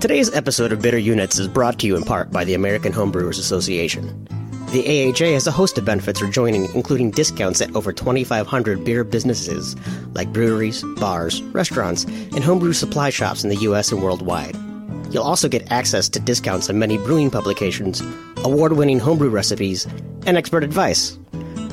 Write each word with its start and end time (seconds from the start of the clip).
Today's 0.00 0.34
episode 0.34 0.72
of 0.72 0.80
Bitter 0.80 0.96
Units 0.96 1.38
is 1.38 1.46
brought 1.46 1.78
to 1.80 1.86
you 1.86 1.94
in 1.94 2.04
part 2.04 2.30
by 2.30 2.42
the 2.42 2.54
American 2.54 2.90
Homebrewers 2.90 3.38
Association. 3.38 4.26
The 4.72 5.12
AHA 5.12 5.34
has 5.34 5.46
a 5.46 5.50
host 5.50 5.76
of 5.76 5.84
benefits 5.84 6.20
for 6.20 6.26
joining, 6.26 6.74
including 6.74 7.10
discounts 7.10 7.60
at 7.60 7.76
over 7.76 7.92
2,500 7.92 8.82
beer 8.82 9.04
businesses 9.04 9.76
like 10.14 10.32
breweries, 10.32 10.82
bars, 10.96 11.42
restaurants, 11.42 12.04
and 12.04 12.42
homebrew 12.42 12.72
supply 12.72 13.10
shops 13.10 13.44
in 13.44 13.50
the 13.50 13.56
U.S. 13.56 13.92
and 13.92 14.02
worldwide. 14.02 14.56
You'll 15.12 15.22
also 15.22 15.50
get 15.50 15.70
access 15.70 16.08
to 16.08 16.18
discounts 16.18 16.70
on 16.70 16.78
many 16.78 16.96
brewing 16.96 17.30
publications, 17.30 18.02
award 18.38 18.72
winning 18.72 19.00
homebrew 19.00 19.28
recipes, 19.28 19.86
and 20.24 20.38
expert 20.38 20.64
advice. 20.64 21.18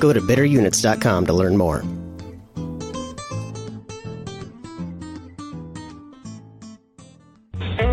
Go 0.02 0.12
to 0.12 0.20
bitterunits.com 0.20 1.28
to 1.28 1.34
learn 1.34 1.56
more. 1.56 1.82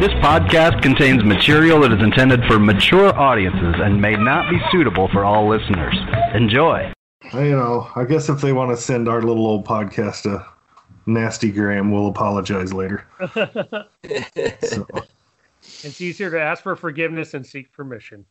This 0.05 0.13
podcast 0.23 0.83
contains 0.83 1.25
material 1.25 1.81
that 1.81 1.91
is 1.91 2.03
intended 2.03 2.45
for 2.45 2.59
mature 2.59 3.19
audiences 3.19 3.75
and 3.79 3.99
may 3.99 4.15
not 4.15 4.51
be 4.51 4.61
suitable 4.71 5.09
for 5.09 5.25
all 5.25 5.49
listeners. 5.49 5.97
Enjoy. 6.35 6.93
You 7.33 7.53
know, 7.53 7.91
I 7.97 8.05
guess 8.05 8.29
if 8.29 8.39
they 8.43 8.53
want 8.53 8.71
to 8.71 8.77
send 8.77 9.09
our 9.09 9.23
little 9.23 9.47
old 9.47 9.65
podcast 9.67 10.25
to 10.25 10.45
Nasty 11.07 11.51
Graham, 11.51 11.91
we'll 11.91 12.09
apologize 12.09 12.75
later. 12.75 13.07
so. 14.61 14.87
It's 15.63 15.99
easier 16.03 16.31
to 16.31 16.39
ask 16.39 16.63
for 16.63 16.77
forgiveness 16.77 17.33
and 17.33 17.47
seek 17.47 17.73
permission. 17.73 18.27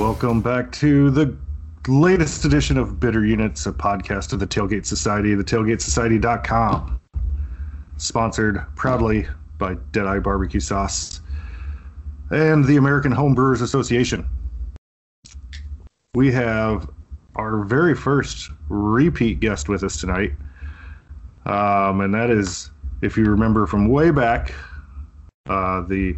Welcome 0.00 0.40
back 0.40 0.72
to 0.72 1.10
the 1.10 1.36
latest 1.86 2.46
edition 2.46 2.78
of 2.78 2.98
Bitter 2.98 3.26
Units, 3.26 3.66
a 3.66 3.70
podcast 3.70 4.32
of 4.32 4.38
the 4.38 4.46
Tailgate 4.46 4.86
Society, 4.86 5.34
the 5.34 5.44
tailgatesociety.com. 5.44 6.98
Sponsored 7.98 8.64
proudly 8.76 9.26
by 9.58 9.74
Deadeye 9.92 10.20
Barbecue 10.20 10.58
Sauce 10.58 11.20
and 12.30 12.64
the 12.64 12.76
American 12.76 13.12
Home 13.12 13.34
Brewers 13.34 13.60
Association. 13.60 14.26
We 16.14 16.32
have 16.32 16.88
our 17.36 17.62
very 17.64 17.94
first 17.94 18.50
repeat 18.70 19.40
guest 19.40 19.68
with 19.68 19.84
us 19.84 20.00
tonight. 20.00 20.32
Um, 21.44 22.00
and 22.00 22.14
that 22.14 22.30
is, 22.30 22.70
if 23.02 23.18
you 23.18 23.24
remember 23.24 23.66
from 23.66 23.86
way 23.86 24.10
back, 24.12 24.54
uh, 25.50 25.82
the 25.82 26.16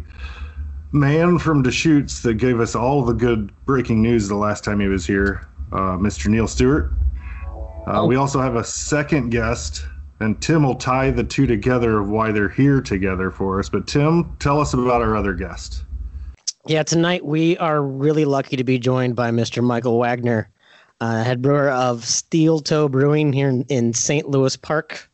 man 0.93 1.39
from 1.39 1.63
Deschutes 1.63 2.21
that 2.21 2.35
gave 2.35 2.59
us 2.59 2.75
all 2.75 3.03
the 3.03 3.13
good 3.13 3.51
breaking 3.65 4.01
news 4.01 4.27
the 4.27 4.35
last 4.35 4.63
time 4.63 4.79
he 4.79 4.87
was 4.87 5.05
here, 5.05 5.47
uh, 5.71 5.97
Mr. 5.97 6.27
Neil 6.27 6.47
Stewart. 6.47 6.91
Uh, 7.87 8.05
we 8.07 8.15
also 8.15 8.39
have 8.39 8.55
a 8.55 8.63
second 8.63 9.31
guest, 9.31 9.85
and 10.19 10.39
Tim 10.41 10.63
will 10.63 10.75
tie 10.75 11.09
the 11.11 11.23
two 11.23 11.47
together 11.47 11.99
of 11.99 12.09
why 12.09 12.31
they're 12.31 12.47
here 12.47 12.79
together 12.79 13.31
for 13.31 13.59
us. 13.59 13.67
But 13.67 13.87
Tim, 13.87 14.37
tell 14.39 14.61
us 14.61 14.73
about 14.73 15.01
our 15.01 15.17
other 15.17 15.33
guest. 15.33 15.83
Yeah, 16.67 16.83
tonight 16.83 17.25
we 17.25 17.57
are 17.57 17.81
really 17.81 18.23
lucky 18.23 18.55
to 18.55 18.63
be 18.63 18.79
joined 18.79 19.15
by 19.15 19.31
Mr. 19.31 19.61
Michael 19.61 19.97
Wagner, 19.97 20.47
uh, 21.01 21.23
head 21.23 21.41
brewer 21.41 21.71
of 21.71 22.05
Steel 22.05 22.59
Toe 22.59 22.87
Brewing 22.87 23.33
here 23.33 23.49
in, 23.49 23.63
in 23.63 23.93
St. 23.93 24.29
Louis 24.29 24.55
Park, 24.55 25.09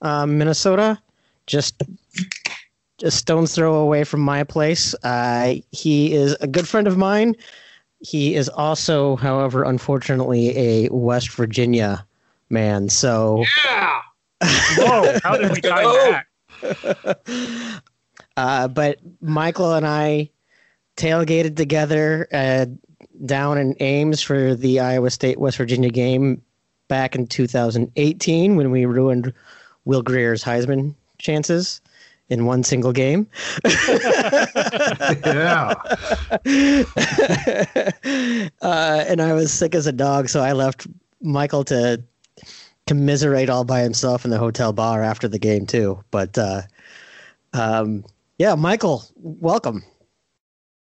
uh, 0.00 0.24
Minnesota. 0.24 0.98
Just 1.46 1.82
a 3.02 3.10
stone's 3.10 3.54
throw 3.54 3.74
away 3.74 4.04
from 4.04 4.20
my 4.20 4.44
place. 4.44 4.94
Uh, 5.02 5.56
he 5.70 6.12
is 6.12 6.36
a 6.40 6.46
good 6.46 6.68
friend 6.68 6.86
of 6.86 6.96
mine. 6.96 7.36
He 8.00 8.34
is 8.34 8.48
also, 8.48 9.16
however, 9.16 9.64
unfortunately, 9.64 10.56
a 10.56 10.88
West 10.90 11.30
Virginia 11.30 12.04
man. 12.50 12.88
So, 12.88 13.44
yeah. 13.66 14.00
Whoa! 14.76 15.18
How 15.24 15.36
did 15.36 15.50
we 15.50 15.60
tie 15.60 16.22
that? 16.62 17.82
uh, 18.36 18.68
but 18.68 18.98
Michael 19.20 19.74
and 19.74 19.86
I 19.86 20.30
tailgated 20.96 21.56
together 21.56 22.28
uh, 22.32 22.66
down 23.26 23.58
in 23.58 23.74
Ames 23.80 24.22
for 24.22 24.54
the 24.54 24.78
Iowa 24.78 25.10
State 25.10 25.40
West 25.40 25.56
Virginia 25.56 25.90
game 25.90 26.40
back 26.86 27.16
in 27.16 27.26
2018 27.26 28.56
when 28.56 28.70
we 28.70 28.86
ruined 28.86 29.32
Will 29.84 30.02
Grier's 30.02 30.44
Heisman 30.44 30.94
chances 31.18 31.80
in 32.28 32.44
one 32.44 32.62
single 32.62 32.92
game. 32.92 33.26
yeah. 35.24 35.74
Uh, 38.60 39.04
and 39.06 39.20
I 39.20 39.32
was 39.32 39.52
sick 39.52 39.74
as 39.74 39.86
a 39.86 39.92
dog, 39.92 40.28
so 40.28 40.40
I 40.40 40.52
left 40.52 40.86
Michael 41.20 41.64
to 41.64 42.02
commiserate 42.86 43.50
all 43.50 43.64
by 43.64 43.80
himself 43.80 44.24
in 44.24 44.30
the 44.30 44.38
hotel 44.38 44.72
bar 44.72 45.02
after 45.02 45.28
the 45.28 45.38
game 45.38 45.66
too. 45.66 46.02
But 46.10 46.36
uh, 46.36 46.62
um, 47.52 48.04
yeah, 48.38 48.54
Michael, 48.54 49.04
welcome. 49.16 49.84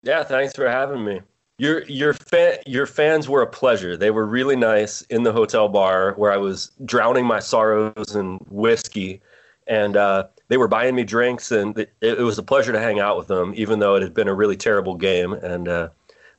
Yeah, 0.03 0.22
thanks 0.22 0.55
for 0.55 0.69
having 0.69 1.05
me. 1.05 1.21
Your 1.59 1.84
your 1.84 2.12
fan 2.12 2.59
your 2.66 2.87
fans 2.87 3.28
were 3.28 3.43
a 3.43 3.47
pleasure. 3.47 3.97
They 3.97 4.11
were 4.11 4.26
really 4.26 4.56
nice 4.56 5.03
in 5.03 5.22
the 5.22 5.32
hotel 5.32 5.69
bar 5.69 6.15
where 6.15 6.32
I 6.32 6.37
was 6.37 6.72
drowning 6.84 7.26
my 7.26 7.38
sorrows 7.38 8.15
in 8.15 8.37
whiskey, 8.50 9.22
and 9.66 9.97
uh, 9.97 10.25
they 10.49 10.56
were 10.56 10.69
buying 10.69 10.94
me 10.94 11.05
drinks, 11.05 11.53
and 11.53 11.78
it, 11.78 11.93
it, 12.00 12.19
was 12.19 12.38
a 12.38 12.43
pleasure 12.43 12.72
to 12.72 12.81
hang 12.81 13.00
out 13.00 13.16
with 13.16 13.28
them, 13.28 13.53
even 13.56 13.78
though 13.78 13.94
it 13.94 14.03
had 14.03 14.15
been 14.15 14.28
a 14.28 14.34
really 14.34 14.56
terrible 14.56 14.94
game. 14.94 15.32
And 15.32 15.69
uh, 15.69 15.88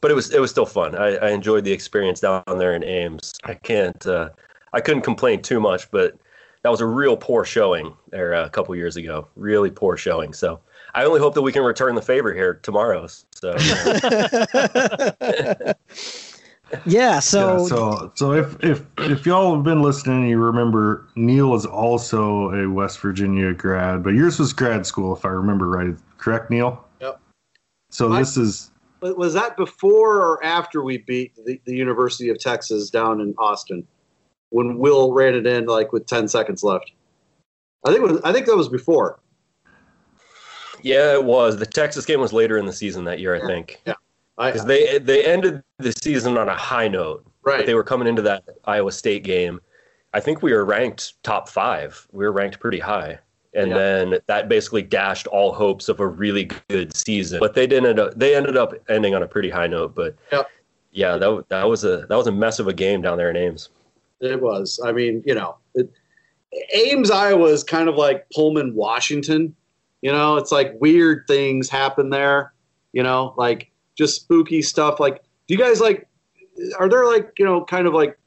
but 0.01 0.11
it 0.11 0.13
was 0.13 0.31
it 0.31 0.39
was 0.39 0.51
still 0.51 0.65
fun. 0.65 0.95
I, 0.95 1.15
I, 1.17 1.29
enjoyed 1.31 1.63
the 1.63 1.71
experience 1.71 2.19
down 2.19 2.43
there 2.57 2.75
in 2.75 2.83
Ames. 2.83 3.33
I 3.43 3.55
can't 3.55 4.05
uh, 4.05 4.29
I 4.73 4.81
couldn't 4.81 5.03
complain 5.03 5.41
too 5.41 5.59
much, 5.59 5.89
but 5.91 6.17
that 6.61 6.69
was 6.69 6.81
a 6.81 6.85
real 6.85 7.17
poor 7.17 7.45
showing 7.45 7.95
there 8.09 8.33
a 8.33 8.49
couple 8.49 8.75
years 8.75 8.97
ago. 8.97 9.27
Really 9.35 9.71
poor 9.71 9.97
showing. 9.97 10.33
So 10.33 10.59
I 10.93 11.05
only 11.05 11.19
hope 11.19 11.33
that 11.33 11.41
we 11.41 11.51
can 11.51 11.63
return 11.63 11.95
the 11.95 12.01
favor 12.01 12.33
here 12.33 12.55
tomorrow. 12.55 13.07
So. 13.07 13.55
yeah, 16.85 17.19
so 17.19 17.61
yeah, 17.61 17.67
so 17.67 18.11
so 18.15 18.33
if 18.33 18.63
if 18.63 18.83
if 18.97 19.25
y'all 19.25 19.55
have 19.55 19.63
been 19.63 19.81
listening, 19.81 20.27
you 20.27 20.39
remember 20.39 21.07
Neil 21.15 21.53
is 21.53 21.65
also 21.65 22.51
a 22.51 22.69
West 22.69 22.99
Virginia 22.99 23.53
grad, 23.53 24.03
but 24.03 24.11
yours 24.11 24.39
was 24.39 24.51
grad 24.51 24.85
school, 24.85 25.15
if 25.15 25.25
I 25.25 25.29
remember 25.29 25.69
right. 25.69 25.95
Correct, 26.17 26.49
Neil? 26.49 26.83
Yep. 27.01 27.19
So 27.91 28.09
My, 28.09 28.19
this 28.19 28.37
is 28.37 28.71
was 29.01 29.33
that 29.33 29.55
before 29.57 30.17
or 30.21 30.43
after 30.43 30.83
we 30.83 30.97
beat 30.99 31.33
the, 31.45 31.61
the 31.65 31.75
University 31.75 32.29
of 32.29 32.39
Texas 32.39 32.89
down 32.89 33.21
in 33.21 33.35
Austin 33.37 33.85
when 34.49 34.79
Will 34.79 35.13
ran 35.13 35.35
it 35.35 35.45
in 35.45 35.65
like 35.65 35.93
with 35.93 36.07
ten 36.07 36.27
seconds 36.27 36.63
left? 36.63 36.91
I 37.85 37.91
think 37.91 38.01
was, 38.01 38.21
I 38.23 38.33
think 38.33 38.47
that 38.47 38.55
was 38.55 38.69
before. 38.69 39.19
Yeah, 40.81 41.13
it 41.13 41.23
was. 41.23 41.57
The 41.57 41.65
Texas 41.65 42.05
game 42.05 42.19
was 42.19 42.33
later 42.33 42.57
in 42.57 42.65
the 42.65 42.73
season 42.73 43.03
that 43.05 43.19
year, 43.19 43.35
I 43.35 43.45
think. 43.45 43.81
Yeah 43.85 43.93
because 44.37 44.65
they 44.65 44.97
they 44.99 45.23
ended 45.25 45.63
the 45.77 45.91
season 45.91 46.37
on 46.37 46.49
a 46.49 46.55
high 46.55 46.87
note. 46.87 47.25
Right. 47.43 47.65
They 47.65 47.75
were 47.75 47.83
coming 47.83 48.07
into 48.07 48.21
that 48.23 48.43
Iowa 48.65 48.91
State 48.91 49.23
game. 49.23 49.61
I 50.13 50.19
think 50.19 50.41
we 50.41 50.53
were 50.53 50.65
ranked 50.65 51.21
top 51.23 51.49
five. 51.49 52.07
We 52.11 52.25
were 52.25 52.31
ranked 52.31 52.59
pretty 52.59 52.79
high. 52.79 53.19
And 53.53 53.69
yeah. 53.69 53.77
then 53.77 54.19
that 54.27 54.49
basically 54.49 54.81
dashed 54.81 55.27
all 55.27 55.53
hopes 55.53 55.87
of 55.87 55.99
a 55.99 56.07
really 56.07 56.49
good 56.67 56.95
season. 56.95 57.39
But 57.39 57.53
they 57.53 57.65
didn't. 57.65 57.89
End 57.89 57.99
up, 57.99 58.13
they 58.15 58.35
ended 58.35 58.57
up 58.57 58.73
ending 58.89 59.15
on 59.15 59.23
a 59.23 59.27
pretty 59.27 59.49
high 59.49 59.67
note. 59.67 59.95
But 59.95 60.15
yep. 60.31 60.49
yeah, 60.91 61.17
that 61.17 61.45
that 61.49 61.63
was 61.63 61.85
a 61.85 62.05
that 62.07 62.15
was 62.15 62.27
a 62.27 62.31
mess 62.31 62.59
of 62.59 62.67
a 62.67 62.73
game 62.73 63.01
down 63.01 63.17
there 63.17 63.29
in 63.29 63.37
Ames. 63.37 63.69
It 64.19 64.41
was. 64.41 64.79
I 64.83 64.91
mean, 64.91 65.23
you 65.25 65.35
know, 65.35 65.57
it, 65.73 65.89
Ames, 66.73 67.11
Iowa 67.11 67.47
is 67.47 67.63
kind 67.63 67.87
of 67.87 67.95
like 67.95 68.29
Pullman, 68.33 68.75
Washington. 68.75 69.55
You 70.01 70.11
know, 70.11 70.35
it's 70.35 70.51
like 70.51 70.73
weird 70.79 71.25
things 71.27 71.69
happen 71.69 72.09
there. 72.09 72.53
You 72.91 73.03
know, 73.03 73.33
like 73.37 73.71
just 73.95 74.21
spooky 74.21 74.61
stuff. 74.61 74.99
Like, 74.99 75.23
do 75.47 75.53
you 75.53 75.57
guys 75.57 75.79
like? 75.79 76.07
Are 76.79 76.87
there 76.87 77.05
like 77.05 77.33
you 77.37 77.45
know 77.45 77.63
kind 77.63 77.87
of 77.87 77.93
like? 77.93 78.17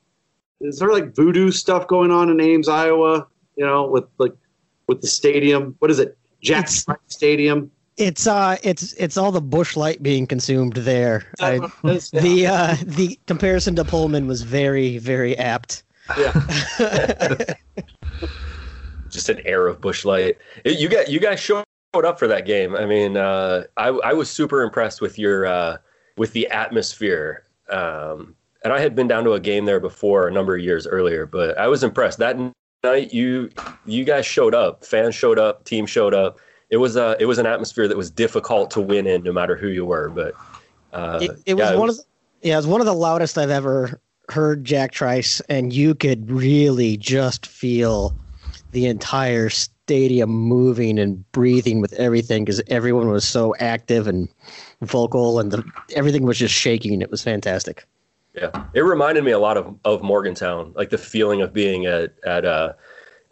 Is 0.60 0.78
there 0.78 0.92
like 0.92 1.14
voodoo 1.14 1.50
stuff 1.50 1.86
going 1.86 2.10
on 2.10 2.30
in 2.30 2.40
Ames, 2.40 2.68
Iowa? 2.68 3.26
You 3.56 3.64
know, 3.64 3.86
with 3.86 4.04
like 4.18 4.34
with 4.86 5.00
the 5.00 5.06
stadium. 5.06 5.76
What 5.78 5.90
is 5.90 5.98
it? 5.98 6.16
Jack 6.42 6.68
Stadium. 7.08 7.70
It's 7.96 8.26
uh, 8.28 8.56
it's 8.62 8.92
it's 8.94 9.16
all 9.16 9.32
the 9.32 9.40
Busch 9.40 9.76
Light 9.76 10.02
being 10.02 10.26
consumed 10.26 10.74
there. 10.74 11.24
I, 11.40 11.58
the 11.82 12.46
uh, 12.48 12.76
the 12.84 13.18
comparison 13.26 13.74
to 13.76 13.84
Pullman 13.84 14.28
was 14.28 14.42
very 14.42 14.98
very 14.98 15.36
apt. 15.36 15.82
Yeah. 16.16 16.32
Just 19.10 19.28
an 19.28 19.40
air 19.44 19.66
of 19.66 19.80
Busch 19.80 20.04
Light. 20.04 20.38
You 20.64 20.88
got 20.88 21.08
you 21.08 21.18
guys 21.18 21.40
showed 21.40 21.64
up 21.94 22.18
for 22.18 22.28
that 22.28 22.46
game. 22.46 22.76
I 22.76 22.86
mean, 22.86 23.16
uh, 23.16 23.64
I, 23.76 23.88
I 23.88 24.12
was 24.12 24.30
super 24.30 24.62
impressed 24.62 25.00
with 25.00 25.18
your 25.18 25.46
uh, 25.46 25.78
with 26.16 26.32
the 26.32 26.46
atmosphere 26.48 27.44
um, 27.68 28.34
and 28.64 28.72
I 28.72 28.80
had 28.80 28.94
been 28.94 29.08
down 29.08 29.24
to 29.24 29.32
a 29.32 29.40
game 29.40 29.64
there 29.64 29.80
before 29.80 30.28
a 30.28 30.32
number 30.32 30.56
of 30.56 30.62
years 30.62 30.86
earlier, 30.86 31.26
but 31.26 31.56
I 31.58 31.68
was 31.68 31.84
impressed 31.84 32.18
that 32.18 32.36
night. 32.82 33.12
You 33.12 33.50
you 33.86 34.04
guys 34.04 34.26
showed 34.26 34.54
up, 34.54 34.84
fans 34.84 35.14
showed 35.14 35.38
up, 35.38 35.64
team 35.64 35.86
showed 35.86 36.14
up. 36.14 36.38
It 36.70 36.78
was 36.78 36.96
a 36.96 37.16
it 37.20 37.26
was 37.26 37.38
an 37.38 37.46
atmosphere 37.46 37.88
that 37.88 37.96
was 37.96 38.10
difficult 38.10 38.70
to 38.72 38.80
win 38.80 39.06
in, 39.06 39.22
no 39.22 39.32
matter 39.32 39.56
who 39.56 39.68
you 39.68 39.84
were. 39.84 40.08
But 40.08 40.34
uh, 40.92 41.18
it, 41.22 41.30
it 41.46 41.54
was 41.54 41.70
yeah, 41.70 41.76
one 41.76 41.88
of 41.88 41.96
the, 41.96 42.02
yeah, 42.42 42.54
it 42.54 42.58
was 42.58 42.66
one 42.66 42.80
of 42.80 42.86
the 42.86 42.94
loudest 42.94 43.38
I've 43.38 43.50
ever 43.50 44.00
heard 44.28 44.64
Jack 44.64 44.92
Trice, 44.92 45.40
and 45.48 45.72
you 45.72 45.94
could 45.94 46.30
really 46.30 46.96
just 46.96 47.46
feel 47.46 48.14
the 48.72 48.86
entire 48.86 49.50
stadium 49.88 50.28
moving 50.28 50.98
and 50.98 51.24
breathing 51.32 51.80
with 51.80 51.94
everything 51.94 52.44
because 52.44 52.60
everyone 52.66 53.08
was 53.08 53.26
so 53.26 53.54
active 53.58 54.06
and 54.06 54.28
vocal, 54.82 55.40
and 55.40 55.50
the, 55.50 55.64
everything 55.96 56.24
was 56.24 56.38
just 56.38 56.52
shaking. 56.52 57.00
It 57.00 57.10
was 57.10 57.22
fantastic. 57.22 57.86
Yeah, 58.34 58.50
it 58.74 58.82
reminded 58.82 59.24
me 59.24 59.32
a 59.32 59.38
lot 59.38 59.56
of, 59.56 59.74
of 59.86 60.02
Morgantown, 60.02 60.74
like 60.76 60.90
the 60.90 60.98
feeling 60.98 61.40
of 61.40 61.54
being 61.54 61.86
at 61.86 62.12
at 62.26 62.44
uh, 62.44 62.74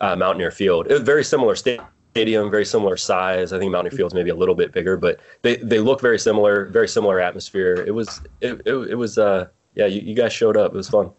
uh, 0.00 0.16
Mountaineer 0.16 0.50
Field. 0.50 0.86
It 0.86 0.94
was 0.94 1.02
very 1.02 1.22
similar 1.22 1.54
stadium, 1.56 2.50
very 2.50 2.64
similar 2.64 2.96
size. 2.96 3.52
I 3.52 3.58
think 3.58 3.70
Mountaineer 3.70 3.94
Field's 3.94 4.14
maybe 4.14 4.30
a 4.30 4.34
little 4.34 4.54
bit 4.54 4.72
bigger, 4.72 4.96
but 4.96 5.20
they, 5.42 5.56
they 5.56 5.78
look 5.78 6.00
very 6.00 6.18
similar, 6.18 6.70
very 6.70 6.88
similar 6.88 7.20
atmosphere. 7.20 7.84
It 7.86 7.92
was 7.92 8.22
it, 8.40 8.62
it, 8.64 8.74
it 8.92 8.94
was 8.94 9.18
uh 9.18 9.48
yeah, 9.74 9.84
you, 9.84 10.00
you 10.00 10.14
guys 10.14 10.32
showed 10.32 10.56
up. 10.56 10.72
It 10.72 10.76
was 10.76 10.88
fun. 10.88 11.10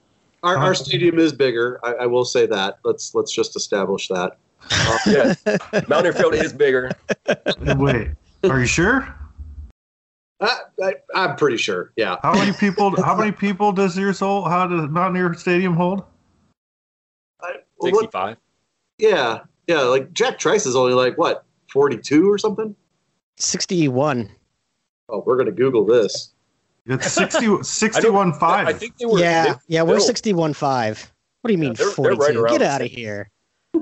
Our, 0.41 0.57
our 0.57 0.73
stadium 0.73 1.19
is 1.19 1.31
bigger. 1.31 1.79
I, 1.83 1.93
I 1.93 2.05
will 2.07 2.25
say 2.25 2.47
that. 2.47 2.79
Let's 2.83 3.13
let's 3.13 3.31
just 3.31 3.55
establish 3.55 4.07
that. 4.07 4.37
Uh, 4.71 4.97
yeah, 5.07 5.33
Mountaineer 5.87 6.13
Field 6.13 6.33
is 6.35 6.53
bigger. 6.53 6.91
Wait, 7.77 8.09
are 8.43 8.59
you 8.59 8.65
sure? 8.65 9.13
I, 10.39 10.59
I, 10.83 10.93
I'm 11.15 11.35
pretty 11.35 11.57
sure. 11.57 11.91
Yeah. 11.95 12.17
How 12.21 12.33
many 12.33 12.53
people? 12.53 13.01
How 13.03 13.15
many 13.15 13.31
people 13.31 13.71
does 13.71 13.97
your 13.97 14.13
hold? 14.13 14.47
How 14.47 14.67
does 14.67 14.89
Mountaineer 14.89 15.33
Stadium 15.33 15.73
hold? 15.75 16.03
I, 17.41 17.53
well, 17.79 17.91
Sixty-five. 17.91 18.37
yeah, 18.99 19.39
yeah. 19.67 19.81
Like 19.81 20.11
Jack 20.13 20.37
Trice 20.39 20.65
is 20.65 20.75
only 20.75 20.93
like 20.93 21.17
what 21.17 21.43
42 21.71 22.29
or 22.31 22.37
something. 22.37 22.75
61. 23.37 24.29
Oh, 25.09 25.23
we're 25.25 25.37
gonna 25.37 25.51
Google 25.51 25.85
this. 25.85 26.31
It's 26.85 27.11
60, 27.11 27.57
61 27.63 28.33
I 28.41 28.73
think 28.73 28.97
they 28.97 29.05
were. 29.05 29.19
yeah, 29.19 29.53
they- 29.53 29.59
yeah, 29.67 29.81
we're 29.83 29.99
61 29.99 30.53
5. 30.53 31.11
What 31.41 31.47
do 31.49 31.53
you 31.53 31.57
mean 31.57 31.73
they're- 31.73 31.91
they're 31.97 32.13
right 32.15 32.33
42? 32.33 32.47
Get 32.57 32.61
out 32.61 32.81
of 32.81 32.87
here. 32.87 33.29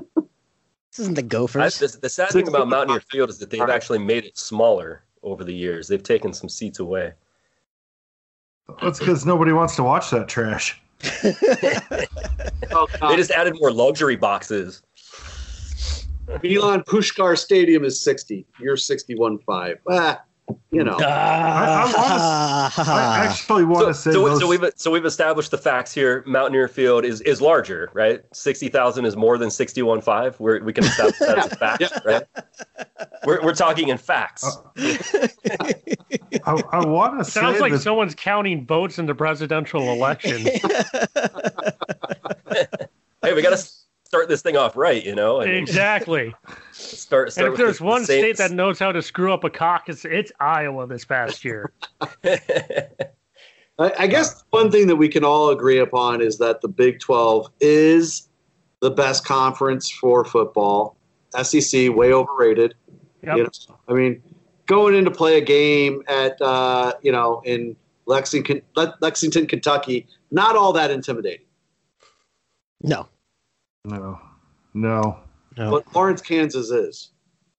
This 0.96 1.02
isn't 1.02 1.14
the 1.14 1.20
I, 1.20 1.28
Gophers. 1.28 1.78
the, 1.78 1.98
the 2.00 2.08
sad 2.08 2.30
thing 2.30 2.48
about 2.48 2.68
Mountaineer 2.68 3.00
Field 3.10 3.28
is 3.28 3.36
that 3.38 3.50
they've 3.50 3.60
actually 3.60 3.98
made 3.98 4.24
it 4.24 4.38
smaller 4.38 5.02
over 5.22 5.44
the 5.44 5.52
years. 5.52 5.88
They've 5.88 6.02
taken 6.02 6.32
some 6.32 6.48
seats 6.48 6.78
away. 6.78 7.12
That's 8.80 8.98
because 8.98 9.26
nobody 9.26 9.52
wants 9.52 9.76
to 9.76 9.82
watch 9.82 10.08
that 10.10 10.26
trash. 10.26 10.80
Oh, 12.72 12.86
They 13.10 13.16
just 13.16 13.30
added 13.30 13.56
more 13.60 13.70
luxury 13.70 14.16
boxes. 14.16 14.82
Milan 16.42 16.82
Puskar 16.84 17.36
Stadium 17.36 17.84
is 17.84 18.00
60. 18.00 18.46
You're 18.58 18.78
61 18.78 19.38
5. 19.40 19.78
Ah, 19.90 20.22
you 20.70 20.84
know. 20.84 20.96
I 21.00 21.92
Ah. 21.96 23.22
actually 23.22 23.64
want 23.64 23.80
So, 23.82 23.86
to 23.88 23.94
say 23.94 24.12
so, 24.12 24.24
those, 24.28 24.40
so 24.40 24.46
we've 24.46 24.64
so 24.76 24.90
we've 24.90 25.04
established 25.06 25.50
the 25.50 25.58
facts 25.58 25.92
here. 25.92 26.22
Mountaineer 26.26 26.68
Field 26.68 27.04
is 27.04 27.20
is 27.22 27.40
larger, 27.40 27.90
right? 27.94 28.22
Sixty 28.32 28.68
thousand 28.68 29.04
is 29.06 29.16
more 29.16 29.38
than 29.38 29.50
sixty 29.50 29.82
one 29.82 30.00
five. 30.00 30.38
We 30.40 30.60
we 30.60 30.72
can 30.72 30.84
establish 30.84 31.18
that 31.20 31.38
as 31.38 31.46
a 31.52 31.56
fact, 31.56 31.80
Yeah. 31.80 31.98
right? 32.04 32.22
We're 33.24 33.42
we're 33.42 33.54
talking 33.54 33.88
in 33.88 33.98
facts. 33.98 34.44
I, 34.76 35.74
I 36.72 36.84
want 36.86 37.18
to 37.18 37.24
say 37.24 37.40
Sounds 37.40 37.60
like 37.60 37.72
that 37.72 37.80
someone's 37.80 38.14
counting 38.14 38.66
votes 38.66 38.98
in 38.98 39.06
the 39.06 39.14
presidential 39.14 39.82
election. 39.90 40.42
hey, 43.22 43.32
we 43.34 43.42
got 43.42 43.56
to 43.56 43.68
start 44.16 44.28
this 44.28 44.42
thing 44.42 44.56
off 44.56 44.76
right, 44.76 45.04
you 45.04 45.14
know, 45.14 45.40
and 45.40 45.52
exactly. 45.52 46.34
start. 46.72 47.32
start 47.32 47.36
And 47.36 47.46
if 47.46 47.50
with 47.52 47.58
there's 47.58 47.78
the- 47.78 47.84
one 47.84 48.02
the 48.02 48.06
state 48.06 48.36
that 48.38 48.50
knows 48.50 48.78
how 48.78 48.92
to 48.92 49.02
screw 49.02 49.32
up 49.32 49.44
a 49.44 49.50
caucus, 49.50 50.04
it's 50.04 50.32
Iowa 50.40 50.86
this 50.86 51.04
past 51.04 51.44
year. 51.44 51.72
I, 52.24 53.92
I 53.98 54.06
guess 54.06 54.42
one 54.50 54.70
thing 54.70 54.86
that 54.86 54.96
we 54.96 55.08
can 55.08 55.22
all 55.22 55.50
agree 55.50 55.78
upon 55.78 56.22
is 56.22 56.38
that 56.38 56.62
the 56.62 56.68
Big 56.68 56.98
12 57.00 57.50
is 57.60 58.28
the 58.80 58.90
best 58.90 59.26
conference 59.26 59.90
for 59.90 60.24
football. 60.24 60.96
SEC, 61.42 61.94
way 61.94 62.12
overrated. 62.12 62.74
Yep. 63.22 63.36
You 63.36 63.42
know, 63.42 63.50
I 63.88 63.92
mean, 63.92 64.22
going 64.64 64.94
in 64.94 65.04
to 65.04 65.10
play 65.10 65.36
a 65.36 65.42
game 65.42 66.02
at, 66.08 66.40
uh, 66.40 66.94
you 67.02 67.12
know, 67.12 67.42
in 67.44 67.76
Lexington, 68.06 68.62
Lexington, 69.00 69.46
Kentucky, 69.46 70.06
not 70.30 70.56
all 70.56 70.72
that 70.72 70.90
intimidating. 70.90 71.44
no. 72.82 73.08
No, 73.86 74.20
no, 74.74 75.18
No. 75.56 75.70
But 75.70 75.94
Lawrence, 75.94 76.20
Kansas 76.20 76.70
is. 76.70 77.10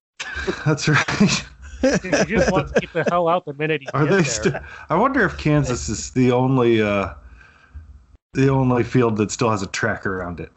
that's 0.65 0.87
right. 0.87 1.45
you 1.83 2.25
just 2.37 2.51
want 2.51 2.73
to 2.73 2.79
get 2.81 2.91
the 2.93 3.03
hell 3.09 3.27
out 3.27 3.45
the 3.45 3.53
minute 3.53 3.81
you 3.81 3.87
Are 3.93 4.03
they? 4.05 4.11
there. 4.17 4.23
St- 4.25 4.55
I 4.89 4.95
wonder 4.95 5.23
if 5.23 5.37
Kansas 5.37 5.89
is 5.89 6.11
the 6.11 6.31
only 6.31 6.81
uh, 6.81 7.13
the 8.33 8.49
only 8.49 8.83
field 8.83 9.17
that 9.17 9.31
still 9.31 9.49
has 9.51 9.61
a 9.61 9.67
track 9.67 10.05
around 10.05 10.39
it. 10.39 10.51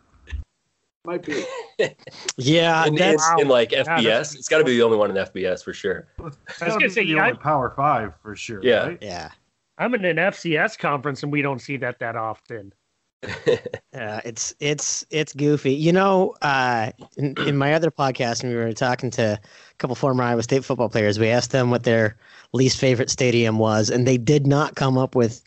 Might 1.06 1.22
be. 1.24 1.44
Yeah, 2.36 2.82
in, 2.84 2.88
in, 2.88 2.94
that's 2.96 3.26
in 3.38 3.48
like 3.48 3.72
Yeah, 3.72 3.84
FBS, 3.84 4.02
that's- 4.02 4.34
it's 4.34 4.48
got 4.50 4.58
to 4.58 4.64
be 4.64 4.76
the 4.76 4.82
only 4.82 4.98
one 4.98 5.10
in 5.10 5.16
FBS 5.16 5.64
for 5.64 5.72
sure. 5.72 6.08
It's 6.26 6.60
I 6.60 6.66
was 6.66 6.74
gonna 6.74 6.78
be 6.80 6.88
say, 6.90 7.04
the 7.04 7.12
yeah, 7.12 7.24
only 7.28 7.38
Power 7.38 7.72
Five 7.74 8.12
for 8.22 8.36
sure. 8.36 8.60
Yeah. 8.62 8.86
right? 8.88 8.98
yeah. 9.00 9.30
I'm 9.78 9.94
in 9.94 10.04
an 10.04 10.16
FCS 10.16 10.78
conference 10.78 11.22
and 11.22 11.32
we 11.32 11.40
don't 11.40 11.58
see 11.60 11.78
that 11.78 11.98
that 12.00 12.16
often. 12.16 12.74
Yeah, 13.92 14.20
it's 14.24 14.54
it's 14.60 15.04
it's 15.10 15.32
goofy. 15.32 15.72
You 15.74 15.92
know, 15.92 16.36
uh, 16.42 16.92
in, 17.16 17.34
in 17.46 17.56
my 17.56 17.74
other 17.74 17.90
podcast, 17.90 18.42
when 18.42 18.52
we 18.52 18.56
were 18.56 18.72
talking 18.72 19.10
to 19.10 19.32
a 19.32 19.76
couple 19.78 19.96
former 19.96 20.22
Iowa 20.22 20.44
State 20.44 20.64
football 20.64 20.88
players, 20.88 21.18
we 21.18 21.28
asked 21.28 21.50
them 21.50 21.70
what 21.70 21.82
their 21.82 22.16
least 22.52 22.78
favorite 22.78 23.10
stadium 23.10 23.58
was, 23.58 23.90
and 23.90 24.06
they 24.06 24.16
did 24.16 24.46
not 24.46 24.76
come 24.76 24.96
up 24.96 25.16
with 25.16 25.42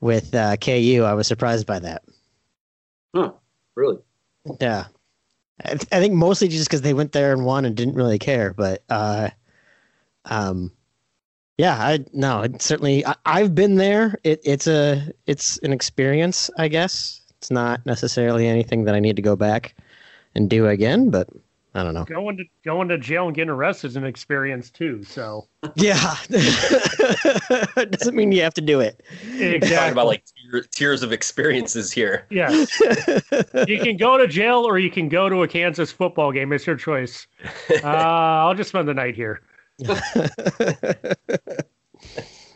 with 0.00 0.34
uh, 0.34 0.56
KU. 0.56 1.02
I 1.04 1.14
was 1.14 1.26
surprised 1.26 1.66
by 1.66 1.80
that. 1.80 2.04
Huh. 3.14 3.32
Really? 3.74 3.98
Yeah, 4.60 4.86
I, 5.64 5.68
th- 5.70 5.88
I 5.92 5.98
think 5.98 6.14
mostly 6.14 6.48
just 6.48 6.68
because 6.68 6.82
they 6.82 6.94
went 6.94 7.12
there 7.12 7.32
and 7.32 7.44
won 7.44 7.64
and 7.64 7.76
didn't 7.76 7.94
really 7.94 8.18
care. 8.18 8.54
But 8.54 8.84
uh, 8.88 9.30
um, 10.26 10.72
yeah, 11.60 11.74
I 11.74 11.98
no, 12.14 12.40
it 12.40 12.62
certainly 12.62 13.04
I, 13.04 13.14
I've 13.26 13.54
been 13.54 13.74
there. 13.74 14.18
It, 14.24 14.40
it's 14.44 14.66
a 14.66 15.12
it's 15.26 15.58
an 15.58 15.74
experience, 15.74 16.50
I 16.56 16.68
guess. 16.68 17.20
It's 17.36 17.50
not 17.50 17.84
necessarily 17.84 18.46
anything 18.46 18.84
that 18.84 18.94
I 18.94 19.00
need 19.00 19.16
to 19.16 19.22
go 19.22 19.36
back 19.36 19.74
and 20.34 20.48
do 20.48 20.68
again, 20.68 21.10
but 21.10 21.28
I 21.74 21.82
don't 21.82 21.92
know. 21.92 22.04
Going 22.04 22.38
to 22.38 22.44
going 22.64 22.88
to 22.88 22.96
jail 22.96 23.26
and 23.26 23.36
getting 23.36 23.50
arrested 23.50 23.88
is 23.88 23.96
an 23.96 24.06
experience 24.06 24.70
too. 24.70 25.04
So 25.04 25.48
Yeah, 25.74 26.16
doesn't 26.30 28.14
mean 28.14 28.32
you 28.32 28.40
have 28.40 28.54
to 28.54 28.62
do 28.62 28.80
it. 28.80 29.04
Talking 29.20 29.52
exactly. 29.52 29.92
about 29.92 30.06
like 30.06 30.24
tier, 30.24 30.62
tiers 30.62 31.02
of 31.02 31.12
experiences 31.12 31.92
here. 31.92 32.26
yeah, 32.30 32.48
you 33.68 33.80
can 33.80 33.98
go 33.98 34.16
to 34.16 34.26
jail 34.26 34.66
or 34.66 34.78
you 34.78 34.90
can 34.90 35.10
go 35.10 35.28
to 35.28 35.42
a 35.42 35.48
Kansas 35.48 35.92
football 35.92 36.32
game. 36.32 36.54
It's 36.54 36.66
your 36.66 36.76
choice. 36.76 37.26
Uh, 37.84 37.86
I'll 37.86 38.54
just 38.54 38.70
spend 38.70 38.88
the 38.88 38.94
night 38.94 39.14
here. 39.14 39.42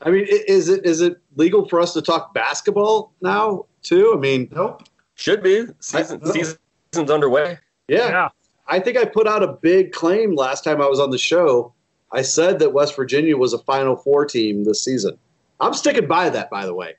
I 0.06 0.10
mean, 0.10 0.26
is 0.28 0.68
it 0.68 0.84
is 0.84 1.00
it 1.00 1.16
legal 1.36 1.68
for 1.68 1.80
us 1.80 1.92
to 1.94 2.02
talk 2.02 2.34
basketball 2.34 3.12
now 3.20 3.66
too? 3.82 4.12
I 4.14 4.18
mean, 4.18 4.48
Nope. 4.52 4.82
Should 5.14 5.42
be 5.42 5.66
season 5.80 6.20
I- 6.24 6.30
season's 6.32 7.10
underway. 7.10 7.58
yeah, 7.88 8.08
Yeah. 8.08 8.28
I 8.66 8.80
think 8.80 8.96
I 8.96 9.04
put 9.04 9.26
out 9.28 9.42
a 9.42 9.48
big 9.48 9.92
claim 9.92 10.34
last 10.34 10.64
time 10.64 10.80
I 10.80 10.86
was 10.86 10.98
on 10.98 11.10
the 11.10 11.18
show. 11.18 11.72
I 12.12 12.22
said 12.22 12.58
that 12.60 12.72
West 12.72 12.96
Virginia 12.96 13.36
was 13.36 13.52
a 13.52 13.58
Final 13.58 13.96
Four 13.96 14.24
team 14.26 14.64
this 14.64 14.82
season. 14.82 15.16
I'm 15.60 15.74
sticking 15.74 16.06
by 16.06 16.30
that, 16.30 16.50
by 16.50 16.64
the 16.66 16.74
way. 16.74 16.94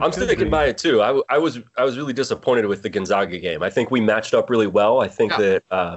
I'm 0.00 0.12
sticking 0.12 0.48
by 0.50 0.66
it 0.66 0.78
too. 0.78 1.02
I, 1.02 1.06
w- 1.08 1.24
I 1.28 1.38
was 1.38 1.58
I 1.76 1.84
was 1.84 1.96
really 1.96 2.12
disappointed 2.12 2.66
with 2.66 2.82
the 2.82 2.88
Gonzaga 2.88 3.38
game. 3.38 3.62
I 3.62 3.70
think 3.70 3.90
we 3.90 4.00
matched 4.00 4.32
up 4.34 4.48
really 4.50 4.66
well. 4.68 5.00
I 5.00 5.08
think 5.08 5.32
Yeah. 5.32 5.38
that 5.38 5.62
uh, 5.70 5.96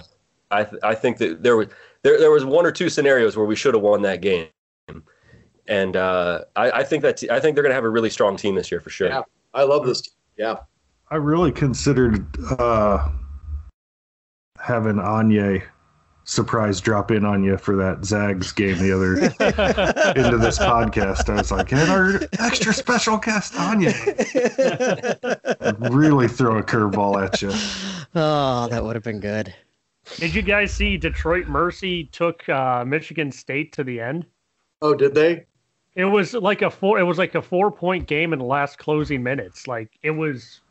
I 0.50 0.64
th- 0.64 0.82
I 0.84 0.96
think 0.96 1.18
that 1.20 1.44
there 1.44 1.56
was 1.56 1.68
there 2.04 2.20
there 2.20 2.32
was 2.32 2.46
one 2.46 2.66
or 2.66 2.72
two 2.72 2.90
scenarios 2.90 3.38
where 3.38 3.46
we 3.46 3.56
should 3.56 3.74
have 3.74 3.84
won 3.84 4.02
that 4.04 4.22
game, 4.22 4.48
and 5.68 5.96
uh, 5.96 6.42
I, 6.56 6.72
I 6.72 6.84
think 6.84 7.04
that 7.04 7.18
t- 7.18 7.30
I 7.30 7.40
think 7.40 7.56
they're 7.56 7.64
going 7.64 7.72
to 7.72 7.76
have 7.76 7.84
a 7.84 7.90
really 7.90 8.10
strong 8.10 8.38
team 8.38 8.56
this 8.56 8.72
year 8.72 8.80
for 8.80 8.90
sure. 8.90 9.10
Yeah. 9.10 9.22
I 9.54 9.64
love 9.64 9.86
this. 9.86 10.02
Team. 10.02 10.14
Yeah, 10.38 10.56
I 11.10 11.18
really 11.18 11.52
considered 11.52 12.26
uh, 12.58 13.10
having 14.60 15.00
Anya 15.00 15.62
surprise 16.24 16.80
drop 16.80 17.12
in 17.12 17.26
on 17.26 17.44
you 17.44 17.58
for 17.58 17.76
that 17.76 18.06
Zags 18.06 18.52
game 18.52 18.78
the 18.78 18.92
other 18.94 19.16
into 20.20 20.38
this 20.38 20.58
podcast. 20.58 21.30
I 21.30 21.36
was 21.36 21.52
like, 21.52 21.74
and 21.74 21.90
our 21.90 22.22
extra 22.40 22.74
special 22.74 23.18
guest 23.18 23.56
Anya 23.58 23.92
really 25.92 26.28
throw 26.28 26.58
a 26.58 26.64
curveball 26.64 27.22
at 27.24 27.42
you. 27.42 27.52
oh, 28.16 28.68
that 28.70 28.84
would 28.84 28.96
have 28.96 29.04
been 29.04 29.20
good. 29.20 29.54
Did 30.18 30.36
you 30.36 30.42
guys 30.42 30.72
see 30.72 30.98
Detroit 30.98 31.48
Mercy 31.48 32.06
took 32.06 32.48
uh, 32.50 32.84
Michigan 32.86 33.32
State 33.32 33.72
to 33.74 33.84
the 33.84 34.00
end? 34.00 34.26
Oh, 34.82 34.94
did 34.94 35.14
they? 35.16 35.46
It 35.96 36.06
was 36.06 36.34
like 36.34 36.62
a 36.62 36.70
four. 36.70 37.00
It 37.00 37.04
was 37.04 37.18
like 37.18 37.36
a 37.36 37.42
four 37.42 37.72
point 37.72 38.08
game 38.08 38.34
in 38.34 38.40
the 38.40 38.46
last 38.46 38.78
closing 38.78 39.24
minutes. 39.24 39.68
Like 39.68 39.92
it 40.04 40.12
was, 40.12 40.62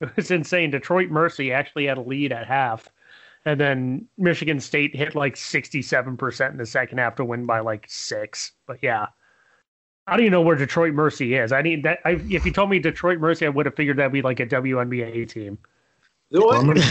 it 0.00 0.14
was 0.16 0.30
insane. 0.30 0.70
Detroit 0.70 1.10
Mercy 1.10 1.52
actually 1.52 1.86
had 1.86 1.98
a 1.98 2.02
lead 2.02 2.32
at 2.32 2.46
half, 2.46 2.88
and 3.44 3.60
then 3.60 4.06
Michigan 4.18 4.58
State 4.58 4.94
hit 4.94 5.14
like 5.14 5.36
sixty 5.36 5.80
seven 5.80 6.16
percent 6.16 6.52
in 6.52 6.58
the 6.58 6.66
second 6.66 6.98
half 6.98 7.14
to 7.16 7.24
win 7.24 7.46
by 7.46 7.60
like 7.60 7.86
six. 7.88 8.52
But 8.66 8.78
yeah, 8.82 9.06
I 10.06 10.12
don't 10.12 10.20
even 10.20 10.32
know 10.32 10.42
where 10.42 10.56
Detroit 10.56 10.92
Mercy 10.92 11.34
is. 11.34 11.52
I 11.52 11.62
need 11.62 11.84
that. 11.84 12.00
I, 12.04 12.20
if 12.28 12.44
you 12.44 12.52
told 12.52 12.70
me 12.70 12.78
Detroit 12.78 13.20
Mercy, 13.20 13.46
I 13.46 13.50
would 13.50 13.66
have 13.66 13.76
figured 13.76 13.98
that'd 13.98 14.12
be 14.12 14.22
like 14.22 14.40
a 14.40 14.46
WNBA 14.46 15.28
team. 15.28 15.58
You 16.34 16.40
know 16.40 16.50
I'm 16.50 16.66
gonna, 16.66 16.82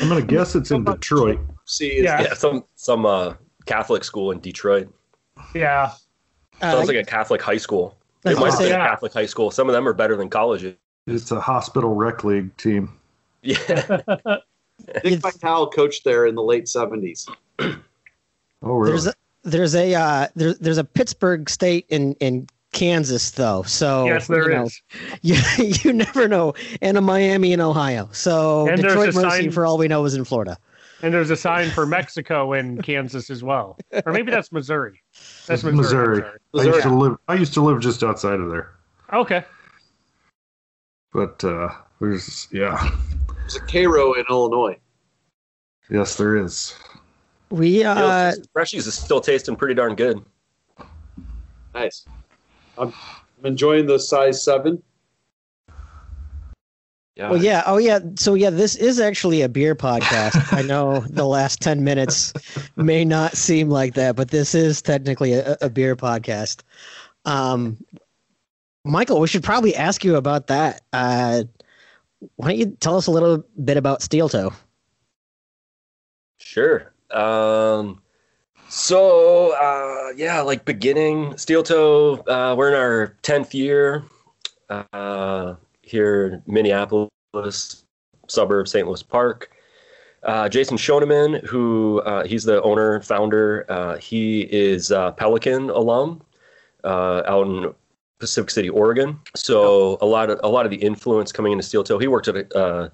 I'm 0.00 0.08
gonna 0.08 0.22
guess 0.22 0.54
it's 0.54 0.70
in 0.70 0.84
Detroit. 0.84 1.40
See, 1.64 1.88
is 1.88 2.04
Yeah. 2.04 2.22
Yeah, 2.22 2.34
some 2.34 2.64
some 2.76 3.04
uh, 3.04 3.34
Catholic 3.66 4.04
school 4.04 4.30
in 4.30 4.38
Detroit. 4.38 4.88
Yeah, 5.52 5.90
Uh, 6.60 6.70
Sounds 6.70 6.86
like 6.86 6.96
a 6.96 7.02
Catholic 7.02 7.42
high 7.42 7.56
school. 7.56 7.98
It 8.24 8.38
might 8.38 8.56
be 8.56 8.66
a 8.66 8.68
yeah. 8.68 8.86
Catholic 8.86 9.12
high 9.12 9.26
school. 9.26 9.50
Some 9.50 9.68
of 9.68 9.72
them 9.72 9.88
are 9.88 9.92
better 9.92 10.16
than 10.16 10.30
colleges. 10.30 10.76
It's 11.08 11.32
a 11.32 11.40
hospital 11.40 11.96
rec 11.96 12.22
league 12.22 12.56
team. 12.56 12.96
Yeah, 13.42 13.56
Dick 15.02 15.18
Vitale 15.18 15.68
coached 15.70 16.04
there 16.04 16.26
in 16.26 16.36
the 16.36 16.42
late 16.42 16.68
seventies. 16.68 17.28
Oh, 18.64 18.74
really? 18.74 18.92
there's 18.92 19.06
a 19.08 19.14
there's 19.42 19.74
a 19.74 19.92
uh, 19.92 20.28
there's 20.36 20.56
there's 20.60 20.78
a 20.78 20.84
Pittsburg 20.84 21.50
State 21.50 21.84
in 21.88 22.12
in 22.20 22.46
Kansas 22.72 23.30
though. 23.32 23.62
So 23.62 24.06
yes, 24.06 24.26
there 24.26 24.50
you 24.52 24.62
is. 24.64 24.82
know, 24.92 25.16
you 25.22 25.74
you 25.84 25.92
never 25.92 26.26
know, 26.28 26.54
and 26.80 26.96
a 26.96 27.00
Miami 27.00 27.52
in 27.52 27.60
Ohio. 27.60 28.08
So 28.12 28.66
And 28.68 28.78
there's 28.78 28.92
Detroit 28.94 29.08
a 29.10 29.12
Mercy, 29.12 29.42
sign- 29.42 29.50
for 29.52 29.66
all 29.66 29.78
we 29.78 29.88
know, 29.88 30.04
is 30.04 30.14
in 30.14 30.24
Florida. 30.24 30.56
And 31.02 31.12
there's 31.12 31.30
a 31.30 31.36
sign 31.36 31.68
for 31.70 31.84
Mexico 31.98 32.52
in 32.52 32.80
Kansas 32.80 33.28
as 33.30 33.42
well, 33.42 33.76
or 34.06 34.12
maybe 34.12 34.30
that's 34.30 34.52
Missouri. 34.52 35.00
That's 35.46 35.62
It's 35.62 35.64
Missouri. 35.64 36.22
Missouri. 36.22 36.22
I'm 36.54 36.64
used 36.64 36.66
Missouri. 36.76 36.82
to 36.82 36.94
live. 36.96 37.16
I 37.28 37.34
used 37.34 37.54
to 37.54 37.60
live 37.60 37.80
just 37.80 38.02
outside 38.02 38.40
of 38.40 38.50
there. 38.50 38.70
Okay. 39.12 39.44
But 41.12 41.42
uh, 41.44 41.68
there's 42.00 42.48
yeah, 42.52 42.90
There's 43.40 43.56
a 43.56 43.60
Cairo 43.60 44.14
in 44.14 44.24
Illinois. 44.30 44.78
yes, 45.90 46.16
there 46.16 46.36
is. 46.36 46.74
We 47.50 47.78
You 47.78 47.82
know, 47.84 47.90
uh, 47.92 48.32
Freshies 48.56 48.86
is 48.86 48.94
still 48.94 49.20
tasting 49.20 49.56
pretty 49.56 49.74
darn 49.74 49.94
good. 49.94 50.24
Nice. 51.74 52.06
I'm, 52.78 52.92
I'm 53.38 53.46
enjoying 53.46 53.86
the 53.86 53.98
size 53.98 54.42
seven. 54.42 54.82
Yeah, 57.16 57.30
well, 57.30 57.42
yeah, 57.42 57.62
oh 57.66 57.76
yeah. 57.76 58.00
So 58.16 58.34
yeah, 58.34 58.48
this 58.48 58.74
is 58.74 58.98
actually 58.98 59.42
a 59.42 59.48
beer 59.48 59.74
podcast. 59.74 60.52
I 60.56 60.62
know 60.62 61.00
the 61.00 61.26
last 61.26 61.60
ten 61.60 61.84
minutes 61.84 62.32
may 62.76 63.04
not 63.04 63.36
seem 63.36 63.68
like 63.68 63.94
that, 63.94 64.16
but 64.16 64.30
this 64.30 64.54
is 64.54 64.80
technically 64.80 65.34
a, 65.34 65.58
a 65.60 65.68
beer 65.68 65.94
podcast. 65.94 66.62
Um, 67.26 67.76
Michael, 68.84 69.20
we 69.20 69.28
should 69.28 69.44
probably 69.44 69.76
ask 69.76 70.04
you 70.04 70.16
about 70.16 70.46
that. 70.46 70.80
Uh, 70.92 71.44
why 72.36 72.48
don't 72.48 72.58
you 72.58 72.76
tell 72.80 72.96
us 72.96 73.06
a 73.06 73.10
little 73.10 73.44
bit 73.62 73.76
about 73.76 74.02
Steel 74.02 74.28
Toe? 74.28 74.52
Sure. 76.38 76.92
Um, 77.10 78.00
so 78.72 79.52
uh, 79.52 80.12
yeah, 80.16 80.40
like 80.40 80.64
beginning 80.64 81.36
Steel 81.36 81.62
Toe. 81.62 82.24
Uh, 82.26 82.54
we're 82.56 82.68
in 82.68 82.74
our 82.74 83.08
tenth 83.20 83.54
year 83.54 84.02
uh, 84.70 85.56
here 85.82 86.26
in 86.26 86.42
Minneapolis, 86.46 87.84
suburb 88.28 88.66
St. 88.66 88.86
Louis 88.86 89.02
Park. 89.02 89.50
Uh, 90.22 90.48
Jason 90.48 90.78
Schoenauer, 90.78 91.44
who 91.44 92.00
uh, 92.06 92.24
he's 92.24 92.44
the 92.44 92.62
owner 92.62 93.02
founder, 93.02 93.66
uh, 93.68 93.98
he 93.98 94.42
is 94.50 94.90
a 94.90 95.12
Pelican 95.18 95.68
alum 95.68 96.22
uh, 96.82 97.22
out 97.26 97.46
in 97.46 97.74
Pacific 98.20 98.48
City, 98.50 98.70
Oregon. 98.70 99.20
So 99.36 99.98
a 100.00 100.06
lot 100.06 100.30
of 100.30 100.40
a 100.42 100.48
lot 100.48 100.64
of 100.64 100.70
the 100.70 100.78
influence 100.78 101.30
coming 101.30 101.52
into 101.52 101.62
Steel 101.62 101.84
Toe. 101.84 101.98
He 101.98 102.08
worked 102.08 102.28
at 102.28 102.36
a, 102.36 102.90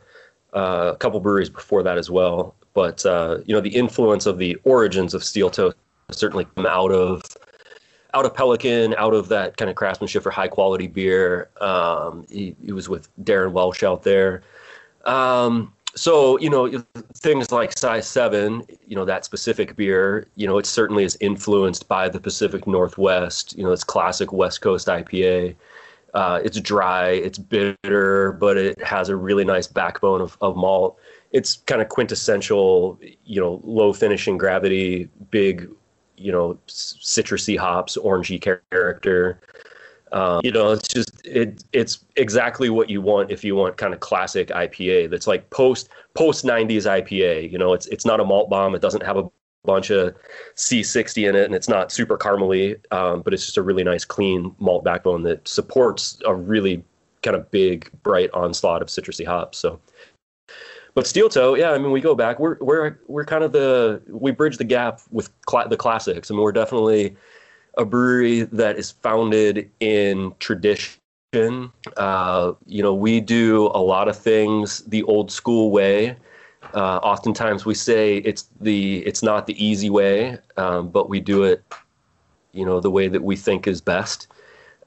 uh, 0.54 0.92
a 0.94 0.96
couple 0.96 1.20
breweries 1.20 1.50
before 1.50 1.82
that 1.82 1.98
as 1.98 2.10
well. 2.10 2.54
But 2.74 3.04
uh, 3.04 3.38
you 3.44 3.54
know, 3.54 3.60
the 3.60 3.74
influence 3.74 4.26
of 4.26 4.38
the 4.38 4.56
origins 4.64 5.14
of 5.14 5.24
steel 5.24 5.50
toe 5.50 5.72
certainly 6.10 6.46
come 6.54 6.66
out 6.66 6.92
of 6.92 7.22
out 8.14 8.24
of 8.24 8.34
Pelican, 8.34 8.94
out 8.96 9.14
of 9.14 9.28
that 9.28 9.56
kind 9.56 9.68
of 9.68 9.76
craftsmanship 9.76 10.22
for 10.22 10.30
high 10.30 10.48
quality 10.48 10.86
beer. 10.86 11.50
Um, 11.60 12.26
he, 12.30 12.56
he 12.64 12.72
was 12.72 12.88
with 12.88 13.08
Darron 13.22 13.52
Welch 13.52 13.82
out 13.82 14.02
there. 14.02 14.42
Um, 15.04 15.72
so 15.94 16.38
you 16.38 16.50
know 16.50 16.84
things 17.14 17.50
like 17.50 17.76
size 17.76 18.06
seven, 18.06 18.64
you 18.86 18.94
know 18.94 19.04
that 19.04 19.24
specific 19.24 19.74
beer, 19.74 20.28
you 20.36 20.46
know 20.46 20.58
it 20.58 20.66
certainly 20.66 21.04
is 21.04 21.16
influenced 21.20 21.88
by 21.88 22.08
the 22.08 22.20
Pacific 22.20 22.66
Northwest. 22.66 23.56
You 23.56 23.64
know 23.64 23.72
it's 23.72 23.84
classic 23.84 24.32
West 24.32 24.60
Coast 24.60 24.86
IPA. 24.86 25.56
Uh, 26.18 26.40
it's 26.42 26.60
dry, 26.60 27.10
it's 27.10 27.38
bitter, 27.38 28.32
but 28.40 28.56
it 28.56 28.82
has 28.82 29.08
a 29.08 29.14
really 29.14 29.44
nice 29.44 29.68
backbone 29.68 30.20
of, 30.20 30.36
of 30.40 30.56
malt. 30.56 30.98
It's 31.30 31.58
kind 31.58 31.80
of 31.80 31.90
quintessential, 31.90 32.98
you 33.24 33.40
know, 33.40 33.60
low 33.62 33.92
finishing 33.92 34.36
gravity, 34.36 35.08
big, 35.30 35.70
you 36.16 36.32
know, 36.32 36.58
citrusy 36.66 37.56
hops, 37.56 37.96
orangey 37.96 38.42
character. 38.42 39.38
Um, 40.10 40.40
you 40.42 40.50
know, 40.50 40.72
it's 40.72 40.88
just 40.88 41.24
it 41.24 41.62
it's 41.72 42.04
exactly 42.16 42.68
what 42.68 42.90
you 42.90 43.00
want 43.00 43.30
if 43.30 43.44
you 43.44 43.54
want 43.54 43.76
kind 43.76 43.94
of 43.94 44.00
classic 44.00 44.48
IPA. 44.48 45.10
That's 45.10 45.28
like 45.28 45.48
post 45.50 45.88
post 46.14 46.44
'90s 46.44 46.82
IPA. 46.82 47.48
You 47.48 47.58
know, 47.58 47.74
it's 47.74 47.86
it's 47.86 48.04
not 48.04 48.18
a 48.18 48.24
malt 48.24 48.50
bomb. 48.50 48.74
It 48.74 48.82
doesn't 48.82 49.04
have 49.04 49.18
a 49.18 49.30
bunch 49.64 49.90
of 49.90 50.14
C60 50.56 51.28
in 51.28 51.36
it, 51.36 51.44
and 51.44 51.54
it's 51.54 51.68
not 51.68 51.92
super 51.92 52.16
caramely, 52.16 52.80
um, 52.92 53.22
but 53.22 53.34
it's 53.34 53.44
just 53.44 53.56
a 53.56 53.62
really 53.62 53.84
nice, 53.84 54.04
clean 54.04 54.54
malt 54.58 54.84
backbone 54.84 55.22
that 55.24 55.46
supports 55.46 56.20
a 56.26 56.34
really 56.34 56.82
kind 57.22 57.36
of 57.36 57.50
big, 57.50 57.90
bright 58.02 58.30
onslaught 58.32 58.82
of 58.82 58.88
citrusy 58.88 59.26
hops. 59.26 59.58
So, 59.58 59.80
but 60.94 61.06
Steel 61.06 61.28
Toe, 61.28 61.54
yeah, 61.54 61.70
I 61.70 61.78
mean, 61.78 61.92
we 61.92 62.00
go 62.00 62.14
back. 62.14 62.38
We're 62.38 62.56
we're 62.60 62.98
we're 63.06 63.24
kind 63.24 63.44
of 63.44 63.52
the 63.52 64.02
we 64.08 64.30
bridge 64.32 64.56
the 64.56 64.64
gap 64.64 65.00
with 65.10 65.30
cla- 65.42 65.68
the 65.68 65.76
classics. 65.76 66.30
I 66.30 66.34
mean, 66.34 66.42
we're 66.42 66.52
definitely 66.52 67.16
a 67.76 67.84
brewery 67.84 68.42
that 68.42 68.78
is 68.78 68.90
founded 68.90 69.70
in 69.80 70.34
tradition. 70.40 70.98
Uh, 71.96 72.52
you 72.66 72.82
know, 72.82 72.94
we 72.94 73.20
do 73.20 73.66
a 73.74 73.82
lot 73.82 74.08
of 74.08 74.16
things 74.18 74.80
the 74.84 75.02
old 75.04 75.30
school 75.30 75.70
way. 75.70 76.16
Uh, 76.74 76.98
oftentimes 76.98 77.64
we 77.64 77.74
say 77.74 78.18
it's 78.18 78.48
the 78.60 78.98
it's 79.06 79.22
not 79.22 79.46
the 79.46 79.64
easy 79.64 79.90
way, 79.90 80.38
um, 80.56 80.88
but 80.90 81.08
we 81.08 81.20
do 81.20 81.44
it, 81.44 81.62
you 82.52 82.64
know, 82.64 82.80
the 82.80 82.90
way 82.90 83.08
that 83.08 83.22
we 83.22 83.36
think 83.36 83.66
is 83.66 83.80
best. 83.80 84.28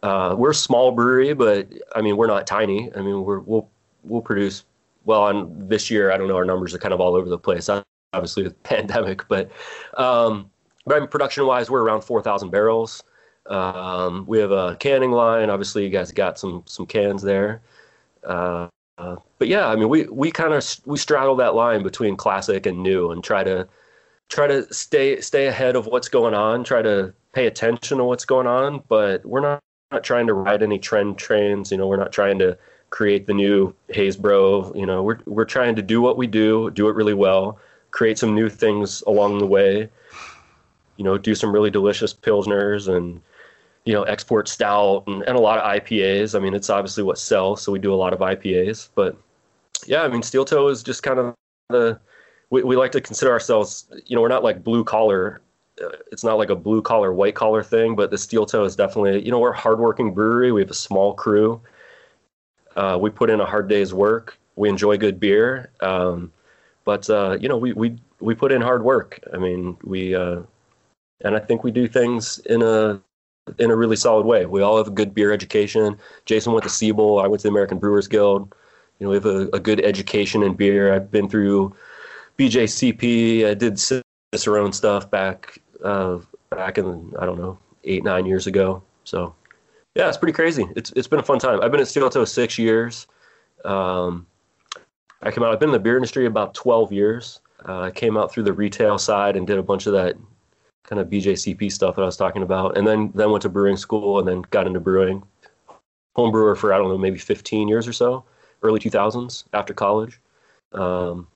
Uh, 0.04 0.36
we're 0.38 0.52
a 0.52 0.56
small 0.56 0.92
brewery, 0.92 1.34
but 1.34 1.68
I 1.96 2.02
mean 2.02 2.18
we're 2.18 2.28
not 2.28 2.46
tiny. 2.48 2.94
I 2.96 3.02
mean 3.02 3.24
we're 3.24 3.40
we'll 3.40 3.70
we'll 4.04 4.22
produce 4.22 4.64
well 5.06 5.24
on 5.24 5.68
this 5.68 5.90
year. 5.90 6.12
I 6.12 6.18
don't 6.18 6.28
know 6.28 6.36
our 6.36 6.46
numbers 6.46 6.74
are 6.74 6.80
kind 6.80 6.94
of 6.94 7.02
all 7.02 7.16
over 7.16 7.30
the 7.30 7.38
place, 7.38 7.70
obviously 8.14 8.44
with 8.44 8.54
the 8.54 8.60
pandemic, 8.70 9.28
but 9.28 9.52
um, 9.98 10.50
but 10.86 10.96
I 10.96 11.00
mean, 11.00 11.10
production 11.10 11.46
wise 11.46 11.70
we're 11.70 11.84
around 11.84 12.02
four 12.02 12.22
thousand 12.22 12.50
barrels. 12.50 13.04
Um, 13.48 14.26
we 14.28 14.40
have 14.40 14.52
a 14.52 14.76
canning 14.76 15.12
line. 15.12 15.50
Obviously, 15.50 15.84
you 15.84 15.90
guys 15.90 16.12
got 16.12 16.38
some 16.38 16.64
some 16.66 16.86
cans 16.86 17.22
there. 17.22 17.62
Uh, 18.24 18.68
uh, 18.98 19.16
but 19.40 19.48
yeah, 19.48 19.68
I 19.68 19.76
mean, 19.76 19.90
we 19.90 20.04
we 20.06 20.32
kind 20.32 20.54
of 20.54 20.66
we 20.86 20.98
straddle 20.98 21.36
that 21.38 21.56
line 21.56 21.84
between 21.84 22.16
classic 22.16 22.66
and 22.66 22.84
new, 22.84 23.12
and 23.12 23.24
try 23.24 23.44
to 23.44 23.68
try 24.30 24.48
to 24.48 24.72
stay 24.74 25.20
stay 25.22 25.48
ahead 25.48 25.76
of 25.76 25.88
what's 25.88 26.10
going 26.10 26.34
on. 26.34 26.64
Try 26.64 26.82
to 26.82 27.14
pay 27.34 27.48
attention 27.48 27.98
to 27.98 28.04
what's 28.04 28.26
going 28.26 28.48
on, 28.48 28.84
but 28.90 29.26
we're 29.26 29.42
not, 29.42 29.60
not 29.92 30.04
trying 30.04 30.28
to 30.28 30.34
ride 30.34 30.62
any 30.62 30.78
trend 30.78 31.18
trains. 31.18 31.72
You 31.72 31.78
know, 31.78 31.88
we're 31.88 31.98
not 31.98 32.12
trying 32.12 32.40
to 32.40 32.58
create 32.90 33.26
the 33.26 33.34
new 33.34 33.74
Haze 33.90 34.18
Bro. 34.18 34.74
You 34.76 34.86
know, 34.86 35.02
we're 35.04 35.20
we're 35.26 35.46
trying 35.46 35.76
to 35.76 35.82
do 35.82 36.02
what 36.02 36.18
we 36.18 36.28
do, 36.28 36.70
do 36.72 36.88
it 36.90 36.96
really 36.96 37.14
well, 37.14 37.60
create 37.92 38.20
some 38.20 38.36
new 38.36 38.50
things 38.50 39.02
along 39.08 39.40
the 39.40 39.48
way. 39.48 39.90
You 40.98 41.06
know, 41.06 41.18
do 41.18 41.34
some 41.34 41.52
really 41.52 41.72
delicious 41.72 42.14
pilsners 42.14 42.88
and 42.88 43.22
you 43.86 43.94
know, 43.94 44.04
export 44.04 44.48
stout 44.48 45.04
and, 45.08 45.24
and 45.24 45.38
a 45.38 45.42
lot 45.42 45.58
of 45.58 45.82
IPAs. 45.82 46.36
I 46.36 46.40
mean, 46.40 46.54
it's 46.54 46.70
obviously 46.70 47.04
what 47.04 47.18
sells, 47.18 47.62
so 47.62 47.72
we 47.72 47.80
do 47.80 47.94
a 47.94 47.96
lot 47.96 48.14
of 48.14 48.20
IPAs. 48.20 48.90
But 48.96 49.18
yeah, 49.86 50.04
I 50.04 50.08
mean, 50.08 50.22
Steel 50.22 50.46
Toe 50.46 50.68
is 50.68 50.84
just 50.84 51.04
kind 51.04 51.20
of 51.20 51.36
the 51.70 52.00
we, 52.52 52.64
we 52.64 52.76
like 52.76 52.92
to 52.92 53.02
consider 53.02 53.32
ourselves, 53.32 53.88
you 54.06 54.16
know, 54.16 54.22
we're 54.22 54.28
not 54.28 54.44
like 54.44 54.64
blue 54.64 54.84
collar. 54.84 55.42
Uh, 55.84 55.90
it's 56.12 56.24
not 56.24 56.38
like 56.38 56.50
a 56.50 56.56
blue 56.56 56.82
collar, 56.82 57.14
white 57.14 57.34
collar 57.34 57.64
thing, 57.64 57.96
but 57.96 58.12
the 58.12 58.18
Steel 58.18 58.46
Toe 58.46 58.66
is 58.66 58.76
definitely, 58.76 59.24
you 59.24 59.32
know, 59.32 59.40
we're 59.40 59.54
a 59.54 59.58
hardworking 59.58 60.14
brewery. 60.14 60.52
We 60.52 60.62
have 60.62 60.70
a 60.70 60.76
small 60.76 61.14
crew. 61.14 61.62
Uh, 62.76 62.98
we 63.02 63.10
put 63.10 63.30
in 63.30 63.40
a 63.42 63.46
hard 63.46 63.68
day's 63.68 63.94
work. 63.94 64.38
We 64.58 64.70
enjoy 64.70 64.98
good 64.98 65.20
beer, 65.20 65.72
um, 65.80 66.32
but 66.84 67.10
uh, 67.10 67.38
you 67.40 67.48
know, 67.50 67.58
we 67.58 67.74
we 67.74 67.98
we 68.20 68.36
put 68.36 68.52
in 68.52 68.62
hard 68.62 68.84
work. 68.84 69.20
I 69.34 69.38
mean, 69.38 69.78
we 69.84 70.14
uh, 70.14 70.42
and 71.22 71.36
I 71.36 71.40
think 71.40 71.64
we 71.64 71.72
do 71.72 71.88
things 71.88 72.40
in 72.40 72.62
a 72.62 73.02
in 73.60 73.72
a 73.72 73.76
really 73.76 73.96
solid 73.96 74.26
way. 74.26 74.46
We 74.46 74.62
all 74.62 74.78
have 74.78 74.88
a 74.88 74.92
good 74.92 75.14
beer 75.14 75.32
education. 75.32 75.98
Jason 76.26 76.54
went 76.54 76.64
to 76.64 76.70
Siebel. 76.70 77.20
I 77.20 77.28
went 77.28 77.42
to 77.42 77.48
the 77.48 77.52
American 77.52 77.80
Brewers 77.80 78.08
Guild. 78.08 78.54
You 79.00 79.06
know, 79.06 79.10
we 79.10 79.16
have 79.16 79.26
a, 79.26 79.50
a 79.54 79.60
good 79.60 79.84
education 79.84 80.44
in 80.44 80.54
beer. 80.54 80.94
I've 80.94 81.10
been 81.10 81.28
through 81.28 81.76
BJCP. 82.38 83.48
I 83.48 83.54
did 83.54 83.80
Cicerone 84.34 84.74
stuff 84.74 85.10
back 85.10 85.60
uh, 85.84 86.20
back 86.50 86.78
in 86.78 87.14
I 87.20 87.26
don't 87.26 87.40
know 87.40 87.58
eight 87.84 88.04
nine 88.04 88.26
years 88.26 88.48
ago. 88.48 88.84
So, 89.04 89.36
yeah, 89.96 90.08
it's 90.08 90.18
pretty 90.18 90.34
crazy. 90.34 90.68
It's 90.76 90.92
it's 90.92 91.08
been 91.08 91.20
a 91.20 91.24
fun 91.24 91.40
time. 91.40 91.62
I've 91.62 91.72
been 91.72 91.82
at 91.82 91.88
Steel 91.88 92.10
Toe 92.10 92.26
six 92.26 92.58
years. 92.60 93.08
Um, 93.66 94.28
I 95.24 95.32
came 95.32 95.44
out. 95.44 95.52
I've 95.52 95.60
been 95.60 95.70
in 95.70 95.74
the 95.74 95.80
beer 95.80 95.96
industry 95.96 96.28
about 96.28 96.54
twelve 96.54 96.92
years. 96.94 97.40
Uh, 97.68 97.82
I 97.82 97.92
came 97.92 98.18
out 98.18 98.32
through 98.32 98.44
the 98.44 98.54
retail 98.54 98.98
side 98.98 99.36
and 99.36 99.46
did 99.46 99.58
a 99.58 99.64
bunch 99.64 99.86
of 99.86 99.94
that 99.94 100.16
kind 100.84 101.00
of 101.00 101.08
BJCP 101.10 101.72
stuff 101.72 101.96
that 101.96 102.02
I 102.02 102.06
was 102.06 102.18
talking 102.18 102.42
about, 102.42 102.78
and 102.78 102.88
then 102.88 103.12
then 103.16 103.32
went 103.32 103.42
to 103.44 103.50
brewing 103.50 103.78
school 103.78 104.20
and 104.20 104.28
then 104.28 104.44
got 104.50 104.68
into 104.68 104.80
brewing. 104.80 105.24
Home 106.16 106.32
brewer 106.32 106.56
for 106.56 106.74
I 106.74 106.78
don't 106.78 106.90
know 106.90 106.98
maybe 106.98 107.18
15 107.18 107.68
years 107.68 107.88
or 107.88 107.94
so, 107.94 108.26
early 108.64 108.80
2000s 108.80 109.46
after 109.54 109.74
college. 109.74 110.20
Um, 110.74 111.28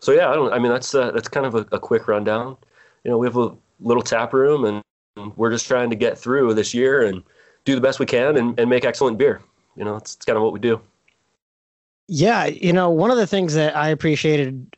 so 0.00 0.12
yeah, 0.12 0.28
I 0.28 0.34
don't. 0.34 0.52
I 0.52 0.58
mean 0.58 0.70
that's 0.70 0.94
uh, 0.94 1.10
that's 1.12 1.28
kind 1.28 1.46
of 1.46 1.54
a, 1.54 1.66
a 1.72 1.78
quick 1.78 2.08
rundown. 2.08 2.56
You 3.04 3.10
know, 3.10 3.18
we 3.18 3.26
have 3.26 3.36
a 3.36 3.56
little 3.80 4.02
tap 4.02 4.32
room 4.32 4.64
and 4.64 4.82
we're 5.36 5.50
just 5.50 5.66
trying 5.66 5.90
to 5.90 5.96
get 5.96 6.18
through 6.18 6.54
this 6.54 6.74
year 6.74 7.02
and 7.02 7.22
do 7.64 7.74
the 7.74 7.80
best 7.80 7.98
we 7.98 8.06
can 8.06 8.36
and, 8.36 8.58
and 8.58 8.70
make 8.70 8.84
excellent 8.84 9.18
beer. 9.18 9.40
You 9.76 9.84
know, 9.84 9.96
it's, 9.96 10.14
it's 10.14 10.24
kind 10.24 10.36
of 10.36 10.42
what 10.42 10.52
we 10.52 10.60
do. 10.60 10.80
Yeah, 12.08 12.46
you 12.46 12.72
know, 12.72 12.90
one 12.90 13.10
of 13.10 13.18
the 13.18 13.26
things 13.26 13.54
that 13.54 13.76
I 13.76 13.88
appreciated, 13.88 14.74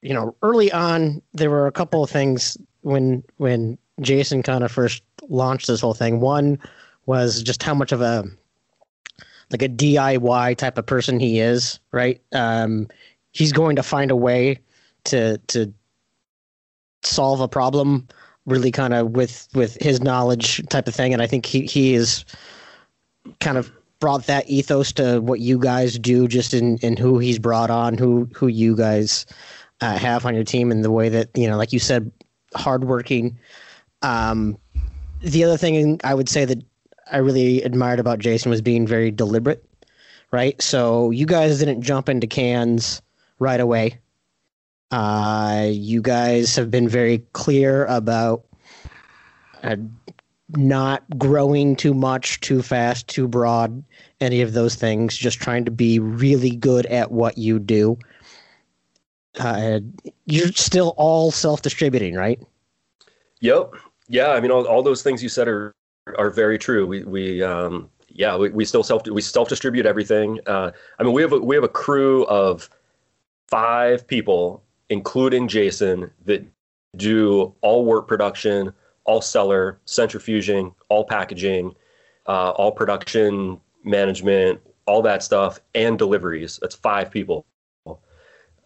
you 0.00 0.14
know, 0.14 0.34
early 0.42 0.72
on, 0.72 1.20
there 1.34 1.50
were 1.50 1.66
a 1.66 1.72
couple 1.72 2.02
of 2.02 2.10
things 2.10 2.56
when 2.82 3.22
when 3.36 3.78
Jason 4.00 4.42
kind 4.42 4.64
of 4.64 4.72
first 4.72 5.02
launched 5.28 5.66
this 5.66 5.80
whole 5.80 5.94
thing. 5.94 6.20
One 6.20 6.58
was 7.06 7.42
just 7.42 7.62
how 7.62 7.74
much 7.74 7.92
of 7.92 8.00
a 8.00 8.24
like 9.50 9.62
a 9.62 9.68
DIY 9.68 10.56
type 10.56 10.78
of 10.78 10.86
person 10.86 11.18
he 11.18 11.40
is, 11.40 11.80
right? 11.92 12.20
Um, 12.32 12.88
he's 13.32 13.52
going 13.52 13.76
to 13.76 13.82
find 13.82 14.10
a 14.10 14.16
way 14.16 14.58
to 15.04 15.38
to 15.48 15.72
solve 17.02 17.40
a 17.40 17.48
problem 17.48 18.06
really 18.46 18.70
kind 18.70 18.94
of 18.94 19.12
with 19.12 19.48
with 19.54 19.76
his 19.80 20.00
knowledge 20.00 20.66
type 20.68 20.86
of 20.86 20.94
thing 20.94 21.12
and 21.12 21.22
i 21.22 21.26
think 21.26 21.46
he 21.46 21.62
he 21.62 21.94
is 21.94 22.24
kind 23.38 23.56
of 23.56 23.72
brought 24.00 24.26
that 24.26 24.48
ethos 24.48 24.92
to 24.92 25.20
what 25.20 25.40
you 25.40 25.58
guys 25.58 25.98
do 25.98 26.28
just 26.28 26.52
in 26.52 26.76
in 26.78 26.96
who 26.96 27.18
he's 27.18 27.38
brought 27.38 27.70
on 27.70 27.96
who 27.96 28.28
who 28.34 28.48
you 28.48 28.76
guys 28.76 29.24
uh, 29.80 29.96
have 29.96 30.26
on 30.26 30.34
your 30.34 30.44
team 30.44 30.70
and 30.70 30.84
the 30.84 30.90
way 30.90 31.08
that 31.08 31.30
you 31.34 31.48
know 31.48 31.56
like 31.56 31.72
you 31.72 31.78
said 31.78 32.10
hardworking 32.54 33.38
um 34.02 34.58
the 35.20 35.44
other 35.44 35.56
thing 35.56 36.00
i 36.04 36.14
would 36.14 36.28
say 36.28 36.44
that 36.44 36.62
i 37.12 37.18
really 37.18 37.62
admired 37.62 38.00
about 38.00 38.18
jason 38.18 38.50
was 38.50 38.62
being 38.62 38.86
very 38.86 39.10
deliberate 39.10 39.64
right 40.30 40.60
so 40.60 41.10
you 41.10 41.26
guys 41.26 41.58
didn't 41.58 41.82
jump 41.82 42.08
into 42.08 42.26
cans 42.26 43.02
right 43.38 43.60
away 43.60 43.98
uh, 44.90 45.68
you 45.70 46.02
guys 46.02 46.56
have 46.56 46.70
been 46.70 46.88
very 46.88 47.18
clear 47.32 47.86
about 47.86 48.44
uh, 49.62 49.76
not 50.56 51.04
growing 51.16 51.76
too 51.76 51.94
much, 51.94 52.40
too 52.40 52.62
fast, 52.62 53.06
too 53.06 53.28
broad, 53.28 53.84
any 54.20 54.40
of 54.40 54.52
those 54.52 54.74
things. 54.74 55.16
Just 55.16 55.38
trying 55.38 55.64
to 55.64 55.70
be 55.70 55.98
really 55.98 56.56
good 56.56 56.86
at 56.86 57.12
what 57.12 57.38
you 57.38 57.58
do. 57.58 57.98
Uh, 59.38 59.80
you're 60.26 60.52
still 60.52 60.94
all 60.96 61.30
self-distributing, 61.30 62.14
right? 62.14 62.40
Yep. 63.40 63.74
Yeah. 64.08 64.30
I 64.30 64.40
mean, 64.40 64.50
all, 64.50 64.66
all 64.66 64.82
those 64.82 65.02
things 65.02 65.22
you 65.22 65.28
said 65.28 65.48
are 65.48 65.74
are 66.18 66.30
very 66.30 66.58
true. 66.58 66.86
We 66.86 67.04
we 67.04 67.42
um, 67.42 67.88
yeah 68.08 68.36
we, 68.36 68.48
we 68.50 68.64
still 68.64 68.82
self 68.82 69.06
we 69.06 69.22
self 69.22 69.48
distribute 69.48 69.86
everything. 69.86 70.40
Uh, 70.46 70.72
I 70.98 71.02
mean, 71.02 71.12
we 71.12 71.22
have 71.22 71.32
a, 71.32 71.38
we 71.38 71.54
have 71.54 71.64
a 71.64 71.68
crew 71.68 72.24
of 72.26 72.68
five 73.48 74.06
people 74.06 74.62
including 74.90 75.48
Jason, 75.48 76.10
that 76.26 76.44
do 76.96 77.54
all 77.62 77.84
work 77.86 78.06
production, 78.06 78.72
all 79.04 79.22
cellar, 79.22 79.80
centrifuging, 79.86 80.74
all 80.88 81.04
packaging, 81.04 81.74
uh, 82.26 82.50
all 82.50 82.72
production 82.72 83.58
management, 83.84 84.60
all 84.86 85.00
that 85.00 85.22
stuff, 85.22 85.60
and 85.74 85.96
deliveries. 85.96 86.58
That's 86.60 86.74
five 86.74 87.10
people. 87.10 87.46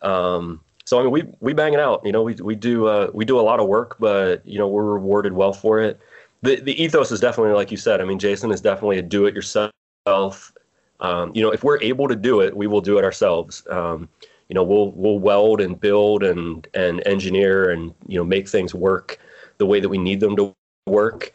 Um, 0.05 0.61
so 0.85 1.01
I 1.01 1.03
mean, 1.03 1.13
we 1.13 1.25
we 1.41 1.53
bang 1.53 1.75
it 1.75 1.81
out. 1.81 2.03
You 2.05 2.13
know, 2.13 2.23
we 2.23 2.35
we 2.35 2.55
do 2.55 2.87
uh, 2.87 3.11
we 3.13 3.25
do 3.25 3.39
a 3.39 3.43
lot 3.43 3.61
of 3.61 3.67
work, 3.67 3.97
but 3.99 4.47
you 4.47 4.59
know, 4.59 4.69
we're 4.69 4.85
rewarded 4.85 5.33
well 5.33 5.53
for 5.53 5.81
it. 5.81 6.01
The 6.43 6.57
the 6.61 6.81
ethos 6.83 7.11
is 7.11 7.21
definitely 7.21 7.55
like 7.55 7.71
you 7.71 7.77
said. 7.77 8.01
I 8.01 8.05
mean, 8.05 8.19
Jason 8.19 8.51
is 8.51 8.61
definitely 8.61 8.99
a 8.99 9.03
do 9.03 9.27
it 9.27 9.35
yourself. 9.35 10.53
Um, 11.01 11.33
you 11.35 11.43
know, 11.43 11.51
if 11.51 11.65
we're 11.65 11.81
able 11.83 12.07
to 12.09 12.17
do 12.17 12.41
it, 12.41 12.57
we 12.57 12.67
will 12.67 12.81
do 12.81 12.99
it 12.99 13.05
ourselves. 13.05 13.67
Um, 13.71 14.09
you 14.49 14.55
know 14.55 14.63
we'll 14.63 14.93
we'll 14.93 15.19
weld 15.19 15.61
and 15.61 15.81
build 15.81 16.23
and 16.23 16.67
and 16.75 17.03
engineer 17.07 17.71
and 17.71 17.95
you 18.07 18.19
know 18.19 18.25
make 18.25 18.49
things 18.49 18.75
work 18.75 19.19
the 19.59 19.67
way 19.67 19.81
that 19.81 19.89
we 19.89 19.99
need 19.99 20.21
them 20.21 20.37
to 20.37 20.55
work 20.87 21.33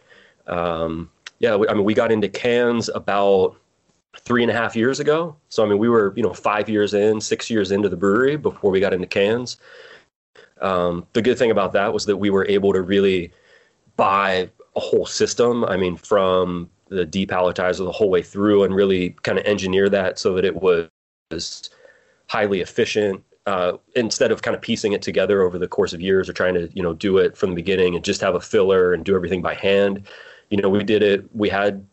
um, 0.47 1.09
yeah 1.39 1.57
i 1.69 1.73
mean 1.73 1.83
we 1.83 1.93
got 1.93 2.11
into 2.11 2.29
cans 2.29 2.89
about 2.89 3.55
three 4.17 4.41
and 4.43 4.51
a 4.51 4.53
half 4.53 4.75
years 4.75 4.99
ago. 4.99 5.35
So 5.49 5.63
i 5.63 5.69
mean 5.69 5.77
we 5.77 5.89
were 5.89 6.13
you 6.15 6.23
know 6.23 6.33
five 6.33 6.69
years 6.69 6.93
in 6.93 7.21
six 7.21 7.49
years 7.49 7.71
into 7.71 7.89
the 7.89 7.97
brewery 7.97 8.37
before 8.37 8.71
we 8.71 8.79
got 8.79 8.93
into 8.93 9.07
cans. 9.07 9.57
Um, 10.61 11.07
the 11.13 11.21
good 11.21 11.37
thing 11.37 11.51
about 11.51 11.73
that 11.73 11.93
was 11.93 12.05
that 12.05 12.17
we 12.17 12.29
were 12.29 12.45
able 12.47 12.73
to 12.73 12.81
really 12.81 13.31
buy 13.95 14.49
a 14.75 14.79
whole 14.79 15.05
system 15.05 15.65
i 15.65 15.75
mean 15.75 15.97
from 15.97 16.69
the 16.89 17.05
depalletizer 17.05 17.77
the 17.77 17.91
whole 17.91 18.09
way 18.09 18.21
through 18.21 18.63
and 18.63 18.75
really 18.75 19.11
kind 19.23 19.37
of 19.37 19.45
engineer 19.45 19.89
that 19.89 20.19
so 20.19 20.33
that 20.33 20.45
it 20.45 20.55
was 20.61 20.89
highly 22.27 22.61
efficient 22.61 23.23
uh, 23.45 23.77
instead 23.95 24.31
of 24.31 24.41
kind 24.41 24.55
of 24.55 24.61
piecing 24.61 24.93
it 24.93 25.01
together 25.01 25.41
over 25.41 25.57
the 25.57 25.67
course 25.67 25.91
of 25.91 26.01
years 26.01 26.29
or 26.29 26.33
trying 26.33 26.53
to 26.53 26.69
you 26.73 26.83
know 26.83 26.93
do 26.93 27.17
it 27.17 27.35
from 27.35 27.49
the 27.49 27.55
beginning 27.55 27.95
and 27.95 28.05
just 28.05 28.21
have 28.21 28.35
a 28.35 28.39
filler 28.39 28.93
and 28.93 29.05
do 29.05 29.15
everything 29.15 29.41
by 29.41 29.55
hand. 29.55 30.07
You 30.49 30.57
know 30.57 30.69
we 30.69 30.83
did 30.83 31.01
it 31.01 31.25
we 31.35 31.49
had 31.49 31.85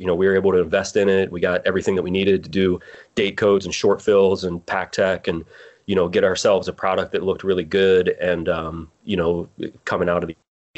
you 0.00 0.06
know 0.06 0.14
we 0.14 0.26
were 0.26 0.34
able 0.34 0.50
to 0.50 0.58
invest 0.58 0.96
in 0.96 1.08
it. 1.08 1.30
We 1.30 1.40
got 1.40 1.64
everything 1.66 1.94
that 1.94 2.02
we 2.02 2.10
needed 2.10 2.42
to 2.44 2.50
do 2.50 2.80
date 3.14 3.36
codes 3.36 3.64
and 3.64 3.74
short 3.74 4.02
fills 4.02 4.42
and 4.42 4.64
PakTech 4.66 5.28
and 5.28 5.44
you 5.86 5.94
know 5.94 6.08
get 6.08 6.24
ourselves 6.24 6.66
a 6.66 6.72
product 6.72 7.12
that 7.12 7.22
looked 7.22 7.44
really 7.44 7.64
good 7.64 8.08
and 8.20 8.48
um, 8.48 8.90
you 9.04 9.16
know 9.16 9.48
coming 9.84 10.08
out 10.08 10.24
of 10.24 10.28
the 10.28 10.36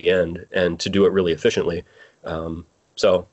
end 0.09 0.45
and 0.53 0.79
to 0.81 0.91
do 0.91 1.07
it 1.07 1.13
really 1.13 1.33
efficiently. 1.33 1.85
Um, 2.25 2.67
so 2.97 3.27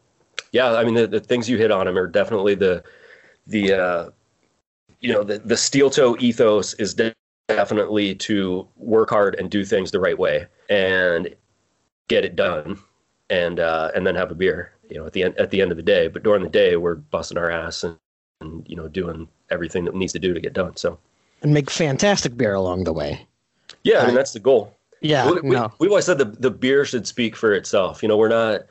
yeah 0.52 0.74
i 0.74 0.84
mean 0.84 0.94
the, 0.94 1.08
the 1.08 1.20
things 1.20 1.50
you 1.50 1.58
hit 1.58 1.72
on 1.72 1.86
them 1.86 1.98
are 1.98 2.08
definitely 2.08 2.56
the 2.56 2.84
the 3.48 3.74
uh, 3.74 4.10
you 5.00 5.12
know 5.12 5.24
the 5.24 5.40
the 5.40 5.58
steel 5.58 5.90
toe 5.90 6.16
ethos 6.20 6.74
is 6.76 6.96
definitely 7.48 8.14
to 8.16 8.68
work 8.78 9.10
hard 9.10 9.36
and 9.36 9.50
do 9.50 9.66
things 9.66 9.92
the 9.92 10.00
right 10.00 10.18
way 10.18 10.46
and 10.70 11.34
get 12.08 12.26
it 12.26 12.36
done 12.36 12.80
and 13.30 13.60
uh, 13.60 13.92
and 13.96 14.06
then 14.06 14.16
have 14.16 14.32
a 14.32 14.36
beer 14.36 14.72
you 14.90 14.98
know 14.98 15.06
at 15.06 15.14
the 15.14 15.24
end 15.24 15.38
at 15.38 15.52
the 15.52 15.62
end 15.62 15.72
of 15.72 15.78
the 15.78 15.84
day 15.84 16.08
but 16.08 16.24
during 16.24 16.44
the 16.44 16.50
day 16.50 16.76
we're 16.76 16.96
busting 16.96 17.38
our 17.38 17.50
ass 17.50 17.84
and, 17.84 17.98
and 18.42 18.68
you 18.68 18.76
know 18.76 18.88
doing 18.88 19.28
everything 19.50 19.86
that 19.86 19.96
needs 19.96 20.14
to 20.14 20.20
do 20.20 20.34
to 20.34 20.40
get 20.40 20.54
done 20.54 20.76
so. 20.76 20.98
And 21.42 21.54
make 21.54 21.70
fantastic 21.70 22.36
beer 22.36 22.54
along 22.54 22.84
the 22.84 22.94
way. 22.94 23.26
Yeah 23.84 24.02
i 24.02 24.06
mean 24.08 24.16
that's 24.16 24.34
the 24.34 24.40
goal. 24.40 24.76
Yeah 25.02 25.30
we, 25.30 25.50
no. 25.50 25.72
we, 25.80 25.86
have 25.86 25.92
always 25.92 26.06
said 26.06 26.18
the, 26.18 26.26
the 26.26 26.52
beer 26.52 26.86
should 26.86 27.08
speak 27.08 27.36
for 27.36 27.54
itself. 27.54 28.04
You 28.04 28.10
know 28.10 28.18
we're 28.18 28.30
not 28.30 28.62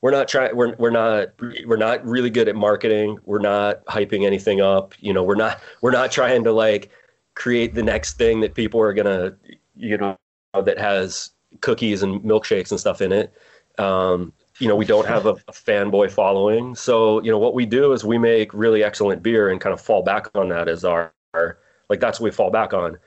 we're 0.00 0.10
not 0.10 0.28
trying 0.28 0.54
we're, 0.56 0.74
we're 0.76 0.90
not 0.90 1.28
we're 1.66 1.76
not 1.76 2.04
really 2.06 2.30
good 2.30 2.48
at 2.48 2.56
marketing. 2.56 3.18
We're 3.24 3.40
not 3.40 3.84
hyping 3.86 4.24
anything 4.24 4.60
up. 4.60 4.94
You 5.00 5.12
know 5.12 5.22
we're 5.22 5.34
not 5.34 5.60
we're 5.80 5.90
not 5.90 6.12
trying 6.12 6.44
to 6.44 6.52
like 6.52 6.90
create 7.34 7.74
the 7.74 7.82
next 7.82 8.14
thing 8.14 8.40
that 8.40 8.54
people 8.54 8.80
are 8.80 8.92
gonna 8.92 9.36
you 9.76 9.96
know 9.96 10.16
that 10.54 10.78
has 10.78 11.30
cookies 11.60 12.02
and 12.02 12.20
milkshakes 12.22 12.70
and 12.70 12.80
stuff 12.80 13.00
in 13.00 13.12
it. 13.12 13.32
Um, 13.78 14.32
you 14.58 14.68
know 14.68 14.76
we 14.76 14.84
don't 14.84 15.06
have 15.06 15.26
a, 15.26 15.32
a 15.48 15.52
fanboy 15.52 16.10
following 16.10 16.74
so 16.74 17.22
you 17.22 17.30
know 17.30 17.38
what 17.38 17.54
we 17.54 17.64
do 17.64 17.92
is 17.92 18.04
we 18.04 18.18
make 18.18 18.52
really 18.52 18.82
excellent 18.82 19.22
beer 19.22 19.50
and 19.50 19.60
kind 19.60 19.72
of 19.72 19.80
fall 19.80 20.02
back 20.02 20.28
on 20.34 20.48
that 20.48 20.68
as 20.68 20.84
our, 20.84 21.12
our 21.34 21.58
like 21.88 22.00
that's 22.00 22.20
what 22.20 22.24
we 22.24 22.30
fall 22.30 22.50
back 22.50 22.72
on 22.72 22.98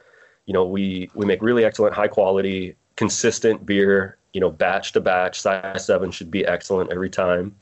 you 0.45 0.53
know 0.53 0.65
we 0.65 1.09
we 1.13 1.25
make 1.25 1.41
really 1.41 1.65
excellent 1.65 1.93
high 1.93 2.07
quality 2.07 2.75
consistent 2.95 3.65
beer 3.65 4.17
you 4.33 4.41
know, 4.41 4.49
batch 4.49 4.93
to 4.93 5.01
batch. 5.01 5.39
Size 5.39 5.85
seven 5.85 6.11
should 6.11 6.31
be 6.31 6.45
excellent 6.45 6.91
every 6.91 7.09
time, 7.09 7.55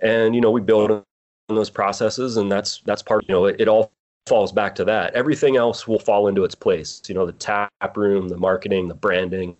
and 0.00 0.34
you 0.34 0.40
know, 0.40 0.50
we 0.50 0.60
build 0.60 0.90
on 0.90 1.04
those 1.48 1.70
processes, 1.70 2.36
and 2.36 2.50
that's 2.50 2.80
that's 2.84 3.02
part. 3.02 3.24
You 3.28 3.34
know, 3.34 3.44
it, 3.46 3.60
it 3.60 3.68
all 3.68 3.92
falls 4.26 4.52
back 4.52 4.74
to 4.76 4.84
that. 4.84 5.14
Everything 5.14 5.56
else 5.56 5.86
will 5.86 5.98
fall 5.98 6.28
into 6.28 6.44
its 6.44 6.54
place. 6.54 7.02
You 7.08 7.14
know, 7.14 7.26
the 7.26 7.32
tap 7.32 7.70
room, 7.96 8.28
the 8.28 8.36
marketing, 8.36 8.88
the 8.88 8.94
branding, 8.94 9.56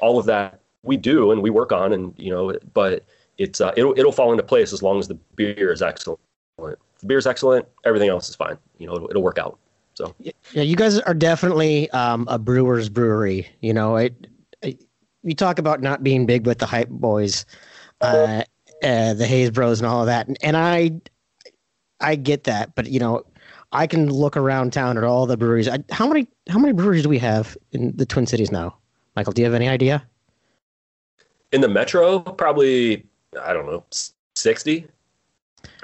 all 0.00 0.18
of 0.18 0.26
that 0.26 0.60
we 0.82 0.96
do 0.96 1.32
and 1.32 1.42
we 1.42 1.50
work 1.50 1.72
on, 1.72 1.92
and 1.92 2.14
you 2.16 2.30
know, 2.30 2.56
but 2.74 3.04
it's 3.38 3.60
uh, 3.60 3.72
it'll 3.76 3.98
it'll 3.98 4.12
fall 4.12 4.32
into 4.32 4.42
place 4.42 4.72
as 4.72 4.82
long 4.82 4.98
as 4.98 5.08
the 5.08 5.14
beer 5.36 5.72
is 5.72 5.82
excellent. 5.82 6.20
If 6.58 7.00
the 7.00 7.06
beer 7.06 7.18
is 7.18 7.26
excellent, 7.26 7.66
everything 7.84 8.08
else 8.08 8.28
is 8.28 8.34
fine. 8.34 8.58
You 8.78 8.88
know, 8.88 8.96
it'll, 8.96 9.10
it'll 9.10 9.22
work 9.22 9.38
out. 9.38 9.58
So 9.94 10.14
yeah, 10.20 10.62
you 10.62 10.76
guys 10.76 10.98
are 11.00 11.14
definitely 11.14 11.90
um, 11.90 12.26
a 12.28 12.38
brewer's 12.38 12.88
brewery. 12.88 13.48
You 13.60 13.74
know, 13.74 13.96
it 13.96 14.14
you 15.22 15.34
talk 15.34 15.58
about 15.58 15.82
not 15.82 16.02
being 16.02 16.26
big 16.26 16.46
with 16.46 16.58
the 16.58 16.66
hype 16.66 16.88
boys, 16.88 17.44
uh, 18.00 18.42
uh, 18.82 19.14
the 19.14 19.26
Haze 19.26 19.50
Bros, 19.50 19.80
and 19.80 19.86
all 19.86 20.00
of 20.00 20.06
that, 20.06 20.28
and, 20.28 20.36
and 20.42 20.56
I, 20.56 20.92
I 22.00 22.16
get 22.16 22.44
that, 22.44 22.74
but 22.74 22.88
you 22.88 23.00
know, 23.00 23.24
I 23.72 23.86
can 23.86 24.10
look 24.10 24.36
around 24.36 24.72
town 24.72 24.96
at 24.96 25.04
all 25.04 25.26
the 25.26 25.36
breweries. 25.36 25.68
I, 25.68 25.78
how 25.90 26.06
many 26.06 26.28
how 26.48 26.58
many 26.58 26.72
breweries 26.72 27.02
do 27.02 27.08
we 27.08 27.18
have 27.18 27.56
in 27.72 27.96
the 27.96 28.06
Twin 28.06 28.26
Cities 28.26 28.50
now? 28.50 28.76
Michael, 29.16 29.32
do 29.32 29.42
you 29.42 29.46
have 29.46 29.54
any 29.54 29.68
idea? 29.68 30.06
In 31.52 31.60
the 31.60 31.68
metro, 31.68 32.20
probably 32.20 33.06
I 33.42 33.52
don't 33.52 33.66
know, 33.66 33.84
sixty, 34.34 34.86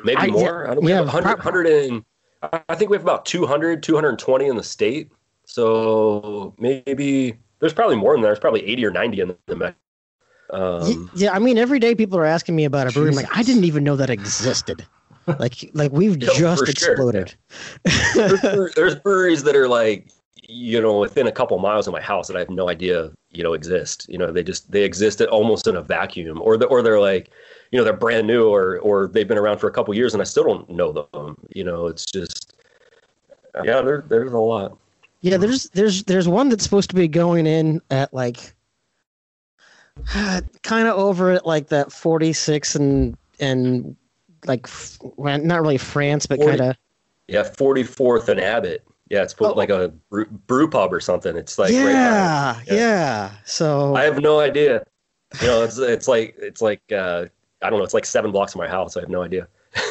maybe 0.02 0.20
I- 0.20 0.26
more. 0.28 0.68
I 0.70 0.74
don't 0.74 0.84
yeah, 0.86 0.96
know, 0.96 1.04
100, 1.04 1.22
prob- 1.22 1.38
100 1.38 1.66
and 1.66 2.04
I 2.68 2.74
think 2.74 2.90
we 2.90 2.96
have 2.96 3.02
about 3.02 3.24
200, 3.24 3.82
220 3.82 4.46
in 4.46 4.56
the 4.56 4.62
state. 4.62 5.10
So 5.46 6.54
maybe 6.58 7.38
there's 7.60 7.72
probably 7.72 7.96
more 7.96 8.12
than 8.12 8.20
that. 8.22 8.28
There's 8.28 8.38
probably 8.38 8.66
80 8.66 8.84
or 8.86 8.90
90 8.90 9.20
in 9.20 9.28
the. 9.46 9.56
Y- 9.56 9.74
Um, 10.50 11.10
yeah, 11.14 11.32
I 11.32 11.38
mean, 11.38 11.56
every 11.56 11.78
day 11.78 11.94
people 11.94 12.18
are 12.18 12.26
asking 12.26 12.54
me 12.54 12.64
about 12.66 12.86
a 12.86 12.92
brewery. 12.92 13.08
I'm 13.10 13.16
like, 13.16 13.34
I 13.34 13.42
didn't 13.42 13.64
even 13.64 13.82
know 13.82 13.96
that 13.96 14.10
existed. 14.10 14.84
Like, 15.38 15.70
like 15.72 15.90
we've 15.90 16.16
Yeah, 16.22 16.28
just 16.34 16.66
for 16.66 16.66
sure. 16.66 16.92
exploded. 16.92 17.34
there's, 18.14 18.74
there's 18.74 18.94
breweries 18.96 19.42
that 19.44 19.56
are 19.56 19.68
like, 19.68 20.10
you 20.48 20.80
know, 20.80 20.98
within 20.98 21.26
a 21.26 21.32
couple 21.32 21.58
miles 21.58 21.86
of 21.86 21.92
my 21.92 22.00
house 22.00 22.28
that 22.28 22.36
I 22.36 22.40
have 22.40 22.50
no 22.50 22.68
idea, 22.68 23.10
you 23.30 23.42
know, 23.42 23.54
exist. 23.54 24.06
You 24.08 24.18
know, 24.18 24.30
they 24.30 24.42
just 24.42 24.70
they 24.70 24.82
exist 24.82 25.20
at 25.20 25.28
almost 25.28 25.66
in 25.66 25.76
a 25.76 25.82
vacuum, 25.82 26.40
or 26.42 26.56
the, 26.56 26.66
or 26.66 26.82
they're 26.82 27.00
like, 27.00 27.30
you 27.70 27.78
know, 27.78 27.84
they're 27.84 27.92
brand 27.92 28.26
new, 28.26 28.48
or 28.48 28.78
or 28.80 29.08
they've 29.08 29.28
been 29.28 29.38
around 29.38 29.58
for 29.58 29.68
a 29.68 29.72
couple 29.72 29.94
years, 29.94 30.14
and 30.14 30.20
I 30.20 30.24
still 30.24 30.44
don't 30.44 30.68
know 30.70 30.92
them. 31.12 31.36
You 31.54 31.64
know, 31.64 31.86
it's 31.86 32.04
just, 32.04 32.54
yeah, 33.64 33.80
there, 33.80 34.04
there's 34.08 34.32
a 34.32 34.38
lot. 34.38 34.76
Yeah, 35.20 35.38
there's 35.38 35.70
there's 35.70 36.04
there's 36.04 36.28
one 36.28 36.48
that's 36.48 36.64
supposed 36.64 36.90
to 36.90 36.96
be 36.96 37.08
going 37.08 37.46
in 37.46 37.80
at 37.90 38.12
like 38.12 38.54
kind 40.62 40.88
of 40.88 40.98
over 40.98 41.30
at 41.30 41.46
like 41.46 41.68
that 41.68 41.92
46 41.92 42.74
and 42.74 43.16
and 43.40 43.96
like 44.46 44.66
not 45.16 45.62
really 45.62 45.78
France, 45.78 46.26
but 46.26 46.40
kind 46.40 46.60
of 46.60 46.76
Yeah, 47.28 47.42
44th 47.42 48.28
and 48.28 48.40
Abbott. 48.40 48.84
Yeah, 49.14 49.22
it's 49.22 49.32
put 49.32 49.52
Oh. 49.52 49.54
like 49.54 49.70
a 49.70 49.88
brew, 50.10 50.26
brew 50.26 50.68
pub 50.68 50.92
or 50.92 50.98
something. 50.98 51.36
It's 51.36 51.56
like 51.56 51.70
right 51.70 51.80
yeah, 51.92 52.60
Yeah. 52.66 52.74
yeah, 52.74 53.30
So 53.44 53.94
I 53.94 54.02
have 54.02 54.20
no 54.20 54.40
idea. 54.40 54.82
You 55.40 55.46
know, 55.46 55.62
it's 55.62 55.78
it's 55.78 56.08
like 56.08 56.34
it's 56.38 56.60
like 56.60 56.82
uh, 56.92 57.26
I 57.62 57.70
don't 57.70 57.78
know. 57.78 57.84
It's 57.84 57.94
like 57.94 58.06
seven 58.06 58.32
blocks 58.32 58.52
from 58.52 58.62
my 58.62 58.68
house. 58.68 58.96
I 58.96 59.00
have 59.00 59.08
no 59.08 59.22
idea. 59.22 59.46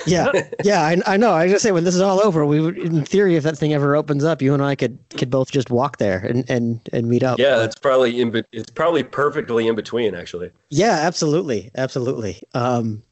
yeah, 0.06 0.32
yeah, 0.64 0.82
I, 0.82 0.98
I 1.06 1.18
know. 1.18 1.32
I 1.32 1.44
was 1.44 1.52
gonna 1.54 1.60
say 1.60 1.72
when 1.72 1.84
this 1.86 1.96
is 1.96 2.02
all 2.02 2.20
over, 2.22 2.46
we 2.46 2.60
would, 2.62 2.78
in 2.78 3.04
theory, 3.06 3.36
if 3.36 3.44
that 3.44 3.58
thing 3.58 3.74
ever 3.74 3.96
opens 3.96 4.24
up, 4.26 4.42
you 4.42 4.54
and 4.54 4.62
I 4.64 4.76
could 4.76 4.98
could 5.18 5.30
both 5.30 5.52
just 5.52 5.70
walk 5.70 5.98
there 6.00 6.20
and 6.20 6.44
and 6.50 6.80
and 6.92 7.08
meet 7.08 7.24
up. 7.24 7.40
Yeah, 7.40 7.64
it's 7.64 7.76
probably 7.78 8.20
in. 8.22 8.44
It's 8.52 8.70
probably 8.70 9.04
perfectly 9.04 9.68
in 9.68 9.76
between, 9.76 10.16
actually. 10.16 10.52
Yeah, 10.70 11.00
absolutely, 11.02 11.72
absolutely. 11.76 12.42
Um, 12.54 13.04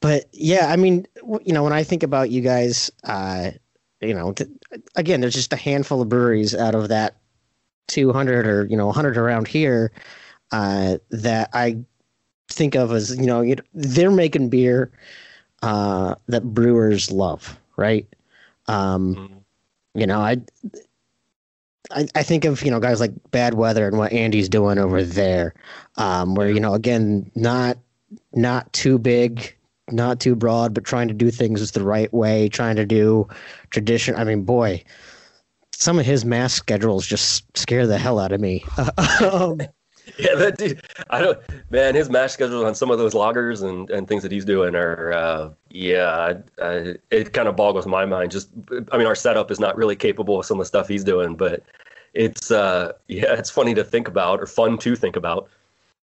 but 0.00 0.24
yeah, 0.32 0.66
I 0.70 0.76
mean, 0.76 1.06
you 1.44 1.52
know, 1.54 1.62
when 1.62 1.72
I 1.72 1.82
think 1.84 2.02
about 2.02 2.28
you 2.30 2.42
guys, 2.42 2.90
uh, 3.04 3.52
you 4.02 4.12
know, 4.12 4.34
again, 4.96 5.20
there's 5.20 5.34
just 5.34 5.52
a 5.52 5.56
handful 5.56 6.00
of 6.02 6.08
breweries 6.08 6.54
out 6.54 6.74
of 6.74 6.88
that 6.88 7.16
200 7.88 8.46
or 8.46 8.66
you 8.66 8.76
know 8.76 8.86
100 8.86 9.16
around 9.16 9.48
here 9.48 9.92
uh, 10.52 10.98
that 11.10 11.50
I 11.52 11.78
think 12.48 12.74
of 12.74 12.92
as 12.92 13.16
you 13.16 13.26
know 13.26 13.40
you 13.42 13.56
they're 13.74 14.10
making 14.10 14.50
beer 14.50 14.90
uh, 15.62 16.14
that 16.28 16.44
brewers 16.54 17.10
love, 17.10 17.58
right? 17.76 18.06
Um, 18.68 19.16
Mhm. 19.16 19.44
you 19.94 20.06
know, 20.06 20.20
I, 20.20 20.38
I 21.90 22.06
I 22.14 22.22
think 22.22 22.44
of 22.44 22.62
you 22.62 22.70
know 22.70 22.80
guys 22.80 23.00
like 23.00 23.12
Bad 23.30 23.54
Weather 23.54 23.86
and 23.86 23.98
what 23.98 24.12
Andy's 24.12 24.48
doing 24.48 24.78
over 24.78 25.02
there, 25.02 25.54
um, 25.96 26.34
where 26.34 26.50
you 26.50 26.60
know 26.60 26.74
again 26.74 27.30
not 27.34 27.78
not 28.32 28.72
too 28.72 28.98
big, 28.98 29.54
not 29.90 30.20
too 30.20 30.34
broad, 30.34 30.74
but 30.74 30.84
trying 30.84 31.08
to 31.08 31.14
do 31.14 31.30
things 31.30 31.70
the 31.72 31.84
right 31.84 32.12
way, 32.12 32.48
trying 32.48 32.76
to 32.76 32.86
do 32.86 33.28
tradition. 33.70 34.14
I 34.16 34.24
mean, 34.24 34.42
boy, 34.42 34.82
some 35.72 35.98
of 35.98 36.06
his 36.06 36.24
mash 36.24 36.52
schedules 36.52 37.06
just 37.06 37.44
scare 37.56 37.86
the 37.86 37.98
hell 37.98 38.18
out 38.18 38.32
of 38.32 38.40
me. 38.40 38.64
um, 39.22 39.60
Yeah, 40.18 40.34
that 40.34 40.58
dude. 40.58 40.82
I 41.10 41.20
don't. 41.20 41.38
Man, 41.70 41.94
his 41.94 42.10
mash 42.10 42.32
schedules 42.32 42.64
on 42.64 42.74
some 42.74 42.90
of 42.90 42.98
those 42.98 43.14
lagers 43.14 43.66
and, 43.66 43.90
and 43.90 44.06
things 44.06 44.22
that 44.22 44.30
he's 44.30 44.44
doing 44.44 44.74
are. 44.74 45.12
Uh, 45.12 45.50
yeah, 45.70 46.10
I, 46.60 46.64
I, 46.64 46.94
it 47.10 47.32
kind 47.32 47.48
of 47.48 47.56
boggles 47.56 47.86
my 47.86 48.04
mind. 48.04 48.30
Just, 48.30 48.50
I 48.92 48.98
mean, 48.98 49.06
our 49.06 49.14
setup 49.14 49.50
is 49.50 49.58
not 49.58 49.76
really 49.76 49.96
capable 49.96 50.38
of 50.38 50.46
some 50.46 50.58
of 50.58 50.62
the 50.62 50.68
stuff 50.68 50.88
he's 50.88 51.04
doing, 51.04 51.36
but 51.36 51.62
it's. 52.12 52.50
Uh, 52.50 52.92
yeah, 53.08 53.32
it's 53.32 53.50
funny 53.50 53.74
to 53.74 53.84
think 53.84 54.06
about 54.06 54.40
or 54.40 54.46
fun 54.46 54.78
to 54.78 54.94
think 54.94 55.16
about. 55.16 55.48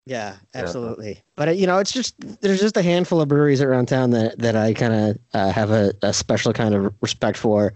Yeah, 0.06 0.36
absolutely. 0.54 1.22
But 1.36 1.48
uh, 1.48 1.52
you 1.52 1.66
know, 1.66 1.78
it's 1.78 1.92
just 1.92 2.14
there's 2.40 2.60
just 2.60 2.76
a 2.76 2.82
handful 2.82 3.20
of 3.20 3.28
breweries 3.28 3.60
around 3.60 3.86
town 3.86 4.10
that 4.10 4.38
that 4.38 4.56
I 4.56 4.72
kind 4.74 4.92
of 4.92 5.18
uh, 5.34 5.50
have 5.52 5.70
a, 5.70 5.92
a 6.02 6.12
special 6.12 6.52
kind 6.52 6.74
of 6.74 6.92
respect 7.00 7.36
for, 7.38 7.74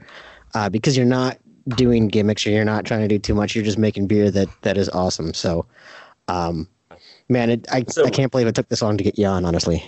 uh, 0.55 0.69
because 0.69 0.97
you're 0.97 1.07
not 1.07 1.39
doing 1.77 2.09
gimmicks 2.09 2.47
or 2.47 2.51
you're 2.51 2.65
not 2.65 2.85
trying 2.85 3.03
to 3.03 3.09
do 3.09 3.19
too 3.19 3.35
much. 3.35 3.55
You're 3.55 3.65
just 3.65 3.79
making 3.79 4.07
beer 4.07 4.31
that 4.31 4.49
that 4.63 4.77
is 4.77 4.89
awesome. 4.91 5.33
So, 5.35 5.67
um, 6.29 6.69
man, 7.29 7.51
it, 7.51 7.67
I 7.71 7.85
So- 7.89 8.05
I 8.05 8.11
can't 8.11 8.33
believe 8.33 8.47
it 8.47 8.55
took 8.55 8.69
this 8.69 8.83
long 8.83 8.97
to 8.97 9.05
get 9.05 9.19
you 9.19 9.27
on. 9.27 9.45
Honestly. 9.45 9.85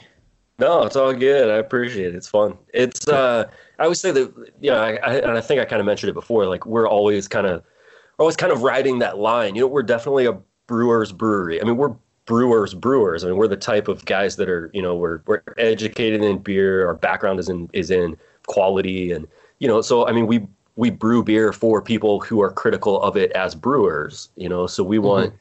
No, 0.59 0.85
it's 0.85 0.97
all 0.97 1.13
good. 1.13 1.51
I 1.51 1.57
appreciate 1.57 2.07
it. 2.07 2.15
It's 2.15 2.29
fun. 2.29 2.57
It's 2.73 3.07
uh 3.09 3.45
I 3.79 3.83
always 3.85 4.01
say 4.01 4.11
that 4.13 4.33
you 4.61 4.71
know, 4.71 4.79
I, 4.81 4.97
I 4.97 5.15
and 5.17 5.33
I 5.33 5.41
think 5.41 5.61
I 5.61 5.65
kind 5.67 5.81
of 5.81 5.87
mentioned 5.87 6.11
it 6.11 6.15
before, 6.15 6.47
like 6.47 6.65
we're 6.65 6.89
always 6.89 7.29
kind 7.29 7.47
of 7.47 7.63
always 8.19 8.37
kind 8.37 8.53
of 8.53 8.63
riding 8.63 9.01
that 9.01 9.19
line. 9.19 9.55
You 9.55 9.63
know, 9.63 9.67
we're 9.67 9.83
definitely 9.83 10.25
a 10.27 10.39
brewer's 10.67 11.13
brewery. 11.13 11.61
I 11.61 11.65
mean, 11.65 11.77
we're 11.77 11.95
brewers 12.27 12.75
brewers. 12.75 13.25
I 13.25 13.29
mean, 13.29 13.37
we're 13.37 13.49
the 13.49 13.57
type 13.57 13.89
of 13.89 14.05
guys 14.05 14.37
that 14.37 14.49
are, 14.49 14.71
you 14.75 14.83
know, 14.83 14.95
we're 14.95 15.21
we're 15.27 15.43
educated 15.57 16.23
in 16.23 16.39
beer. 16.39 16.87
Our 16.87 16.95
background 16.95 17.41
is 17.41 17.49
in 17.49 17.71
is 17.73 17.91
in 17.91 18.17
quality 18.47 19.13
and 19.13 19.27
you 19.59 19.67
know, 19.67 19.81
so 19.81 20.07
I 20.07 20.13
mean, 20.13 20.27
we 20.27 20.47
we 20.77 20.91
brew 20.91 21.25
beer 21.25 21.53
for 21.53 21.81
people 21.81 22.21
who 22.21 22.43
are 22.43 22.53
critical 22.53 23.01
of 23.01 23.17
it 23.17 23.33
as 23.33 23.55
brewers, 23.55 24.29
you 24.37 24.49
know. 24.49 24.67
So 24.67 24.85
we 24.85 24.99
mm-hmm. 24.99 25.07
want 25.07 25.35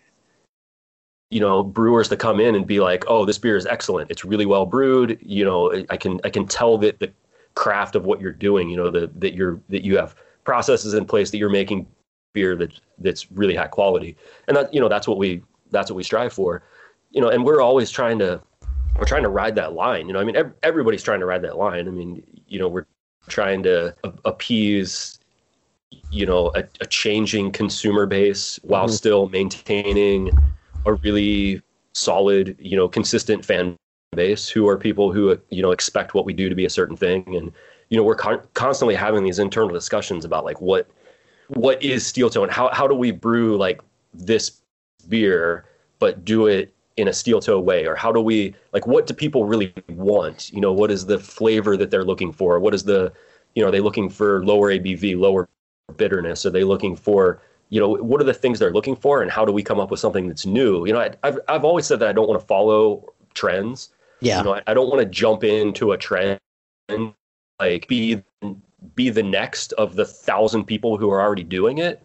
you 1.32 1.40
know 1.40 1.64
brewers 1.64 2.08
to 2.10 2.16
come 2.16 2.40
in 2.40 2.56
and 2.56 2.68
be 2.68 2.80
like 2.80 3.04
oh 3.08 3.26
this 3.26 3.38
beer 3.38 3.58
is 3.58 3.66
excellent 3.66 4.12
it's 4.12 4.24
really 4.24 4.46
well 4.46 4.66
brewed 4.66 5.18
you 5.22 5.44
know 5.44 5.84
i 5.90 5.98
can 5.98 6.20
i 6.24 6.30
can 6.30 6.48
tell 6.48 6.78
that 6.78 7.00
the 7.00 7.12
craft 7.56 7.96
of 7.96 8.06
what 8.06 8.22
you're 8.22 8.32
doing 8.32 8.70
you 8.70 8.78
know 8.78 8.92
that 8.92 9.20
that 9.20 9.34
you're 9.34 9.60
that 9.70 9.84
you 9.84 9.98
have 9.98 10.16
processes 10.44 10.94
in 10.94 11.04
place 11.04 11.32
that 11.32 11.38
you're 11.38 11.50
making 11.50 11.88
beer 12.34 12.56
that 12.56 12.80
that's 13.00 13.32
really 13.32 13.56
high 13.56 13.68
quality 13.68 14.16
and 14.48 14.56
that 14.56 14.72
you 14.74 14.80
know 14.80 14.88
that's 14.88 15.08
what 15.08 15.18
we 15.18 15.42
that's 15.72 15.90
what 15.90 15.96
we 15.96 16.04
strive 16.04 16.32
for 16.32 16.62
you 17.16 17.22
know 17.22 17.30
and 17.30 17.44
we're 17.44 17.62
always 17.62 17.90
trying 17.90 18.20
to 18.20 18.40
we're 19.00 19.06
trying 19.06 19.24
to 19.24 19.30
ride 19.30 19.56
that 19.56 19.74
line 19.74 20.08
you 20.08 20.14
know 20.14 20.20
i 20.20 20.24
mean 20.24 20.36
ev- 20.36 20.54
everybody's 20.62 21.02
trying 21.02 21.20
to 21.22 21.26
ride 21.26 21.42
that 21.42 21.58
line 21.58 21.88
i 21.88 21.92
mean 21.92 22.22
you 22.48 22.60
know 22.60 22.68
we're 22.68 22.86
trying 23.28 23.64
to 23.64 23.96
appease 24.26 25.18
you 26.12 26.26
know 26.26 26.52
a, 26.56 26.64
a 26.82 26.86
changing 26.86 27.52
consumer 27.52 28.06
base 28.06 28.60
while 28.64 28.88
Mhm. 28.88 28.92
still 28.92 29.30
maintaining 29.30 30.32
a 30.86 30.94
really 30.94 31.62
solid, 31.94 32.56
you 32.60 32.76
know, 32.76 32.88
consistent 32.88 33.44
fan 33.44 33.76
base 34.16 34.48
who 34.48 34.68
are 34.68 34.78
people 34.78 35.12
who 35.12 35.40
you 35.50 35.62
know 35.62 35.72
expect 35.72 36.14
what 36.14 36.26
we 36.26 36.34
do 36.34 36.50
to 36.50 36.56
be 36.56 36.66
a 36.66 36.70
certain 36.70 36.96
thing, 36.98 37.36
and 37.36 37.52
you 37.90 37.98
know 37.98 38.04
we're 38.04 38.16
con- 38.16 38.42
constantly 38.54 38.94
having 38.96 39.24
these 39.24 39.40
internal 39.40 39.70
discussions 39.70 40.26
about 40.26 40.46
like 40.46 40.62
what 40.62 40.88
what 41.48 41.82
is 41.82 42.06
steel 42.06 42.30
toe 42.30 42.44
and 42.44 42.52
how 42.52 42.70
how 42.74 42.88
do 42.88 42.94
we 42.94 43.12
brew 43.12 43.58
like 43.58 43.82
this 44.14 44.62
beer 45.10 45.66
but 46.00 46.24
do 46.26 46.48
it 46.48 46.75
in 46.98 47.08
a 47.08 47.14
steel 47.14 47.42
toe 47.42 47.60
way 47.60 47.86
or 47.86 47.96
how 47.96 48.12
do 48.12 48.22
we 48.22 48.56
like 48.72 48.88
what 48.88 49.06
do 49.08 49.14
people 49.14 49.46
really 49.46 49.74
want? 49.90 50.52
You 50.52 50.62
know 50.62 50.72
what 50.72 50.92
is 50.92 51.06
the 51.06 51.20
flavor 51.20 51.76
that 51.78 51.92
they're 51.92 52.06
looking 52.06 52.32
for? 52.32 52.60
What 52.60 52.74
is 52.74 52.84
the 52.84 53.12
you 53.54 53.62
know 53.62 53.70
are 53.70 53.72
they 53.72 53.82
looking 53.82 54.10
for 54.10 54.46
lower 54.46 54.72
abv 54.72 55.18
lower 55.18 55.50
bitterness? 55.98 56.46
Are 56.46 56.52
they 56.52 56.64
looking 56.64 56.96
for 56.96 57.42
you 57.70 57.80
know 57.80 57.90
what 57.90 58.22
are 58.22 58.26
the 58.26 58.34
things 58.34 58.60
they're 58.60 58.74
looking 58.74 58.96
for 58.96 59.22
and 59.22 59.30
how 59.30 59.44
do 59.44 59.52
we 59.52 59.64
come 59.64 59.80
up 59.80 59.92
with 59.92 60.00
something 60.00 60.28
that's 60.28 60.46
new? 60.46 60.86
You 60.86 60.94
know 60.94 61.02
I, 61.02 61.12
I've, 61.24 61.40
I've 61.50 61.66
always 61.66 61.86
said 61.86 62.00
that 62.00 62.10
i 62.10 62.14
don't 62.14 62.30
want 62.30 62.40
to 62.40 62.48
follow 62.48 63.14
trends. 63.34 63.90
Yeah. 64.22 64.38
you 64.38 64.44
know 64.46 64.56
I, 64.56 64.62
I 64.68 64.74
don't 64.74 64.90
want 64.90 65.02
to 65.02 65.06
jump 65.06 65.44
into 65.44 65.92
a 65.92 65.98
trend 65.98 66.40
like 67.60 67.88
be 67.88 68.24
be 68.96 69.10
the 69.10 69.24
next 69.24 69.74
of 69.74 69.96
the 69.96 70.06
thousand 70.06 70.66
people 70.66 70.98
who 70.98 71.10
are 71.12 71.22
already 71.22 71.44
doing 71.44 71.80
it 71.80 72.02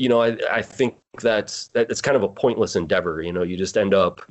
you 0.00 0.08
know 0.08 0.22
i, 0.22 0.36
I 0.50 0.62
think 0.62 0.96
that's 1.20 1.68
that 1.68 1.90
it's 1.90 2.00
kind 2.00 2.16
of 2.16 2.22
a 2.22 2.28
pointless 2.28 2.74
endeavor 2.74 3.22
you 3.22 3.32
know 3.32 3.42
you 3.42 3.56
just 3.56 3.76
end 3.76 3.94
up 3.94 4.22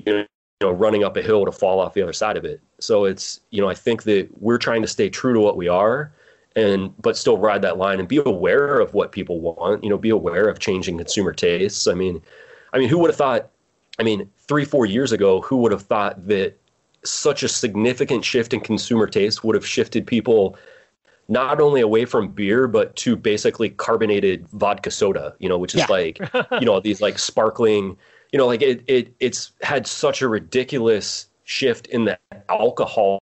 you 0.61 0.67
know, 0.67 0.71
running 0.71 1.03
up 1.03 1.15
a 1.15 1.21
hill 1.21 1.45
to 1.45 1.51
fall 1.51 1.79
off 1.79 1.93
the 1.93 2.01
other 2.01 2.13
side 2.13 2.35
of 2.35 2.43
it. 2.43 2.61
So 2.79 3.05
it's 3.05 3.39
you 3.51 3.61
know 3.61 3.69
i 3.69 3.73
think 3.73 4.03
that 4.03 4.27
we're 4.41 4.57
trying 4.57 4.81
to 4.81 4.87
stay 4.87 5.09
true 5.09 5.33
to 5.33 5.39
what 5.39 5.55
we 5.55 5.67
are 5.67 6.11
and 6.55 6.93
but 7.01 7.15
still 7.15 7.37
ride 7.37 7.61
that 7.61 7.77
line 7.77 7.99
and 7.99 8.07
be 8.07 8.17
aware 8.17 8.79
of 8.79 8.93
what 8.93 9.11
people 9.11 9.39
want 9.39 9.83
you 9.83 9.89
know 9.89 9.97
be 9.97 10.09
aware 10.09 10.47
of 10.47 10.59
changing 10.59 10.97
consumer 10.97 11.33
tastes. 11.33 11.87
I 11.87 11.93
mean 11.93 12.21
i 12.73 12.79
mean 12.79 12.89
who 12.89 12.97
would 12.99 13.09
have 13.09 13.17
thought 13.17 13.49
i 13.99 14.03
mean 14.03 14.29
three 14.47 14.65
four 14.65 14.85
years 14.85 15.11
ago 15.11 15.41
who 15.41 15.57
would 15.57 15.71
have 15.71 15.83
thought 15.83 16.27
that 16.27 16.57
such 17.03 17.43
a 17.43 17.47
significant 17.47 18.25
shift 18.25 18.53
in 18.53 18.59
consumer 18.59 19.07
taste 19.07 19.43
would 19.43 19.55
have 19.55 19.65
shifted 19.65 20.05
people 20.05 20.57
not 21.29 21.61
only 21.61 21.79
away 21.79 22.03
from 22.05 22.27
beer 22.27 22.67
but 22.67 22.95
to 22.97 23.15
basically 23.15 23.69
carbonated 23.69 24.47
vodka 24.49 24.91
soda 24.91 25.33
you 25.39 25.47
know 25.47 25.57
which 25.57 25.73
is 25.73 25.79
Yeah. 25.79 25.85
like 25.89 26.19
you 26.59 26.65
know 26.65 26.79
these 26.81 27.01
like 27.01 27.17
sparkling 27.17 27.95
you 28.33 28.37
know 28.37 28.47
like 28.47 28.61
it, 28.61 28.83
it 28.87 29.13
it's 29.19 29.51
had 29.61 29.87
such 29.87 30.21
a 30.21 30.27
ridiculous 30.27 31.27
shift 31.43 31.87
in 31.87 32.05
the 32.05 32.17
alcohol 32.49 33.19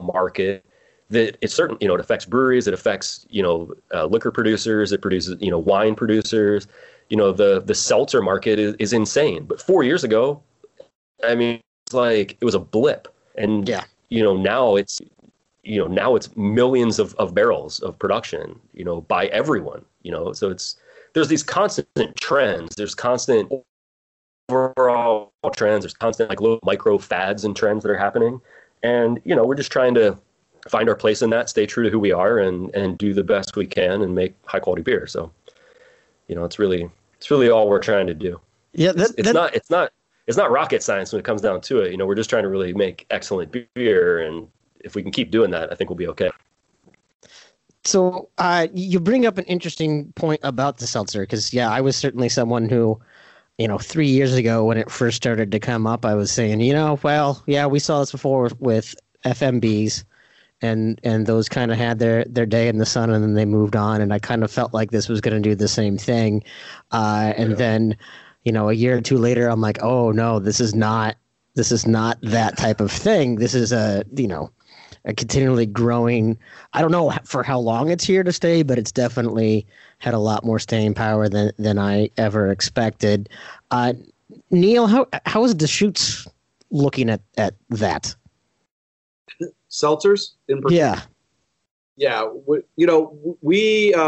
market 0.00 0.64
that 1.10 1.36
it's 1.40 1.54
certain 1.54 1.76
you 1.80 1.88
know 1.88 1.94
it 1.94 2.00
affects 2.00 2.24
breweries 2.24 2.66
it 2.66 2.74
affects 2.74 3.26
you 3.30 3.42
know 3.42 3.72
uh, 3.94 4.06
liquor 4.06 4.30
producers 4.30 4.92
it 4.92 5.00
produces 5.02 5.36
you 5.40 5.50
know 5.50 5.58
wine 5.58 5.94
producers 5.94 6.66
you 7.08 7.16
know 7.16 7.32
the 7.32 7.60
the 7.60 7.74
seltzer 7.74 8.22
market 8.22 8.58
is, 8.58 8.74
is 8.78 8.92
insane 8.92 9.44
but 9.44 9.60
four 9.60 9.82
years 9.82 10.04
ago 10.04 10.42
i 11.24 11.34
mean 11.34 11.60
it's 11.86 11.94
like 11.94 12.36
it 12.40 12.44
was 12.44 12.54
a 12.54 12.58
blip 12.58 13.08
and 13.36 13.68
Yeah. 13.68 13.84
you 14.08 14.22
know 14.22 14.36
now 14.36 14.76
it's 14.76 15.00
you 15.62 15.78
know 15.78 15.86
now 15.86 16.16
it's 16.16 16.34
millions 16.36 16.98
of, 16.98 17.14
of 17.16 17.34
barrels 17.34 17.80
of 17.80 17.98
production 17.98 18.58
you 18.72 18.84
know 18.84 19.02
by 19.02 19.26
everyone 19.26 19.84
you 20.02 20.10
know? 20.10 20.32
So 20.32 20.50
it's 20.50 20.76
there's 21.12 21.28
these 21.28 21.42
constant 21.42 21.88
trends. 22.16 22.76
There's 22.76 22.94
constant 22.94 23.50
overall 24.48 25.32
trends. 25.52 25.84
There's 25.84 25.94
constant 25.94 26.28
like 26.28 26.40
little 26.40 26.60
micro 26.62 26.98
fads 26.98 27.44
and 27.44 27.56
trends 27.56 27.82
that 27.82 27.90
are 27.90 27.98
happening. 27.98 28.40
And 28.82 29.20
you 29.24 29.34
know 29.34 29.44
we're 29.44 29.56
just 29.56 29.72
trying 29.72 29.94
to 29.94 30.16
find 30.68 30.88
our 30.88 30.94
place 30.94 31.22
in 31.22 31.30
that 31.30 31.48
stay 31.48 31.66
true 31.66 31.84
to 31.84 31.90
who 31.90 31.98
we 31.98 32.12
are 32.12 32.38
and 32.38 32.74
and 32.74 32.96
do 32.98 33.12
the 33.12 33.24
best 33.24 33.56
we 33.56 33.66
can 33.66 34.02
and 34.02 34.14
make 34.14 34.34
high 34.46 34.60
quality 34.60 34.82
beer. 34.82 35.06
So 35.06 35.30
you 36.28 36.34
know 36.34 36.44
it's 36.44 36.58
really 36.58 36.88
it's 37.16 37.30
really 37.30 37.50
all 37.50 37.68
we're 37.68 37.80
trying 37.80 38.06
to 38.06 38.14
do. 38.14 38.40
Yeah, 38.72 38.92
that, 38.92 39.10
it's, 39.10 39.14
it's 39.18 39.26
that- 39.28 39.34
not 39.34 39.54
it's 39.54 39.70
not 39.70 39.92
it's 40.26 40.36
not 40.36 40.50
rocket 40.50 40.82
science 40.82 41.12
when 41.12 41.18
it 41.18 41.24
comes 41.24 41.40
down 41.42 41.60
to 41.62 41.80
it. 41.80 41.90
You 41.90 41.96
know, 41.96 42.06
we're 42.06 42.14
just 42.14 42.30
trying 42.30 42.44
to 42.44 42.48
really 42.48 42.72
make 42.72 43.04
excellent 43.10 43.50
beer, 43.74 44.20
and 44.20 44.46
if 44.84 44.94
we 44.94 45.02
can 45.02 45.10
keep 45.10 45.30
doing 45.30 45.50
that, 45.50 45.72
I 45.72 45.74
think 45.74 45.90
we'll 45.90 45.96
be 45.96 46.08
okay. 46.08 46.30
So 47.84 48.28
uh, 48.38 48.68
you 48.74 49.00
bring 49.00 49.26
up 49.26 49.38
an 49.38 49.44
interesting 49.44 50.12
point 50.12 50.40
about 50.42 50.78
the 50.78 50.86
seltzer 50.86 51.22
because 51.22 51.52
yeah, 51.54 51.70
I 51.70 51.80
was 51.80 51.96
certainly 51.96 52.28
someone 52.28 52.68
who, 52.68 53.00
you 53.58 53.66
know, 53.68 53.78
three 53.78 54.08
years 54.08 54.34
ago 54.34 54.64
when 54.64 54.76
it 54.76 54.90
first 54.90 55.16
started 55.16 55.50
to 55.52 55.60
come 55.60 55.86
up, 55.86 56.04
I 56.04 56.14
was 56.14 56.30
saying, 56.30 56.60
you 56.60 56.74
know, 56.74 56.98
well, 57.02 57.42
yeah, 57.46 57.66
we 57.66 57.78
saw 57.78 58.00
this 58.00 58.12
before 58.12 58.50
with, 58.58 58.94
FMBs, 59.24 60.04
and 60.62 60.98
and 61.04 61.26
those 61.26 61.48
kind 61.48 61.70
of 61.70 61.78
had 61.78 61.98
their 61.98 62.24
their 62.24 62.46
day 62.46 62.68
in 62.68 62.78
the 62.78 62.86
sun 62.86 63.10
and 63.10 63.22
then 63.22 63.34
they 63.34 63.44
moved 63.44 63.76
on, 63.76 64.00
and 64.00 64.12
I 64.12 64.18
kind 64.18 64.42
of 64.42 64.50
felt 64.50 64.72
like 64.72 64.90
this 64.90 65.08
was 65.08 65.20
going 65.20 65.34
to 65.34 65.46
do 65.46 65.54
the 65.54 65.68
same 65.68 65.98
thing, 65.98 66.42
uh, 66.92 67.32
and 67.36 67.50
Yeah. 67.50 67.56
then, 67.56 67.96
you 68.44 68.52
know, 68.52 68.68
a 68.68 68.72
year 68.72 68.96
or 68.96 69.00
two 69.00 69.18
later, 69.18 69.48
I'm 69.48 69.60
like, 69.60 69.82
oh 69.82 70.10
no, 70.10 70.38
this 70.38 70.60
is 70.60 70.74
not 70.74 71.16
this 71.54 71.72
is 71.72 71.86
not 71.86 72.18
that 72.22 72.56
type 72.56 72.80
of 72.80 72.90
thing. 72.90 73.36
This 73.36 73.54
is 73.54 73.72
a 73.72 74.04
you 74.16 74.26
know 74.28 74.50
a 75.04 75.14
continually 75.14 75.66
growing. 75.66 76.38
I 76.72 76.80
don't 76.80 76.92
know 76.92 77.12
for 77.24 77.42
how 77.42 77.58
long 77.58 77.90
it's 77.90 78.04
here 78.04 78.22
to 78.22 78.32
stay, 78.32 78.62
but 78.62 78.78
it's 78.78 78.92
definitely 78.92 79.66
had 79.98 80.14
a 80.14 80.18
lot 80.18 80.44
more 80.44 80.58
staying 80.58 80.94
power 80.94 81.28
than 81.28 81.52
than 81.58 81.78
I 81.78 82.10
ever 82.16 82.50
expected. 82.50 83.28
Uh, 83.70 83.94
Neil, 84.50 84.86
how 84.86 85.06
how 85.26 85.44
is 85.44 85.54
Deschutes 85.54 86.26
looking 86.70 87.10
at 87.10 87.20
at 87.36 87.54
that? 87.70 88.14
Seltzers 89.70 90.32
in 90.48 90.60
particular. 90.60 90.94
Yeah, 90.94 91.00
yeah, 92.00 92.26
we, 92.46 92.60
you 92.76 92.86
know, 92.86 93.36
we, 93.42 93.92
uh, 93.94 94.00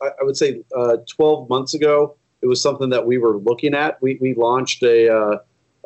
I, 0.00 0.06
I 0.06 0.22
would 0.22 0.36
say 0.38 0.62
uh, 0.74 0.96
12 1.06 1.50
months 1.50 1.74
ago, 1.74 2.16
it 2.40 2.46
was 2.46 2.62
something 2.62 2.88
that 2.88 3.04
we 3.04 3.18
were 3.18 3.36
looking 3.36 3.74
at. 3.74 4.00
We, 4.00 4.16
we 4.18 4.32
launched 4.32 4.82
a, 4.82 5.14
uh, 5.14 5.36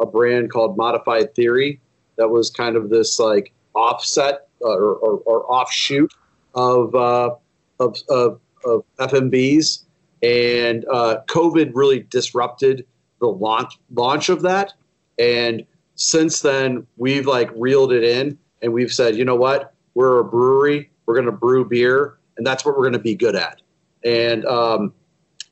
a 0.01 0.07
brand 0.07 0.53
called 0.53 0.77
Modified 0.77 1.35
Theory 1.35 1.81
that 2.17 2.29
was 2.29 2.49
kind 2.49 2.77
of 2.77 2.91
this 2.91 3.19
like 3.19 3.53
offset 3.75 4.49
uh, 4.63 4.69
or, 4.69 4.95
or, 4.95 5.19
or 5.25 5.53
offshoot 5.53 6.13
of, 6.55 6.95
uh, 6.95 7.35
of, 7.81 7.97
of, 8.09 8.41
of 8.65 8.85
FMBs. 8.99 9.85
And 10.23 10.85
uh, 10.91 11.19
COVID 11.29 11.73
really 11.75 12.01
disrupted 12.01 12.87
the 13.21 13.29
launch, 13.29 13.79
launch 13.95 14.29
of 14.29 14.43
that. 14.43 14.73
And 15.19 15.65
since 15.97 16.41
then, 16.41 16.87
we've 16.97 17.27
like 17.27 17.51
reeled 17.57 17.93
it 17.93 18.05
in 18.05 18.39
and 18.63 18.73
we've 18.73 18.93
said, 18.93 19.17
you 19.17 19.25
know 19.25 19.37
what? 19.37 19.75
We're 19.95 20.19
a 20.19 20.25
brewery. 20.25 20.91
We're 21.07 21.15
going 21.15 21.27
to 21.27 21.33
brew 21.33 21.65
beer, 21.65 22.19
and 22.37 22.47
that's 22.47 22.65
what 22.65 22.77
we're 22.77 22.85
going 22.85 22.93
to 22.95 22.99
be 22.99 23.15
good 23.15 23.35
at. 23.35 23.61
And 24.05 24.45
um, 24.47 24.95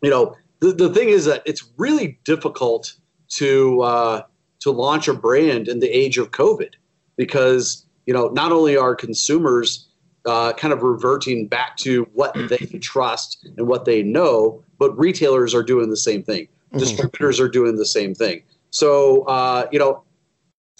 you 0.02 0.10
know, 0.10 0.36
the, 0.60 0.72
the 0.72 0.92
thing 0.92 1.08
is 1.08 1.24
that 1.26 1.42
it's 1.44 1.68
really 1.76 2.18
difficult 2.24 2.94
to 3.30 3.82
uh, 3.82 4.22
to 4.60 4.70
launch 4.70 5.08
a 5.08 5.14
brand 5.14 5.68
in 5.68 5.80
the 5.80 5.88
age 5.88 6.18
of 6.18 6.30
COVID 6.30 6.74
because 7.16 7.84
you 8.10 8.14
know 8.14 8.26
not 8.30 8.50
only 8.50 8.76
are 8.76 8.96
consumers 8.96 9.86
uh, 10.26 10.52
kind 10.54 10.74
of 10.74 10.82
reverting 10.82 11.46
back 11.46 11.76
to 11.76 12.02
what 12.12 12.34
they 12.48 12.56
trust 12.80 13.46
and 13.56 13.68
what 13.68 13.84
they 13.84 14.02
know, 14.02 14.64
but 14.80 14.98
retailers 14.98 15.54
are 15.54 15.62
doing 15.62 15.90
the 15.90 15.96
same 15.96 16.20
thing. 16.24 16.48
Distributors 16.76 17.38
are 17.38 17.48
doing 17.48 17.76
the 17.76 17.86
same 17.86 18.12
thing. 18.12 18.42
So 18.70 19.22
uh, 19.26 19.68
you 19.70 19.78
know, 19.78 20.02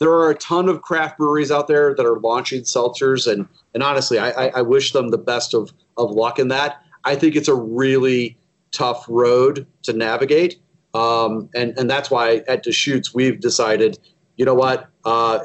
there 0.00 0.10
are 0.10 0.30
a 0.30 0.34
ton 0.34 0.68
of 0.68 0.82
craft 0.82 1.18
breweries 1.18 1.52
out 1.52 1.68
there 1.68 1.94
that 1.94 2.04
are 2.04 2.18
launching 2.18 2.62
seltzers, 2.62 3.32
and 3.32 3.46
and 3.74 3.84
honestly, 3.84 4.18
I, 4.18 4.30
I, 4.30 4.46
I 4.56 4.62
wish 4.62 4.90
them 4.90 5.10
the 5.10 5.18
best 5.18 5.54
of 5.54 5.72
of 5.96 6.10
luck 6.10 6.40
in 6.40 6.48
that. 6.48 6.82
I 7.04 7.14
think 7.14 7.36
it's 7.36 7.46
a 7.46 7.54
really 7.54 8.36
tough 8.72 9.06
road 9.08 9.68
to 9.84 9.92
navigate, 9.92 10.58
um, 10.94 11.48
and 11.54 11.78
and 11.78 11.88
that's 11.88 12.10
why 12.10 12.42
at 12.48 12.64
Deschutes 12.64 13.14
we've 13.14 13.38
decided, 13.38 14.00
you 14.40 14.46
know 14.46 14.54
what, 14.54 14.88
uh, 15.04 15.40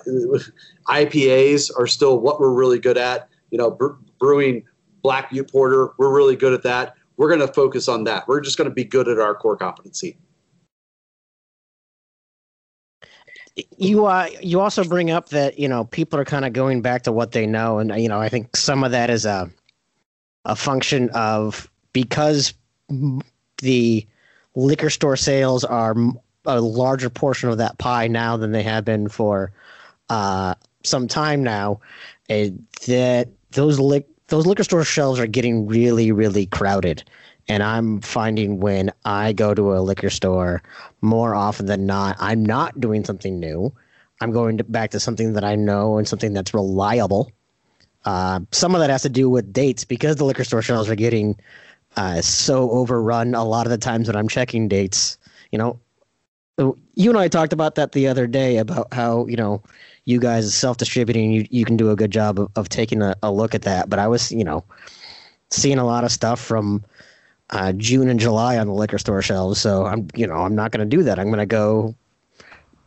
IPAs 0.88 1.70
are 1.78 1.86
still 1.86 2.18
what 2.22 2.40
we're 2.40 2.54
really 2.54 2.80
good 2.80 2.98
at. 2.98 3.28
You 3.52 3.58
know, 3.58 3.70
bre- 3.70 3.98
brewing 4.22 4.64
black 5.04 5.32
butte 5.32 5.52
porter, 5.52 5.92
we're 5.98 6.16
really 6.16 6.38
good 6.38 6.54
at 6.54 6.64
that. 6.64 6.96
We're 7.18 7.28
going 7.28 7.46
to 7.46 7.54
focus 7.54 7.90
on 7.90 8.06
that. 8.06 8.26
We're 8.26 8.40
just 8.40 8.58
going 8.58 8.70
to 8.70 8.74
be 8.74 8.86
good 8.86 9.10
at 9.10 9.20
our 9.20 9.36
core 9.36 9.58
competency. 9.58 10.18
you 13.78 14.06
uh, 14.06 14.30
you 14.42 14.62
also 14.62 14.86
bring 14.86 15.12
up 15.12 15.28
that 15.30 15.60
you 15.60 15.68
know 15.68 15.84
people 15.84 16.18
are 16.18 16.26
kind 16.26 16.46
of 16.46 16.54
going 16.54 16.82
back 16.82 17.02
to 17.04 17.12
what 17.12 17.34
they 17.34 17.46
know, 17.46 17.80
and 17.80 17.94
you 18.02 18.08
know 18.08 18.22
I 18.22 18.30
think 18.30 18.56
some 18.56 18.82
of 18.82 18.92
that 18.92 19.10
is 19.10 19.26
a 19.26 19.52
a 20.46 20.56
function 20.56 21.10
of 21.10 21.70
because 21.92 22.54
the 23.58 24.08
liquor 24.56 24.90
store 24.90 25.18
sales 25.18 25.66
are 25.66 25.96
a 26.46 26.60
larger 26.62 27.10
portion 27.10 27.50
of 27.50 27.58
that 27.58 27.78
pie 27.78 28.08
now 28.08 28.38
than 28.38 28.52
they 28.52 28.64
have 28.64 28.86
been 28.86 29.10
for 29.10 29.52
uh, 30.10 30.56
some 30.84 31.08
time 31.08 31.44
now. 31.44 31.80
that 32.28 33.28
those 33.52 33.80
lic- 33.80 34.10
those 34.28 34.46
liquor 34.46 34.64
store 34.64 34.84
shelves 34.84 35.20
are 35.20 35.28
getting 35.28 35.68
really 35.68 36.12
really 36.12 36.46
crowded, 36.46 37.04
and 37.48 37.64
I'm 37.64 38.02
finding 38.02 38.60
when 38.60 38.92
I 39.06 39.34
go 39.34 39.54
to 39.54 39.76
a 39.76 39.80
liquor 39.80 40.10
store 40.10 40.64
more 41.02 41.36
often 41.36 41.66
than 41.68 41.86
not, 41.86 42.18
I'm 42.20 42.44
not 42.44 42.80
doing 42.80 43.04
something 43.06 43.40
new. 43.40 43.74
I'm 44.22 44.32
going 44.32 44.58
to, 44.58 44.64
back 44.64 44.92
to 44.92 45.00
something 45.00 45.34
that 45.34 45.44
I 45.44 45.56
know 45.56 45.98
and 45.98 46.08
something 46.08 46.34
that's 46.34 46.54
reliable. 46.54 47.32
Uh, 48.06 48.40
some 48.52 48.76
of 48.76 48.82
that 48.82 48.90
has 48.90 49.02
to 49.02 49.10
do 49.10 49.30
with 49.30 49.52
dates 49.52 49.84
because 49.84 50.16
the 50.16 50.26
liquor 50.26 50.44
store 50.44 50.62
shelves 50.62 50.90
are 50.90 50.96
getting 50.96 51.38
uh, 51.98 52.22
so 52.22 52.70
overrun 52.72 53.36
a 53.36 53.44
lot 53.44 53.66
of 53.66 53.72
the 53.72 53.78
times 53.78 54.08
when 54.08 54.16
I'm 54.16 54.28
checking 54.28 54.68
dates. 54.68 55.18
You 55.52 55.58
know, 55.58 55.80
you 56.58 57.10
and 57.10 57.18
I 57.18 57.28
talked 57.28 57.54
about 57.54 57.76
that 57.76 57.92
the 57.92 58.08
other 58.08 58.28
day 58.28 58.58
about 58.58 58.94
how, 58.94 59.26
you 59.28 59.36
know, 59.36 59.62
you 60.06 60.20
guys 60.20 60.54
self 60.54 60.78
distributing, 60.78 61.32
you, 61.32 61.46
you 61.50 61.66
can 61.66 61.78
do 61.78 61.92
a 61.92 61.96
good 61.96 62.12
job 62.12 62.40
of, 62.40 62.50
of 62.56 62.70
taking 62.70 63.02
a, 63.02 63.16
a 63.24 63.32
look 63.32 63.54
at 63.56 63.64
that. 63.64 63.90
But 63.90 64.00
I 64.00 64.08
was, 64.08 64.32
you 64.32 64.44
know, 64.44 64.64
seeing 65.50 65.78
a 65.78 65.86
lot 65.86 66.04
of 66.04 66.12
stuff 66.12 66.40
from 66.40 66.84
uh, 67.50 67.74
June 67.74 68.10
and 68.10 68.20
July 68.20 68.58
on 68.58 68.68
the 68.68 68.74
liquor 68.74 68.98
store 68.98 69.22
shelves. 69.22 69.60
So 69.60 69.86
I'm, 69.86 70.08
you 70.16 70.26
know, 70.28 70.36
I'm 70.36 70.56
not 70.56 70.72
going 70.72 70.88
to 70.88 70.98
do 70.98 71.04
that. 71.04 71.20
I'm 71.20 71.28
going 71.28 71.40
to 71.40 71.46
go, 71.46 71.96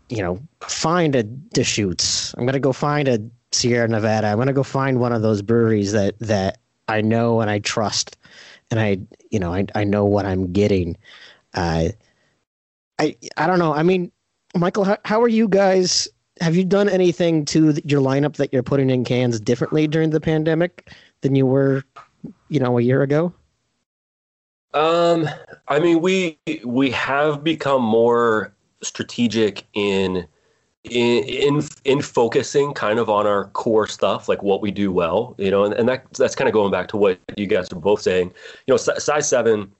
you 0.08 0.22
know, 0.22 0.40
find 0.60 1.14
a 1.14 1.22
Deschutes. 1.22 2.34
I'm 2.38 2.44
going 2.44 2.54
to 2.54 2.60
go 2.60 2.72
find 2.72 3.08
a 3.08 3.20
Sierra 3.52 3.88
Nevada. 3.88 4.28
I'm 4.28 4.36
going 4.36 4.46
to 4.48 4.52
go 4.52 4.62
find 4.62 5.00
one 5.00 5.12
of 5.12 5.22
those 5.22 5.42
breweries 5.42 5.92
that 5.92 6.18
that 6.20 6.58
I 6.88 7.02
know 7.02 7.40
and 7.40 7.50
I 7.50 7.58
trust, 7.58 8.16
and 8.70 8.80
I, 8.80 8.98
you 9.30 9.38
know, 9.38 9.52
I 9.52 9.66
I 9.74 9.84
know 9.84 10.04
what 10.06 10.24
I'm 10.24 10.52
getting. 10.52 10.96
Uh, 11.54 11.88
I 12.98 13.16
I 13.36 13.46
don't 13.46 13.58
know. 13.58 13.72
I 13.74 13.82
mean, 13.82 14.10
Michael, 14.54 14.84
how, 14.84 14.98
how 15.04 15.22
are 15.22 15.28
you 15.28 15.48
guys? 15.48 16.08
Have 16.40 16.54
you 16.54 16.64
done 16.64 16.88
anything 16.88 17.44
to 17.46 17.74
your 17.84 18.00
lineup 18.00 18.36
that 18.36 18.52
you're 18.52 18.62
putting 18.62 18.90
in 18.90 19.04
cans 19.04 19.40
differently 19.40 19.86
during 19.88 20.10
the 20.10 20.20
pandemic 20.20 20.92
than 21.20 21.34
you 21.34 21.46
were, 21.46 21.82
you 22.48 22.60
know, 22.60 22.78
a 22.78 22.82
year 22.82 23.02
ago? 23.02 23.32
Um, 24.74 25.28
I 25.68 25.80
mean, 25.80 26.00
we 26.00 26.38
we 26.64 26.90
have 26.90 27.42
become 27.42 27.82
more 27.82 28.54
strategic 28.82 29.66
in 29.74 30.26
in 30.84 31.24
in 31.24 31.62
in 31.84 32.02
focusing 32.02 32.72
kind 32.72 32.98
of 32.98 33.08
on 33.08 33.26
our 33.26 33.46
core 33.48 33.86
stuff, 33.86 34.28
like 34.28 34.42
what 34.42 34.60
we 34.60 34.70
do 34.70 34.92
well, 34.92 35.34
you 35.38 35.50
know, 35.50 35.64
and, 35.64 35.74
and 35.74 35.88
that 35.88 36.04
that's 36.14 36.34
kind 36.34 36.48
of 36.48 36.52
going 36.52 36.70
back 36.70 36.88
to 36.88 36.96
what 36.96 37.18
you 37.36 37.46
guys 37.46 37.72
are 37.72 37.76
both 37.76 38.02
saying. 38.02 38.32
You 38.66 38.74
know, 38.74 38.76
si- 38.76 38.98
size 38.98 39.28
seven 39.28 39.72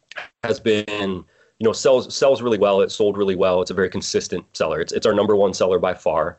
has 0.42 0.58
been 0.58 1.24
you 1.58 1.64
know 1.64 1.72
sells 1.72 2.14
sells 2.14 2.42
really 2.42 2.58
well. 2.58 2.80
It 2.80 2.90
sold 2.90 3.16
really 3.16 3.36
well. 3.36 3.60
It's 3.62 3.70
a 3.70 3.74
very 3.74 3.90
consistent 3.90 4.44
seller. 4.56 4.80
It's 4.80 4.92
it's 4.92 5.06
our 5.06 5.14
number 5.14 5.36
one 5.36 5.54
seller 5.54 5.78
by 5.78 5.94
far. 5.94 6.38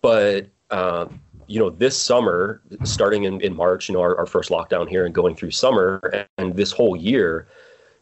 But 0.00 0.48
um, 0.70 1.20
you 1.46 1.60
know, 1.60 1.70
this 1.70 2.00
summer, 2.00 2.62
starting 2.84 3.24
in, 3.24 3.40
in 3.40 3.54
March, 3.54 3.88
you 3.88 3.94
know, 3.94 4.00
our, 4.00 4.16
our 4.18 4.26
first 4.26 4.50
lockdown 4.50 4.88
here 4.88 5.04
and 5.04 5.14
going 5.14 5.36
through 5.36 5.50
summer 5.50 6.26
and 6.38 6.56
this 6.56 6.72
whole 6.72 6.96
year, 6.96 7.46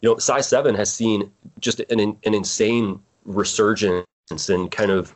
you 0.01 0.09
know, 0.09 0.17
size 0.17 0.47
seven 0.47 0.75
has 0.75 0.93
seen 0.93 1.31
just 1.59 1.79
an 1.89 1.99
an 1.99 2.33
insane 2.33 2.99
resurgence 3.25 4.05
and 4.49 4.71
kind 4.71 4.91
of 4.91 5.15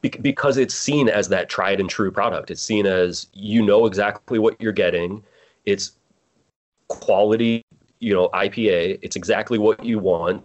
because 0.00 0.56
it's 0.56 0.74
seen 0.74 1.08
as 1.08 1.28
that 1.28 1.48
tried 1.48 1.78
and 1.78 1.88
true 1.88 2.10
product. 2.10 2.50
It's 2.50 2.62
seen 2.62 2.86
as 2.86 3.28
you 3.32 3.62
know 3.62 3.86
exactly 3.86 4.38
what 4.38 4.60
you're 4.60 4.72
getting. 4.72 5.22
It's 5.64 5.92
quality, 6.88 7.62
you 8.00 8.12
know, 8.12 8.28
IPA. 8.30 8.98
It's 9.02 9.14
exactly 9.14 9.58
what 9.58 9.84
you 9.84 10.00
want. 10.00 10.44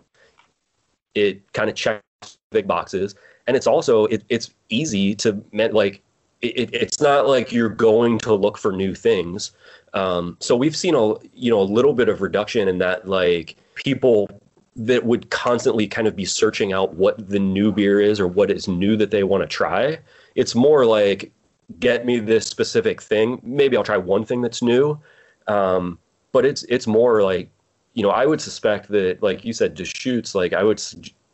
It 1.18 1.54
kind 1.54 1.70
of 1.70 1.76
checks 1.76 2.04
big 2.52 2.68
boxes, 2.68 3.16
and 3.48 3.56
it's 3.56 3.68
also 3.68 4.06
it, 4.06 4.24
it's 4.30 4.52
easy 4.70 5.16
to 5.16 5.44
like 5.54 6.02
it, 6.42 6.70
it's 6.74 7.02
not 7.02 7.28
like 7.28 7.52
you're 7.52 7.70
going 7.70 8.20
to 8.20 8.34
look 8.34 8.58
for 8.58 8.72
new 8.72 8.94
things. 8.94 9.52
Um, 9.94 10.38
so 10.40 10.56
we've 10.56 10.76
seen 10.76 10.96
a 10.96 11.14
you 11.34 11.50
know 11.52 11.60
a 11.60 11.64
little 11.64 11.94
bit 11.94 12.10
of 12.10 12.22
reduction 12.22 12.68
in 12.68 12.78
that 12.80 13.08
like 13.08 13.56
people 13.76 14.30
that 14.76 15.06
would 15.06 15.30
constantly 15.32 15.88
kind 15.88 16.08
of 16.08 16.16
be 16.16 16.26
searching 16.26 16.72
out 16.72 16.94
what 16.94 17.30
the 17.30 17.40
new 17.40 17.72
beer 17.72 18.00
is 18.00 18.20
or 18.20 18.28
what 18.28 18.52
is 18.52 18.68
new 18.68 18.96
that 18.96 19.10
they 19.10 19.24
want 19.24 19.42
to 19.42 19.48
try. 19.48 19.98
It's 20.36 20.54
more 20.54 20.86
like 20.86 21.32
get 21.80 22.06
me 22.06 22.20
this 22.20 22.46
specific 22.46 23.02
thing. 23.02 23.40
Maybe 23.44 23.76
I'll 23.76 23.84
try 23.84 23.98
one 23.98 24.24
thing 24.24 24.42
that's 24.42 24.62
new. 24.62 25.00
Um, 25.48 25.98
but 26.32 26.46
it's 26.46 26.64
it's 26.64 26.86
more 26.86 27.24
like 27.24 27.50
you 27.98 28.04
know 28.04 28.12
I 28.12 28.28
would 28.28 28.40
suspect 28.40 28.90
that 28.90 29.24
like 29.24 29.44
you 29.44 29.54
said 29.54 29.74
Deschutes 29.74 30.36
like 30.36 30.54
I 30.54 30.62
would 30.62 30.80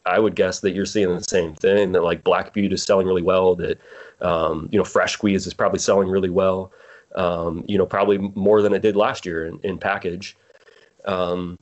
I 0.06 0.18
would 0.18 0.34
guess 0.34 0.62
that 0.62 0.72
you're 0.72 0.86
seeing 0.86 1.14
the 1.14 1.22
same 1.22 1.54
thing 1.56 1.92
that 1.92 2.04
like 2.04 2.24
Black 2.24 2.54
Butte 2.54 2.72
is 2.72 2.82
selling 2.82 3.06
really 3.06 3.22
well 3.22 3.54
that 3.56 3.78
um, 4.22 4.70
you 4.72 4.78
know 4.78 4.86
Fresh 4.86 5.12
Squeeze 5.12 5.46
is 5.46 5.54
probably 5.54 5.80
selling 5.80 6.08
really 6.08 6.30
well 6.30 6.72
um, 7.16 7.66
you 7.68 7.78
know 7.78 7.86
probably 7.86 8.18
more 8.18 8.62
than 8.62 8.74
it 8.74 8.82
did 8.82 8.96
last 8.96 9.26
year 9.26 9.46
in, 9.46 9.60
in 9.64 9.78
package. 9.78 10.38
Um, 11.04 11.60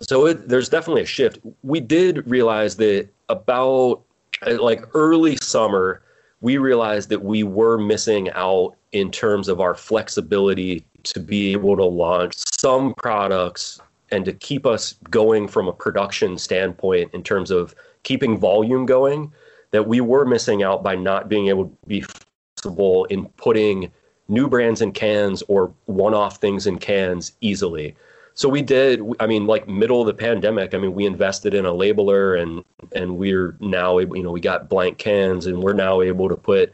so 0.00 0.26
it, 0.26 0.48
there's 0.48 0.68
definitely 0.68 1.02
a 1.02 1.06
shift. 1.06 1.40
We 1.64 1.80
did 1.80 2.24
realize 2.30 2.76
that 2.76 3.08
about 3.28 4.04
like 4.46 4.84
early 4.94 5.36
summer 5.42 6.00
we 6.40 6.58
realized 6.58 7.08
that 7.08 7.24
we 7.24 7.42
were 7.42 7.76
missing 7.76 8.30
out 8.30 8.76
in 8.92 9.10
terms 9.10 9.48
of 9.48 9.60
our 9.60 9.74
flexibility 9.74 10.84
to 11.02 11.18
be 11.18 11.50
able 11.50 11.74
to 11.74 11.84
launch 11.84 12.34
some 12.36 12.94
products 12.94 13.80
and 14.10 14.24
to 14.24 14.32
keep 14.32 14.66
us 14.66 14.94
going 15.10 15.48
from 15.48 15.68
a 15.68 15.72
production 15.72 16.38
standpoint 16.38 17.12
in 17.12 17.22
terms 17.22 17.50
of 17.50 17.74
keeping 18.02 18.38
volume 18.38 18.86
going 18.86 19.32
that 19.70 19.86
we 19.86 20.00
were 20.00 20.24
missing 20.24 20.62
out 20.62 20.82
by 20.82 20.94
not 20.94 21.28
being 21.28 21.48
able 21.48 21.66
to 21.66 21.76
be 21.86 22.00
flexible 22.00 23.04
in 23.06 23.26
putting 23.36 23.90
new 24.28 24.48
brands 24.48 24.80
in 24.80 24.92
cans 24.92 25.42
or 25.48 25.72
one-off 25.86 26.38
things 26.38 26.66
in 26.66 26.78
cans 26.78 27.32
easily. 27.40 27.94
So 28.34 28.48
we 28.48 28.62
did. 28.62 29.02
I 29.18 29.26
mean, 29.26 29.46
like 29.46 29.66
middle 29.66 30.00
of 30.00 30.06
the 30.06 30.14
pandemic. 30.14 30.72
I 30.72 30.78
mean, 30.78 30.94
we 30.94 31.06
invested 31.06 31.54
in 31.54 31.66
a 31.66 31.72
labeler, 31.72 32.40
and 32.40 32.64
and 32.94 33.18
we're 33.18 33.56
now 33.58 33.98
able. 33.98 34.16
You 34.16 34.22
know, 34.22 34.30
we 34.30 34.40
got 34.40 34.68
blank 34.68 34.98
cans, 34.98 35.46
and 35.46 35.60
we're 35.60 35.72
now 35.72 36.02
able 36.02 36.28
to 36.28 36.36
put 36.36 36.72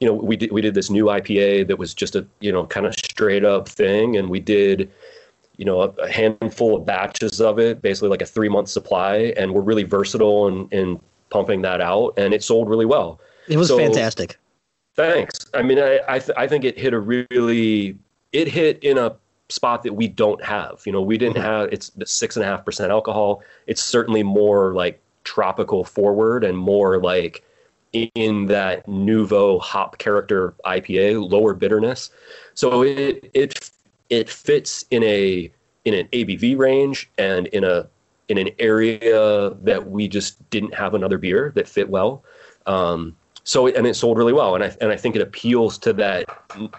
you 0.00 0.06
know, 0.06 0.14
we 0.14 0.36
did 0.36 0.52
we 0.52 0.60
did 0.60 0.74
this 0.74 0.90
new 0.90 1.06
IPA 1.06 1.66
that 1.68 1.78
was 1.78 1.92
just 1.92 2.14
a 2.14 2.26
you 2.40 2.52
know 2.52 2.66
kind 2.66 2.86
of 2.86 2.94
straight 2.94 3.44
up 3.44 3.68
thing, 3.68 4.16
and 4.16 4.30
we 4.30 4.40
did 4.40 4.90
you 5.58 5.64
know 5.64 5.82
a, 5.82 5.88
a 5.88 6.10
handful 6.10 6.76
of 6.76 6.86
batches 6.86 7.40
of 7.40 7.58
it, 7.58 7.82
basically 7.82 8.08
like 8.08 8.22
a 8.22 8.26
three 8.26 8.48
month 8.48 8.68
supply, 8.68 9.34
and 9.36 9.52
we're 9.52 9.60
really 9.60 9.82
versatile 9.82 10.48
in, 10.48 10.68
in 10.70 11.00
pumping 11.28 11.62
that 11.62 11.82
out, 11.82 12.14
and 12.16 12.32
it 12.32 12.42
sold 12.42 12.70
really 12.70 12.86
well. 12.86 13.20
It 13.48 13.58
was 13.58 13.68
so, 13.68 13.76
fantastic. 13.76 14.38
Thanks. 14.94 15.38
I 15.52 15.62
mean, 15.62 15.78
I 15.78 16.00
I, 16.08 16.18
th- 16.20 16.36
I 16.38 16.46
think 16.46 16.64
it 16.64 16.78
hit 16.78 16.94
a 16.94 17.00
really 17.00 17.98
it 18.32 18.48
hit 18.48 18.82
in 18.82 18.96
a 18.96 19.14
spot 19.48 19.82
that 19.82 19.94
we 19.94 20.08
don't 20.08 20.42
have. 20.42 20.82
You 20.86 20.92
know, 20.92 21.02
we 21.02 21.18
didn't 21.18 21.36
mm-hmm. 21.36 21.44
have 21.44 21.72
it's 21.72 21.90
six 22.06 22.36
and 22.36 22.44
a 22.44 22.48
half 22.48 22.64
percent 22.64 22.90
alcohol. 22.90 23.42
It's 23.66 23.82
certainly 23.82 24.22
more 24.22 24.74
like 24.74 25.00
tropical 25.24 25.84
forward 25.84 26.44
and 26.44 26.56
more 26.56 27.00
like 27.02 27.44
in 27.92 28.46
that 28.46 28.86
nouveau 28.86 29.58
hop 29.58 29.98
character 29.98 30.54
IPA, 30.64 31.30
lower 31.30 31.54
bitterness. 31.54 32.10
So 32.54 32.82
it 32.82 33.30
it 33.34 33.70
it 34.10 34.28
fits 34.28 34.84
in 34.90 35.02
a 35.02 35.50
in 35.84 35.94
an 35.94 36.08
ABV 36.12 36.56
range 36.58 37.10
and 37.18 37.46
in 37.48 37.64
a 37.64 37.88
in 38.28 38.38
an 38.38 38.50
area 38.58 39.50
that 39.62 39.90
we 39.90 40.06
just 40.06 40.48
didn't 40.50 40.74
have 40.74 40.94
another 40.94 41.18
beer 41.18 41.52
that 41.54 41.66
fit 41.66 41.88
well. 41.88 42.22
Um, 42.66 43.16
so 43.44 43.66
and 43.66 43.86
it 43.86 43.96
sold 43.96 44.18
really 44.18 44.34
well, 44.34 44.54
and 44.54 44.62
I 44.62 44.76
and 44.80 44.92
I 44.92 44.96
think 44.96 45.16
it 45.16 45.22
appeals 45.22 45.78
to 45.78 45.94
that 45.94 46.26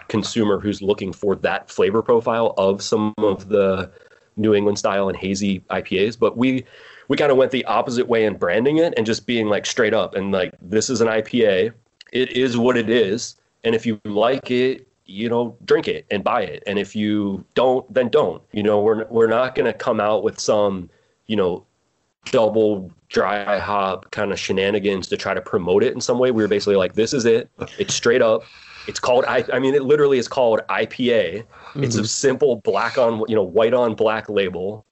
consumer 0.06 0.60
who's 0.60 0.80
looking 0.80 1.12
for 1.12 1.34
that 1.36 1.68
flavor 1.68 2.02
profile 2.02 2.54
of 2.56 2.80
some 2.80 3.12
of 3.18 3.48
the 3.48 3.90
New 4.36 4.54
England 4.54 4.78
style 4.78 5.08
and 5.08 5.18
hazy 5.18 5.60
IPAs. 5.70 6.16
But 6.16 6.36
we 6.36 6.64
we 7.08 7.16
kind 7.16 7.32
of 7.32 7.36
went 7.36 7.50
the 7.50 7.64
opposite 7.64 8.06
way 8.06 8.24
in 8.24 8.36
branding 8.36 8.78
it 8.78 8.94
and 8.96 9.04
just 9.04 9.26
being 9.26 9.48
like 9.48 9.66
straight 9.66 9.92
up 9.92 10.14
and 10.14 10.30
like 10.30 10.54
this 10.62 10.88
is 10.88 11.00
an 11.00 11.08
IPA. 11.08 11.72
It 12.12 12.30
is 12.36 12.56
what 12.56 12.76
it 12.76 12.88
is, 12.88 13.34
and 13.64 13.74
if 13.74 13.84
you 13.84 14.00
like 14.04 14.52
it, 14.52 14.86
you 15.10 15.28
know, 15.28 15.56
drink 15.64 15.88
it 15.88 16.06
and 16.10 16.22
buy 16.22 16.42
it. 16.42 16.62
And 16.66 16.78
if 16.78 16.94
you 16.94 17.44
don't, 17.54 17.92
then 17.92 18.08
don't. 18.08 18.42
You 18.52 18.62
know, 18.62 18.80
we're 18.80 19.04
we're 19.06 19.26
not 19.26 19.54
going 19.54 19.66
to 19.66 19.76
come 19.76 20.00
out 20.00 20.22
with 20.22 20.38
some, 20.38 20.88
you 21.26 21.36
know, 21.36 21.64
double 22.26 22.90
dry 23.08 23.58
hop 23.58 24.10
kind 24.12 24.30
of 24.30 24.38
shenanigans 24.38 25.08
to 25.08 25.16
try 25.16 25.34
to 25.34 25.40
promote 25.40 25.82
it 25.82 25.94
in 25.94 26.00
some 26.00 26.18
way. 26.18 26.30
We 26.30 26.42
were 26.42 26.48
basically 26.48 26.76
like, 26.76 26.94
this 26.94 27.12
is 27.12 27.24
it. 27.24 27.50
It's 27.78 27.94
straight 27.94 28.22
up. 28.22 28.42
It's 28.86 29.00
called 29.00 29.24
I. 29.26 29.44
I 29.52 29.58
mean, 29.58 29.74
it 29.74 29.82
literally 29.82 30.18
is 30.18 30.28
called 30.28 30.60
IPA. 30.70 31.44
Mm-hmm. 31.44 31.84
It's 31.84 31.96
a 31.96 32.06
simple 32.06 32.56
black 32.56 32.96
on 32.96 33.24
you 33.28 33.34
know 33.34 33.42
white 33.42 33.74
on 33.74 33.94
black 33.94 34.28
label, 34.28 34.86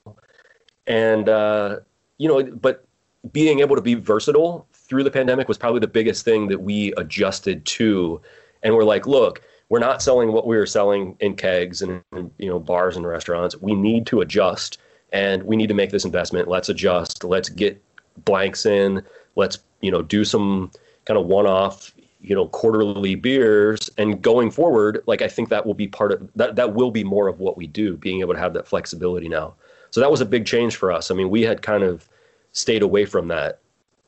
and 0.86 1.28
uh, 1.28 1.78
you 2.18 2.28
know, 2.28 2.42
but 2.42 2.84
being 3.32 3.60
able 3.60 3.76
to 3.76 3.82
be 3.82 3.94
versatile 3.94 4.66
through 4.72 5.04
the 5.04 5.10
pandemic 5.10 5.48
was 5.48 5.58
probably 5.58 5.80
the 5.80 5.88
biggest 5.88 6.24
thing 6.24 6.48
that 6.48 6.60
we 6.60 6.92
adjusted 6.96 7.64
to. 7.64 8.20
And 8.62 8.74
we're 8.74 8.84
like, 8.84 9.06
look, 9.06 9.42
we're 9.68 9.78
not 9.78 10.02
selling 10.02 10.32
what 10.32 10.46
we 10.46 10.56
were 10.56 10.66
selling 10.66 11.16
in 11.20 11.36
kegs 11.36 11.82
and 11.82 12.02
you 12.38 12.48
know 12.48 12.58
bars 12.58 12.96
and 12.96 13.06
restaurants. 13.06 13.56
We 13.56 13.74
need 13.74 14.06
to 14.06 14.20
adjust, 14.20 14.78
and 15.12 15.42
we 15.42 15.56
need 15.56 15.68
to 15.68 15.74
make 15.74 15.90
this 15.90 16.04
investment. 16.04 16.48
Let's 16.48 16.68
adjust. 16.68 17.24
Let's 17.24 17.48
get 17.48 17.82
blanks 18.24 18.66
in. 18.66 19.02
Let's 19.36 19.58
you 19.80 19.90
know 19.90 20.02
do 20.02 20.24
some 20.24 20.70
kind 21.04 21.18
of 21.18 21.26
one-off 21.26 21.94
you 22.20 22.34
know 22.34 22.48
quarterly 22.48 23.14
beers 23.14 23.88
and 23.96 24.20
going 24.20 24.50
forward 24.50 25.04
like 25.06 25.22
i 25.22 25.28
think 25.28 25.48
that 25.48 25.64
will 25.64 25.72
be 25.72 25.86
part 25.86 26.10
of 26.10 26.28
that 26.34 26.56
that 26.56 26.74
will 26.74 26.90
be 26.90 27.04
more 27.04 27.28
of 27.28 27.38
what 27.38 27.56
we 27.56 27.64
do 27.64 27.96
being 27.96 28.18
able 28.18 28.34
to 28.34 28.40
have 28.40 28.52
that 28.52 28.66
flexibility 28.66 29.28
now 29.28 29.54
so 29.90 30.00
that 30.00 30.10
was 30.10 30.20
a 30.20 30.26
big 30.26 30.46
change 30.46 30.76
for 30.76 30.92
us. 30.92 31.10
I 31.10 31.14
mean, 31.14 31.30
we 31.30 31.42
had 31.42 31.62
kind 31.62 31.82
of 31.82 32.08
stayed 32.52 32.82
away 32.82 33.04
from 33.04 33.28
that 33.28 33.60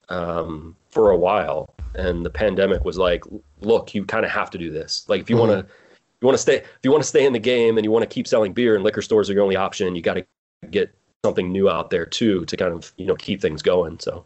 um, 0.09 0.77
for 0.90 1.11
a 1.11 1.16
while, 1.16 1.73
and 1.94 2.24
the 2.24 2.31
pandemic 2.31 2.85
was 2.85 2.98
like, 2.98 3.24
look, 3.61 3.94
you 3.94 4.05
kind 4.05 4.24
of 4.24 4.31
have 4.31 4.50
to 4.50 4.59
do 4.59 4.70
this. 4.70 5.05
Like, 5.09 5.20
if 5.20 5.31
you 5.31 5.37
mm-hmm. 5.37 5.48
want 5.48 5.66
to, 5.68 5.74
you 6.20 6.26
want 6.26 6.35
to 6.35 6.42
stay, 6.42 6.57
if 6.57 6.79
you 6.83 6.90
want 6.90 7.03
to 7.03 7.09
stay 7.09 7.24
in 7.24 7.33
the 7.33 7.38
game 7.38 7.79
and 7.79 7.85
you 7.85 7.90
want 7.90 8.03
to 8.03 8.12
keep 8.12 8.26
selling 8.26 8.53
beer, 8.53 8.74
and 8.74 8.85
liquor 8.85 9.03
stores 9.03 9.31
are 9.31 9.33
your 9.33 9.42
only 9.42 9.57
option, 9.57 9.94
you 9.94 10.03
got 10.03 10.14
to 10.14 10.26
get 10.70 10.92
something 11.24 11.53
new 11.53 11.68
out 11.68 11.90
there 11.90 12.07
too 12.07 12.44
to 12.46 12.57
kind 12.57 12.72
of 12.72 12.92
you 12.96 13.07
know 13.07 13.16
keep 13.16 13.40
things 13.40 13.62
going. 13.62 13.98
So 13.98 14.24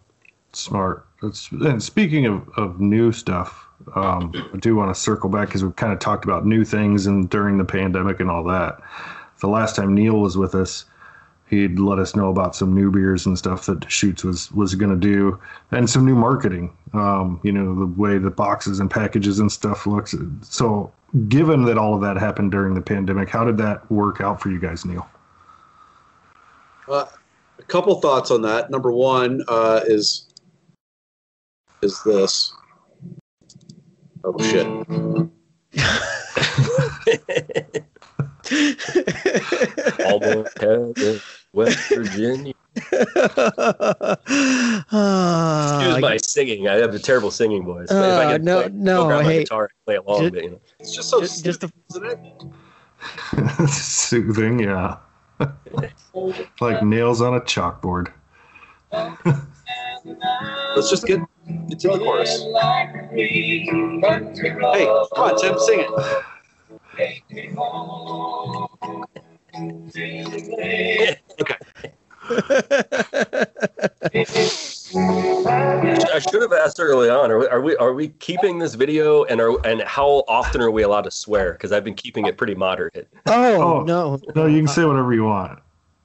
smart. 0.53 1.07
That's, 1.23 1.51
and 1.51 1.83
speaking 1.83 2.27
of, 2.27 2.49
of 2.57 2.81
new 2.81 3.13
stuff, 3.13 3.67
um, 3.95 4.33
I 4.53 4.57
do 4.59 4.77
want 4.77 4.95
to 4.95 5.01
circle 5.01 5.29
back 5.29 5.49
because 5.49 5.65
we've 5.65 5.77
kind 5.77 5.93
of 5.93 5.99
talked 5.99 6.25
about 6.25 6.47
new 6.47 6.65
things 6.65 7.07
and 7.07 7.29
during 7.29 7.59
the 7.59 7.65
pandemic 7.65 8.21
and 8.21 8.31
all 8.31 8.45
that. 8.45 8.81
The 9.41 9.49
last 9.49 9.77
time 9.77 9.95
Neil 9.95 10.21
was 10.21 10.37
with 10.37 10.55
us, 10.55 10.85
he'd 11.49 11.79
let 11.79 11.99
us 11.99 12.17
know 12.17 12.31
about 12.31 12.57
some 12.57 12.75
new 12.75 12.91
beers 12.91 13.27
and 13.27 13.39
stuff 13.39 13.67
that 13.67 13.81
Deschutes 13.81 14.25
was 14.25 14.51
was 14.53 14.75
going 14.75 14.91
to 14.91 14.97
do, 14.97 15.39
and 15.71 15.89
some 15.89 16.05
new 16.05 16.15
marketing. 16.15 16.77
Um, 16.93 17.41
you 17.43 17.53
know, 17.53 17.75
the 17.75 17.87
way 17.87 18.19
the 18.19 18.31
boxes 18.31 18.81
and 18.81 18.91
packages 18.91 19.41
and 19.41 19.51
stuff 19.51 19.87
looks. 19.87 20.15
So, 20.43 20.93
given 21.29 21.65
that 21.65 21.79
all 21.79 21.95
of 21.95 22.01
that 22.03 22.17
happened 22.17 22.53
during 22.53 22.75
the 22.75 22.81
pandemic, 22.81 23.29
how 23.29 23.45
did 23.45 23.57
that 23.59 23.91
work 23.91 24.21
out 24.21 24.41
for 24.41 24.51
you 24.51 24.59
guys, 24.59 24.85
Neil? 24.85 25.09
Uh, 26.89 27.07
a 27.59 27.63
couple 27.63 28.01
thoughts 28.01 28.31
on 28.31 28.43
that. 28.43 28.71
Number 28.71 28.93
one 28.93 29.43
uh, 29.49 29.81
is 29.87 30.29
is 31.83 32.03
this. 32.05 32.53
Oh 34.25 34.37
shit. 34.41 34.67
Almost 40.05 40.59
heaven, 40.59 41.21
West 41.53 41.89
Virginia. 41.89 42.55
uh, 42.77 44.17
Excuse 45.71 46.01
my 46.01 46.19
singing. 46.23 46.69
I 46.69 46.75
have 46.75 46.95
a 46.95 46.99
terrible 46.99 47.31
singing 47.31 47.65
voice. 47.65 47.91
Uh, 47.91 47.95
if 47.95 48.27
I 48.27 48.33
could 48.33 48.45
no, 48.45 48.63
play, 48.63 48.71
no, 48.73 49.07
grab 49.07 49.23
hey, 49.23 49.27
my 49.27 49.39
guitar 49.39 49.63
and 49.63 49.71
play 49.87 49.97
along, 49.97 50.21
just, 50.23 50.35
but, 50.35 50.45
you 50.45 50.51
know. 50.51 50.61
It's 50.81 50.95
just 50.95 51.09
so 51.09 51.21
just, 51.21 51.45
just 51.45 51.65
a, 51.65 51.73
isn't 51.91 52.07
it? 52.07 53.69
Soothing, 53.71 54.59
yeah. 54.59 54.97
like 56.61 56.83
nails 56.83 57.21
on 57.23 57.35
a 57.35 57.41
chalkboard. 57.41 58.13
Let's 60.77 60.91
just 60.91 61.07
get 61.07 61.21
into 61.47 61.89
the 61.89 61.99
chorus. 61.99 62.43
Hey, 63.13 63.67
come 63.67 64.05
on, 64.05 65.41
Tim, 65.41 65.59
sing 65.59 65.81
it. 65.81 66.25
Okay. 66.99 67.23
I 76.15 76.19
should 76.19 76.43
have 76.43 76.53
asked 76.53 76.79
early 76.81 77.11
on. 77.11 77.31
Are 77.31 77.39
we, 77.39 77.47
are 77.49 77.61
we 77.61 77.77
are 77.77 77.93
we 77.93 78.09
keeping 78.09 78.59
this 78.59 78.75
video 78.75 79.25
and 79.25 79.41
are 79.41 79.55
and 79.67 79.83
how 79.83 80.25
often 80.29 80.61
are 80.61 80.71
we 80.71 80.83
allowed 80.83 81.03
to 81.03 81.11
swear? 81.11 81.53
Because 81.53 81.73
I've 81.73 81.85
been 81.85 81.95
keeping 81.95 82.27
it 82.27 82.37
pretty 82.37 82.55
moderate. 82.55 83.09
Oh, 83.27 83.81
oh, 83.81 83.83
no, 83.83 84.21
no, 84.35 84.47
you 84.47 84.59
can 84.59 84.69
say 84.69 84.85
whatever 84.85 85.13
you 85.13 85.25
want. 85.25 85.61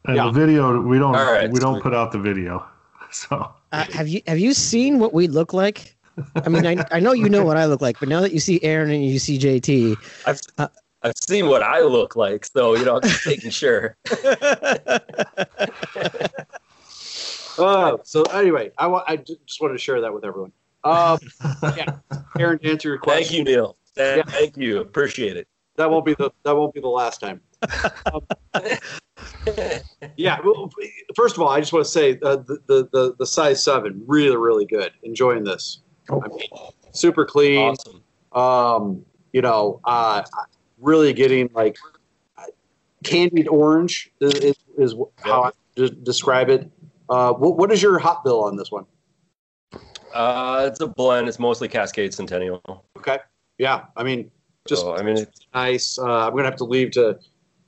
And 0.05 0.15
yeah. 0.15 0.25
the 0.25 0.31
video, 0.31 0.81
we 0.81 0.97
don't 0.97 1.13
right, 1.13 1.49
we 1.49 1.59
don't 1.59 1.81
put 1.81 1.93
out 1.93 2.11
the 2.11 2.19
video. 2.19 2.65
So 3.11 3.51
uh, 3.71 3.85
have 3.91 4.07
you 4.07 4.21
have 4.27 4.37
you 4.37 4.53
seen 4.53 4.99
what 4.99 5.15
we 5.15 5.27
look 5.27 5.51
like? 5.51 5.95
I 6.35 6.49
mean, 6.49 6.65
I, 6.65 6.85
I 6.91 6.99
know 6.99 7.11
you 7.13 7.29
know 7.29 7.43
what 7.43 7.57
I 7.57 7.65
look 7.65 7.81
like, 7.81 7.99
but 7.99 8.09
now 8.09 8.21
that 8.21 8.31
you 8.33 8.39
see 8.39 8.61
Aaron 8.63 8.89
and 8.91 9.05
you 9.05 9.19
see 9.19 9.37
JT, 9.37 9.97
I've 10.25 10.41
Uh, 10.57 10.67
I've 11.01 11.13
seen 11.27 11.47
what 11.47 11.63
I 11.63 11.79
look 11.81 12.15
like, 12.15 12.45
so 12.45 12.75
you 12.75 12.83
know, 12.85 12.97
I'm 12.97 13.01
just 13.03 13.25
making 13.25 13.51
sure. 13.51 13.95
Oh, 17.57 17.99
so 18.03 18.23
anyway, 18.23 18.71
I 18.77 18.87
wa- 18.87 19.03
I 19.07 19.17
just 19.17 19.61
wanted 19.61 19.73
to 19.73 19.79
share 19.79 20.01
that 20.01 20.13
with 20.13 20.25
everyone. 20.25 20.51
Um, 20.83 21.19
yeah, 21.75 21.85
Aaron, 22.37 22.59
to 22.59 22.69
answer 22.71 22.89
your 22.89 22.97
question. 22.97 23.23
Thank 23.37 23.47
you, 23.47 23.55
Neil. 23.55 23.77
Thank, 23.95 24.25
Yeah. 24.25 24.31
thank 24.31 24.57
you. 24.57 24.79
Appreciate 24.79 25.37
it. 25.37 25.47
That 25.75 25.89
won't 25.89 26.05
be 26.05 26.13
the 26.15 26.31
that 26.43 26.55
won't 26.55 26.73
be 26.73 26.81
the 26.81 26.87
last 26.89 27.21
time. 27.21 27.41
Um, 28.13 28.21
yeah. 30.17 30.39
Well, 30.43 30.69
first 31.15 31.35
of 31.35 31.41
all, 31.41 31.49
I 31.49 31.59
just 31.59 31.71
want 31.71 31.85
to 31.85 31.91
say 31.91 32.19
uh, 32.21 32.37
the, 32.37 32.59
the 32.67 32.89
the 32.91 33.15
the 33.19 33.25
size 33.25 33.63
seven 33.63 34.03
really 34.05 34.35
really 34.35 34.65
good. 34.65 34.91
Enjoying 35.03 35.43
this. 35.43 35.81
I 36.11 36.27
mean, 36.27 36.39
super 36.91 37.25
clean. 37.25 37.75
Awesome. 37.77 38.03
Um, 38.31 39.05
you 39.33 39.41
know, 39.41 39.79
uh, 39.83 40.23
really 40.79 41.13
getting 41.13 41.49
like 41.53 41.77
candied 43.03 43.47
orange 43.47 44.11
is, 44.19 44.33
is, 44.35 44.55
is 44.77 44.95
how 45.17 45.43
I 45.43 45.51
de- 45.75 45.89
describe 45.89 46.49
it. 46.49 46.69
Uh, 47.09 47.33
what, 47.33 47.57
what 47.57 47.71
is 47.71 47.81
your 47.81 47.99
hop 47.99 48.23
bill 48.23 48.43
on 48.43 48.55
this 48.55 48.71
one? 48.71 48.85
Uh, 50.13 50.67
it's 50.69 50.79
a 50.79 50.87
blend. 50.87 51.27
It's 51.27 51.39
mostly 51.39 51.67
Cascade 51.67 52.13
Centennial. 52.13 52.61
Okay. 52.97 53.19
Yeah. 53.57 53.85
I 53.95 54.03
mean, 54.03 54.31
just 54.67 54.81
so, 54.81 54.95
I 54.95 55.03
mean, 55.03 55.17
it's, 55.17 55.47
nice. 55.53 55.97
Uh, 55.97 56.27
I'm 56.27 56.31
gonna 56.31 56.45
have 56.45 56.55
to 56.57 56.63
leave 56.63 56.91
to 56.91 57.19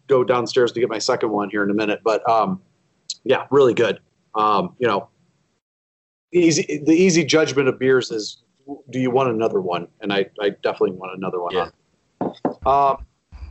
go 0.08 0.24
downstairs 0.24 0.72
to 0.74 0.80
get 0.80 0.90
my 0.90 1.00
second 1.00 1.32
one 1.32 1.50
here 1.50 1.64
in 1.64 1.70
a 1.70 1.74
minute, 1.74 2.02
but 2.04 2.28
um, 2.30 2.62
yeah, 3.24 3.46
really 3.50 3.74
good. 3.74 4.00
Um, 4.36 4.76
you 4.80 4.88
know, 4.88 5.08
easy. 6.32 6.82
The 6.86 6.94
easy 6.94 7.24
judgment 7.24 7.68
of 7.68 7.80
beers 7.80 8.12
is, 8.12 8.44
do 8.90 9.00
you 9.00 9.12
want 9.12 9.30
another 9.30 9.62
one? 9.62 9.88
And 10.02 10.14
I, 10.14 10.28
I 10.40 10.50
definitely 10.50 10.92
want 10.92 11.18
another 11.18 11.42
one. 11.42 11.54
Yeah. 11.54 11.70
Um, 12.66 13.06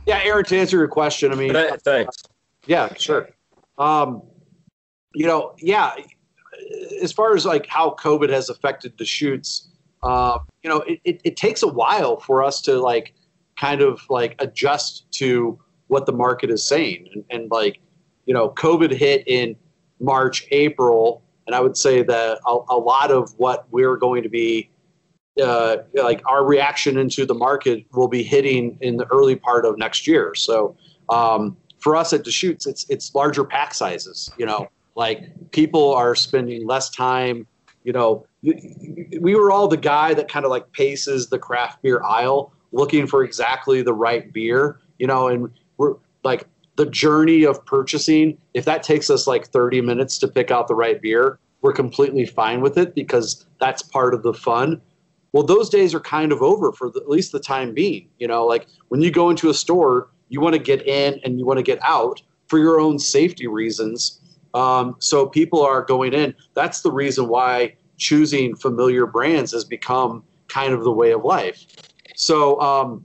yeah, 0.05 0.21
Aaron. 0.23 0.45
To 0.45 0.57
answer 0.57 0.77
your 0.77 0.87
question, 0.87 1.31
I 1.31 1.35
mean, 1.35 1.53
th- 1.53 1.79
thanks. 1.83 2.23
yeah, 2.65 2.93
sure. 2.95 3.29
Um, 3.77 4.23
you 5.13 5.27
know, 5.27 5.53
yeah. 5.59 5.95
As 7.01 7.11
far 7.11 7.35
as 7.35 7.45
like 7.45 7.67
how 7.67 7.95
COVID 7.99 8.29
has 8.29 8.49
affected 8.49 8.95
Deschutes, 8.97 9.69
uh, 10.03 10.39
you 10.63 10.69
know, 10.69 10.77
it, 10.81 10.99
it, 11.03 11.21
it 11.23 11.37
takes 11.37 11.63
a 11.63 11.67
while 11.67 12.19
for 12.19 12.43
us 12.43 12.61
to 12.61 12.79
like 12.79 13.13
kind 13.57 13.81
of 13.81 14.01
like 14.09 14.35
adjust 14.39 15.11
to 15.11 15.59
what 15.87 16.05
the 16.05 16.13
market 16.13 16.49
is 16.49 16.63
saying, 16.63 17.09
and, 17.13 17.23
and 17.29 17.51
like, 17.51 17.79
you 18.25 18.33
know, 18.33 18.49
COVID 18.51 18.91
hit 18.91 19.27
in 19.27 19.55
March, 19.99 20.47
April, 20.51 21.21
and 21.51 21.57
I 21.57 21.59
would 21.59 21.75
say 21.75 22.01
that 22.01 22.39
a, 22.47 22.57
a 22.69 22.77
lot 22.77 23.11
of 23.11 23.37
what 23.37 23.67
we're 23.71 23.97
going 23.97 24.23
to 24.23 24.29
be 24.29 24.69
uh, 25.43 25.79
like 25.93 26.21
our 26.25 26.45
reaction 26.45 26.97
into 26.97 27.25
the 27.25 27.33
market 27.33 27.85
will 27.91 28.07
be 28.07 28.23
hitting 28.23 28.77
in 28.79 28.95
the 28.95 29.05
early 29.11 29.35
part 29.35 29.65
of 29.65 29.77
next 29.77 30.07
year. 30.07 30.33
So 30.33 30.77
um, 31.09 31.57
for 31.79 31.97
us 31.97 32.13
at 32.13 32.23
Deschutes, 32.23 32.65
it's 32.67 32.85
it's 32.89 33.13
larger 33.13 33.43
pack 33.43 33.73
sizes. 33.73 34.31
You 34.37 34.45
know, 34.45 34.69
like 34.95 35.51
people 35.51 35.93
are 35.93 36.15
spending 36.15 36.65
less 36.65 36.89
time. 36.89 37.45
You 37.83 37.91
know, 37.91 38.25
we 38.43 39.35
were 39.35 39.51
all 39.51 39.67
the 39.67 39.75
guy 39.75 40.13
that 40.13 40.29
kind 40.29 40.45
of 40.45 40.51
like 40.51 40.71
paces 40.71 41.27
the 41.27 41.39
craft 41.39 41.81
beer 41.81 42.01
aisle, 42.01 42.53
looking 42.71 43.07
for 43.07 43.25
exactly 43.25 43.81
the 43.81 43.93
right 43.93 44.31
beer. 44.31 44.79
You 44.99 45.07
know, 45.07 45.27
and 45.27 45.49
we're 45.75 45.95
like 46.23 46.47
the 46.75 46.85
journey 46.85 47.43
of 47.43 47.63
purchasing. 47.65 48.37
If 48.53 48.65
that 48.65 48.83
takes 48.83 49.09
us 49.09 49.27
like 49.27 49.47
30 49.47 49.81
minutes 49.81 50.17
to 50.19 50.27
pick 50.27 50.51
out 50.51 50.67
the 50.67 50.75
right 50.75 51.01
beer, 51.01 51.39
we're 51.61 51.73
completely 51.73 52.25
fine 52.25 52.61
with 52.61 52.77
it 52.77 52.95
because 52.95 53.45
that's 53.59 53.81
part 53.81 54.13
of 54.13 54.23
the 54.23 54.33
fun. 54.33 54.81
Well 55.33 55.43
those 55.43 55.69
days 55.69 55.93
are 55.93 55.99
kind 55.99 56.31
of 56.31 56.41
over 56.41 56.71
for 56.71 56.89
the, 56.89 56.99
at 56.99 57.09
least 57.09 57.31
the 57.31 57.39
time 57.39 57.73
being 57.73 58.09
you 58.19 58.27
know? 58.27 58.45
Like 58.45 58.67
when 58.89 59.01
you 59.01 59.11
go 59.11 59.29
into 59.29 59.49
a 59.49 59.53
store 59.53 60.09
you 60.29 60.39
want 60.39 60.53
to 60.53 60.59
get 60.59 60.85
in 60.87 61.19
and 61.23 61.37
you 61.37 61.45
want 61.45 61.57
to 61.57 61.63
get 61.63 61.79
out 61.83 62.21
for 62.47 62.57
your 62.57 62.79
own 62.79 62.97
safety 62.97 63.47
reasons. 63.47 64.19
Um, 64.53 64.95
so 64.99 65.27
people 65.27 65.61
are 65.61 65.83
going 65.83 66.13
in. 66.13 66.33
That's 66.53 66.81
the 66.81 66.91
reason 66.91 67.27
why 67.27 67.75
choosing 67.97 68.55
familiar 68.55 69.05
brands 69.05 69.51
has 69.51 69.63
become 69.63 70.23
kind 70.47 70.73
of 70.73 70.83
the 70.83 70.91
way 70.91 71.11
of 71.11 71.23
life. 71.23 71.65
So 72.15 72.59
um, 72.59 73.03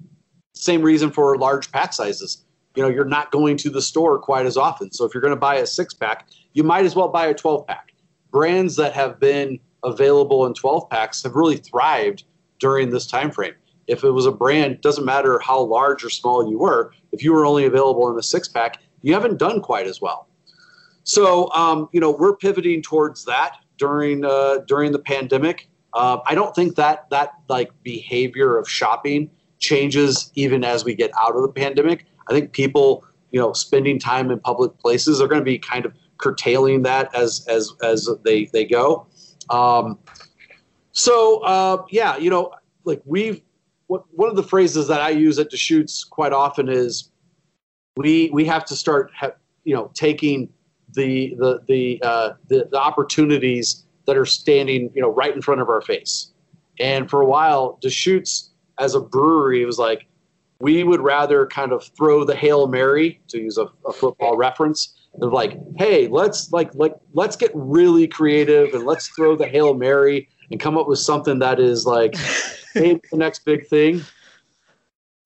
same 0.54 0.82
reason 0.82 1.10
for 1.10 1.36
large 1.36 1.70
pack 1.70 1.92
sizes 1.92 2.45
you 2.76 2.82
know 2.82 2.88
you're 2.88 3.04
not 3.04 3.30
going 3.30 3.56
to 3.56 3.70
the 3.70 3.82
store 3.82 4.18
quite 4.18 4.46
as 4.46 4.56
often 4.56 4.90
so 4.92 5.04
if 5.04 5.14
you're 5.14 5.20
going 5.20 5.34
to 5.34 5.40
buy 5.40 5.56
a 5.56 5.66
six 5.66 5.94
pack 5.94 6.28
you 6.52 6.62
might 6.62 6.84
as 6.84 6.94
well 6.94 7.08
buy 7.08 7.26
a 7.26 7.34
12 7.34 7.66
pack 7.66 7.92
brands 8.30 8.76
that 8.76 8.92
have 8.92 9.18
been 9.18 9.58
available 9.82 10.46
in 10.46 10.52
12 10.52 10.90
packs 10.90 11.22
have 11.22 11.34
really 11.34 11.56
thrived 11.56 12.24
during 12.58 12.90
this 12.90 13.06
time 13.06 13.30
frame. 13.30 13.54
If 13.86 14.04
it 14.04 14.10
was 14.10 14.26
a 14.26 14.32
brand, 14.32 14.80
doesn't 14.80 15.04
matter 15.04 15.38
how 15.38 15.60
large 15.60 16.04
or 16.04 16.10
small 16.10 16.50
you 16.50 16.58
were, 16.58 16.92
if 17.12 17.22
you 17.22 17.32
were 17.32 17.46
only 17.46 17.64
available 17.64 18.10
in 18.10 18.18
a 18.18 18.22
six 18.22 18.48
pack, 18.48 18.78
you 19.02 19.14
haven't 19.14 19.38
done 19.38 19.60
quite 19.60 19.86
as 19.86 20.00
well. 20.00 20.28
So, 21.04 21.50
um, 21.52 21.88
you 21.92 22.00
know, 22.00 22.10
we're 22.10 22.36
pivoting 22.36 22.82
towards 22.82 23.24
that 23.26 23.56
during 23.78 24.24
uh, 24.24 24.58
during 24.66 24.90
the 24.90 24.98
pandemic. 24.98 25.68
Uh, 25.94 26.18
I 26.26 26.34
don't 26.34 26.54
think 26.54 26.74
that 26.76 27.08
that 27.10 27.34
like 27.48 27.70
behavior 27.84 28.58
of 28.58 28.68
shopping 28.68 29.30
changes 29.60 30.32
even 30.34 30.64
as 30.64 30.84
we 30.84 30.94
get 30.94 31.12
out 31.18 31.36
of 31.36 31.42
the 31.42 31.48
pandemic. 31.48 32.06
I 32.28 32.32
think 32.32 32.52
people, 32.52 33.04
you 33.30 33.40
know, 33.40 33.52
spending 33.52 33.98
time 33.98 34.30
in 34.30 34.40
public 34.40 34.76
places 34.78 35.20
are 35.20 35.28
going 35.28 35.40
to 35.40 35.44
be 35.44 35.58
kind 35.58 35.84
of 35.84 35.92
curtailing 36.18 36.82
that 36.82 37.14
as 37.14 37.46
as 37.48 37.72
as 37.82 38.08
they 38.24 38.46
they 38.46 38.64
go. 38.64 39.06
Um, 39.50 39.98
so 40.92 41.40
uh, 41.40 41.84
yeah, 41.90 42.16
you 42.16 42.30
know, 42.30 42.52
like 42.84 43.02
we've 43.04 43.42
what, 43.86 44.04
one 44.12 44.28
of 44.28 44.36
the 44.36 44.42
phrases 44.42 44.88
that 44.88 45.00
I 45.00 45.10
use 45.10 45.38
at 45.38 45.50
Deschutes 45.50 46.04
quite 46.04 46.32
often 46.32 46.68
is 46.68 47.10
we 47.96 48.30
we 48.32 48.44
have 48.46 48.64
to 48.66 48.76
start 48.76 49.10
ha- 49.14 49.34
you 49.64 49.74
know 49.74 49.90
taking 49.94 50.48
the 50.94 51.34
the 51.38 51.60
the, 51.68 52.00
uh, 52.02 52.30
the 52.48 52.68
the 52.70 52.78
opportunities 52.78 53.84
that 54.06 54.16
are 54.16 54.26
standing 54.26 54.90
you 54.94 55.02
know 55.02 55.10
right 55.10 55.34
in 55.34 55.42
front 55.42 55.60
of 55.60 55.68
our 55.68 55.80
face. 55.80 56.32
And 56.78 57.08
for 57.08 57.22
a 57.22 57.26
while, 57.26 57.78
Deschutes 57.80 58.50
as 58.78 58.94
a 58.94 59.00
brewery 59.00 59.64
was 59.64 59.78
like 59.78 60.06
we 60.60 60.84
would 60.84 61.00
rather 61.00 61.46
kind 61.46 61.72
of 61.72 61.84
throw 61.96 62.24
the 62.24 62.34
hail 62.34 62.66
mary 62.66 63.20
to 63.28 63.38
use 63.38 63.58
a, 63.58 63.66
a 63.86 63.92
football 63.92 64.36
reference 64.36 64.94
of 65.20 65.32
like, 65.32 65.58
hey, 65.76 66.08
let's 66.08 66.52
like 66.52 66.74
like 66.74 66.94
let's 67.12 67.36
get 67.36 67.50
really 67.54 68.06
creative 68.06 68.74
and 68.74 68.84
let's 68.84 69.08
throw 69.08 69.36
the 69.36 69.46
hail 69.46 69.74
mary 69.74 70.28
and 70.50 70.60
come 70.60 70.76
up 70.78 70.86
with 70.88 70.98
something 70.98 71.38
that 71.40 71.58
is 71.60 71.84
like, 71.86 72.14
hey, 72.74 73.00
the 73.10 73.16
next 73.16 73.44
big 73.44 73.66
thing. 73.66 74.02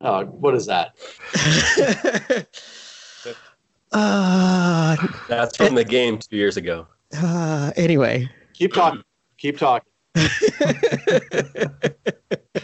Oh, 0.01 0.25
what 0.25 0.55
is 0.55 0.67
that? 0.67 0.97
uh, 3.93 4.97
That's 5.29 5.57
from 5.57 5.75
the 5.75 5.85
game 5.85 6.17
two 6.19 6.37
years 6.37 6.57
ago. 6.57 6.87
uh, 7.17 7.71
anyway, 7.77 8.29
Keep 8.55 8.73
talking. 8.73 9.03
Keep 9.37 9.59
talking. 9.59 9.91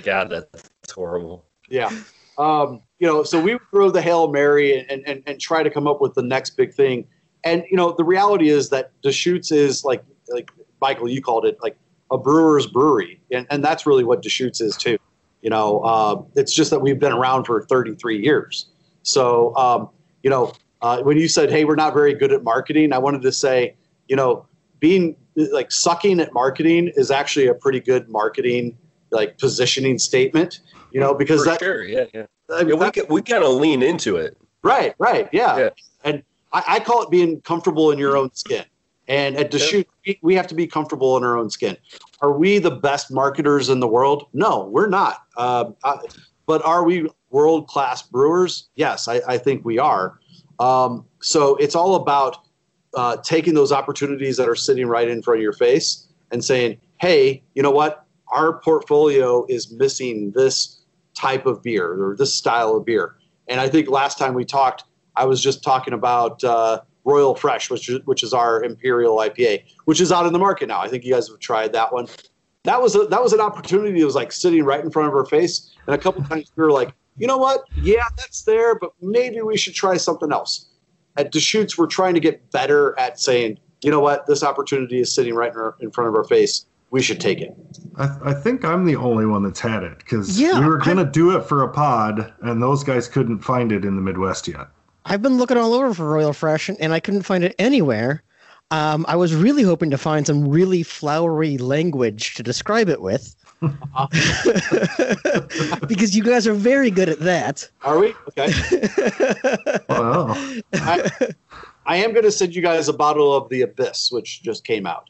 God, 0.03 0.31
that's 0.31 0.71
horrible. 0.93 1.45
Yeah. 1.69 1.91
Um, 2.39 2.83
you 2.99 3.07
know, 3.07 3.23
so 3.23 3.41
we 3.41 3.59
throw 3.71 3.91
the 3.91 4.03
Hail 4.03 4.29
Mary 4.29 4.87
and, 4.89 5.07
and, 5.07 5.23
and 5.27 5.41
try 5.41 5.63
to 5.63 5.71
come 5.71 5.87
up 5.87 6.01
with 6.01 6.15
the 6.15 6.23
next 6.23 6.51
big 6.51 6.73
thing. 6.73 7.07
And, 7.45 7.65
you 7.71 7.77
know, 7.77 7.93
the 7.93 8.05
reality 8.05 8.49
is 8.49 8.71
that 8.71 8.93
Deschutes 9.03 9.53
is 9.53 9.85
like, 9.85 10.03
like 10.29 10.51
Michael, 10.81 11.09
you 11.09 11.23
called 11.23 11.45
it 11.45 11.59
like 11.63 11.77
a 12.11 12.19
brewer's 12.19 12.67
brewery. 12.67 13.21
And, 13.31 13.47
and 13.51 13.65
that's 13.65 13.87
really 13.87 14.05
what 14.05 14.23
Deschutes 14.23 14.61
is 14.61 14.77
too. 14.77 14.99
You 15.43 15.51
know, 15.51 15.81
uh, 15.81 16.23
it's 16.35 16.53
just 16.53 16.71
that 16.71 16.81
we've 16.81 16.99
been 16.99 17.13
around 17.13 17.45
for 17.45 17.63
33 17.63 18.23
years. 18.23 18.67
So, 19.03 19.55
um, 19.57 19.91
you 20.23 20.31
know, 20.31 20.53
uh, 20.83 21.03
when 21.03 21.17
you 21.19 21.29
said, 21.29 21.51
hey, 21.51 21.65
we're 21.65 21.77
not 21.77 21.95
very 21.95 22.15
good 22.15 22.33
at 22.33 22.43
marketing, 22.43 22.93
I 22.93 22.99
wanted 22.99 23.23
to 23.23 23.33
say, 23.33 23.77
you 24.09 24.17
know, 24.17 24.47
being 24.81 25.17
like 25.37 25.71
sucking 25.71 26.21
at 26.21 26.33
marketing 26.33 26.93
is 26.97 27.11
actually 27.11 27.47
a 27.47 27.55
pretty 27.55 27.81
good 27.81 28.09
marketing 28.09 28.77
like 29.11 29.39
positioning 29.39 29.99
statement 29.99 30.61
you 30.97 31.01
know 31.03 31.13
because 31.13 31.41
For 31.45 31.51
that 31.51 31.59
sure, 31.61 31.85
yeah, 31.85 32.07
yeah. 32.15 32.25
I 32.51 32.61
mean, 32.65 32.69
yeah 32.69 32.75
we 32.75 32.91
that- 32.91 33.11
we 33.11 33.21
kind 33.23 33.45
of 33.45 33.53
lean 33.55 33.83
into 33.83 34.17
it. 34.17 34.37
right 34.63 34.95
right 34.99 35.29
yeah, 35.31 35.59
Yeah. 35.59 35.69
and 36.05 36.23
I, 36.55 36.63
I 36.67 36.81
call 36.81 37.03
it 37.03 37.11
being 37.11 37.41
comfortable 37.43 37.91
in 37.91 37.99
your 37.99 38.17
own 38.17 38.33
skin 38.35 38.65
and 39.07 39.37
at 39.37 39.51
Deschutes 39.51 39.91
we, 40.07 40.19
we 40.23 40.35
have 40.35 40.47
to 40.47 40.55
be 40.55 40.67
comfortable 40.67 41.19
in 41.19 41.23
our 41.23 41.37
own 41.37 41.51
skin 41.51 41.77
are 42.23 42.33
we 42.33 42.59
the 42.59 42.71
best 42.71 43.13
marketers 43.13 43.69
in 43.69 43.79
the 43.81 43.87
world 43.89 44.29
no 44.33 44.65
we're 44.75 44.89
not 44.89 45.25
uh, 45.37 45.65
I, 45.85 45.99
but 46.47 46.65
are 46.65 46.83
we 46.85 47.11
world 47.31 47.69
class 47.69 48.01
brewers 48.03 48.69
yes 48.77 49.07
I, 49.07 49.21
I 49.29 49.37
think 49.39 49.67
we 49.67 49.79
are 49.79 50.19
um, 50.61 51.05
so 51.21 51.57
it's 51.57 51.75
all 51.75 51.97
about 51.97 52.39
uh, 52.95 53.19
taking 53.19 53.53
those 53.53 53.71
opportunities 53.73 54.39
that 54.39 54.49
are 54.49 54.55
sitting 54.57 54.87
right 54.87 55.09
in 55.09 55.21
front 55.23 55.39
of 55.41 55.43
your 55.43 55.53
face 55.53 56.07
and 56.31 56.43
saying, 56.43 56.79
hey, 56.99 57.43
you 57.55 57.63
know 57.63 57.71
what? 57.71 58.07
Our 58.33 58.59
portfolio 58.61 59.45
is 59.51 59.71
missing 59.71 60.31
this 60.35 60.76
type 61.17 61.47
of 61.47 61.63
beer 61.63 62.03
or 62.03 62.17
this 62.17 62.35
style 62.35 62.77
of 62.77 62.85
beer. 62.85 63.17
And 63.49 63.61
I 63.61 63.69
think 63.69 63.89
last 63.89 64.19
time 64.19 64.35
we 64.35 64.45
talked, 64.45 64.85
I 65.17 65.25
was 65.25 65.43
just 65.43 65.63
talking 65.63 65.95
about 65.95 66.43
uh, 66.45 66.83
Royal 67.05 67.35
Fresh, 67.35 67.71
which 67.71 67.89
is, 67.89 68.01
which 68.05 68.23
is 68.23 68.33
our 68.33 68.63
Imperial 68.63 69.17
IPA, 69.17 69.65
which 69.85 70.01
is 70.01 70.13
out 70.13 70.27
in 70.27 70.33
the 70.33 70.39
market 70.39 70.69
now. 70.69 70.81
I 70.81 70.89
think 70.89 71.05
you 71.05 71.15
guys 71.15 71.29
have 71.29 71.39
tried 71.39 71.73
that 71.73 71.93
one. 71.93 72.07
that 72.65 72.83
was 72.83 72.95
a, 72.97 73.07
that 73.07 73.23
was 73.23 73.33
an 73.33 73.41
opportunity 73.41 73.99
that 73.99 74.05
was 74.05 74.15
like 74.15 74.33
sitting 74.33 74.65
right 74.65 74.85
in 74.85 74.91
front 74.91 75.09
of 75.09 75.15
our 75.15 75.25
face. 75.25 75.75
And 75.87 75.95
a 75.95 75.99
couple 75.99 76.23
times 76.25 76.53
we 76.55 76.63
were 76.63 76.73
like, 76.73 76.93
you 77.17 77.27
know 77.27 77.39
what? 77.39 77.65
Yeah, 77.81 78.05
that's 78.17 78.43
there, 78.43 78.75
but 78.79 78.93
maybe 79.01 79.41
we 79.41 79.57
should 79.57 79.75
try 79.75 79.97
something 79.97 80.33
else. 80.33 80.67
At 81.17 81.33
Deschutes, 81.33 81.79
we're 81.79 81.87
trying 81.87 82.13
to 82.13 82.21
get 82.21 82.51
better 82.51 82.99
at 82.99 83.19
saying, 83.19 83.59
you 83.83 83.91
know 83.91 84.01
what? 84.01 84.27
This 84.27 84.43
opportunity 84.43 85.01
is 85.01 85.15
sitting 85.15 85.35
right 85.35 85.51
in, 85.51 85.59
our, 85.59 85.77
in 85.81 85.91
front 85.91 86.09
of 86.09 86.15
our 86.15 86.25
face. 86.25 86.67
We 86.91 87.03
should 87.03 87.21
take 87.21 87.41
it. 87.41 87.55
I, 87.97 88.17
I 88.27 88.35
think 88.35 88.65
I'm 88.65 88.85
the 88.85 88.97
only 88.97 89.27
one 89.27 89.43
that's 89.43 89.61
had 89.61 89.83
it 89.83 89.99
because 89.99 90.41
Yeah, 90.41 90.61
we 90.61 90.67
were 90.67 90.79
gonna 90.79 91.05
do 91.05 91.37
it 91.37 91.43
for 91.43 91.63
a 91.63 91.69
pod, 91.69 92.33
and 92.43 92.63
those 92.63 92.85
guys 92.85 93.09
couldn't 93.09 93.41
find 93.41 93.73
it 93.73 93.85
in 93.85 93.97
the 93.97 94.03
Midwest 94.03 94.47
yet. 94.49 94.69
I've 95.05 95.23
been 95.23 95.37
looking 95.37 95.57
all 95.57 95.73
over 95.75 95.95
for 95.95 96.09
Royal 96.09 96.33
Fresh 96.33 96.69
and 96.69 96.93
I 96.93 96.99
couldn't 96.99 97.23
find 97.23 97.45
it 97.45 97.55
anywhere. 97.61 98.23
Um, 98.73 99.07
I 99.09 99.15
was 99.15 99.33
really 99.35 99.63
hoping 99.63 99.91
to 99.91 99.99
find 99.99 100.27
some 100.27 100.49
really 100.49 100.83
flowery 100.83 101.57
language 101.59 102.35
to 102.35 102.43
describe 102.43 102.89
it 102.89 103.01
with. 103.01 103.37
because 105.87 106.17
you 106.17 106.25
guys 106.25 106.47
are 106.49 106.53
very 106.55 106.91
good 106.91 107.09
at 107.09 107.21
that. 107.21 107.71
Are 107.83 107.99
we? 107.99 108.15
Okay. 108.37 108.53
Well, 109.89 110.37
I, 110.75 111.11
I 111.87 111.97
am 111.97 112.13
going 112.13 112.25
to 112.25 112.33
send 112.33 112.55
you 112.55 112.61
guys 112.61 112.89
a 112.89 112.93
bottle 112.93 113.35
of 113.35 113.49
the 113.49 113.63
Abyss, 113.63 114.11
which 114.13 114.43
just 114.43 114.65
came 114.65 114.87
out. 114.87 115.09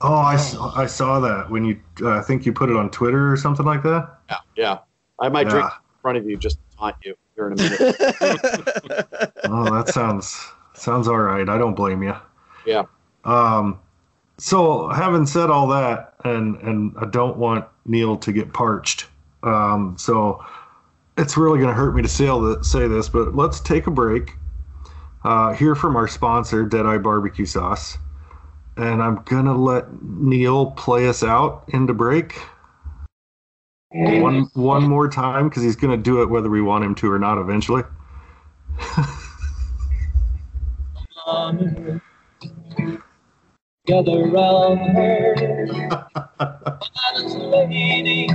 Oh, 0.00 0.14
I 0.14 0.36
saw, 0.36 0.72
I 0.76 0.86
saw 0.86 1.20
that 1.20 1.50
when 1.50 1.64
you 1.64 1.80
uh, 2.02 2.10
I 2.10 2.22
think 2.22 2.46
you 2.46 2.52
put 2.52 2.70
it 2.70 2.76
on 2.76 2.90
Twitter 2.90 3.32
or 3.32 3.36
something 3.36 3.66
like 3.66 3.82
that. 3.82 4.18
Yeah. 4.28 4.36
Yeah. 4.56 4.78
I 5.20 5.28
might 5.28 5.48
drink 5.48 5.64
in 5.66 6.00
front 6.00 6.18
of 6.18 6.28
you 6.28 6.36
just 6.36 6.58
to 6.58 6.76
taunt 6.76 6.96
you 7.04 7.14
here 7.34 7.48
in 7.48 7.52
a 7.54 7.56
minute. 7.56 9.32
Oh, 9.50 9.64
that 9.74 9.88
sounds 9.88 10.46
sounds 10.74 11.08
all 11.08 11.18
right. 11.18 11.48
I 11.48 11.56
don't 11.56 11.74
blame 11.74 12.02
you. 12.02 12.14
Yeah. 12.66 12.84
Um, 13.24 13.80
so 14.36 14.88
having 14.88 15.26
said 15.26 15.50
all 15.50 15.66
that, 15.68 16.14
and 16.24 16.56
and 16.56 16.94
I 17.00 17.06
don't 17.06 17.38
want 17.38 17.64
Neil 17.86 18.16
to 18.18 18.32
get 18.32 18.52
parched. 18.52 19.06
Um, 19.42 19.96
so 19.98 20.44
it's 21.16 21.36
really 21.36 21.58
going 21.58 21.68
to 21.68 21.74
hurt 21.74 21.94
me 21.94 22.02
to 22.02 22.08
say, 22.08 22.28
all 22.28 22.40
the, 22.40 22.62
say 22.62 22.86
this, 22.86 23.08
but 23.08 23.34
let's 23.34 23.60
take 23.60 23.86
a 23.86 23.90
break. 23.90 24.34
Uh, 25.24 25.52
hear 25.52 25.74
from 25.74 25.96
our 25.96 26.06
sponsor, 26.06 26.64
Deadeye 26.64 26.98
Barbecue 26.98 27.44
Sauce, 27.46 27.98
and 28.78 29.02
I'm 29.02 29.16
gonna 29.24 29.56
let 29.56 29.86
Neil 30.02 30.70
play 30.70 31.08
us 31.08 31.22
out 31.24 31.64
into 31.68 31.92
break. 31.92 32.40
One 33.90 34.48
one 34.54 34.84
more 34.84 35.08
time 35.08 35.48
because 35.48 35.62
he's 35.62 35.76
gonna 35.76 35.96
do 35.96 36.22
it 36.22 36.30
whether 36.30 36.48
we 36.48 36.62
want 36.62 36.84
him 36.84 36.94
to 36.96 37.10
or 37.10 37.18
not 37.18 37.38
eventually. 37.38 37.82
Gather 43.86 44.26
round 44.28 44.80
her. 44.96 45.34
Lady. 47.18 48.28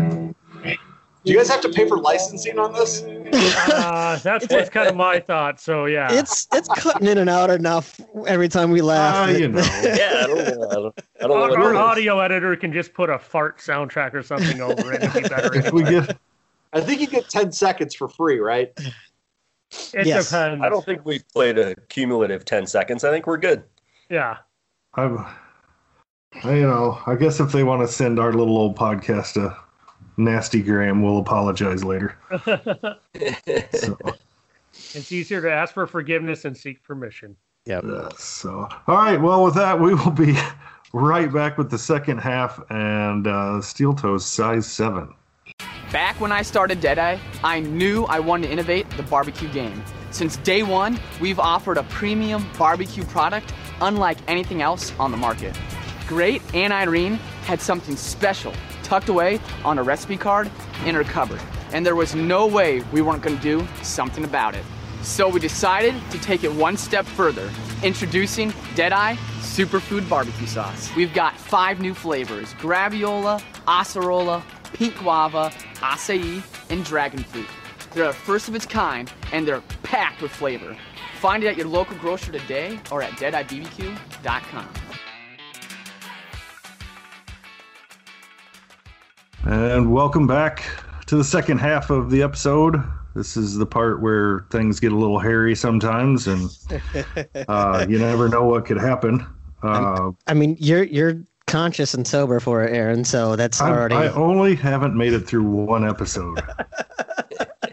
Do 1.25 1.31
you 1.31 1.37
guys 1.37 1.47
have 1.49 1.61
to 1.61 1.69
pay 1.69 1.87
for 1.87 1.97
licensing 1.97 2.59
on 2.59 2.73
this? 2.73 3.01
Uh, 3.03 4.19
that's 4.21 4.47
what's 4.49 4.69
kind 4.69 4.89
of 4.89 4.95
my 4.95 5.19
thought. 5.19 5.59
So 5.59 5.85
yeah, 5.85 6.11
It's 6.11 6.47
it's 6.53 6.67
cutting 6.69 7.07
in 7.07 7.17
and 7.17 7.29
out 7.29 7.49
enough 7.49 7.99
every 8.27 8.49
time 8.49 8.71
we 8.71 8.81
laugh. 8.81 9.29
That- 9.29 9.39
you 9.39 9.47
know. 9.47 9.61
Yeah, 9.83 10.23
I 10.23 10.27
don't 10.27 10.37
know. 10.37 10.67
I 10.69 10.73
don't, 10.75 10.99
I 11.21 11.27
don't 11.27 11.57
our, 11.61 11.63
our 11.67 11.75
audio 11.75 12.19
editor 12.19 12.55
can 12.57 12.73
just 12.73 12.93
put 12.93 13.09
a 13.09 13.17
fart 13.17 13.59
soundtrack 13.59 14.13
or 14.13 14.21
something 14.21 14.59
over 14.61 14.91
it. 14.93 15.01
It'd 15.03 15.23
be 15.23 15.29
better. 15.29 15.55
If 15.57 15.71
we 15.71 15.85
anyway. 15.85 16.07
get 16.07 16.17
I 16.73 16.81
think 16.81 16.99
you 17.01 17.07
get 17.07 17.29
10 17.29 17.51
seconds 17.51 17.95
for 17.95 18.09
free, 18.09 18.39
right? 18.39 18.71
it 19.93 20.05
Yes. 20.05 20.29
depends. 20.29 20.63
I 20.63 20.69
don't 20.69 20.83
think 20.83 21.05
we've 21.05 21.27
played 21.29 21.57
a 21.57 21.75
cumulative 21.87 22.43
10 22.45 22.65
seconds. 22.67 23.03
I 23.03 23.11
think 23.11 23.27
we're 23.27 23.37
good. 23.37 23.63
Yeah. 24.09 24.37
I'm, 24.95 25.19
I, 26.43 26.55
you 26.55 26.63
know, 26.63 26.99
I 27.05 27.15
guess 27.15 27.39
if 27.39 27.51
they 27.51 27.63
want 27.63 27.81
to 27.81 27.87
send 27.87 28.19
our 28.19 28.33
little 28.33 28.57
old 28.57 28.75
podcast 28.75 29.37
a 29.43 29.55
nasty 30.17 30.61
gram, 30.61 31.01
we'll 31.01 31.19
apologize 31.19 31.83
later. 31.83 32.15
So, 33.73 33.97
It's 34.95 35.11
easier 35.11 35.41
to 35.41 35.51
ask 35.51 35.73
for 35.73 35.85
forgiveness 35.85 36.45
and 36.45 36.55
seek 36.57 36.83
permission. 36.83 37.35
Yeah. 37.65 37.79
uh, 37.79 38.09
so, 38.17 38.67
all 38.87 38.95
right. 38.95 39.21
Well, 39.21 39.43
with 39.43 39.55
that, 39.55 39.79
we 39.79 39.93
will 39.93 40.11
be 40.11 40.35
right 40.93 41.31
back 41.31 41.57
with 41.57 41.69
the 41.69 41.77
second 41.77 42.17
half 42.19 42.59
and 42.69 43.27
uh, 43.27 43.61
Steel 43.61 43.93
Toes 43.93 44.25
size 44.25 44.65
seven. 44.65 45.13
Back 45.91 46.19
when 46.19 46.31
I 46.31 46.41
started 46.41 46.81
Deadeye, 46.81 47.19
I 47.43 47.59
knew 47.59 48.05
I 48.05 48.19
wanted 48.19 48.47
to 48.47 48.53
innovate 48.53 48.89
the 48.97 49.03
barbecue 49.03 49.47
game. 49.49 49.83
Since 50.09 50.37
day 50.37 50.63
one, 50.63 50.99
we've 51.21 51.39
offered 51.39 51.77
a 51.77 51.83
premium 51.83 52.45
barbecue 52.57 53.03
product 53.03 53.53
unlike 53.81 54.17
anything 54.27 54.61
else 54.61 54.91
on 54.99 55.11
the 55.11 55.17
market. 55.17 55.55
Great 56.13 56.43
Aunt 56.53 56.71
Irene 56.71 57.15
had 57.45 57.59
something 57.59 57.95
special 57.95 58.53
tucked 58.83 59.09
away 59.09 59.39
on 59.65 59.79
a 59.79 59.83
recipe 59.83 60.15
card 60.15 60.47
in 60.85 60.93
her 60.93 61.03
cupboard, 61.03 61.41
and 61.71 61.83
there 61.83 61.95
was 61.95 62.13
no 62.13 62.45
way 62.45 62.81
we 62.91 63.01
weren't 63.01 63.23
going 63.23 63.35
to 63.35 63.41
do 63.41 63.67
something 63.81 64.23
about 64.23 64.53
it. 64.53 64.63
So 65.01 65.27
we 65.27 65.39
decided 65.39 65.95
to 66.11 66.19
take 66.19 66.43
it 66.43 66.53
one 66.53 66.77
step 66.77 67.07
further, 67.07 67.49
introducing 67.81 68.53
Deadeye 68.75 69.15
Superfood 69.39 70.07
Barbecue 70.07 70.45
Sauce. 70.45 70.95
We've 70.95 71.15
got 71.15 71.35
five 71.35 71.79
new 71.79 71.95
flavors 71.95 72.53
Graviola, 72.59 73.41
Acerola, 73.67 74.43
Pink 74.71 74.95
Guava, 74.99 75.51
Acai, 75.77 76.43
and 76.69 76.85
Dragon 76.85 77.23
Fruit. 77.23 77.47
They're 77.95 78.05
the 78.05 78.13
first 78.13 78.47
of 78.47 78.53
its 78.53 78.67
kind, 78.67 79.11
and 79.31 79.47
they're 79.47 79.61
packed 79.81 80.21
with 80.21 80.29
flavor. 80.29 80.77
Find 81.19 81.43
it 81.43 81.47
at 81.47 81.57
your 81.57 81.67
local 81.67 81.97
grocer 81.97 82.31
today 82.31 82.79
or 82.91 83.01
at 83.01 83.13
deadeyebbq.com. 83.13 84.82
And 89.45 89.91
welcome 89.91 90.25
back 90.25 90.63
to 91.07 91.17
the 91.17 91.23
second 91.23 91.57
half 91.57 91.89
of 91.89 92.09
the 92.09 92.23
episode. 92.23 92.81
This 93.13 93.35
is 93.35 93.57
the 93.57 93.65
part 93.65 94.01
where 94.01 94.45
things 94.51 94.79
get 94.79 94.93
a 94.93 94.95
little 94.95 95.19
hairy 95.19 95.53
sometimes, 95.53 96.27
and 96.27 96.49
uh, 97.49 97.85
you 97.89 97.99
never 97.99 98.29
know 98.29 98.45
what 98.45 98.65
could 98.65 98.77
happen. 98.77 99.25
Uh, 99.61 100.11
I 100.27 100.33
mean, 100.33 100.55
you're 100.61 100.83
you're 100.83 101.21
conscious 101.45 101.93
and 101.93 102.07
sober 102.07 102.39
for 102.39 102.63
it, 102.63 102.73
Aaron. 102.73 103.03
So 103.03 103.35
that's 103.35 103.59
I, 103.59 103.69
already. 103.69 103.95
I 103.95 104.07
only 104.13 104.55
haven't 104.55 104.95
made 104.95 105.11
it 105.11 105.27
through 105.27 105.43
one 105.43 105.85
episode. 105.85 106.41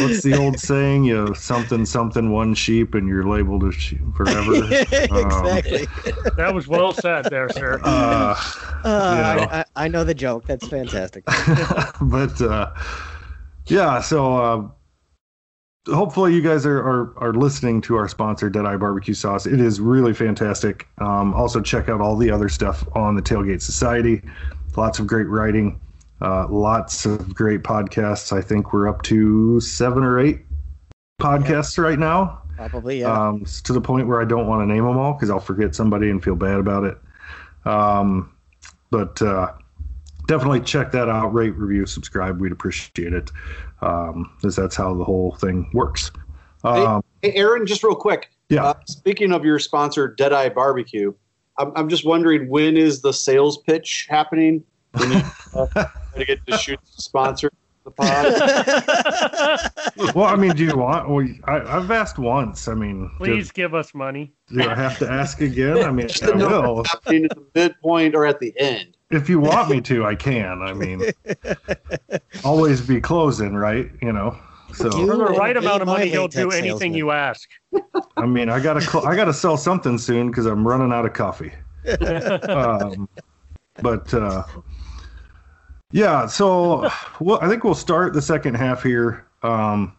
What's 0.00 0.22
the 0.22 0.36
old 0.36 0.58
saying? 0.58 1.04
You 1.04 1.34
something 1.34 1.84
something 1.84 2.30
one 2.30 2.54
sheep, 2.54 2.94
and 2.94 3.08
you're 3.08 3.26
labeled 3.26 3.64
a 3.64 3.72
sheep 3.72 4.00
forever. 4.14 4.54
exactly. 4.72 5.86
That 6.36 6.52
was 6.54 6.68
well 6.68 6.92
said 6.92 7.26
there, 7.26 7.48
sir. 7.48 7.80
Uh, 7.82 8.34
Uh, 8.84 9.36
know. 9.36 9.42
I, 9.50 9.58
I, 9.60 9.64
I 9.76 9.88
know 9.88 10.04
the 10.04 10.14
joke. 10.14 10.46
That's 10.46 10.66
fantastic. 10.68 11.24
but 12.00 12.40
uh, 12.40 12.72
yeah, 13.66 14.00
so 14.00 14.36
uh, 14.36 15.92
hopefully 15.94 16.34
you 16.34 16.42
guys 16.42 16.64
are, 16.66 16.78
are 16.78 17.14
are 17.18 17.34
listening 17.34 17.80
to 17.82 17.96
our 17.96 18.08
sponsor, 18.08 18.48
Deadeye 18.50 18.76
Barbecue 18.76 19.14
Sauce. 19.14 19.46
It 19.46 19.60
is 19.60 19.80
really 19.80 20.14
fantastic. 20.14 20.88
Um, 20.98 21.34
also, 21.34 21.60
check 21.60 21.88
out 21.88 22.00
all 22.00 22.16
the 22.16 22.30
other 22.30 22.48
stuff 22.48 22.86
on 22.94 23.16
the 23.16 23.22
Tailgate 23.22 23.62
Society. 23.62 24.22
Lots 24.76 24.98
of 24.98 25.06
great 25.06 25.26
writing, 25.26 25.80
uh, 26.22 26.46
lots 26.48 27.04
of 27.06 27.34
great 27.34 27.62
podcasts. 27.62 28.32
I 28.36 28.40
think 28.40 28.72
we're 28.72 28.88
up 28.88 29.02
to 29.02 29.60
seven 29.60 30.02
or 30.02 30.18
eight 30.18 30.40
podcasts 31.20 31.82
right 31.82 31.98
now 31.98 32.42
Probably, 32.56 33.00
yeah. 33.00 33.28
um, 33.28 33.44
to 33.64 33.72
the 33.72 33.80
point 33.80 34.06
where 34.06 34.20
I 34.20 34.24
don't 34.24 34.46
want 34.46 34.62
to 34.62 34.66
name 34.66 34.84
them 34.84 34.96
all 34.96 35.12
because 35.14 35.30
I'll 35.30 35.40
forget 35.40 35.74
somebody 35.74 36.10
and 36.10 36.22
feel 36.22 36.36
bad 36.36 36.58
about 36.58 36.84
it. 36.84 36.98
Um, 37.66 38.32
but 38.90 39.20
uh, 39.20 39.52
definitely 40.26 40.60
check 40.60 40.92
that 40.92 41.08
out. 41.08 41.34
Rate, 41.34 41.54
review, 41.56 41.86
subscribe. 41.86 42.40
We'd 42.40 42.52
appreciate 42.52 43.12
it 43.12 43.30
because 43.80 44.56
that's 44.56 44.76
how 44.76 44.94
the 44.94 45.04
whole 45.04 45.32
thing 45.32 45.68
works. 45.72 46.10
Um, 46.64 47.02
Hey, 47.22 47.32
Aaron, 47.34 47.66
just 47.66 47.82
real 47.82 47.94
quick. 47.94 48.30
yeah, 48.48 48.64
Uh, 48.64 48.74
speaking 48.86 49.32
of 49.32 49.44
your 49.44 49.58
sponsor, 49.58 50.08
Deadeye 50.08 50.48
Barbecue, 50.50 51.12
I'm, 51.58 51.72
I'm 51.74 51.88
just 51.88 52.06
wondering 52.06 52.48
when 52.48 52.76
is 52.76 53.02
the 53.02 53.12
sales 53.12 53.58
pitch 53.58 54.06
happening? 54.08 54.62
When 54.98 55.12
you 55.12 55.22
uh, 55.54 55.66
to 56.16 56.24
get 56.24 56.44
to 56.46 56.56
shoot 56.58 56.80
sponsor 56.84 57.50
the 57.84 57.90
pod. 57.92 58.24
well, 60.14 60.26
I 60.26 60.36
mean, 60.36 60.54
do 60.56 60.64
you 60.64 60.76
want? 60.76 61.08
Well, 61.08 61.26
I, 61.44 61.76
I've 61.76 61.90
asked 61.90 62.18
once. 62.18 62.68
I 62.68 62.74
mean, 62.74 63.04
do, 63.04 63.10
Please 63.18 63.52
give 63.52 63.74
us 63.74 63.94
money. 63.94 64.32
do 64.52 64.68
I 64.68 64.74
have 64.74 64.98
to 64.98 65.10
ask 65.10 65.40
again? 65.40 65.84
I 65.84 65.90
mean, 65.90 66.08
I 66.22 66.30
will. 66.34 66.84
happening 66.84 67.24
at 67.26 67.30
the 67.36 67.44
midpoint 67.54 68.14
or 68.14 68.26
at 68.26 68.40
the 68.40 68.52
end. 68.58 68.96
If 69.10 69.28
you 69.28 69.38
want 69.38 69.70
me 69.70 69.80
to, 69.82 70.04
I 70.04 70.16
can. 70.16 70.62
I 70.62 70.72
mean, 70.72 71.02
always 72.44 72.80
be 72.80 73.00
closing, 73.00 73.54
right? 73.54 73.88
You 74.02 74.12
know. 74.12 74.36
So 74.74 74.86
You- 74.98 75.06
For 75.06 75.16
the 75.16 75.24
right 75.26 75.56
amount 75.56 75.82
of 75.82 75.86
money, 75.86 76.08
he'll 76.08 76.26
do 76.28 76.50
anything 76.50 76.70
salesman. 76.70 76.94
you 76.94 77.10
ask. 77.12 77.48
I 78.16 78.26
mean, 78.26 78.48
I 78.48 78.58
gotta 78.58 78.80
cl- 78.80 79.06
I 79.06 79.14
gotta 79.14 79.32
sell 79.32 79.56
something 79.56 79.96
soon 79.96 80.28
because 80.30 80.46
I'm 80.46 80.66
running 80.66 80.92
out 80.92 81.06
of 81.06 81.12
coffee. 81.12 81.52
um, 82.48 83.08
but 83.80 84.12
uh, 84.12 84.42
yeah, 85.96 86.26
so 86.26 86.90
well, 87.20 87.38
I 87.40 87.48
think 87.48 87.64
we'll 87.64 87.74
start 87.74 88.12
the 88.12 88.20
second 88.20 88.54
half 88.54 88.82
here, 88.82 89.26
um, 89.42 89.96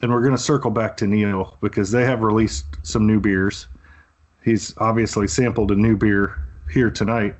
and 0.00 0.10
we're 0.10 0.22
gonna 0.22 0.38
circle 0.38 0.70
back 0.70 0.96
to 0.98 1.06
Neil 1.06 1.58
because 1.60 1.90
they 1.90 2.04
have 2.06 2.22
released 2.22 2.64
some 2.82 3.06
new 3.06 3.20
beers. 3.20 3.66
He's 4.42 4.74
obviously 4.78 5.28
sampled 5.28 5.70
a 5.70 5.76
new 5.76 5.98
beer 5.98 6.38
here 6.72 6.90
tonight. 6.90 7.36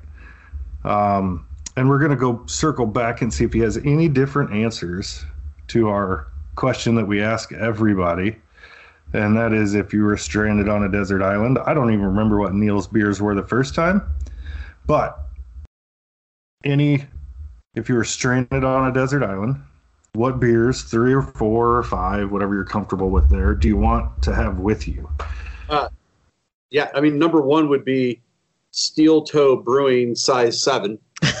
Um, 0.83 1.47
and 1.75 1.89
we're 1.89 1.97
going 1.97 2.11
to 2.11 2.17
go 2.17 2.45
circle 2.45 2.85
back 2.85 3.21
and 3.21 3.33
see 3.33 3.45
if 3.45 3.53
he 3.53 3.59
has 3.59 3.77
any 3.77 4.09
different 4.09 4.51
answers 4.51 5.25
to 5.69 5.87
our 5.89 6.27
question 6.55 6.93
that 6.95 7.07
we 7.07 7.21
ask 7.21 7.53
everybody. 7.53 8.35
And 9.13 9.35
that 9.37 9.53
is 9.53 9.75
if 9.75 9.93
you 9.93 10.03
were 10.03 10.17
stranded 10.17 10.69
on 10.69 10.83
a 10.83 10.89
desert 10.89 11.23
island. 11.23 11.57
I 11.65 11.73
don't 11.73 11.91
even 11.91 12.05
remember 12.05 12.37
what 12.37 12.53
Neil's 12.53 12.87
beers 12.87 13.21
were 13.21 13.33
the 13.33 13.43
first 13.43 13.73
time, 13.73 14.03
but 14.85 15.28
any, 16.63 17.05
if 17.75 17.87
you 17.87 17.95
were 17.95 18.03
stranded 18.03 18.63
on 18.63 18.89
a 18.89 18.93
desert 18.93 19.23
island, 19.23 19.61
what 20.13 20.39
beers, 20.39 20.83
three 20.83 21.13
or 21.13 21.21
four 21.21 21.77
or 21.77 21.83
five, 21.83 22.31
whatever 22.31 22.55
you're 22.55 22.65
comfortable 22.65 23.09
with 23.09 23.29
there, 23.29 23.53
do 23.53 23.67
you 23.67 23.77
want 23.77 24.21
to 24.23 24.33
have 24.33 24.59
with 24.59 24.87
you? 24.87 25.09
Uh, 25.69 25.89
yeah, 26.69 26.89
I 26.93 27.01
mean, 27.01 27.17
number 27.17 27.41
one 27.41 27.69
would 27.69 27.85
be 27.85 28.21
Steel 28.71 29.23
Toe 29.23 29.55
Brewing 29.55 30.15
size 30.15 30.61
seven. 30.61 30.99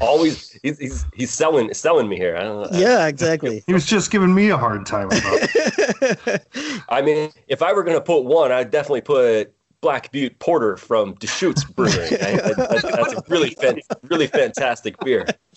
Always, 0.00 0.58
he's, 0.62 0.78
he's 0.78 1.06
he's 1.14 1.30
selling 1.30 1.72
selling 1.72 2.08
me 2.08 2.16
here. 2.16 2.36
I 2.36 2.42
don't 2.42 2.70
know. 2.70 2.78
yeah, 2.78 3.06
exactly. 3.06 3.62
He 3.66 3.72
was 3.72 3.86
just 3.86 4.10
giving 4.10 4.34
me 4.34 4.50
a 4.50 4.56
hard 4.56 4.84
time 4.84 5.06
about 5.06 5.20
it. 5.22 6.46
I 6.88 7.00
mean, 7.00 7.30
if 7.48 7.62
I 7.62 7.72
were 7.72 7.82
going 7.82 7.96
to 7.96 8.02
put 8.02 8.24
one, 8.24 8.52
I'd 8.52 8.70
definitely 8.70 9.00
put 9.00 9.54
Black 9.84 10.10
Butte 10.12 10.38
Porter 10.38 10.78
from 10.78 11.12
Deschutes 11.16 11.62
Brewery. 11.76 12.06
I, 12.22 12.30
I, 12.30 12.36
that's, 12.54 12.82
that's 12.82 13.12
a 13.12 13.22
really 13.28 13.50
fan, 13.50 13.80
really 14.04 14.26
fantastic 14.26 14.98
beer. 15.00 15.26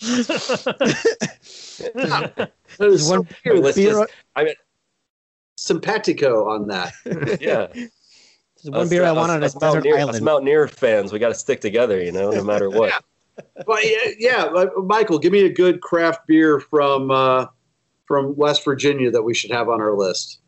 That 1.94 2.50
is 2.80 3.06
so 3.08 3.20
one 3.20 3.28
weird. 3.44 3.58
Let's 3.60 3.76
beer- 3.76 3.90
just, 3.92 4.10
I 4.36 4.44
mean, 4.44 4.54
simpatico 5.56 6.48
on 6.50 6.66
that. 6.68 6.92
yeah. 7.40 7.68
There's 7.72 7.90
one 8.64 8.74
Us- 8.82 8.88
beer 8.90 9.04
I 9.04 9.10
us- 9.10 9.16
want 9.16 9.30
on 9.32 9.42
a 9.42 9.46
us 9.46 9.54
desert 9.54 9.74
Mountaineer, 9.76 9.94
us 9.96 10.00
island. 10.08 10.24
Mountaineer 10.24 10.68
fans, 10.68 11.12
we 11.12 11.18
got 11.18 11.28
to 11.28 11.34
stick 11.34 11.60
together, 11.62 12.02
you 12.02 12.12
know, 12.12 12.30
no 12.30 12.44
matter 12.44 12.68
what. 12.68 13.02
But 13.66 13.84
yeah, 13.84 14.10
yeah, 14.18 14.64
Michael, 14.76 15.18
give 15.18 15.32
me 15.32 15.46
a 15.46 15.52
good 15.52 15.80
craft 15.80 16.26
beer 16.26 16.60
from 16.60 17.10
uh, 17.10 17.46
from 18.04 18.34
West 18.36 18.64
Virginia 18.64 19.10
that 19.12 19.22
we 19.22 19.32
should 19.32 19.52
have 19.52 19.68
on 19.70 19.80
our 19.80 19.96
list. 19.96 20.40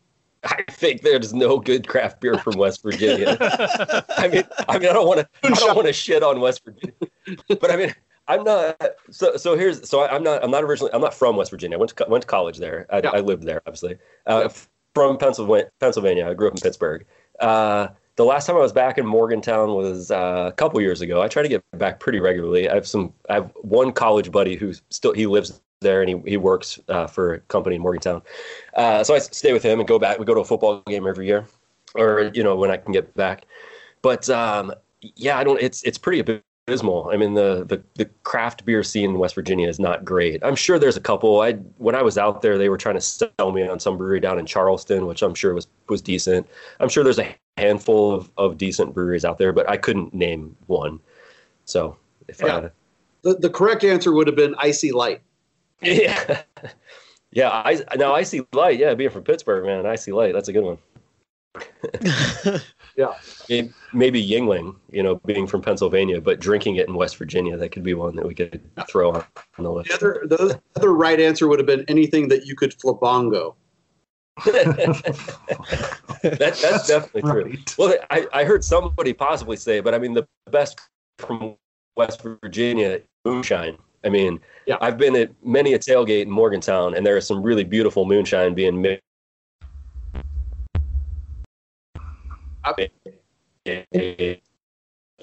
I 0.43 0.63
think 0.69 1.01
there's 1.01 1.33
no 1.33 1.59
good 1.59 1.87
craft 1.87 2.21
beer 2.21 2.37
from 2.37 2.57
West 2.57 2.81
Virginia. 2.83 3.37
I 4.17 4.27
mean, 4.27 4.43
I 4.67 4.79
mean, 4.79 4.89
I 4.89 4.93
don't 4.93 5.07
want 5.07 5.19
to, 5.19 5.27
I 5.43 5.49
don't 5.49 5.75
want 5.75 5.87
to 5.87 5.93
shit 5.93 6.23
on 6.23 6.39
West 6.39 6.63
Virginia, 6.65 6.95
but 7.47 7.69
I 7.71 7.75
mean, 7.75 7.93
I'm 8.27 8.43
not. 8.43 8.81
So, 9.11 9.37
so 9.37 9.55
here's, 9.57 9.87
so 9.87 10.01
I, 10.01 10.15
I'm 10.15 10.23
not, 10.23 10.43
I'm 10.43 10.51
not 10.51 10.63
originally, 10.63 10.91
I'm 10.93 11.01
not 11.01 11.13
from 11.13 11.35
West 11.35 11.51
Virginia. 11.51 11.77
I 11.77 11.79
went 11.79 11.95
to, 11.95 12.05
went 12.07 12.21
to 12.23 12.27
college 12.27 12.57
there. 12.57 12.87
I, 12.89 12.99
Yeah. 12.99 13.11
I 13.11 13.19
lived 13.19 13.43
there, 13.43 13.61
obviously. 13.65 13.97
Uh, 14.25 14.49
From 14.93 15.17
Pennsylvania, 15.17 15.69
Pennsylvania. 15.79 16.29
I 16.29 16.33
grew 16.33 16.47
up 16.47 16.53
in 16.53 16.59
Pittsburgh. 16.59 17.05
Uh, 17.39 17.87
the 18.17 18.25
last 18.25 18.45
time 18.45 18.57
I 18.57 18.59
was 18.59 18.73
back 18.73 18.97
in 18.97 19.05
Morgantown 19.05 19.73
was 19.73 20.11
uh, 20.11 20.49
a 20.49 20.51
couple 20.51 20.81
years 20.81 20.99
ago. 20.99 21.21
I 21.21 21.29
try 21.29 21.43
to 21.43 21.47
get 21.47 21.63
back 21.77 22.01
pretty 22.01 22.19
regularly. 22.19 22.69
I 22.69 22.75
have 22.75 22.85
some, 22.85 23.13
I 23.29 23.35
have 23.35 23.53
one 23.61 23.93
college 23.93 24.31
buddy 24.31 24.57
who's 24.57 24.81
still, 24.89 25.13
he 25.13 25.27
lives 25.27 25.61
there 25.81 26.01
and 26.01 26.09
he, 26.09 26.31
he 26.31 26.37
works 26.37 26.79
uh, 26.87 27.07
for 27.07 27.33
a 27.33 27.39
company 27.41 27.75
in 27.75 27.81
Morgantown. 27.81 28.21
Uh, 28.75 29.03
so 29.03 29.13
I 29.13 29.19
stay 29.19 29.51
with 29.51 29.63
him 29.63 29.79
and 29.79 29.87
go 29.87 29.99
back. 29.99 30.17
We 30.19 30.25
go 30.25 30.33
to 30.33 30.39
a 30.39 30.45
football 30.45 30.81
game 30.87 31.05
every 31.05 31.27
year, 31.27 31.45
or 31.95 32.31
you 32.33 32.43
know 32.43 32.55
when 32.55 32.71
I 32.71 32.77
can 32.77 32.93
get 32.93 33.13
back. 33.15 33.45
But 34.01 34.29
um, 34.29 34.73
yeah, 35.01 35.37
I 35.37 35.43
don't. 35.43 35.61
It's 35.61 35.83
it's 35.83 35.97
pretty 35.97 36.41
abysmal. 36.67 37.09
I 37.11 37.17
mean 37.17 37.33
the, 37.33 37.65
the 37.67 37.83
the 37.95 38.05
craft 38.23 38.63
beer 38.65 38.83
scene 38.83 39.11
in 39.11 39.19
West 39.19 39.35
Virginia 39.35 39.67
is 39.67 39.79
not 39.79 40.05
great. 40.05 40.43
I'm 40.43 40.55
sure 40.55 40.79
there's 40.79 40.97
a 40.97 41.01
couple. 41.01 41.41
I 41.41 41.53
when 41.77 41.95
I 41.95 42.01
was 42.01 42.17
out 42.17 42.41
there, 42.41 42.57
they 42.57 42.69
were 42.69 42.77
trying 42.77 42.95
to 42.95 43.01
sell 43.01 43.51
me 43.51 43.67
on 43.67 43.79
some 43.79 43.97
brewery 43.97 44.19
down 44.19 44.39
in 44.39 44.45
Charleston, 44.45 45.07
which 45.07 45.21
I'm 45.21 45.35
sure 45.35 45.53
was 45.53 45.67
was 45.89 46.01
decent. 46.01 46.47
I'm 46.79 46.89
sure 46.89 47.03
there's 47.03 47.19
a 47.19 47.35
handful 47.57 48.13
of, 48.13 48.31
of 48.37 48.57
decent 48.57 48.93
breweries 48.93 49.25
out 49.25 49.37
there, 49.37 49.51
but 49.51 49.69
I 49.69 49.77
couldn't 49.77 50.13
name 50.13 50.55
one. 50.67 50.99
So 51.65 51.97
if 52.27 52.41
Yeah. 52.41 52.57
I, 52.57 52.69
The, 53.23 53.35
the 53.35 53.49
correct 53.49 53.83
answer 53.83 54.11
would 54.13 54.27
have 54.27 54.35
been 54.35 54.55
IC 54.63 54.93
Light. 54.93 55.21
Yeah. 55.81 56.43
Yeah, 57.33 57.49
I 57.49 57.81
now 57.95 58.13
IC 58.15 58.53
Light. 58.53 58.77
Yeah, 58.77 58.93
being 58.93 59.09
from 59.09 59.23
Pittsburgh, 59.23 59.63
man, 59.65 59.85
IC 59.85 60.07
Light. 60.07 60.33
That's 60.33 60.49
a 60.49 60.53
good 60.53 60.65
one. 60.65 60.77
Yeah. 62.97 63.13
Maybe- 63.49 63.71
Maybe 63.93 64.21
Yuengling, 64.29 64.75
you 64.91 65.01
know, 65.01 65.15
being 65.25 65.47
from 65.47 65.61
Pennsylvania, 65.61 66.19
but 66.19 66.41
drinking 66.41 66.75
it 66.75 66.89
in 66.89 66.95
West 66.95 67.15
Virginia, 67.15 67.55
that 67.55 67.69
could 67.71 67.83
be 67.83 67.93
one 67.93 68.17
that 68.17 68.27
we 68.27 68.35
could 68.35 68.59
throw 68.89 69.11
on, 69.13 69.23
on 69.57 69.63
the 69.63 69.71
list. 69.71 69.89
The 69.89 69.95
other, 69.95 70.21
the 70.27 70.61
other 70.75 70.93
right 70.93 71.21
answer 71.21 71.47
would 71.47 71.57
have 71.59 71.65
been 71.65 71.85
anything 71.87 72.27
that 72.27 72.45
you 72.45 72.53
could 72.55 72.73
flabongo. 72.77 73.55
That, 76.23 76.57
that's 76.61 76.87
definitely 76.87 77.21
true. 77.23 77.53
Well, 77.77 77.95
I, 78.11 78.27
I 78.33 78.43
heard 78.43 78.63
somebody 78.63 79.13
possibly 79.13 79.57
say, 79.57 79.79
but 79.79 79.93
I 79.95 79.97
mean, 79.97 80.13
the 80.13 80.27
best 80.51 80.79
from 81.17 81.55
West 81.95 82.21
Virginia, 82.21 83.01
moonshine. 83.25 83.77
I 84.03 84.09
mean, 84.09 84.39
Yeah. 84.65 84.77
I've 84.81 84.97
been 84.97 85.15
at 85.15 85.29
many 85.45 85.73
a 85.73 85.79
tailgate 85.79 86.23
in 86.23 86.31
Morgantown, 86.31 86.95
and 86.95 87.05
there 87.05 87.17
is 87.17 87.27
some 87.27 87.41
really 87.43 87.63
beautiful 87.63 88.05
moonshine 88.05 88.53
being 88.53 88.81
made. 88.81 89.01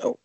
Oh. 0.01 0.18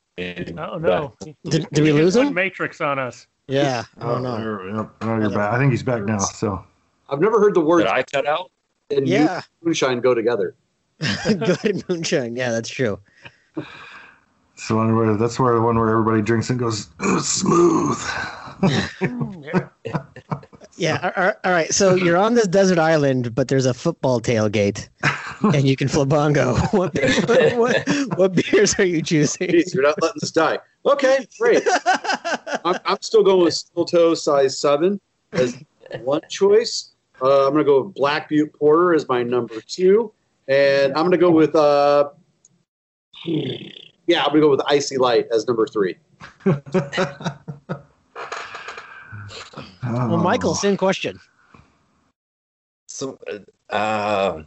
Oh 0.58 0.78
no! 0.78 1.14
Did, 1.46 1.68
did 1.72 1.84
we 1.84 1.92
lose 1.92 2.16
Went 2.16 2.30
him? 2.30 2.34
Matrix 2.36 2.82
on 2.82 3.00
us. 3.00 3.26
Yeah. 3.48 3.84
Oh, 4.00 4.16
Oh 4.16 4.20
no. 4.20 4.38
you're- 4.38 4.88
Oh, 5.02 5.18
you're 5.20 5.30
back. 5.32 5.54
I 5.54 5.58
think 5.58 5.72
he's 5.72 5.82
back 5.84 6.04
now. 6.04 6.20
So 6.20 6.64
I've 7.10 7.20
never 7.20 7.40
heard 7.40 7.56
the 7.56 7.62
words 7.62 7.86
Did 7.86 7.92
I 7.94 8.04
cut 8.04 8.28
out? 8.28 8.52
and 8.92 9.08
Yeah. 9.08 9.42
moonshine 9.64 10.00
go 10.02 10.14
together. 10.14 10.56
Good 11.26 11.84
moonshine. 11.90 12.36
Yeah, 12.36 12.52
that's 12.52 12.70
true. 12.70 13.00
so 14.56 14.76
one 14.76 14.96
where 14.96 15.16
that's 15.18 15.40
where 15.40 15.56
the 15.56 15.62
one 15.62 15.78
where 15.80 15.90
everybody 15.90 16.22
drinks 16.22 16.50
and 16.52 16.60
goes 16.60 16.90
smooth. 17.22 17.98
Yeah. 18.64 19.68
Yeah. 20.76 21.12
All 21.16 21.24
right, 21.24 21.36
all 21.44 21.52
right. 21.52 21.74
So 21.74 21.96
you're 21.96 22.18
on 22.18 22.34
this 22.34 22.48
desert 22.48 22.80
island, 22.80 23.36
but 23.36 23.48
there's 23.48 23.66
a 23.66 23.74
football 23.74 24.20
tailgate, 24.20 24.90
and 25.54 25.68
you 25.68 25.76
can 25.76 25.88
flabongo. 25.88 26.58
What, 26.74 26.94
what, 27.58 28.18
what 28.18 28.34
beers 28.34 28.78
are 28.80 28.86
you 28.86 29.02
choosing? 29.02 29.50
Jeez, 29.50 29.74
you're 29.74 29.84
not 29.84 30.02
letting 30.02 30.18
this 30.20 30.32
die. 30.32 30.60
Okay, 30.86 31.28
great. 31.40 31.64
I'm, 32.66 32.80
I'm 32.86 33.02
still 33.02 33.24
going 33.24 33.44
with 33.44 33.54
steel 33.54 33.86
toe 33.86 34.16
size 34.16 34.58
seven 34.58 35.00
as 35.32 35.58
one 36.02 36.22
choice. 36.30 36.92
Uh, 37.22 37.48
I'm 37.48 37.54
going 37.54 37.64
to 37.64 37.72
go 37.72 37.84
with 37.84 37.94
Black 37.94 38.28
Butte 38.30 38.54
Porter 38.54 38.94
as 38.94 39.08
my 39.08 39.22
number 39.24 39.62
two, 39.62 40.12
and 40.48 40.94
I'm 40.94 41.02
going 41.02 41.12
to 41.12 41.18
go 41.18 41.32
with 41.32 41.56
uh, 41.56 42.10
yeah, 43.26 44.24
I'm 44.24 44.32
going 44.32 44.42
to 44.42 44.48
go 44.48 44.50
with 44.50 44.62
IC 44.70 45.00
Light 45.00 45.28
as 45.32 45.48
number 45.48 45.68
three. 45.68 45.98
Well, 49.84 50.18
Michael, 50.18 50.56
same 50.56 50.78
question. 50.78 51.20
So, 52.88 53.18
uh, 53.70 54.44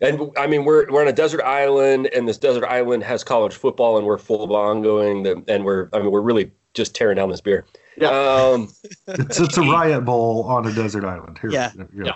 and 0.00 0.30
I 0.36 0.46
mean, 0.46 0.64
we're 0.64 0.90
we're 0.90 1.02
on 1.02 1.08
a 1.08 1.12
desert 1.12 1.42
island, 1.42 2.08
and 2.08 2.28
this 2.28 2.38
desert 2.38 2.64
island 2.64 3.04
has 3.04 3.22
college 3.22 3.54
football, 3.54 3.98
and 3.98 4.06
we're 4.06 4.18
full 4.18 4.54
on 4.56 4.82
going, 4.82 5.22
the, 5.22 5.42
and 5.48 5.64
we're 5.64 5.88
I 5.92 5.98
mean, 6.00 6.10
we're 6.10 6.22
really 6.22 6.50
just 6.74 6.94
tearing 6.94 7.16
down 7.16 7.30
this 7.30 7.40
beer. 7.40 7.66
Yeah. 7.96 8.08
Um, 8.08 8.72
it's 9.06 9.38
it's 9.40 9.58
a 9.58 9.62
riot 9.62 10.04
bowl 10.04 10.44
on 10.44 10.66
a 10.66 10.72
desert 10.72 11.04
island. 11.04 11.38
Here, 11.40 11.50
Yeah. 11.50 11.70
there 11.74 11.88
you 11.94 12.04
go. 12.04 12.10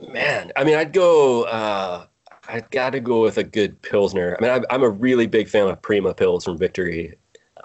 Yeah. 0.00 0.12
man, 0.12 0.52
I 0.56 0.64
mean, 0.64 0.76
I'd 0.76 0.92
go. 0.92 1.42
Uh, 1.44 2.06
I've 2.48 2.70
got 2.70 2.90
to 2.90 3.00
go 3.00 3.20
with 3.22 3.36
a 3.36 3.44
good 3.44 3.80
pilsner. 3.82 4.34
I 4.38 4.42
mean, 4.42 4.50
I'm, 4.50 4.64
I'm 4.70 4.82
a 4.82 4.88
really 4.88 5.26
big 5.26 5.48
fan 5.48 5.66
of 5.66 5.82
Prima 5.82 6.14
Pils 6.14 6.44
from 6.44 6.56
Victory 6.56 7.14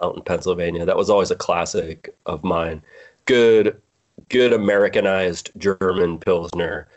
out 0.02 0.16
in 0.16 0.24
Pennsylvania. 0.24 0.86
That 0.86 0.98
was 0.98 1.10
always 1.10 1.32
a 1.32 1.36
classic 1.36 2.14
of 2.26 2.44
mine. 2.44 2.82
Good, 3.26 3.82
good 4.30 4.54
Americanized 4.54 5.52
German 5.58 6.20
pilsner. 6.20 6.88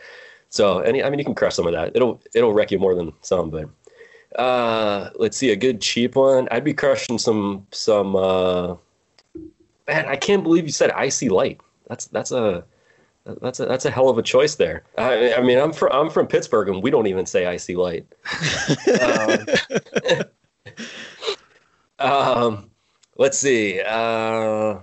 So, 0.49 0.79
any, 0.81 1.03
I 1.03 1.11
mean, 1.11 1.19
you 1.19 1.25
can 1.25 1.35
crush 1.35 1.55
some 1.55 1.67
of 1.67 1.73
that. 1.73 1.93
It'll 1.95 2.21
it'll 2.35 2.53
wreck 2.53 2.71
you 2.71 2.79
more 2.79 2.95
than 2.95 3.13
some, 3.23 3.51
but. 3.51 3.69
Uh, 4.37 5.09
let's 5.15 5.37
see, 5.37 5.51
a 5.51 5.57
good 5.57 5.81
cheap 5.81 6.15
one. 6.15 6.47
I'd 6.51 6.65
be 6.65 6.75
crushing 6.75 7.17
some 7.17 7.67
some. 7.71 8.15
Uh, 8.17 8.75
man, 9.87 10.07
I 10.07 10.17
can't 10.17 10.43
believe 10.43 10.65
you 10.65 10.73
said 10.73 10.91
IC 10.91 11.31
Light. 11.31 11.61
That's 11.89 12.07
that's 12.07 12.33
a 12.33 12.65
that's 13.25 13.61
a 13.61 13.67
that's 13.67 13.85
a 13.85 13.91
hell 13.91 14.09
of 14.09 14.19
a 14.19 14.23
choice 14.23 14.55
there. 14.55 14.85
I, 14.99 15.35
I 15.35 15.43
mean, 15.43 15.59
I'm 15.59 15.73
from 15.73 15.91
I'm 15.93 16.11
from 16.11 16.27
Pittsburgh, 16.27 16.69
and 16.69 16.83
we 16.83 16.91
don't 16.91 17.07
even 17.07 17.27
say 17.27 17.53
IC 17.53 17.77
Light. 17.77 18.07
um, 19.01 19.47
um, 21.99 22.71
let's 23.17 23.39
see. 23.39 23.81
Uh, 23.81 24.79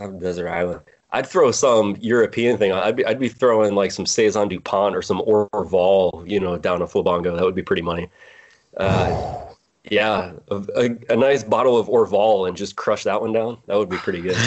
I'm 0.00 0.18
desert 0.18 0.48
island. 0.48 0.80
I'd 1.10 1.26
throw 1.26 1.50
some 1.50 1.96
European 2.00 2.58
thing. 2.58 2.72
on. 2.72 2.82
I'd 2.82 2.96
be 2.96 3.06
I'd 3.06 3.18
be 3.18 3.28
throwing 3.28 3.74
like 3.74 3.92
some 3.92 4.06
saison 4.06 4.48
Dupont 4.48 4.94
or 4.94 5.02
some 5.02 5.20
Orval, 5.22 6.28
you 6.28 6.38
know, 6.38 6.58
down 6.58 6.82
a 6.82 6.86
Flabongo. 6.86 7.34
That 7.34 7.44
would 7.44 7.54
be 7.54 7.62
pretty 7.62 7.82
money. 7.82 8.08
Uh, 8.76 9.46
yeah, 9.90 10.32
a, 10.50 10.56
a, 10.76 11.12
a 11.12 11.16
nice 11.16 11.42
bottle 11.42 11.78
of 11.78 11.88
Orval 11.88 12.46
and 12.46 12.56
just 12.56 12.76
crush 12.76 13.04
that 13.04 13.20
one 13.20 13.32
down. 13.32 13.58
That 13.66 13.78
would 13.78 13.88
be 13.88 13.96
pretty 13.96 14.20
good. 14.20 14.36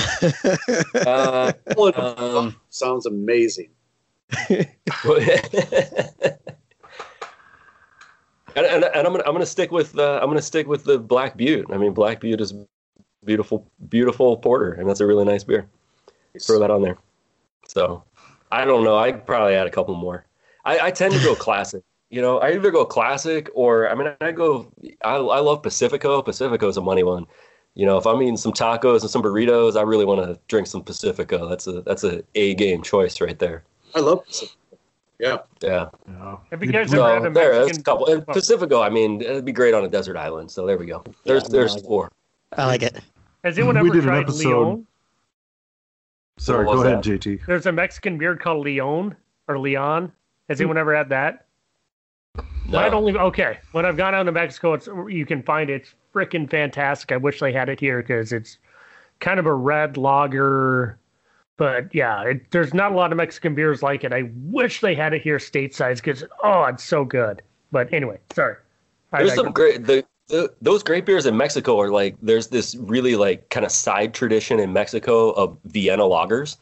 Uh, 0.94 1.54
um, 1.96 2.56
Sounds 2.70 3.06
amazing. 3.06 3.72
And, 8.56 8.66
and, 8.66 8.84
and 8.84 9.08
I'm 9.08 9.14
gonna 9.14 9.24
I'm 9.26 9.34
gonna 9.34 9.46
stick 9.46 9.72
with 9.72 9.98
uh, 9.98 10.20
I'm 10.22 10.30
gonna 10.30 10.42
stick 10.42 10.68
with 10.68 10.84
the 10.84 11.00
Black 11.00 11.38
Butte. 11.38 11.68
I 11.72 11.78
mean, 11.78 11.94
Black 11.94 12.20
Butte 12.20 12.42
is 12.42 12.54
beautiful, 13.26 13.68
beautiful 13.90 14.38
porter, 14.38 14.74
and 14.74 14.90
that's 14.90 15.00
a 15.00 15.06
really 15.06 15.26
nice 15.26 15.44
beer. 15.44 15.68
Throw 16.42 16.60
that 16.60 16.72
on 16.72 16.82
there. 16.82 16.98
So 17.68 18.04
I 18.52 18.66
don't 18.66 18.84
know. 18.84 18.98
I 18.98 19.12
probably 19.12 19.56
add 19.56 19.68
a 19.68 19.72
couple 19.72 19.96
more. 19.96 20.26
I, 20.66 20.80
I 20.80 20.92
tend 20.92 21.14
to 21.14 21.20
go 21.22 21.36
classic. 21.48 21.84
You 22.10 22.22
know, 22.22 22.40
I 22.40 22.52
either 22.54 22.72
go 22.72 22.86
classic 22.86 23.50
or 23.54 23.90
I 23.90 23.96
mean, 23.96 24.14
I 24.20 24.32
go. 24.32 24.68
I, 25.04 25.16
I 25.16 25.40
love 25.40 25.64
Pacifico. 25.64 26.22
Pacifico 26.22 26.68
is 26.68 26.78
a 26.78 26.82
money 26.82 27.04
one. 27.04 27.26
You 27.74 27.86
know, 27.86 27.98
if 27.98 28.06
I'm 28.06 28.22
eating 28.22 28.36
some 28.36 28.52
tacos 28.52 29.02
and 29.02 29.10
some 29.10 29.24
burritos, 29.24 29.78
I 29.78 29.84
really 29.84 30.04
want 30.04 30.22
to 30.26 30.38
drink 30.50 30.68
some 30.68 30.84
Pacifico. 30.84 31.48
That's 31.48 31.68
a 31.68 31.82
that's 31.82 32.04
a 32.04 32.22
A 32.36 32.54
game 32.56 32.82
choice 32.82 33.22
right 33.22 33.40
there. 33.40 33.64
I 33.96 34.02
love 34.02 34.26
Pacifico. 34.26 34.61
Yeah. 35.22 35.38
Yeah. 35.62 35.90
Yeah. 36.08 36.38
Have 36.50 36.64
you 36.64 36.72
guys 36.72 36.90
So 36.90 37.06
ever 37.06 37.22
had 37.24 37.32
a 37.32 37.34
there, 37.34 37.64
that's 37.66 37.78
a 37.78 37.84
couple. 37.84 38.08
And 38.12 38.26
Pacifico, 38.26 38.82
I 38.82 38.90
mean, 38.90 39.22
it'd 39.22 39.46
be 39.46 39.52
great 39.52 39.74
on 39.76 39.86
a 39.86 39.88
desert 39.88 40.18
island. 40.18 40.50
So 40.50 40.66
there 40.66 40.78
we 40.78 40.88
go. 40.88 41.04
There's 41.24 41.44
Yeah, 41.44 41.50
there's 41.52 41.72
I 41.72 41.76
like 41.76 41.84
it. 41.84 41.88
four. 41.88 42.12
I 42.58 42.66
like 42.66 42.82
it. 42.82 43.00
Has 43.44 43.58
anyone 43.58 43.76
We 43.76 43.82
ever 43.82 43.90
did 43.90 44.04
an 44.04 44.10
tried 44.10 44.22
episode- 44.24 44.48
Leon? 44.50 44.88
Sorry, 46.40 46.66
go 46.66 46.82
ahead, 46.84 47.04
that? 47.04 47.04
JT. 47.04 47.46
There's 47.46 47.68
a 47.68 47.72
Mexican 47.72 48.18
beer 48.18 48.36
called 48.36 48.66
Leon 48.66 49.16
or 49.48 49.60
Leon. 49.60 50.12
Has 50.50 50.60
anyone 50.60 50.78
ever 50.78 50.96
had 50.96 51.10
that? 51.10 51.46
No. 52.36 52.44
Might 52.80 52.94
only 52.94 53.16
okay. 53.16 53.60
When 53.74 53.86
I've 53.86 53.98
gone 53.98 54.16
out 54.16 54.24
to 54.24 54.32
Mexico, 54.32 54.74
it's 54.74 54.88
you 55.08 55.26
can 55.26 55.44
find 55.44 55.70
it. 55.70 55.82
It's 55.84 55.94
freaking 56.16 56.50
fantastic. 56.50 57.12
I 57.12 57.18
wish 57.18 57.40
they 57.40 57.52
had 57.54 57.70
it 57.70 57.80
here 57.80 58.02
because 58.02 58.34
it's 58.34 58.58
kind 59.20 59.40
of 59.40 59.46
a 59.46 59.54
red 59.54 59.98
lager. 59.98 60.98
But 61.62 61.94
yeah, 61.94 62.24
it, 62.24 62.50
there's 62.50 62.74
not 62.74 62.92
a 62.92 62.96
lot 62.96 63.12
of 63.12 63.18
Mexican 63.18 63.54
beers 63.54 63.84
like 63.84 64.04
it. 64.04 64.12
I 64.12 64.32
wish 64.34 64.82
they 64.82 64.96
had 64.96 65.14
it 65.14 65.22
here 65.22 65.38
stateside 65.38 65.98
because 65.98 66.24
oh, 66.44 66.64
it's 66.64 66.84
so 66.84 67.06
good. 67.06 67.44
But 67.72 67.94
anyway, 67.94 68.18
sorry. 68.34 68.56
There's 69.12 69.30
digress. 69.30 69.36
some 69.36 69.54
great 69.54 69.86
the, 69.86 70.04
the 70.28 70.52
those 70.60 70.82
great 70.82 71.06
beers 71.06 71.28
in 71.28 71.38
Mexico 71.38 71.80
are 71.80 71.92
like 71.92 72.16
there's 72.20 72.48
this 72.48 72.74
really 72.74 73.16
like 73.16 73.48
kind 73.52 73.64
of 73.64 73.72
side 73.72 74.16
tradition 74.16 74.60
in 74.60 74.74
Mexico 74.74 75.34
of 75.34 75.56
Vienna 75.66 76.02
lagers. 76.02 76.58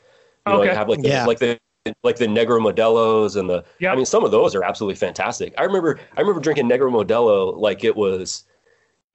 You 0.46 0.52
know, 0.52 0.60
Okay. 0.60 0.72
you 0.72 0.76
have 0.76 0.90
like 0.90 1.02
the, 1.02 1.08
Yeah. 1.08 1.26
like 1.26 1.40
the 1.40 1.58
like 2.04 2.18
the 2.18 2.28
Negro 2.28 2.60
Modelos 2.60 3.38
and 3.38 3.50
the 3.50 3.64
Yep. 3.80 3.94
I 3.94 3.96
mean 3.96 4.06
some 4.06 4.26
of 4.26 4.32
those 4.32 4.54
are 4.54 4.66
absolutely 4.66 4.96
fantastic. 4.96 5.54
I 5.58 5.64
remember 5.64 5.98
I 6.18 6.20
remember 6.20 6.42
drinking 6.42 6.68
Negro 6.68 6.92
Modelo 6.92 7.58
like 7.58 7.86
it 7.86 7.96
was 7.96 8.44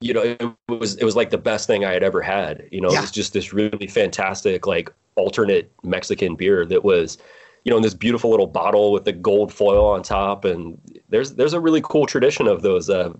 you 0.05 0.13
know 0.13 0.21
it 0.21 0.41
was 0.69 0.95
it 0.97 1.03
was 1.03 1.15
like 1.15 1.31
the 1.31 1.37
best 1.37 1.65
thing 1.65 1.83
I 1.83 1.91
had 1.91 2.03
ever 2.03 2.21
had. 2.21 2.67
You 2.71 2.79
know, 2.79 2.91
Yeah. 2.91 2.99
it 2.99 3.01
was 3.01 3.11
just 3.11 3.33
this 3.33 3.51
really 3.53 3.87
fantastic 3.87 4.67
like 4.67 4.93
alternate 5.15 5.71
Mexican 5.83 6.35
beer 6.35 6.63
that 6.67 6.83
was 6.83 7.17
you 7.63 7.71
know 7.71 7.77
in 7.77 7.83
this 7.83 7.95
beautiful 7.95 8.29
little 8.29 8.45
bottle 8.47 8.91
with 8.91 9.05
the 9.05 9.11
gold 9.11 9.51
foil 9.51 9.85
on 9.87 10.03
top 10.03 10.45
and 10.45 10.79
there's 11.09 11.33
there's 11.33 11.53
a 11.53 11.59
really 11.59 11.81
cool 11.81 12.05
tradition 12.05 12.47
of 12.47 12.61
those 12.61 12.89
uh, 12.89 13.11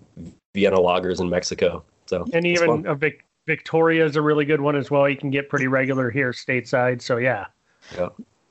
Vienna 0.54 0.76
lagers 0.78 1.20
in 1.20 1.28
Mexico. 1.28 1.82
So 2.06 2.24
and 2.32 2.46
even 2.46 2.66
fun. 2.66 2.86
a 2.86 2.94
Vic, 2.94 3.24
Victoria 3.46 4.04
is 4.04 4.14
a 4.14 4.22
really 4.22 4.44
good 4.44 4.60
one 4.60 4.76
as 4.76 4.88
well. 4.90 5.08
You 5.08 5.16
can 5.16 5.30
get 5.30 5.48
pretty 5.48 5.66
regular 5.66 6.08
here 6.08 6.30
stateside. 6.30 7.02
So 7.02 7.16
yeah, 7.16 7.46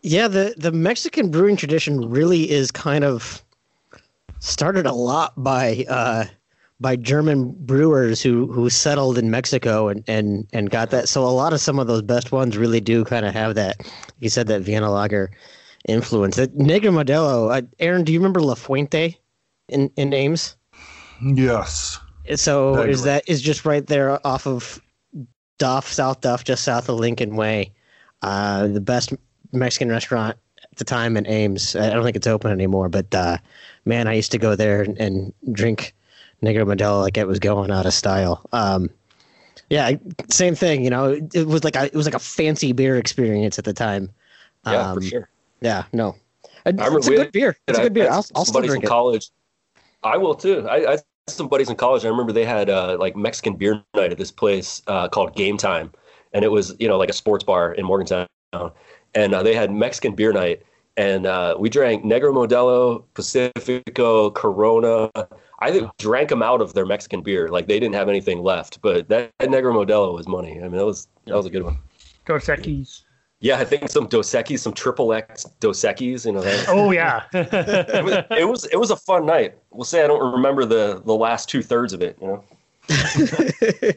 Yeah, 0.02 0.28
the 0.28 0.54
the 0.58 0.74
Mexican 0.74 1.32
brewing 1.32 1.56
tradition 1.56 2.10
really 2.10 2.52
is 2.52 2.70
kind 2.70 3.06
of 3.06 3.42
started 4.40 4.86
a 4.86 4.94
lot 4.94 5.32
by 5.42 5.86
uh, 5.88 6.26
by 6.80 6.96
German 6.96 7.56
brewers 7.66 8.22
who 8.22 8.52
who 8.52 8.70
settled 8.70 9.18
in 9.18 9.32
Mexico 9.32 9.88
and 9.88 10.04
and 10.08 10.48
and 10.54 10.70
got 10.70 10.90
that. 10.92 11.08
So 11.08 11.24
a 11.24 11.30
lot 11.30 11.54
of 11.54 11.62
some 11.62 11.80
of 11.80 11.88
those 11.88 12.02
best 12.02 12.32
ones 12.32 12.58
really 12.58 12.82
do 12.82 13.06
kind 13.06 13.26
of 13.26 13.34
have 13.34 13.56
that. 13.56 13.78
You 14.20 14.30
said 14.30 14.48
that 14.48 14.62
Vienna 14.62 14.92
Lager 14.92 15.32
influence. 15.88 16.36
That 16.36 16.58
Negro 16.58 16.92
Modelo. 16.92 17.56
Uh, 17.56 17.66
Aaron, 17.80 18.04
do 18.04 18.12
you 18.12 18.20
remember 18.20 18.42
La 18.42 18.56
Fuente 18.56 19.18
in 19.70 19.90
in 19.96 20.14
Ames? 20.14 20.56
Yes. 21.22 22.00
So 22.36 22.82
is 22.82 23.04
that 23.04 23.24
is 23.28 23.42
just 23.42 23.66
right 23.66 23.86
there 23.86 24.26
off 24.26 24.48
of 24.48 24.82
Duff, 25.60 25.92
South 25.92 26.22
Duff, 26.22 26.44
just 26.44 26.64
south 26.64 26.90
of 26.90 27.00
Lincoln 27.00 27.36
Way. 27.36 27.72
Uh, 28.22 28.68
the 28.68 28.82
best 28.82 29.14
Mexican 29.54 29.90
restaurant 29.90 30.38
at 30.64 30.78
the 30.78 30.84
time 30.84 31.16
in 31.16 31.28
Ames. 31.28 31.76
I 31.76 31.90
don't 31.92 32.04
think 32.04 32.16
it's 32.16 32.28
open 32.28 32.52
anymore, 32.52 32.90
but 32.90 33.14
uh, 33.14 33.38
man, 33.86 34.08
I 34.08 34.14
used 34.14 34.32
to 34.32 34.38
go 34.38 34.56
there 34.56 34.82
and, 34.82 34.98
and 35.00 35.34
drink 35.54 35.94
Negro 36.44 36.64
Modelo 36.66 37.02
like 37.02 37.18
it 37.18 37.28
was 37.28 37.40
going 37.40 37.72
out 37.72 37.86
of 37.86 37.94
style. 37.94 38.48
Um, 38.52 38.90
yeah, 39.70 39.92
same 40.30 40.54
thing. 40.56 40.84
You 40.84 40.90
know, 40.92 41.12
it, 41.14 41.34
it 41.36 41.48
was 41.48 41.64
like 41.64 41.76
a, 41.76 41.86
it 41.86 41.96
was 41.96 42.06
like 42.06 42.14
a 42.16 42.20
fancy 42.20 42.72
beer 42.72 42.98
experience 42.98 43.58
at 43.58 43.66
the 43.66 43.74
time. 43.74 44.12
yeah, 44.66 44.92
Um, 44.92 44.98
for 45.00 45.02
sure. 45.02 45.30
Yeah, 45.62 45.86
no, 45.94 46.16
It- 46.66 46.76
remember 46.76 46.98
it's 47.00 47.08
a 47.08 47.12
good 47.16 47.32
beer. 47.32 47.58
It's 47.68 47.80
a 47.80 47.82
good 47.84 47.94
beer. 47.94 48.06
I- 48.06 48.08
I- 48.08 48.16
I'll, 48.16 48.26
I'll 48.36 48.46
still 48.46 48.62
drink 48.62 48.84
in 48.84 48.84
it. 48.84 48.88
college. 48.90 49.30
I 50.04 50.18
will 50.18 50.36
too. 50.36 50.68
I, 50.70 50.76
I 50.86 50.92
had 50.92 51.04
some 51.28 51.48
buddies 51.48 51.70
in 51.70 51.76
college. 51.78 52.06
I 52.06 52.10
remember 52.10 52.32
they 52.32 52.46
had 52.46 52.70
uh, 52.70 52.98
like 53.00 53.16
Mexican 53.16 53.56
beer 53.56 53.82
night 53.96 54.12
at 54.12 54.18
this 54.20 54.30
place 54.32 54.84
uh, 54.88 55.08
called 55.08 55.36
Game 55.36 55.58
Time, 55.58 55.92
and 56.34 56.46
it 56.46 56.52
was 56.52 56.76
you 56.80 56.88
know 56.88 56.98
like 56.98 57.10
a 57.10 57.14
sports 57.14 57.44
bar 57.44 57.74
in 57.74 57.86
Morgantown, 57.86 58.28
and 59.16 59.34
uh, 59.34 59.42
they 59.42 59.56
had 59.56 59.72
Mexican 59.72 60.14
beer 60.14 60.32
night, 60.32 60.62
and 60.98 61.26
uh, 61.26 61.56
we 61.58 61.70
drank 61.70 62.04
Negro 62.04 62.32
Modelo, 62.34 63.04
Pacifico, 63.16 64.30
Corona. 64.30 65.10
I 65.60 65.72
think 65.72 65.90
drank 65.98 66.30
them 66.30 66.44
out 66.44 66.62
of 66.62 66.74
their 66.74 66.86
Mexican 66.86 67.22
beer. 67.22 67.48
Like 67.50 67.68
they 67.68 67.80
didn't 67.80 67.96
have 67.96 68.10
anything 68.10 68.42
left, 68.44 68.82
but 68.82 69.08
that, 69.10 69.32
that 69.40 69.50
Negro 69.50 69.74
Modelo 69.74 70.14
was 70.14 70.28
money. 70.28 70.58
I 70.60 70.64
mean, 70.64 70.74
that 70.78 70.86
was 70.86 71.08
that 71.26 71.36
was 71.36 71.46
a 71.46 71.50
good 71.50 71.64
one. 71.64 71.78
Dos 72.26 72.46
Equis. 72.46 73.02
Yeah, 73.40 73.58
I 73.58 73.66
think 73.66 73.90
some 73.90 74.08
Dos 74.08 74.32
Equis, 74.32 74.60
some 74.60 74.74
triple 74.74 75.14
X 75.14 75.44
Dos 75.60 75.82
Equis, 75.82 76.26
you 76.26 76.32
know. 76.32 76.42
That, 76.42 76.66
Oh 76.70 76.92
yeah. 76.92 77.24
it 77.34 78.04
was, 78.04 78.24
it 78.40 78.48
was 78.48 78.66
it 78.66 78.78
was 78.78 78.92
a 78.92 78.96
fun 78.98 79.26
night. 79.26 79.56
We'll 79.72 79.84
say 79.86 80.04
I 80.04 80.08
don't 80.08 80.34
remember 80.34 80.66
the 80.66 81.02
the 81.06 81.14
last 81.16 81.48
two 81.50 81.62
thirds 81.62 81.94
of 81.94 82.02
it. 82.02 82.18
You 82.22 82.28
know, 82.28 82.44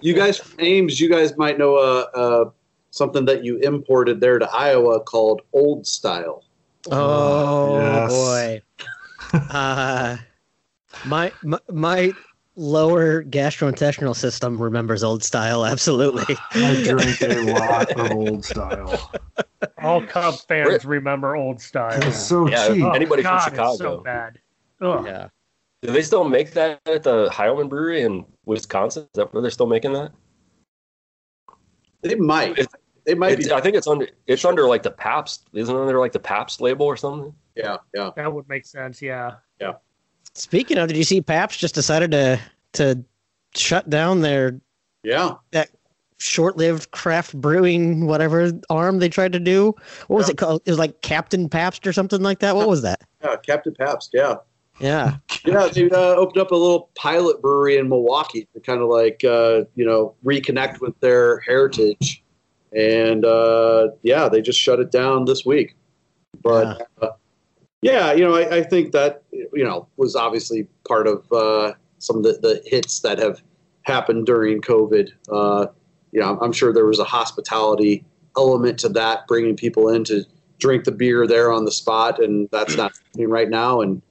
You 0.00 0.14
guys 0.14 0.38
from 0.38 0.60
Ames, 0.60 1.00
you 1.00 1.08
guys 1.10 1.36
might 1.36 1.58
know 1.58 1.76
uh, 1.76 2.06
uh, 2.14 2.50
something 2.90 3.24
that 3.24 3.44
you 3.44 3.56
imported 3.58 4.20
there 4.20 4.38
to 4.38 4.48
Iowa 4.50 5.00
called 5.00 5.42
Old 5.52 5.86
Style. 5.86 6.44
Oh 6.90 7.74
Yes. 7.74 8.10
boy. 8.12 8.62
uh, 9.50 10.16
my, 11.06 11.32
my 11.42 11.58
my 11.70 12.12
lower 12.56 13.22
gastrointestinal 13.22 14.16
system 14.16 14.60
remembers 14.60 15.04
old 15.04 15.22
style 15.22 15.64
absolutely. 15.64 16.36
I 16.52 16.82
drink 16.82 17.20
a 17.22 17.52
lot 17.52 17.92
of 17.92 18.10
old 18.12 18.44
style. 18.44 19.12
All 19.82 20.04
Cub 20.04 20.34
fans 20.48 20.84
remember 20.84 21.36
old 21.36 21.60
style. 21.60 22.00
It's 22.02 22.18
so 22.18 22.48
Yeah, 22.48 22.68
cheap. 22.68 22.84
Oh, 22.84 22.90
Anybody 22.90 23.22
from 23.22 23.34
oh, 23.34 23.38
God, 23.38 23.46
it's 23.48 23.56
Chicago. 23.56 23.76
so 23.76 23.96
bad. 24.02 24.38
Ugh. 24.80 25.04
yeah. 25.06 25.28
do 25.82 25.92
they 25.92 26.02
still 26.02 26.24
make 26.24 26.52
that 26.52 26.80
at 26.86 27.02
the 27.02 27.28
Heileman 27.30 27.68
Brewery 27.68 28.02
in 28.02 28.24
Wisconsin? 28.44 29.04
Is 29.04 29.08
that 29.14 29.32
where 29.32 29.40
they're 29.42 29.50
still 29.50 29.66
making 29.66 29.92
that? 29.94 30.12
They 32.02 32.14
might. 32.14 32.52
It's- 32.58 32.68
They 33.04 33.14
might 33.14 33.38
be. 33.38 33.50
I 33.52 33.60
think 33.60 33.74
it's 33.74 33.86
under 33.86 34.06
it's 34.26 34.44
under 34.44 34.68
like 34.68 34.82
the 34.82 34.90
Pabst, 34.90 35.48
isn't 35.54 35.74
it 35.74 35.80
under 35.80 35.98
like 35.98 36.12
the 36.12 36.18
Pabst 36.20 36.60
label 36.60 36.84
or 36.86 36.96
something? 36.96 37.32
Yeah, 37.56 37.78
yeah. 37.94 38.10
That 38.16 38.32
would 38.32 38.46
make 38.48 38.66
sense. 38.66 39.00
Yeah. 39.00 39.36
Speaking 40.38 40.78
of, 40.78 40.88
did 40.88 40.96
you 40.96 41.04
see 41.04 41.20
Pabst 41.20 41.58
just 41.58 41.74
decided 41.74 42.10
to 42.12 42.38
to 42.74 43.02
shut 43.56 43.90
down 43.90 44.20
their 44.20 44.60
Yeah. 45.02 45.34
That 45.52 45.70
short-lived 46.18 46.90
craft 46.90 47.34
brewing 47.40 48.06
whatever 48.06 48.52
arm 48.70 48.98
they 48.98 49.08
tried 49.08 49.32
to 49.32 49.40
do? 49.40 49.74
What 50.06 50.16
was 50.18 50.28
Yeah. 50.28 50.32
it 50.32 50.38
called? 50.38 50.62
It 50.64 50.70
was 50.70 50.78
like 50.78 51.00
Captain 51.02 51.48
Pabst 51.48 51.86
or 51.86 51.92
something 51.92 52.22
like 52.22 52.38
that. 52.40 52.54
What 52.56 52.68
was 52.68 52.82
that? 52.82 53.00
Yeah, 53.22 53.36
Captain 53.36 53.74
Pabst. 53.78 54.10
Yeah. 54.14 54.36
Yeah. 54.80 55.16
Yeah, 55.44 55.68
they 55.68 55.88
uh, 55.88 56.14
opened 56.14 56.38
up 56.38 56.50
a 56.50 56.56
little 56.56 56.90
pilot 56.94 57.40
brewery 57.40 57.78
in 57.78 57.88
Milwaukee 57.88 58.46
to 58.52 58.60
kind 58.60 58.82
of 58.82 58.88
like 58.88 59.24
uh, 59.24 59.62
you 59.76 59.84
know 59.86 60.14
reconnect 60.24 60.80
with 60.80 60.98
their 61.00 61.38
heritage, 61.40 62.22
and 62.76 63.24
uh, 63.24 63.88
yeah, 64.02 64.28
they 64.28 64.42
just 64.42 64.58
shut 64.58 64.78
it 64.78 64.90
down 64.90 65.24
this 65.24 65.46
week. 65.46 65.74
But 66.42 66.86
uh, 67.00 67.10
yeah, 67.80 68.12
you 68.12 68.24
know, 68.24 68.34
I, 68.34 68.56
I 68.56 68.62
think 68.62 68.92
that 68.92 69.22
you 69.52 69.64
know 69.64 69.88
was 69.96 70.16
obviously 70.16 70.68
part 70.86 71.06
of 71.06 71.30
uh, 71.32 71.72
some 71.98 72.16
of 72.16 72.22
the, 72.22 72.32
the 72.40 72.62
hits 72.66 73.00
that 73.00 73.18
have 73.18 73.42
happened 73.82 74.26
during 74.26 74.60
COVID. 74.60 75.10
Uh, 75.30 75.66
you 76.12 76.20
know, 76.20 76.38
I'm 76.40 76.52
sure 76.52 76.72
there 76.72 76.86
was 76.86 76.98
a 76.98 77.04
hospitality 77.04 78.04
element 78.36 78.78
to 78.80 78.88
that, 78.90 79.26
bringing 79.26 79.56
people 79.56 79.88
in 79.88 80.04
to 80.04 80.24
drink 80.58 80.84
the 80.84 80.92
beer 80.92 81.26
there 81.26 81.52
on 81.52 81.64
the 81.64 81.72
spot, 81.72 82.22
and 82.22 82.48
that's 82.50 82.76
not 82.76 82.92
happening 83.06 83.30
right 83.30 83.48
now. 83.48 83.80
And 83.80 84.02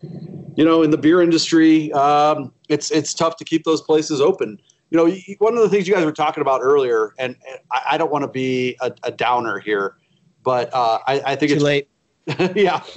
you 0.55 0.65
know, 0.65 0.83
in 0.83 0.91
the 0.91 0.97
beer 0.97 1.21
industry, 1.21 1.91
um, 1.93 2.53
it's 2.69 2.91
it's 2.91 3.13
tough 3.13 3.37
to 3.37 3.45
keep 3.45 3.63
those 3.63 3.81
places 3.81 4.21
open. 4.21 4.59
You 4.89 4.97
know, 4.97 5.15
one 5.39 5.55
of 5.55 5.61
the 5.61 5.69
things 5.69 5.87
you 5.87 5.93
guys 5.93 6.05
were 6.05 6.13
talking 6.13 6.41
about 6.41 6.61
earlier, 6.63 7.13
and, 7.19 7.35
and 7.49 7.59
I, 7.71 7.81
I 7.91 7.97
don't 7.97 8.11
want 8.11 8.23
to 8.23 8.29
be 8.29 8.77
a, 8.79 8.91
a 9.03 9.11
downer 9.11 9.59
here, 9.59 9.97
but 10.43 10.73
uh, 10.73 10.99
I, 11.05 11.21
I 11.25 11.35
think 11.35 11.49
Too 11.49 11.55
it's 11.55 11.63
late. 11.63 11.89
yeah, 12.55 12.81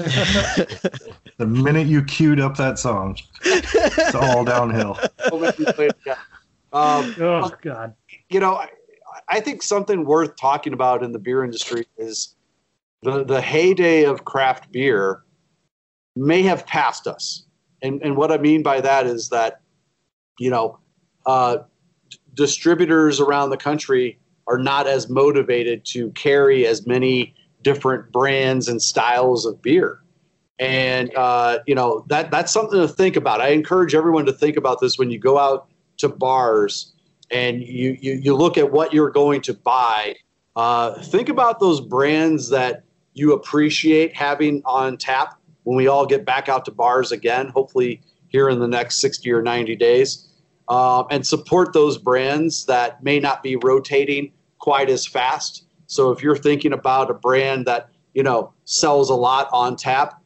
The 1.37 1.47
minute 1.47 1.87
you 1.87 2.03
queued 2.03 2.41
up 2.41 2.57
that 2.57 2.81
song, 2.81 3.17
it's 3.45 4.15
all 4.15 4.45
downhill. 4.45 4.99
um, 6.73 7.15
Oh 7.19 7.53
God. 7.63 7.95
you 8.29 8.41
know, 8.41 8.55
I, 8.57 8.69
I 9.29 9.41
think 9.41 9.63
something 9.63 10.05
worth 10.05 10.35
talking 10.35 10.73
about 10.73 11.05
in 11.05 11.13
the 11.13 11.19
beer 11.21 11.45
industry 11.45 11.87
is 11.97 12.35
the 13.03 13.25
the 13.25 13.41
heyday 13.41 14.05
of 14.05 14.25
craft 14.25 14.73
beer 14.73 15.23
may 16.17 16.43
have 16.43 16.67
passed 16.67 17.07
us. 17.07 17.47
and 17.83 18.03
and 18.03 18.17
what 18.17 18.33
I 18.33 18.39
mean 18.39 18.65
by 18.65 18.81
that 18.81 19.07
is 19.07 19.29
that, 19.29 19.61
you 20.41 20.51
know, 20.51 20.79
uh, 21.27 21.59
distributors 22.35 23.21
around 23.21 23.51
the 23.51 23.57
country 23.57 24.19
are 24.49 24.59
not 24.59 24.89
as 24.89 25.09
motivated 25.09 25.85
to 25.85 26.11
carry 26.11 26.67
as 26.67 26.85
many 26.85 27.35
different 27.63 28.13
brands 28.13 28.69
and 28.69 28.81
styles 28.81 29.45
of 29.45 29.61
beer. 29.63 30.01
And 30.59 31.15
uh, 31.17 31.61
you 31.67 31.75
know 31.75 32.05
that 32.09 32.31
that's 32.31 32.53
something 32.53 32.79
to 32.79 32.89
think 32.89 33.17
about. 33.17 33.41
I 33.41 33.49
encourage 33.49 33.95
everyone 33.95 34.27
to 34.27 34.33
think 34.33 34.57
about 34.57 34.81
this 34.81 34.99
when 34.99 35.11
you 35.11 35.19
go 35.19 35.39
out 35.39 35.69
to 35.99 36.09
bars 36.09 36.93
and 37.31 37.63
you 37.63 37.97
you, 38.01 38.15
you 38.15 38.37
look 38.37 38.59
at 38.59 38.71
what 38.71 38.93
you're 38.93 39.11
going 39.11 39.41
to 39.43 39.55
buy. 39.55 40.17
Uh, 40.57 41.01
think 41.05 41.29
about 41.29 41.61
those 41.61 41.81
brands 41.81 42.51
that 42.51 42.85
you 43.15 43.33
appreciate 43.33 44.15
having 44.15 44.63
on 44.65 44.97
tap 44.97 45.39
when 45.65 45.77
we 45.77 45.87
all 45.87 46.07
get 46.07 46.25
back 46.25 46.49
out 46.49 46.65
to 46.65 46.71
bars 46.71 47.13
again, 47.13 47.49
hopefully 47.49 48.01
here 48.29 48.49
in 48.49 48.59
the 48.59 48.69
next 48.69 49.01
60 49.01 49.31
or 49.33 49.43
90 49.43 49.77
days, 49.77 50.29
um, 50.69 51.07
and 51.11 51.27
support 51.27 51.73
those 51.73 51.99
brands 51.99 52.65
that 52.67 53.03
may 53.03 53.19
not 53.19 53.43
be 53.43 53.57
rotating 53.57 54.33
quite 54.59 54.89
as 54.89 55.07
fast. 55.07 55.65
So 55.91 56.13
if 56.13 56.23
you're 56.23 56.37
thinking 56.37 56.73
about 56.73 57.11
a 57.11 57.15
brand 57.15 57.67
that 57.67 57.91
you 58.15 58.23
know 58.23 58.53
sells 58.65 59.11
a 59.11 59.15
lot 59.15 59.49
on 59.53 59.75
tap, 59.75 60.23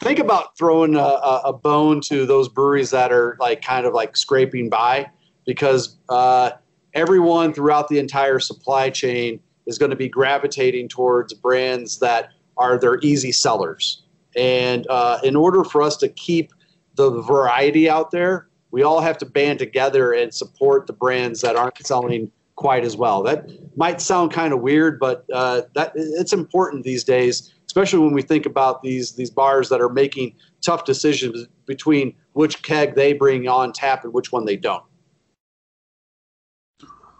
think 0.00 0.18
about 0.18 0.58
throwing 0.58 0.96
a, 0.96 0.98
a, 0.98 1.52
bone 1.52 2.00
to 2.02 2.26
those 2.26 2.48
breweries 2.48 2.90
that 2.90 3.12
are 3.12 3.36
like 3.38 3.62
kind 3.62 3.86
of 3.86 3.94
like 3.94 4.16
scraping 4.16 4.68
by 4.68 5.08
because 5.46 5.96
uh, 6.08 6.50
everyone 6.94 7.52
throughout 7.52 7.88
the 7.88 8.00
entire 8.00 8.40
supply 8.40 8.90
chain 8.90 9.38
is 9.66 9.78
going 9.78 9.90
to 9.90 9.96
be 9.96 10.08
gravitating 10.08 10.88
towards 10.88 11.32
brands 11.32 12.00
that 12.00 12.30
are 12.56 12.76
their 12.76 12.98
easy 13.00 13.30
sellers. 13.30 14.02
And 14.36 14.84
uh, 14.90 15.20
in 15.22 15.36
order 15.36 15.62
for 15.62 15.80
us 15.80 15.96
to 15.98 16.08
keep 16.08 16.52
the 16.96 17.22
variety 17.22 17.88
out 17.88 18.10
there, 18.10 18.48
we 18.72 18.82
all 18.82 19.00
have 19.00 19.16
to 19.18 19.26
band 19.26 19.60
together 19.60 20.12
and 20.12 20.34
support 20.34 20.88
the 20.88 20.92
brands 20.92 21.40
that 21.42 21.54
aren't 21.54 21.78
selling 21.86 22.32
quite 22.56 22.84
as 22.84 22.96
well. 22.96 23.22
That 23.22 23.50
might 23.76 24.00
sound 24.00 24.32
kind 24.32 24.52
of 24.52 24.60
weird, 24.60 24.98
but 25.00 25.24
uh, 25.32 25.62
that 25.74 25.92
it's 25.94 26.32
important 26.32 26.84
these 26.84 27.04
days 27.04 27.54
especially 27.74 27.98
when 27.98 28.12
we 28.12 28.22
think 28.22 28.46
about 28.46 28.82
these 28.82 29.12
these 29.12 29.30
bars 29.30 29.68
that 29.68 29.80
are 29.80 29.88
making 29.88 30.32
tough 30.60 30.84
decisions 30.84 31.48
between 31.66 32.14
which 32.34 32.62
keg 32.62 32.94
they 32.94 33.12
bring 33.12 33.48
on 33.48 33.72
tap 33.72 34.04
and 34.04 34.12
which 34.12 34.30
one 34.30 34.44
they 34.44 34.56
don't. 34.56 34.84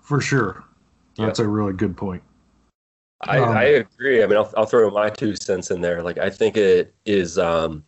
For 0.01 0.20
sure, 0.20 0.62
that's 1.16 1.41
yeah. 1.41 1.47
a 1.47 1.49
really 1.49 1.72
good 1.72 1.97
point. 1.97 2.22
I, 3.22 3.39
um, 3.39 3.57
I 3.57 3.64
agree. 3.64 4.22
I 4.22 4.26
mean, 4.26 4.37
I'll, 4.37 4.53
I'll 4.57 4.66
throw 4.66 4.89
my 4.91 5.11
two 5.11 5.35
cents 5.35 5.72
in 5.72 5.80
there. 5.80 6.03
Like, 6.03 6.18
I 6.18 6.30
think 6.30 6.57
it 6.57 6.95
is, 7.07 7.39
um, 7.39 7.82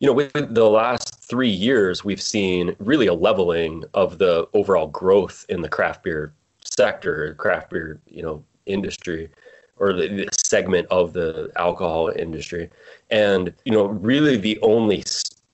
you 0.00 0.08
know, 0.08 0.12
with 0.12 0.32
the 0.32 0.68
last 0.68 1.22
three 1.22 1.48
years, 1.48 2.04
we've 2.04 2.20
seen 2.20 2.74
really 2.80 3.06
a 3.06 3.14
leveling 3.14 3.84
of 3.94 4.18
the 4.18 4.48
overall 4.52 4.88
growth 4.88 5.46
in 5.48 5.62
the 5.62 5.68
craft 5.68 6.02
beer 6.02 6.34
sector, 6.76 7.34
craft 7.34 7.70
beer, 7.70 8.00
you 8.06 8.22
know, 8.22 8.44
industry 8.66 9.30
or 9.76 9.92
the, 9.92 10.08
the 10.08 10.28
segment 10.32 10.86
of 10.90 11.12
the 11.12 11.50
alcohol 11.56 12.12
industry. 12.16 12.70
And, 13.10 13.52
you 13.64 13.72
know, 13.72 13.86
really 13.86 14.36
the 14.36 14.58
only 14.62 15.02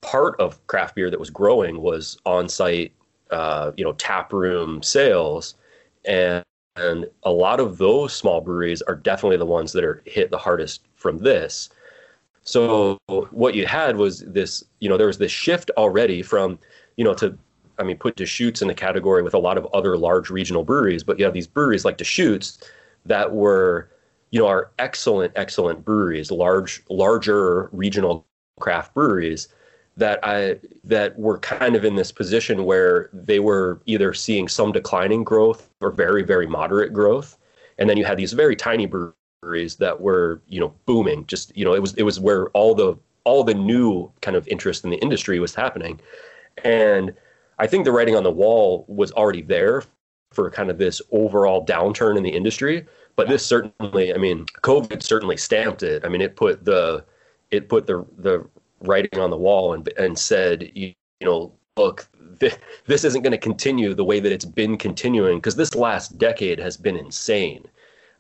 part 0.03 0.39
of 0.41 0.65
craft 0.67 0.95
beer 0.95 1.11
that 1.11 1.21
was 1.21 1.31
growing 1.31 1.81
was 1.81 2.19
on 2.27 2.49
site, 2.49 2.93
uh, 3.31 3.73
you 3.77 3.85
know, 3.85 3.93
tap 3.93 4.33
room 4.33 4.83
sales. 4.83 5.55
And, 6.05 6.45
and 6.77 7.07
a 7.23 7.31
lot 7.31 7.61
of 7.61 7.79
those 7.79 8.13
small 8.13 8.41
breweries 8.41 8.83
are 8.83 8.95
definitely 8.95 9.39
the 9.39 9.47
ones 9.47 9.73
that 9.73 9.85
are 9.85 10.03
hit 10.07 10.31
the 10.31 10.39
hardest 10.39 10.83
from 10.95 11.19
this. 11.19 11.71
So 12.43 12.99
what 13.31 13.55
you 13.55 13.67
had 13.67 13.97
was 13.97 14.21
this, 14.21 14.65
you 14.81 14.89
know, 14.89 14.97
there 14.97 15.07
was 15.07 15.19
this 15.19 15.33
shift 15.33 15.71
already 15.77 16.23
from, 16.23 16.59
you 16.97 17.05
know, 17.05 17.15
to, 17.15 17.37
I 17.81 17.83
mean, 17.83 17.97
put 17.97 18.17
Deschutes 18.17 18.63
in 18.63 18.69
the 18.69 18.75
category 18.75 19.23
with 19.23 19.35
a 19.35 19.39
lot 19.39 19.59
of 19.59 19.67
other 19.73 19.97
large 19.97 20.31
regional 20.31 20.65
breweries, 20.65 21.03
but 21.03 21.19
you 21.19 21.25
have 21.25 21.35
these 21.35 21.47
breweries 21.47 21.85
like 21.85 21.97
Deschutes 21.97 22.59
that 23.07 23.33
were 23.33 23.91
you 24.31 24.41
know, 24.41 24.47
are 24.47 24.71
excellent, 24.79 25.33
excellent 25.37 25.85
breweries, 25.85 26.31
large, 26.31 26.83
larger 26.89 27.69
regional 27.73 28.27
craft 28.61 28.95
breweries 28.95 29.49
that 29.97 30.21
I 30.23 30.59
that 30.85 31.19
were 31.19 31.39
kind 31.39 31.75
of 31.75 31.85
in 31.85 31.97
this 31.97 32.13
position 32.13 32.65
where 32.65 33.11
they 33.13 33.41
were 33.41 33.81
either 33.87 34.15
seeing 34.15 34.49
some 34.49 34.73
declining 34.73 35.25
growth 35.25 35.69
or 35.81 35.91
very, 35.91 36.23
very 36.23 36.47
moderate 36.47 36.93
growth. 36.93 37.37
And 37.79 37.91
then 37.91 37.97
you 37.97 38.05
had 38.05 38.17
these 38.17 38.33
very 38.33 38.55
tiny 38.55 38.87
breweries 38.87 39.77
that 39.77 40.01
were, 40.01 40.41
you 40.47 40.61
know, 40.61 40.73
booming. 40.87 41.27
Just, 41.27 41.57
you 41.57 41.65
know, 41.65 41.75
it 41.75 41.81
was 41.81 41.95
it 41.95 42.05
was 42.05 42.21
where 42.21 42.49
all 42.51 42.75
the 42.75 42.97
all 43.25 43.43
the 43.43 43.55
new 43.55 44.11
kind 44.23 44.37
of 44.37 44.47
interest 44.49 44.85
in 44.85 44.91
the 44.91 44.99
industry 44.99 45.41
was 45.41 45.55
happening. 45.55 46.01
And 46.65 47.15
I 47.61 47.67
think 47.67 47.85
the 47.85 47.93
writing 47.93 48.17
on 48.17 48.23
the 48.23 48.31
wall 48.31 48.87
was 48.89 49.13
already 49.13 49.43
there 49.43 49.85
for 50.33 50.51
kind 50.51 50.71
of 50.71 50.79
this 50.79 51.03
overall 51.13 51.65
downturn 51.65 52.17
in 52.17 52.23
the 52.23 52.31
industry. 52.31 52.87
But 53.17 53.29
this 53.29 53.45
certainly, 53.45 54.15
I 54.15 54.17
mean, 54.17 54.47
COVID 54.63 55.03
certainly 55.03 55.37
stamped 55.37 55.83
it. 55.83 56.05
I 56.05 56.09
mean, 56.09 56.23
it 56.23 56.37
put 56.37 56.65
the 56.65 57.05
it 57.51 57.69
put 57.69 57.87
the 57.87 58.07
the 58.17 58.49
writing 58.81 59.21
on 59.21 59.29
the 59.29 59.37
wall 59.37 59.75
and 59.75 59.87
and 59.99 60.19
said, 60.19 60.73
you, 60.75 60.95
you 61.21 61.27
know, 61.27 61.53
look, 61.77 62.09
this, 62.19 62.57
this 62.87 63.05
isn't 63.05 63.23
going 63.23 63.33
to 63.33 63.39
continue 63.39 63.93
the 63.93 64.05
way 64.05 64.21
that 64.21 64.33
it's 64.33 64.47
been 64.47 64.79
continuing 64.79 65.37
because 65.37 65.57
this 65.57 65.75
last 65.75 66.17
decade 66.17 66.59
has 66.59 66.79
been 66.79 66.97
insane. 66.97 67.67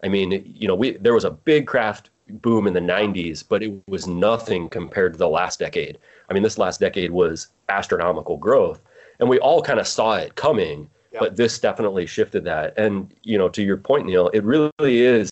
I 0.02 0.08
mean, 0.08 0.52
you 0.54 0.68
know, 0.68 0.74
we 0.74 0.98
there 0.98 1.14
was 1.14 1.24
a 1.24 1.30
big 1.30 1.66
craft 1.66 2.10
boom 2.28 2.66
in 2.66 2.74
the 2.74 2.80
90s, 2.80 3.42
but 3.48 3.62
it 3.62 3.72
was 3.88 4.06
nothing 4.06 4.68
compared 4.68 5.14
to 5.14 5.18
the 5.18 5.28
last 5.28 5.58
decade. 5.58 5.98
I 6.28 6.34
mean, 6.34 6.42
this 6.42 6.58
last 6.58 6.78
decade 6.78 7.10
was 7.10 7.48
astronomical 7.68 8.36
growth, 8.36 8.80
and 9.20 9.28
we 9.28 9.38
all 9.38 9.62
kind 9.62 9.78
of 9.78 9.86
saw 9.86 10.16
it 10.16 10.34
coming 10.34 10.90
but 11.18 11.36
this 11.36 11.58
definitely 11.58 12.06
shifted 12.06 12.44
that. 12.44 12.76
And 12.78 13.12
you 13.22 13.36
know, 13.36 13.48
to 13.48 13.62
your 13.62 13.76
point, 13.76 14.06
Neil, 14.06 14.28
it 14.28 14.44
really 14.44 14.70
is. 15.00 15.30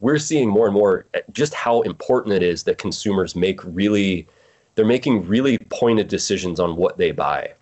We're 0.00 0.18
seeing 0.18 0.48
more 0.48 0.66
and 0.66 0.74
more 0.74 1.06
eh, 1.14 1.20
just 1.32 1.54
how 1.54 1.82
important 1.82 2.34
it 2.34 2.42
is 2.42 2.64
that 2.64 2.78
consumers 2.78 3.36
make 3.36 3.60
really, 3.64 4.26
they're 4.74 4.84
making 4.84 5.26
really 5.26 5.58
pointed 5.70 6.08
decisions 6.08 6.58
on 6.58 6.76
what 6.76 6.98
they 6.98 7.12
buy, 7.12 7.54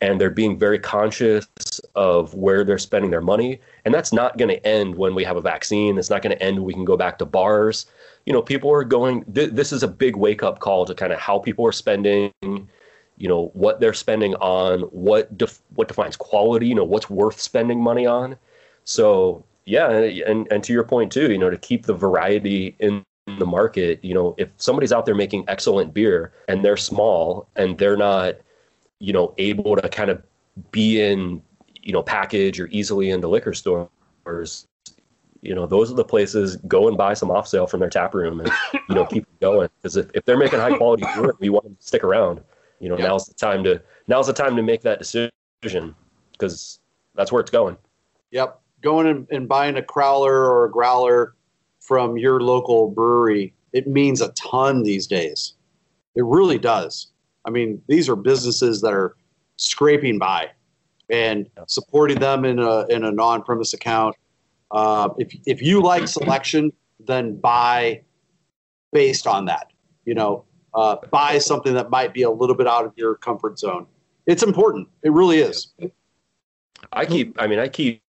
and 0.00 0.20
they're 0.20 0.30
being 0.30 0.58
very 0.58 0.78
conscious 0.78 1.46
of 1.94 2.34
where 2.34 2.62
they're 2.62 2.78
spending 2.78 3.10
their 3.10 3.22
money. 3.22 3.58
And 3.84 3.92
that's 3.92 4.12
not 4.12 4.36
going 4.36 4.50
to 4.50 4.66
end 4.66 4.94
when 4.94 5.14
we 5.14 5.24
have 5.24 5.36
a 5.36 5.40
vaccine. 5.40 5.98
It's 5.98 6.10
not 6.10 6.22
going 6.22 6.36
to 6.36 6.42
end 6.42 6.58
when 6.58 6.66
we 6.66 6.74
can 6.74 6.84
go 6.84 6.96
back 6.96 7.18
to 7.18 7.26
bars. 7.26 7.86
You 8.26 8.32
know, 8.32 8.42
people 8.42 8.70
are 8.70 8.84
going. 8.84 9.24
Th- 9.32 9.50
this 9.50 9.72
is 9.72 9.82
a 9.82 9.88
big 9.88 10.14
wake 10.14 10.42
up 10.42 10.60
call 10.60 10.84
to 10.84 10.94
kind 10.94 11.12
of 11.12 11.18
how 11.18 11.38
people 11.38 11.66
are 11.66 11.72
spending 11.72 12.30
you 13.18 13.28
know 13.28 13.50
what 13.54 13.80
they're 13.80 13.94
spending 13.94 14.34
on 14.36 14.80
what 14.82 15.36
def- 15.36 15.62
what 15.74 15.88
defines 15.88 16.16
quality 16.16 16.66
you 16.66 16.74
know 16.74 16.84
what's 16.84 17.10
worth 17.10 17.40
spending 17.40 17.82
money 17.82 18.06
on. 18.06 18.36
So 18.84 19.44
yeah 19.64 19.90
and 19.90 20.50
and 20.50 20.64
to 20.64 20.72
your 20.72 20.84
point 20.84 21.12
too 21.12 21.30
you 21.30 21.38
know 21.38 21.50
to 21.50 21.58
keep 21.58 21.84
the 21.84 21.94
variety 21.94 22.74
in 22.78 23.04
the 23.38 23.44
market 23.44 24.02
you 24.02 24.14
know 24.14 24.34
if 24.38 24.48
somebody's 24.56 24.92
out 24.92 25.04
there 25.04 25.14
making 25.14 25.44
excellent 25.48 25.92
beer 25.92 26.32
and 26.48 26.64
they're 26.64 26.78
small 26.78 27.46
and 27.56 27.76
they're 27.76 27.96
not 27.96 28.36
you 28.98 29.12
know 29.12 29.34
able 29.36 29.76
to 29.76 29.86
kind 29.90 30.08
of 30.08 30.22
be 30.70 31.02
in 31.02 31.42
you 31.82 31.92
know 31.92 32.02
package 32.02 32.58
or 32.58 32.68
easily 32.68 33.10
into 33.10 33.28
liquor 33.28 33.52
stores 33.52 34.66
you 35.42 35.54
know 35.54 35.66
those 35.66 35.92
are 35.92 35.94
the 35.94 36.04
places 36.04 36.56
go 36.66 36.88
and 36.88 36.96
buy 36.96 37.14
some 37.14 37.30
off 37.30 37.46
sale 37.46 37.66
from 37.66 37.80
their 37.80 37.90
tap 37.90 38.14
room 38.14 38.40
and 38.40 38.50
you 38.88 38.94
know 38.94 39.04
keep 39.04 39.26
going. 39.40 39.68
Because 39.76 39.96
if, 39.96 40.10
if 40.14 40.24
they're 40.24 40.38
making 40.38 40.58
high 40.58 40.76
quality 40.76 41.04
beer 41.14 41.34
we 41.38 41.48
want 41.48 41.64
them 41.64 41.76
to 41.76 41.82
stick 41.82 42.02
around 42.02 42.40
you 42.80 42.88
know, 42.88 42.98
yep. 42.98 43.08
now's 43.08 43.26
the 43.26 43.34
time 43.34 43.64
to 43.64 43.80
now's 44.06 44.26
the 44.26 44.32
time 44.32 44.56
to 44.56 44.62
make 44.62 44.82
that 44.82 44.98
decision 44.98 45.30
because 46.32 46.80
that's 47.14 47.32
where 47.32 47.40
it's 47.40 47.50
going. 47.50 47.76
Yep, 48.30 48.60
going 48.82 49.06
and, 49.06 49.26
and 49.30 49.48
buying 49.48 49.76
a 49.76 49.82
crowler 49.82 50.48
or 50.48 50.66
a 50.66 50.70
growler 50.70 51.34
from 51.80 52.16
your 52.16 52.40
local 52.40 52.90
brewery 52.90 53.54
it 53.72 53.86
means 53.86 54.20
a 54.20 54.32
ton 54.32 54.82
these 54.82 55.06
days. 55.06 55.54
It 56.14 56.24
really 56.24 56.58
does. 56.58 57.08
I 57.44 57.50
mean, 57.50 57.82
these 57.86 58.08
are 58.08 58.16
businesses 58.16 58.80
that 58.80 58.92
are 58.92 59.14
scraping 59.56 60.18
by, 60.18 60.50
and 61.10 61.48
supporting 61.66 62.18
them 62.18 62.44
in 62.44 62.58
a 62.58 62.86
in 62.86 63.04
a 63.04 63.12
non 63.12 63.42
premise 63.42 63.74
account. 63.74 64.16
Uh, 64.70 65.10
if 65.18 65.34
if 65.46 65.62
you 65.62 65.82
like 65.82 66.08
selection, 66.08 66.72
then 67.00 67.36
buy 67.36 68.02
based 68.92 69.26
on 69.26 69.44
that. 69.46 69.70
You 70.04 70.14
know, 70.14 70.44
uh, 70.74 70.96
buy 71.10 71.38
something 71.38 71.74
that 71.74 71.90
might 71.90 72.12
be 72.12 72.22
a 72.22 72.30
little 72.30 72.54
bit 72.54 72.66
out 72.66 72.84
of 72.84 72.92
your 72.96 73.14
comfort 73.14 73.58
zone. 73.58 73.86
It's 74.26 74.42
important. 74.42 74.88
It 75.02 75.12
really 75.12 75.38
is. 75.38 75.72
I 76.92 77.06
keep, 77.06 77.40
I 77.40 77.46
mean, 77.46 77.58
I 77.58 77.68
keep 77.68 78.02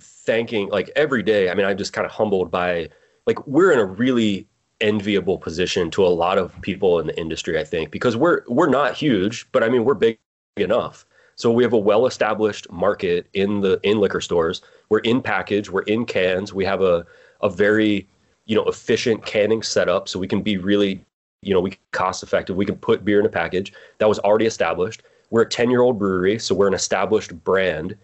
thanking 0.00 0.68
like 0.70 0.90
every 0.96 1.22
day. 1.22 1.50
I 1.50 1.54
mean, 1.54 1.66
I'm 1.66 1.76
just 1.76 1.92
kind 1.92 2.06
of 2.06 2.10
humbled 2.10 2.50
by 2.50 2.88
like 3.26 3.46
we're 3.46 3.72
in 3.72 3.78
a 3.78 3.84
really 3.84 4.48
enviable 4.80 5.38
position 5.38 5.90
to 5.90 6.04
a 6.04 6.08
lot 6.08 6.38
of 6.38 6.58
people 6.62 7.00
in 7.00 7.06
the 7.06 7.18
industry, 7.18 7.58
I 7.58 7.64
think, 7.64 7.90
because 7.90 8.16
we're 8.16 8.42
we're 8.48 8.68
not 8.68 8.94
huge, 8.94 9.50
but 9.52 9.62
I 9.62 9.68
mean 9.68 9.84
we're 9.84 9.94
big 9.94 10.18
enough. 10.56 11.04
So 11.34 11.52
we 11.52 11.62
have 11.62 11.72
a 11.72 11.78
well-established 11.78 12.70
market 12.72 13.28
in 13.32 13.60
the 13.60 13.78
in 13.82 13.98
liquor 14.00 14.20
stores. 14.20 14.62
We're 14.88 15.00
in 15.00 15.22
package, 15.22 15.70
we're 15.70 15.82
in 15.82 16.04
cans. 16.04 16.52
We 16.52 16.64
have 16.64 16.82
a 16.82 17.06
a 17.40 17.50
very 17.50 18.08
you 18.46 18.56
know 18.56 18.64
efficient 18.64 19.24
canning 19.26 19.62
setup, 19.62 20.08
so 20.08 20.18
we 20.18 20.26
can 20.26 20.42
be 20.42 20.56
really 20.56 21.04
you 21.42 21.54
know, 21.54 21.60
we 21.60 21.78
cost 21.92 22.22
effective. 22.22 22.56
We 22.56 22.66
can 22.66 22.76
put 22.76 23.04
beer 23.04 23.20
in 23.20 23.26
a 23.26 23.30
package 23.30 23.72
that 23.98 24.08
was 24.08 24.18
already 24.20 24.46
established. 24.46 25.02
We're 25.30 25.42
a 25.42 25.48
10 25.48 25.70
year 25.70 25.82
old 25.82 25.98
brewery, 25.98 26.38
so 26.38 26.54
we're 26.54 26.68
an 26.68 26.74
established 26.74 27.32
brand. 27.44 27.96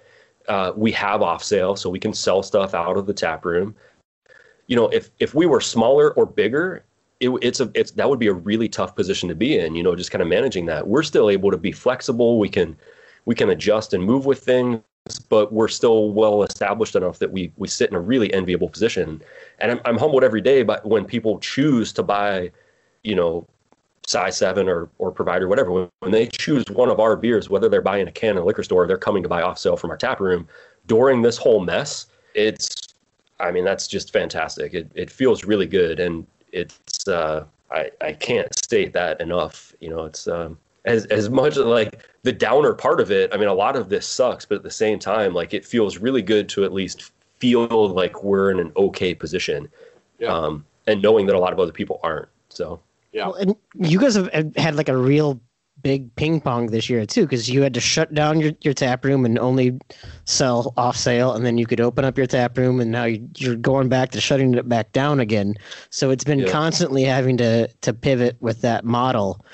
Uh, 0.48 0.72
we 0.76 0.92
have 0.92 1.22
off 1.22 1.42
sale, 1.42 1.74
so 1.74 1.88
we 1.88 1.98
can 1.98 2.12
sell 2.12 2.42
stuff 2.42 2.74
out 2.74 2.96
of 2.96 3.06
the 3.06 3.14
tap 3.14 3.44
room. 3.44 3.74
You 4.66 4.76
know, 4.76 4.88
if 4.88 5.10
if 5.18 5.34
we 5.34 5.46
were 5.46 5.60
smaller 5.60 6.12
or 6.12 6.26
bigger, 6.26 6.84
it, 7.20 7.30
it's 7.42 7.60
a 7.60 7.70
it's 7.74 7.92
that 7.92 8.08
would 8.08 8.18
be 8.18 8.26
a 8.26 8.32
really 8.32 8.68
tough 8.68 8.94
position 8.94 9.28
to 9.30 9.34
be 9.34 9.58
in. 9.58 9.74
You 9.74 9.82
know, 9.82 9.96
just 9.96 10.10
kind 10.10 10.22
of 10.22 10.28
managing 10.28 10.66
that. 10.66 10.86
We're 10.86 11.02
still 11.02 11.30
able 11.30 11.50
to 11.50 11.56
be 11.56 11.72
flexible. 11.72 12.38
We 12.38 12.48
can 12.48 12.76
we 13.24 13.34
can 13.34 13.50
adjust 13.50 13.94
and 13.94 14.04
move 14.04 14.26
with 14.26 14.44
things, 14.44 14.82
but 15.28 15.52
we're 15.52 15.68
still 15.68 16.10
well 16.12 16.42
established 16.42 16.94
enough 16.94 17.18
that 17.20 17.32
we 17.32 17.52
we 17.56 17.68
sit 17.68 17.88
in 17.88 17.96
a 17.96 18.00
really 18.00 18.32
enviable 18.34 18.68
position. 18.68 19.22
And 19.60 19.72
I'm, 19.72 19.80
I'm 19.86 19.98
humbled 19.98 20.24
every 20.24 20.42
day, 20.42 20.62
but 20.62 20.84
when 20.86 21.06
people 21.06 21.38
choose 21.38 21.92
to 21.94 22.02
buy, 22.02 22.50
you 23.04 23.14
know, 23.14 23.46
size 24.06 24.36
seven 24.36 24.68
or 24.68 24.90
or 24.98 25.10
provider 25.10 25.48
whatever 25.48 25.70
when, 25.70 25.88
when 26.00 26.12
they 26.12 26.26
choose 26.26 26.62
one 26.70 26.90
of 26.90 27.00
our 27.00 27.16
beers 27.16 27.48
whether 27.48 27.70
they're 27.70 27.80
buying 27.80 28.06
a 28.06 28.12
can 28.12 28.32
in 28.32 28.36
a 28.36 28.44
liquor 28.44 28.62
store 28.62 28.84
or 28.84 28.86
they're 28.86 28.98
coming 28.98 29.22
to 29.22 29.30
buy 29.30 29.40
off 29.40 29.58
sale 29.58 29.78
from 29.78 29.90
our 29.90 29.96
tap 29.96 30.20
room 30.20 30.46
during 30.86 31.22
this 31.22 31.38
whole 31.38 31.58
mess 31.60 32.04
it's 32.34 32.68
i 33.40 33.50
mean 33.50 33.64
that's 33.64 33.88
just 33.88 34.12
fantastic. 34.12 34.74
It, 34.74 34.90
it 34.94 35.10
feels 35.10 35.44
really 35.44 35.64
good 35.66 36.00
and 36.00 36.26
it's 36.52 37.08
uh 37.08 37.46
i 37.70 37.90
i 38.02 38.12
can't 38.12 38.54
state 38.54 38.92
that 38.92 39.22
enough. 39.22 39.72
You 39.80 39.88
know 39.88 40.04
it's 40.04 40.28
um 40.28 40.58
as 40.84 41.06
as 41.06 41.30
much 41.30 41.56
like 41.56 42.06
the 42.24 42.32
downer 42.32 42.74
part 42.74 43.00
of 43.00 43.10
it 43.10 43.32
i 43.32 43.38
mean 43.38 43.48
a 43.48 43.54
lot 43.54 43.74
of 43.74 43.88
this 43.88 44.06
sucks 44.06 44.44
but 44.44 44.56
at 44.56 44.62
the 44.62 44.70
same 44.70 44.98
time 44.98 45.32
like 45.32 45.54
it 45.54 45.64
feels 45.64 45.96
really 45.96 46.20
good 46.20 46.46
to 46.50 46.64
at 46.66 46.74
least 46.74 47.10
feel 47.38 47.88
like 47.88 48.22
we're 48.22 48.50
in 48.50 48.60
an 48.60 48.70
okay 48.76 49.14
position 49.14 49.66
Yeah. 50.18 50.28
um 50.28 50.66
and 50.86 51.00
knowing 51.00 51.24
that 51.24 51.34
a 51.36 51.38
lot 51.38 51.54
of 51.54 51.58
other 51.58 51.72
people 51.72 52.00
aren't. 52.02 52.28
So 52.50 52.80
Yeah. 53.14 53.26
Well, 53.28 53.34
and 53.36 53.56
you 53.74 53.98
guys 53.98 54.16
have 54.16 54.28
had 54.56 54.74
like 54.74 54.88
a 54.88 54.96
real 54.96 55.40
big 55.82 56.14
ping 56.16 56.40
pong 56.40 56.66
this 56.66 56.88
year 56.90 57.06
too, 57.06 57.22
because 57.22 57.48
you 57.48 57.62
had 57.62 57.74
to 57.74 57.80
shut 57.80 58.12
down 58.12 58.40
your, 58.40 58.52
your 58.62 58.74
tap 58.74 59.04
room 59.04 59.24
and 59.24 59.38
only 59.38 59.78
sell 60.24 60.72
off 60.76 60.96
sale, 60.96 61.32
and 61.32 61.46
then 61.46 61.56
you 61.56 61.66
could 61.66 61.80
open 61.80 62.04
up 62.04 62.18
your 62.18 62.26
tap 62.26 62.58
room, 62.58 62.80
and 62.80 62.90
now 62.90 63.04
you- 63.04 63.28
you're 63.36 63.54
going 63.54 63.88
back 63.88 64.10
to 64.12 64.20
shutting 64.20 64.54
it 64.54 64.68
back 64.68 64.90
down 64.92 65.20
again. 65.20 65.54
So 65.90 66.10
it's 66.10 66.24
been 66.24 66.40
Yeah. 66.40 66.48
constantly 66.48 67.04
having 67.04 67.36
to 67.38 67.68
to 67.68 67.92
pivot 67.94 68.36
with 68.40 68.62
that 68.62 68.84
model, 68.84 69.44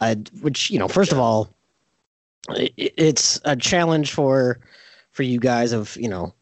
uh, 0.00 0.14
which 0.40 0.70
you 0.70 0.78
know, 0.78 0.88
first 0.88 1.12
of 1.12 1.18
all, 1.18 1.50
i 2.48 2.70
it's 2.78 3.38
a 3.44 3.54
challenge 3.54 4.12
for 4.12 4.58
for 5.12 5.24
you 5.24 5.38
guys 5.38 5.72
of 5.72 5.94
you 5.96 6.08
know 6.08 6.32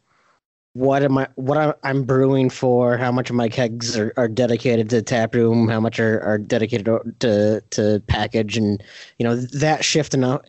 what 0.73 1.03
am 1.03 1.17
I 1.17 1.27
what 1.35 1.79
I'm 1.83 2.03
brewing 2.03 2.49
for? 2.49 2.97
How 2.97 3.11
much 3.11 3.29
of 3.29 3.35
my 3.35 3.49
kegs 3.49 3.97
are, 3.97 4.13
are 4.17 4.27
dedicated 4.27 4.89
to 4.91 5.01
tap 5.01 5.33
room? 5.33 5.67
How 5.67 5.79
much 5.79 5.99
are, 5.99 6.21
are 6.21 6.37
dedicated 6.37 6.85
to 7.19 7.61
to 7.69 8.03
package? 8.07 8.57
And 8.57 8.81
you 9.17 9.23
know 9.23 9.35
that 9.35 9.83
shift 9.83 10.13
enough 10.13 10.41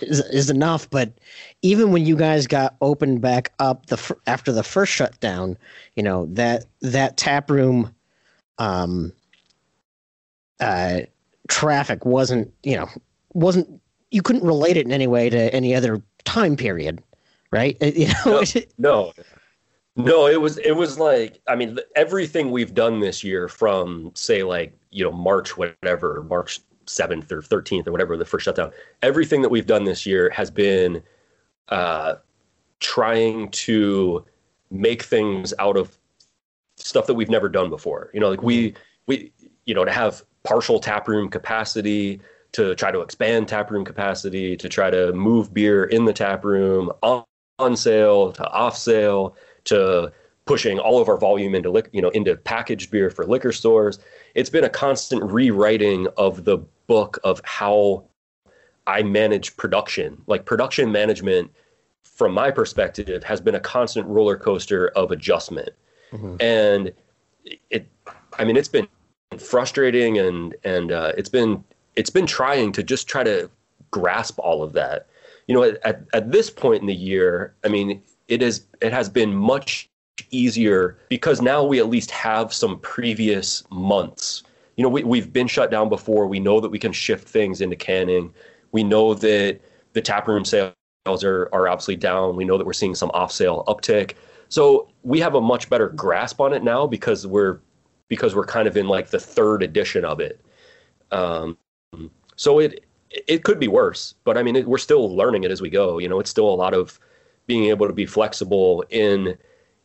is, 0.00 0.20
is 0.26 0.50
enough. 0.50 0.88
But 0.90 1.12
even 1.62 1.90
when 1.90 2.06
you 2.06 2.16
guys 2.16 2.46
got 2.46 2.76
opened 2.80 3.20
back 3.20 3.52
up 3.58 3.86
the 3.86 4.16
after 4.26 4.52
the 4.52 4.62
first 4.62 4.92
shutdown, 4.92 5.58
you 5.96 6.02
know 6.02 6.26
that 6.26 6.66
that 6.80 7.16
tap 7.16 7.50
room, 7.50 7.92
um, 8.58 9.12
uh, 10.60 11.00
traffic 11.48 12.04
wasn't 12.04 12.52
you 12.62 12.76
know 12.76 12.88
wasn't 13.34 13.80
you 14.12 14.22
couldn't 14.22 14.44
relate 14.44 14.76
it 14.76 14.86
in 14.86 14.92
any 14.92 15.08
way 15.08 15.28
to 15.28 15.52
any 15.52 15.74
other 15.74 16.00
time 16.24 16.56
period, 16.56 17.02
right? 17.50 17.76
You 17.82 18.06
know. 18.24 18.42
No, 18.78 19.12
no, 19.12 19.12
it 19.96 20.40
was 20.40 20.58
it 20.58 20.72
was 20.72 20.98
like 20.98 21.40
I 21.48 21.56
mean 21.56 21.78
everything 21.94 22.50
we've 22.50 22.74
done 22.74 23.00
this 23.00 23.24
year 23.24 23.48
from 23.48 24.12
say 24.14 24.42
like 24.42 24.76
you 24.90 25.04
know 25.04 25.12
March 25.12 25.56
whatever 25.56 26.24
March 26.28 26.60
seventh 26.86 27.30
or 27.32 27.42
thirteenth 27.42 27.86
or 27.88 27.92
whatever 27.92 28.16
the 28.16 28.24
first 28.24 28.44
shutdown. 28.44 28.72
Everything 29.02 29.42
that 29.42 29.48
we've 29.48 29.66
done 29.66 29.84
this 29.84 30.06
year 30.06 30.30
has 30.30 30.50
been 30.50 31.02
uh, 31.68 32.16
trying 32.80 33.50
to 33.50 34.24
make 34.70 35.02
things 35.02 35.54
out 35.58 35.76
of 35.76 35.96
stuff 36.76 37.06
that 37.06 37.14
we've 37.14 37.30
never 37.30 37.48
done 37.48 37.70
before. 37.70 38.10
You 38.12 38.20
know, 38.20 38.30
like 38.30 38.42
we 38.42 38.74
we 39.06 39.32
you 39.64 39.74
know 39.74 39.84
to 39.84 39.92
have 39.92 40.22
partial 40.44 40.78
tap 40.78 41.08
room 41.08 41.28
capacity 41.28 42.20
to 42.52 42.74
try 42.74 42.90
to 42.90 43.00
expand 43.00 43.48
tap 43.48 43.70
room 43.70 43.84
capacity 43.84 44.56
to 44.56 44.68
try 44.68 44.90
to 44.90 45.12
move 45.12 45.52
beer 45.52 45.84
in 45.84 46.04
the 46.04 46.12
tap 46.12 46.44
room 46.44 46.90
on, 47.02 47.24
on 47.58 47.76
sale 47.76 48.32
to 48.32 48.48
off 48.50 48.76
sale 48.76 49.36
to 49.66 50.12
pushing 50.46 50.78
all 50.78 51.00
of 51.00 51.08
our 51.08 51.18
volume 51.18 51.54
into 51.54 51.82
you 51.92 52.00
know 52.00 52.08
into 52.10 52.36
packaged 52.36 52.90
beer 52.90 53.10
for 53.10 53.26
liquor 53.26 53.52
stores. 53.52 53.98
It's 54.34 54.50
been 54.50 54.64
a 54.64 54.68
constant 54.68 55.22
rewriting 55.22 56.06
of 56.16 56.44
the 56.44 56.58
book 56.86 57.18
of 57.24 57.40
how 57.44 58.04
i 58.86 59.02
manage 59.02 59.56
production. 59.56 60.22
Like 60.26 60.44
production 60.44 60.90
management 60.90 61.52
from 62.04 62.32
my 62.32 62.50
perspective 62.50 63.22
has 63.24 63.40
been 63.40 63.56
a 63.56 63.60
constant 63.60 64.06
roller 64.06 64.36
coaster 64.36 64.88
of 64.88 65.10
adjustment. 65.10 65.70
And 66.40 66.92
it 67.70 67.86
i 68.38 68.44
mean 68.44 68.56
it's 68.56 68.68
been 68.68 68.88
frustrating 69.38 70.18
and 70.18 70.54
and 70.64 70.92
uh, 70.92 71.12
it's 71.16 71.28
been 71.28 71.62
it's 71.96 72.10
been 72.10 72.26
trying 72.26 72.72
to 72.72 72.82
just 72.82 73.08
try 73.08 73.24
to 73.24 73.50
grasp 73.90 74.38
all 74.38 74.62
of 74.62 74.72
that. 74.74 75.08
You 75.48 75.54
know 75.54 75.62
at, 75.84 76.02
at 76.12 76.32
this 76.32 76.50
point 76.50 76.80
in 76.80 76.86
the 76.86 76.94
year 76.94 77.54
i 77.64 77.68
mean 77.68 78.02
it 78.28 78.42
is 78.42 78.66
it 78.80 78.92
has 78.92 79.08
been 79.08 79.34
much 79.34 79.88
easier 80.30 80.98
because 81.08 81.40
now 81.40 81.64
we 81.64 81.78
at 81.78 81.88
least 81.88 82.10
have 82.10 82.52
some 82.52 82.78
previous 82.80 83.64
months. 83.70 84.42
You 84.76 84.82
know 84.82 84.88
we, 84.88 85.04
we've 85.04 85.32
been 85.32 85.46
shut 85.46 85.70
down 85.70 85.88
before. 85.88 86.26
We 86.26 86.40
know 86.40 86.60
that 86.60 86.68
we 86.68 86.78
can 86.78 86.92
shift 86.92 87.28
things 87.28 87.60
into 87.60 87.76
canning. 87.76 88.32
We 88.72 88.84
know 88.84 89.14
that 89.14 89.60
the 89.92 90.02
taproom 90.02 90.44
sales 90.44 90.74
are, 91.24 91.48
are 91.52 91.68
obviously 91.68 91.96
down. 91.96 92.36
We 92.36 92.44
know 92.44 92.58
that 92.58 92.66
we're 92.66 92.72
seeing 92.72 92.94
some 92.94 93.10
off 93.14 93.32
sale 93.32 93.64
uptick. 93.66 94.14
So 94.48 94.88
we 95.02 95.18
have 95.20 95.34
a 95.34 95.40
much 95.40 95.68
better 95.68 95.88
grasp 95.88 96.40
on 96.40 96.52
it 96.52 96.62
now 96.62 96.86
because 96.86 97.26
we're 97.26 97.60
because 98.08 98.34
we're 98.34 98.44
kind 98.44 98.68
of 98.68 98.76
in 98.76 98.86
like 98.86 99.08
the 99.08 99.18
third 99.18 99.62
edition 99.62 100.04
of 100.04 100.20
it. 100.20 100.40
Um, 101.10 101.56
so 102.36 102.58
it 102.58 102.84
it 103.10 103.44
could 103.44 103.60
be 103.60 103.68
worse 103.68 104.14
but 104.24 104.36
i 104.36 104.42
mean 104.42 104.56
it, 104.56 104.66
we're 104.66 104.76
still 104.76 105.14
learning 105.16 105.44
it 105.44 105.50
as 105.50 105.62
we 105.62 105.70
go. 105.70 105.98
You 105.98 106.08
know 106.08 106.20
it's 106.20 106.30
still 106.30 106.48
a 106.48 106.54
lot 106.54 106.74
of 106.74 106.98
being 107.46 107.64
able 107.66 107.86
to 107.86 107.92
be 107.92 108.06
flexible 108.06 108.84
in 108.90 109.36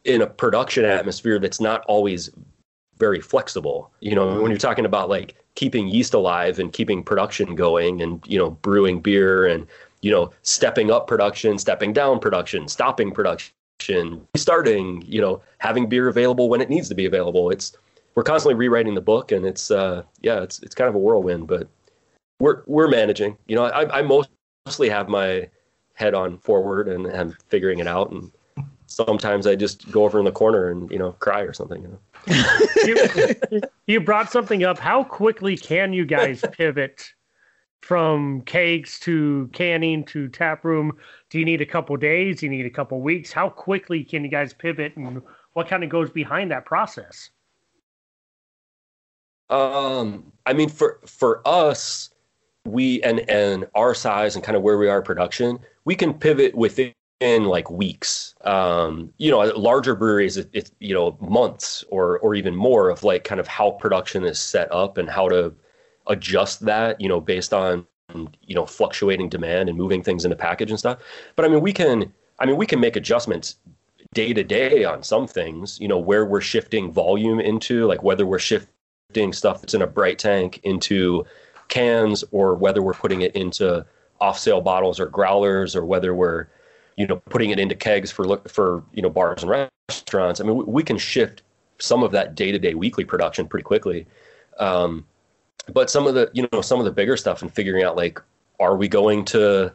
in 0.04 0.22
a 0.22 0.28
production 0.28 0.84
atmosphere 0.84 1.40
that's 1.40 1.62
not 1.62 1.84
always 1.88 2.32
very 2.98 3.22
flexible. 3.22 3.92
You 4.00 4.16
know 4.16 4.42
when 4.42 4.52
you're 4.52 4.58
talking 4.58 4.86
about 4.86 5.10
like 5.10 5.36
keeping 5.56 5.88
yeast 5.88 6.14
alive 6.14 6.60
and 6.60 6.72
keeping 6.72 7.04
production 7.04 7.56
going 7.56 8.02
and 8.02 8.24
you 8.28 8.38
know 8.38 8.52
brewing 8.52 9.02
beer 9.02 9.46
and 9.46 9.68
you 10.02 10.12
know 10.12 10.32
stepping 10.44 10.92
up 10.92 11.08
production 11.08 11.58
stepping 11.58 11.94
down 11.94 12.20
production 12.20 12.68
stopping 12.68 13.12
production 13.12 14.26
restarting 14.34 15.04
you 15.06 15.20
know 15.20 15.42
having 15.58 15.88
beer 15.88 16.08
available 16.08 16.48
when 16.50 16.62
it 16.62 16.70
needs 16.70 16.88
to 16.90 16.96
be 16.96 17.06
available. 17.06 17.50
It's 17.50 17.76
we're 18.16 18.24
constantly 18.24 18.56
rewriting 18.56 18.96
the 18.96 19.02
book 19.02 19.32
and 19.32 19.46
it's 19.46 19.72
uh 19.72 20.04
yeah 20.22 20.42
it's 20.42 20.60
it's 20.64 20.76
kind 20.76 20.90
of 20.90 20.96
a 20.96 21.00
whirlwind 21.00 21.48
but 21.48 21.68
we're 22.40 22.64
we're 22.66 22.90
managing. 22.90 23.38
You 23.48 23.56
know 23.56 23.66
i 23.66 24.00
i 24.00 24.02
mostly 24.02 24.90
have 24.90 25.10
my 25.10 25.50
head 25.94 26.14
on 26.14 26.38
forward 26.38 26.88
and 26.88 27.08
i'm 27.08 27.36
figuring 27.48 27.80
it 27.80 27.88
out 27.88 28.12
and 28.12 28.32
sometimes 28.88 29.48
i 29.48 29.56
just 29.56 29.90
go 29.92 30.04
over 30.04 30.20
in 30.20 30.26
the 30.26 30.32
corner 30.32 30.70
and 30.70 30.90
you 30.92 31.00
know 31.00 31.12
cry 31.14 31.42
or 31.42 31.54
something 31.54 31.82
you 31.82 31.88
know 31.88 32.00
you, 32.28 33.62
you 33.88 34.00
brought 34.00 34.32
something 34.32 34.64
up. 34.64 34.78
How 34.78 35.04
quickly 35.04 35.58
can 35.58 35.94
you 35.94 36.06
guys 36.06 36.44
pivot 36.52 37.14
from 37.82 38.42
kegs 38.42 39.00
to 39.02 39.50
canning 39.54 40.04
to 40.06 40.28
tap 40.30 40.64
room? 40.64 40.98
Do 41.30 41.40
you 41.40 41.46
need 41.46 41.62
a 41.62 41.66
couple 41.66 41.96
days? 41.98 42.40
Do 42.40 42.46
you 42.46 42.52
need 42.52 42.66
a 42.66 42.70
couple 42.70 43.02
weeks? 43.02 43.32
How 43.32 43.50
quickly 43.50 44.04
can 44.04 44.24
you 44.24 44.30
guys 44.30 44.54
pivot, 44.54 44.96
and 44.96 45.22
what 45.54 45.68
kind 45.68 45.84
of 45.84 45.90
goes 45.90 46.10
behind 46.10 46.52
that 46.52 46.66
process? 46.66 47.30
Um, 49.50 50.32
I 50.46 50.54
mean, 50.54 50.70
for 50.70 51.00
for 51.06 51.42
us, 51.46 52.12
we 52.66 53.02
and 53.02 53.28
and 53.30 53.68
our 53.76 53.94
size 53.94 54.36
and 54.36 54.44
kind 54.44 54.56
of 54.56 54.64
where 54.64 54.78
we 54.78 54.88
are 54.88 55.02
production, 55.02 55.60
we 55.86 55.96
can 55.96 56.14
pivot 56.14 56.56
within 56.56 56.94
like 57.22 57.70
weeks. 57.70 58.36
Um, 58.42 59.14
you 59.18 59.32
know, 59.32 59.40
larger 59.40 59.96
breweries, 59.96 60.38
it, 60.38 60.50
it's 60.54 60.72
you 60.80 60.94
know 60.94 61.18
months 61.22 61.84
or 61.90 62.20
or 62.20 62.36
even 62.36 62.56
more 62.56 62.90
of 62.90 63.04
like 63.04 63.24
kind 63.24 63.40
of 63.40 63.48
how 63.48 63.72
production 63.72 64.24
is 64.24 64.40
set 64.40 64.72
up 64.72 64.98
and 64.98 65.10
how 65.10 65.30
to 65.30 65.54
adjust 66.08 66.66
that. 66.66 67.00
You 67.00 67.10
know, 67.10 67.20
based 67.20 67.54
on 67.54 67.86
you 68.42 68.56
know 68.56 68.66
fluctuating 68.66 69.30
demand 69.30 69.70
and 69.70 69.78
moving 69.78 70.04
things 70.04 70.26
into 70.26 70.36
package 70.36 70.70
and 70.70 70.80
stuff. 70.80 71.00
But 71.36 71.46
I 71.46 71.48
mean, 71.48 71.62
we 71.62 71.74
can. 71.74 72.12
I 72.40 72.46
mean, 72.46 72.58
we 72.58 72.66
can 72.66 72.80
make 72.80 72.96
adjustments 72.96 73.58
day 74.16 74.34
to 74.34 74.44
day 74.44 74.84
on 74.84 75.04
some 75.04 75.28
things. 75.28 75.80
You 75.80 75.88
know, 75.88 76.00
where 76.00 76.26
we're 76.26 76.42
shifting 76.42 76.92
volume 76.92 77.40
into, 77.40 77.86
like 77.86 78.04
whether 78.04 78.26
we're 78.26 78.40
shifting 78.40 79.32
stuff 79.32 79.62
that's 79.62 79.76
in 79.76 79.82
a 79.84 79.88
bright 79.88 80.18
tank 80.18 80.60
into 80.64 81.24
cans 81.68 82.24
or 82.32 82.56
whether 82.56 82.82
we're 82.82 82.94
putting 82.94 83.22
it 83.22 83.36
into 83.36 83.86
off 84.22 84.40
sale 84.40 84.62
bottles 84.62 85.00
or 85.00 85.08
growlers 85.08 85.76
or 85.76 85.84
whether 85.84 86.14
we're 86.14 86.48
you 86.96 87.06
know 87.06 87.18
putting 87.30 87.50
it 87.50 87.60
into 87.60 87.76
kegs 87.76 88.12
for 88.12 88.38
for 88.48 88.84
you 88.94 89.02
know 89.02 89.10
bars 89.10 89.44
and 89.44 89.70
restaurants 89.90 90.40
i 90.40 90.44
mean 90.44 90.56
we, 90.56 90.64
we 90.64 90.84
can 90.84 90.98
shift 90.98 91.42
some 91.80 92.04
of 92.04 92.12
that 92.12 92.36
day-to-day 92.36 92.76
weekly 92.76 93.04
production 93.04 93.48
pretty 93.48 93.64
quickly 93.64 94.06
um, 94.60 95.06
but 95.74 95.90
some 95.90 96.08
of 96.08 96.14
the 96.14 96.30
you 96.34 96.48
know 96.52 96.62
some 96.62 96.80
of 96.80 96.86
the 96.86 96.92
bigger 96.92 97.18
stuff 97.18 97.42
and 97.42 97.54
figuring 97.54 97.84
out 97.84 97.96
like 97.96 98.22
are 98.60 98.78
we 98.78 98.88
going 98.88 99.26
to 99.26 99.74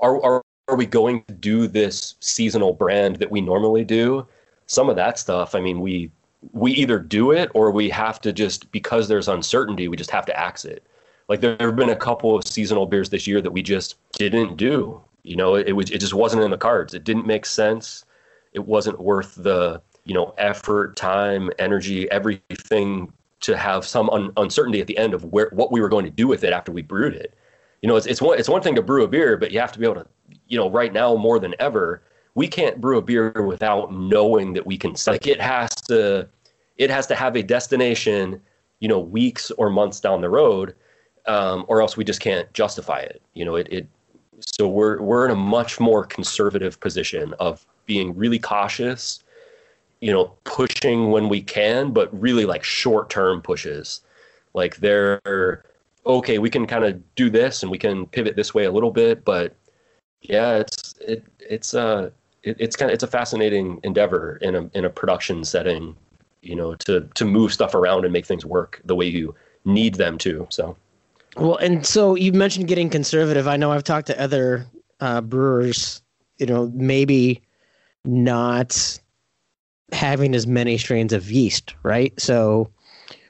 are 0.00 0.22
are 0.22 0.42
are 0.68 0.76
we 0.76 0.86
going 0.86 1.22
to 1.24 1.34
do 1.34 1.66
this 1.66 2.16
seasonal 2.20 2.72
brand 2.72 3.16
that 3.16 3.30
we 3.30 3.40
normally 3.40 3.84
do? 3.84 4.26
Some 4.66 4.88
of 4.88 4.96
that 4.96 5.18
stuff, 5.18 5.54
I 5.54 5.60
mean, 5.60 5.80
we 5.80 6.10
we 6.52 6.72
either 6.72 6.98
do 6.98 7.32
it 7.32 7.50
or 7.54 7.70
we 7.70 7.88
have 7.90 8.20
to 8.20 8.32
just 8.32 8.70
because 8.70 9.08
there's 9.08 9.28
uncertainty, 9.28 9.88
we 9.88 9.96
just 9.96 10.10
have 10.10 10.26
to 10.26 10.38
axe 10.38 10.64
it. 10.64 10.84
Like 11.28 11.40
there 11.40 11.56
have 11.58 11.76
been 11.76 11.90
a 11.90 11.96
couple 11.96 12.36
of 12.36 12.46
seasonal 12.46 12.86
beers 12.86 13.10
this 13.10 13.26
year 13.26 13.40
that 13.40 13.50
we 13.50 13.62
just 13.62 13.96
didn't 14.12 14.56
do. 14.56 15.00
You 15.22 15.36
know, 15.36 15.56
it, 15.56 15.72
was 15.72 15.90
it 15.90 15.98
just 15.98 16.14
wasn't 16.14 16.42
in 16.44 16.50
the 16.50 16.58
cards. 16.58 16.94
It 16.94 17.02
didn't 17.02 17.26
make 17.26 17.46
sense. 17.46 18.04
It 18.52 18.66
wasn't 18.66 19.00
worth 19.00 19.34
the 19.34 19.82
you 20.04 20.14
know 20.14 20.34
effort, 20.38 20.96
time, 20.96 21.50
energy, 21.58 22.10
everything 22.10 23.12
to 23.40 23.56
have 23.56 23.84
some 23.84 24.08
un- 24.10 24.32
uncertainty 24.36 24.80
at 24.80 24.86
the 24.86 24.96
end 24.96 25.14
of 25.14 25.24
where 25.24 25.50
what 25.52 25.72
we 25.72 25.80
were 25.80 25.88
going 25.88 26.04
to 26.04 26.10
do 26.10 26.28
with 26.28 26.44
it 26.44 26.52
after 26.52 26.72
we 26.72 26.82
brewed 26.82 27.14
it. 27.14 27.34
You 27.82 27.88
know, 27.88 27.96
it's 27.96 28.06
it's 28.06 28.22
one 28.22 28.38
it's 28.38 28.48
one 28.48 28.62
thing 28.62 28.76
to 28.76 28.82
brew 28.82 29.04
a 29.04 29.08
beer, 29.08 29.36
but 29.36 29.50
you 29.50 29.58
have 29.58 29.72
to 29.72 29.78
be 29.78 29.84
able 29.84 29.96
to, 29.96 30.06
you 30.46 30.56
know, 30.56 30.70
right 30.70 30.92
now 30.92 31.16
more 31.16 31.38
than 31.38 31.54
ever, 31.58 32.02
we 32.34 32.46
can't 32.46 32.80
brew 32.80 32.98
a 32.98 33.02
beer 33.02 33.32
without 33.42 33.92
knowing 33.92 34.52
that 34.52 34.64
we 34.64 34.78
can. 34.78 34.94
Like 35.06 35.26
it 35.26 35.40
has 35.40 35.74
to, 35.88 36.28
it 36.76 36.90
has 36.90 37.06
to 37.08 37.14
have 37.14 37.34
a 37.34 37.42
destination, 37.42 38.40
you 38.80 38.88
know, 38.88 39.00
weeks 39.00 39.50
or 39.52 39.70
months 39.70 40.00
down 40.00 40.20
the 40.20 40.30
road, 40.30 40.74
um, 41.26 41.64
or 41.68 41.80
else 41.80 41.96
we 41.96 42.04
just 42.04 42.20
can't 42.20 42.52
justify 42.52 43.00
it. 43.00 43.22
You 43.34 43.44
know, 43.44 43.56
it 43.56 43.68
it. 43.70 43.88
So 44.40 44.68
we're 44.68 45.00
we're 45.00 45.24
in 45.24 45.30
a 45.30 45.36
much 45.36 45.80
more 45.80 46.04
conservative 46.04 46.78
position 46.80 47.34
of 47.40 47.64
being 47.86 48.14
really 48.16 48.38
cautious 48.38 49.22
you 50.00 50.12
know, 50.12 50.32
pushing 50.44 51.10
when 51.10 51.28
we 51.28 51.42
can, 51.42 51.92
but 51.92 52.08
really 52.20 52.44
like 52.44 52.62
short 52.64 53.10
term 53.10 53.40
pushes. 53.40 54.02
Like 54.54 54.76
they're 54.76 55.64
okay, 56.06 56.38
we 56.38 56.50
can 56.50 56.66
kind 56.66 56.84
of 56.84 57.14
do 57.14 57.30
this 57.30 57.62
and 57.62 57.70
we 57.70 57.78
can 57.78 58.06
pivot 58.06 58.36
this 58.36 58.54
way 58.54 58.64
a 58.64 58.72
little 58.72 58.90
bit, 58.90 59.24
but 59.24 59.54
yeah, 60.22 60.56
it's 60.56 60.94
it 61.00 61.24
it's 61.38 61.74
uh 61.74 62.10
it, 62.42 62.56
it's 62.60 62.76
kind 62.76 62.90
of 62.90 62.94
it's 62.94 63.02
a 63.02 63.08
fascinating 63.08 63.80
endeavor 63.82 64.36
in 64.42 64.54
a 64.54 64.70
in 64.74 64.84
a 64.84 64.90
production 64.90 65.44
setting, 65.44 65.96
you 66.42 66.54
know, 66.54 66.74
to 66.76 67.08
to 67.14 67.24
move 67.24 67.52
stuff 67.52 67.74
around 67.74 68.04
and 68.04 68.12
make 68.12 68.26
things 68.26 68.44
work 68.44 68.80
the 68.84 68.94
way 68.94 69.06
you 69.06 69.34
need 69.64 69.94
them 69.96 70.18
to. 70.18 70.46
So 70.50 70.76
well, 71.36 71.56
and 71.56 71.86
so 71.86 72.14
you 72.14 72.32
mentioned 72.32 72.68
getting 72.68 72.88
conservative. 72.88 73.46
I 73.46 73.56
know 73.56 73.72
I've 73.72 73.84
talked 73.84 74.06
to 74.08 74.20
other 74.20 74.66
uh, 75.00 75.20
brewers, 75.20 76.02
you 76.38 76.46
know, 76.46 76.70
maybe 76.74 77.42
not 78.04 78.98
having 79.92 80.34
as 80.34 80.46
many 80.46 80.78
strains 80.78 81.12
of 81.12 81.30
yeast, 81.30 81.74
right? 81.82 82.18
So 82.18 82.70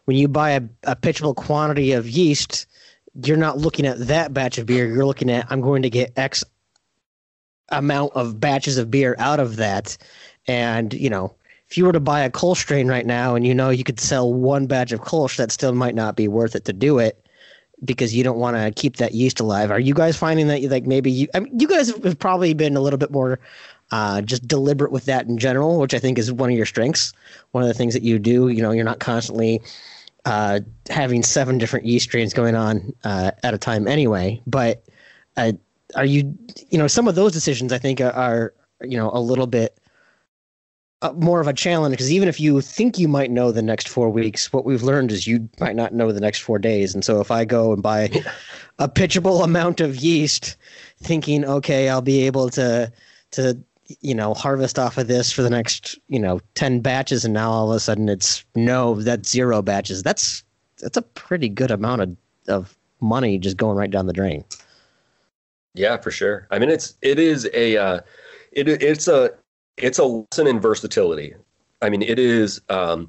when 0.05 0.17
you 0.17 0.29
buy 0.29 0.51
a, 0.51 0.63
a 0.85 0.97
pitchable 0.97 1.35
quantity 1.35 1.93
of 1.93 2.09
yeast, 2.09 2.67
you're 3.25 3.37
not 3.37 3.59
looking 3.59 3.87
at 3.87 3.99
that 4.07 4.33
batch 4.33 4.59
of 4.59 4.67
beer. 4.67 4.87
You're 4.87 5.07
looking 5.07 5.31
at 5.31 5.47
I'm 5.51 5.61
going 5.61 5.83
to 5.83 5.91
get 5.91 6.13
X 6.17 6.45
amount 7.71 8.13
of 8.15 8.39
batches 8.39 8.79
of 8.79 8.91
beer 8.91 9.17
out 9.19 9.41
of 9.41 9.57
that. 9.57 9.97
And, 10.47 10.95
you 10.95 11.11
know, 11.11 11.35
if 11.69 11.77
you 11.77 11.85
were 11.85 11.93
to 11.93 11.99
buy 11.99 12.21
a 12.21 12.31
Kolsch 12.31 12.59
strain 12.59 12.87
right 12.87 13.07
now 13.07 13.35
and 13.35 13.45
you 13.45 13.53
know 13.53 13.71
you 13.71 13.83
could 13.83 13.99
sell 13.99 14.33
one 14.33 14.69
batch 14.69 14.93
of 14.93 15.01
Kolsch, 15.01 15.37
that 15.39 15.51
still 15.51 15.73
might 15.73 15.97
not 15.97 16.15
be 16.15 16.29
worth 16.29 16.55
it 16.55 16.65
to 16.67 16.73
do 16.73 17.01
it 17.01 17.26
because 17.85 18.15
you 18.15 18.25
don't 18.25 18.39
want 18.39 18.57
to 18.57 18.71
keep 18.81 18.97
that 18.97 19.15
yeast 19.15 19.41
alive. 19.41 19.71
Are 19.71 19.81
you 19.81 19.95
guys 19.95 20.17
finding 20.17 20.49
that 20.49 20.63
you 20.63 20.69
like 20.69 20.87
maybe 20.87 21.11
you 21.11 21.29
I 21.35 21.41
mean 21.41 21.59
you 21.59 21.69
guys 21.69 21.89
have 21.89 22.19
probably 22.19 22.55
been 22.55 22.77
a 22.77 22.81
little 22.81 22.99
bit 22.99 23.11
more 23.11 23.39
uh, 23.91 24.21
just 24.23 24.47
deliberate 24.49 24.91
with 24.91 25.05
that 25.05 25.27
in 25.27 25.39
general, 25.39 25.79
which 25.79 25.95
I 25.95 25.99
think 25.99 26.19
is 26.19 26.33
one 26.33 26.51
of 26.51 26.57
your 26.57 26.67
strengths. 26.67 27.13
One 27.53 27.63
of 27.63 27.69
the 27.69 27.75
things 27.75 27.95
that 27.95 28.03
you 28.03 28.19
do, 28.19 28.49
you 28.49 28.61
know, 28.61 28.73
you're 28.73 28.85
not 28.85 28.99
constantly 28.99 29.63
uh, 30.25 30.61
having 30.91 31.23
seven 31.23 31.59
different 31.59 31.87
yeast 31.87 32.05
strains 32.05 32.35
going 32.35 32.57
on 32.57 32.93
uh, 33.05 33.31
at 33.43 33.55
a 33.55 33.59
time 33.59 33.87
anyway. 33.87 34.41
But 34.47 34.83
uh, 35.37 35.53
are 35.95 36.05
you, 36.05 36.37
you 36.69 36.79
know, 36.79 36.89
some 36.89 37.07
of 37.07 37.15
those 37.15 37.33
decisions 37.33 37.73
I 37.73 37.79
think 37.79 38.01
are, 38.01 38.13
are 38.13 38.55
you 38.83 38.97
know, 38.97 39.11
a 39.13 39.21
little 39.21 39.47
bit 39.47 39.79
uh, 41.03 41.13
more 41.13 41.41
of 41.41 41.47
a 41.47 41.53
challenge 41.53 41.93
because 41.93 42.11
even 42.11 42.29
if 42.29 42.41
you 42.41 42.61
think 42.61 42.99
you 42.99 43.09
might 43.09 43.31
know 43.31 43.53
the 43.53 43.63
next 43.63 43.89
four 43.89 44.09
weeks, 44.09 44.53
what 44.53 44.65
we've 44.65 44.83
learned 44.83 45.13
is 45.13 45.27
you 45.27 45.49
might 45.61 45.77
not 45.77 45.93
know 45.93 46.11
the 46.11 46.21
next 46.21 46.41
four 46.41 46.59
days. 46.59 46.95
And 46.95 47.05
so 47.05 47.21
if 47.21 47.31
I 47.31 47.45
go 47.45 47.73
and 47.73 47.83
buy 47.83 48.11
a 48.79 48.89
pitchable 48.89 49.45
amount 49.45 49.81
of 49.81 49.97
yeast, 49.97 50.57
thinking, 51.03 51.45
okay, 51.45 51.89
I'll 51.89 52.03
be 52.03 52.23
able 52.23 52.49
to 52.51 52.91
to 53.33 53.59
you 54.01 54.15
know 54.15 54.35
harvest 54.35 54.79
off 54.79 54.99
of 54.99 55.07
this 55.07 55.31
for 55.31 55.43
the 55.43 55.51
next 55.51 55.97
you 56.09 56.19
know 56.19 56.41
10 56.55 56.81
batches 56.81 57.25
and 57.25 57.33
now 57.33 57.51
all 57.53 57.71
of 57.71 57.77
a 57.77 57.81
sudden 57.81 58.09
it's 58.09 58.45
no 58.55 58.95
that's 58.95 59.31
zero 59.31 59.61
batches. 59.63 60.03
That's 60.03 60.43
that's 60.79 60.97
a 60.97 61.03
pretty 61.03 61.49
good 61.49 61.71
amount 61.71 62.03
of, 62.03 62.17
of 62.49 62.77
money 63.01 63.39
just 63.39 63.57
going 63.57 63.77
right 63.77 63.91
down 63.91 64.07
the 64.07 64.13
drain. 64.13 64.45
Yeah 65.75 65.99
for 65.99 66.11
sure. 66.11 66.49
I 66.51 66.59
mean 66.59 66.71
it's 66.71 66.95
it 67.03 67.19
is 67.19 67.49
a 67.53 67.77
uh, 67.77 68.01
it, 68.53 68.69
it's 68.69 69.09
a 69.09 69.33
it's 69.77 69.99
a 69.99 70.05
lesson 70.05 70.47
in 70.47 70.61
versatility 70.61 71.35
i 71.83 71.89
mean 71.89 72.03
it 72.03 72.19
is 72.19 72.61
um 72.69 73.09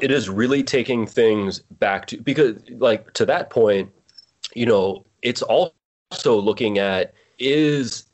it 0.00 0.10
is 0.10 0.28
really 0.28 0.62
taking 0.62 1.06
things 1.06 1.60
back 1.78 2.06
to 2.06 2.20
because 2.22 2.56
like 2.78 3.12
to 3.12 3.26
that 3.26 3.50
point 3.50 3.90
you 4.54 4.66
know 4.66 5.04
it's 5.22 5.42
also 5.42 5.72
looking 6.14 6.78
at 6.78 7.12
is 7.38 8.06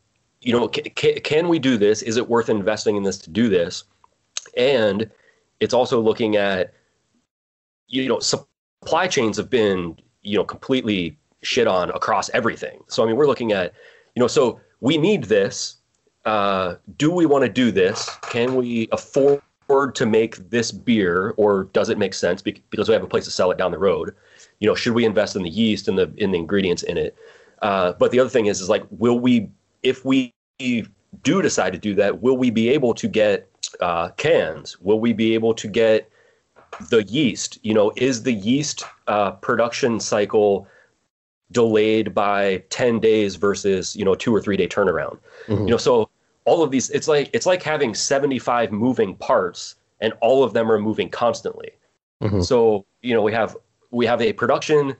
you 0.47 0.53
know, 0.53 0.69
can, 0.69 1.15
can 1.21 1.49
we 1.49 1.59
do 1.59 1.77
this? 1.77 2.03
Is 2.03 2.17
it 2.17 2.29
worth 2.29 2.49
investing 2.49 2.95
in 2.95 3.03
this 3.03 3.19
to 3.19 3.31
do 3.31 3.49
this? 3.49 3.83
And 4.57 5.11
it's 5.59 5.75
also 5.75 6.01
looking 6.01 6.37
at, 6.37 6.73
you 7.89 8.09
know, 8.09 8.21
supply 8.21 9.09
chains 9.09 9.37
have 9.39 9.51
been, 9.51 9.97
you 10.23 10.39
know, 10.39 10.45
completely 10.45 11.19
shit 11.43 11.67
on 11.67 11.91
across 11.91 12.31
everything. 12.31 12.79
So, 12.87 13.03
I 13.03 13.07
mean, 13.07 13.17
we're 13.17 13.27
looking 13.27 13.51
at, 13.51 13.73
you 14.15 14.21
know, 14.21 14.29
so 14.29 14.61
we 14.81 14.97
need 14.99 15.25
this. 15.25 15.76
Uh, 16.27 16.75
do 16.99 17.11
we 17.11 17.25
want 17.25 17.45
to 17.45 17.49
do 17.49 17.71
this? 17.71 18.11
Can 18.23 18.57
we 18.57 18.89
afford 18.91 19.41
to 19.95 20.07
make 20.07 20.37
this 20.51 20.73
beer, 20.73 21.35
or 21.37 21.65
does 21.73 21.89
it 21.89 21.99
make 21.99 22.15
sense 22.15 22.43
because 22.43 22.89
we 22.89 22.93
have 22.95 23.03
a 23.03 23.09
place 23.09 23.25
to 23.25 23.31
sell 23.31 23.51
it 23.53 23.59
down 23.59 23.71
the 23.71 23.79
road? 23.79 24.15
You 24.59 24.69
know, 24.69 24.75
should 24.75 24.95
we 24.95 25.05
invest 25.05 25.37
in 25.37 25.45
the 25.45 25.51
yeast 25.51 25.87
and 25.87 25.97
the 25.97 26.13
in 26.17 26.33
the 26.33 26.39
ingredients 26.39 26.83
in 26.83 26.99
it? 26.99 27.17
Uh, 27.63 27.93
but 27.93 28.11
the 28.11 28.19
other 28.19 28.29
thing 28.29 28.47
is, 28.47 28.61
is 28.61 28.69
like, 28.69 28.85
will 28.91 29.19
we, 29.19 29.49
if 29.83 30.05
we 30.05 30.35
do 30.59 31.43
decide 31.43 31.73
to 31.73 31.79
do 31.79 31.95
that, 31.95 32.23
will 32.23 32.37
we 32.37 32.51
be 32.51 32.69
able 32.69 32.93
to 32.95 33.09
get 33.09 33.49
uh, 33.81 34.09
cans? 34.11 34.79
Will 34.81 35.01
we 35.01 35.13
be 35.13 35.35
able 35.35 35.55
to 35.55 35.69
get 35.69 36.11
the 36.91 37.05
yeast? 37.05 37.59
You 37.63 37.75
know, 37.75 37.93
is 37.97 38.25
the 38.25 38.33
yeast 38.33 38.85
uh, 39.07 39.33
production 39.33 40.01
cycle 40.01 40.67
delayed 41.53 42.15
by 42.15 42.65
10 42.71 42.99
days 43.01 43.37
versus, 43.37 43.95
you 43.95 44.05
know, 44.05 44.15
two 44.15 44.35
or 44.35 44.41
three 44.41 44.57
day 44.57 44.69
turnaround? 44.69 45.19
Mm-hmm. 45.47 45.65
You 45.65 45.71
know, 45.71 45.77
so 45.77 46.11
all 46.47 46.63
of 46.63 46.71
these, 46.71 46.89
it's 46.91 47.09
like, 47.09 47.29
it's 47.33 47.47
like 47.47 47.63
having 47.63 47.95
75 47.95 48.73
moving 48.73 49.15
parts 49.17 49.77
and 50.01 50.15
all 50.21 50.43
of 50.43 50.55
them 50.55 50.73
are 50.73 50.79
moving 50.79 51.11
constantly. 51.11 51.71
Mm-hmm. 52.23 52.41
So, 52.41 52.87
you 53.03 53.15
know, 53.15 53.23
we 53.23 53.33
have, 53.33 53.57
we 53.91 54.07
have 54.07 54.23
a 54.23 54.33
production 54.33 54.97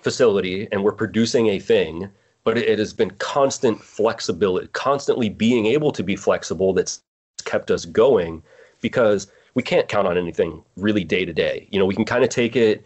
facility 0.00 0.66
and 0.72 0.82
we're 0.82 0.92
producing 0.92 1.48
a 1.48 1.58
thing 1.58 2.10
but 2.44 2.58
it 2.58 2.78
has 2.78 2.92
been 2.92 3.10
constant 3.12 3.82
flexibility, 3.82 4.68
constantly 4.68 5.30
being 5.30 5.66
able 5.66 5.90
to 5.90 6.02
be 6.02 6.14
flexible 6.14 6.74
that's 6.74 7.02
kept 7.44 7.70
us 7.70 7.86
going 7.86 8.42
because 8.80 9.26
we 9.54 9.62
can't 9.62 9.88
count 9.88 10.06
on 10.06 10.18
anything 10.18 10.62
really 10.76 11.04
day 11.04 11.24
to 11.24 11.32
day. 11.32 11.66
You 11.70 11.78
know, 11.78 11.86
we 11.86 11.94
can 11.94 12.04
kind 12.04 12.22
of 12.22 12.28
take 12.28 12.54
it, 12.54 12.84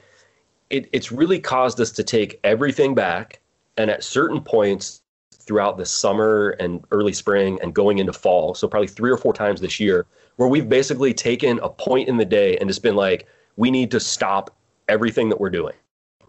it, 0.70 0.88
it's 0.92 1.10
really 1.10 1.40
caused 1.40 1.80
us 1.80 1.90
to 1.92 2.04
take 2.04 2.38
everything 2.44 2.94
back. 2.94 3.40
And 3.76 3.90
at 3.90 4.02
certain 4.02 4.40
points 4.40 5.02
throughout 5.48 5.76
the 5.76 5.86
summer 5.86 6.50
and 6.60 6.84
early 6.92 7.12
spring 7.12 7.58
and 7.60 7.74
going 7.74 7.98
into 7.98 8.12
fall, 8.12 8.54
so 8.54 8.68
probably 8.68 8.86
three 8.86 9.10
or 9.10 9.16
four 9.16 9.32
times 9.32 9.60
this 9.60 9.80
year, 9.80 10.06
where 10.36 10.48
we've 10.48 10.68
basically 10.68 11.12
taken 11.12 11.58
a 11.60 11.68
point 11.68 12.08
in 12.08 12.16
the 12.16 12.24
day 12.24 12.56
and 12.58 12.70
just 12.70 12.82
been 12.84 12.94
like, 12.94 13.26
we 13.56 13.72
need 13.72 13.90
to 13.90 13.98
stop 13.98 14.56
everything 14.88 15.28
that 15.30 15.40
we're 15.40 15.50
doing. 15.50 15.74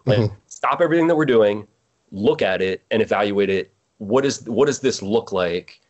Like, 0.06 0.18
mm-hmm. 0.18 0.34
stop 0.46 0.80
everything 0.80 1.06
that 1.06 1.14
we're 1.14 1.26
doing 1.26 1.68
look 2.12 2.42
at 2.42 2.60
it 2.62 2.82
and 2.90 3.02
evaluate 3.02 3.50
it. 3.50 3.72
What 3.98 4.24
is 4.24 4.42
what 4.48 4.66
does 4.66 4.80
this 4.80 5.02
look 5.02 5.32
like 5.32 5.80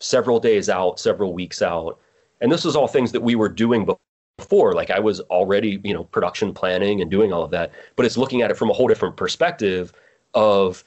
several 0.00 0.38
days 0.40 0.68
out, 0.68 1.00
several 1.00 1.32
weeks 1.32 1.62
out? 1.62 1.98
And 2.40 2.50
this 2.52 2.64
was 2.64 2.76
all 2.76 2.88
things 2.88 3.12
that 3.12 3.22
we 3.22 3.34
were 3.34 3.48
doing 3.48 3.88
before. 4.36 4.74
Like 4.74 4.90
I 4.90 4.98
was 4.98 5.20
already, 5.22 5.80
you 5.82 5.94
know, 5.94 6.04
production 6.04 6.52
planning 6.52 7.00
and 7.00 7.10
doing 7.10 7.32
all 7.32 7.42
of 7.42 7.50
that. 7.52 7.72
But 7.96 8.06
it's 8.06 8.16
looking 8.16 8.42
at 8.42 8.50
it 8.50 8.56
from 8.56 8.70
a 8.70 8.72
whole 8.72 8.88
different 8.88 9.16
perspective 9.16 9.92
of, 10.34 10.84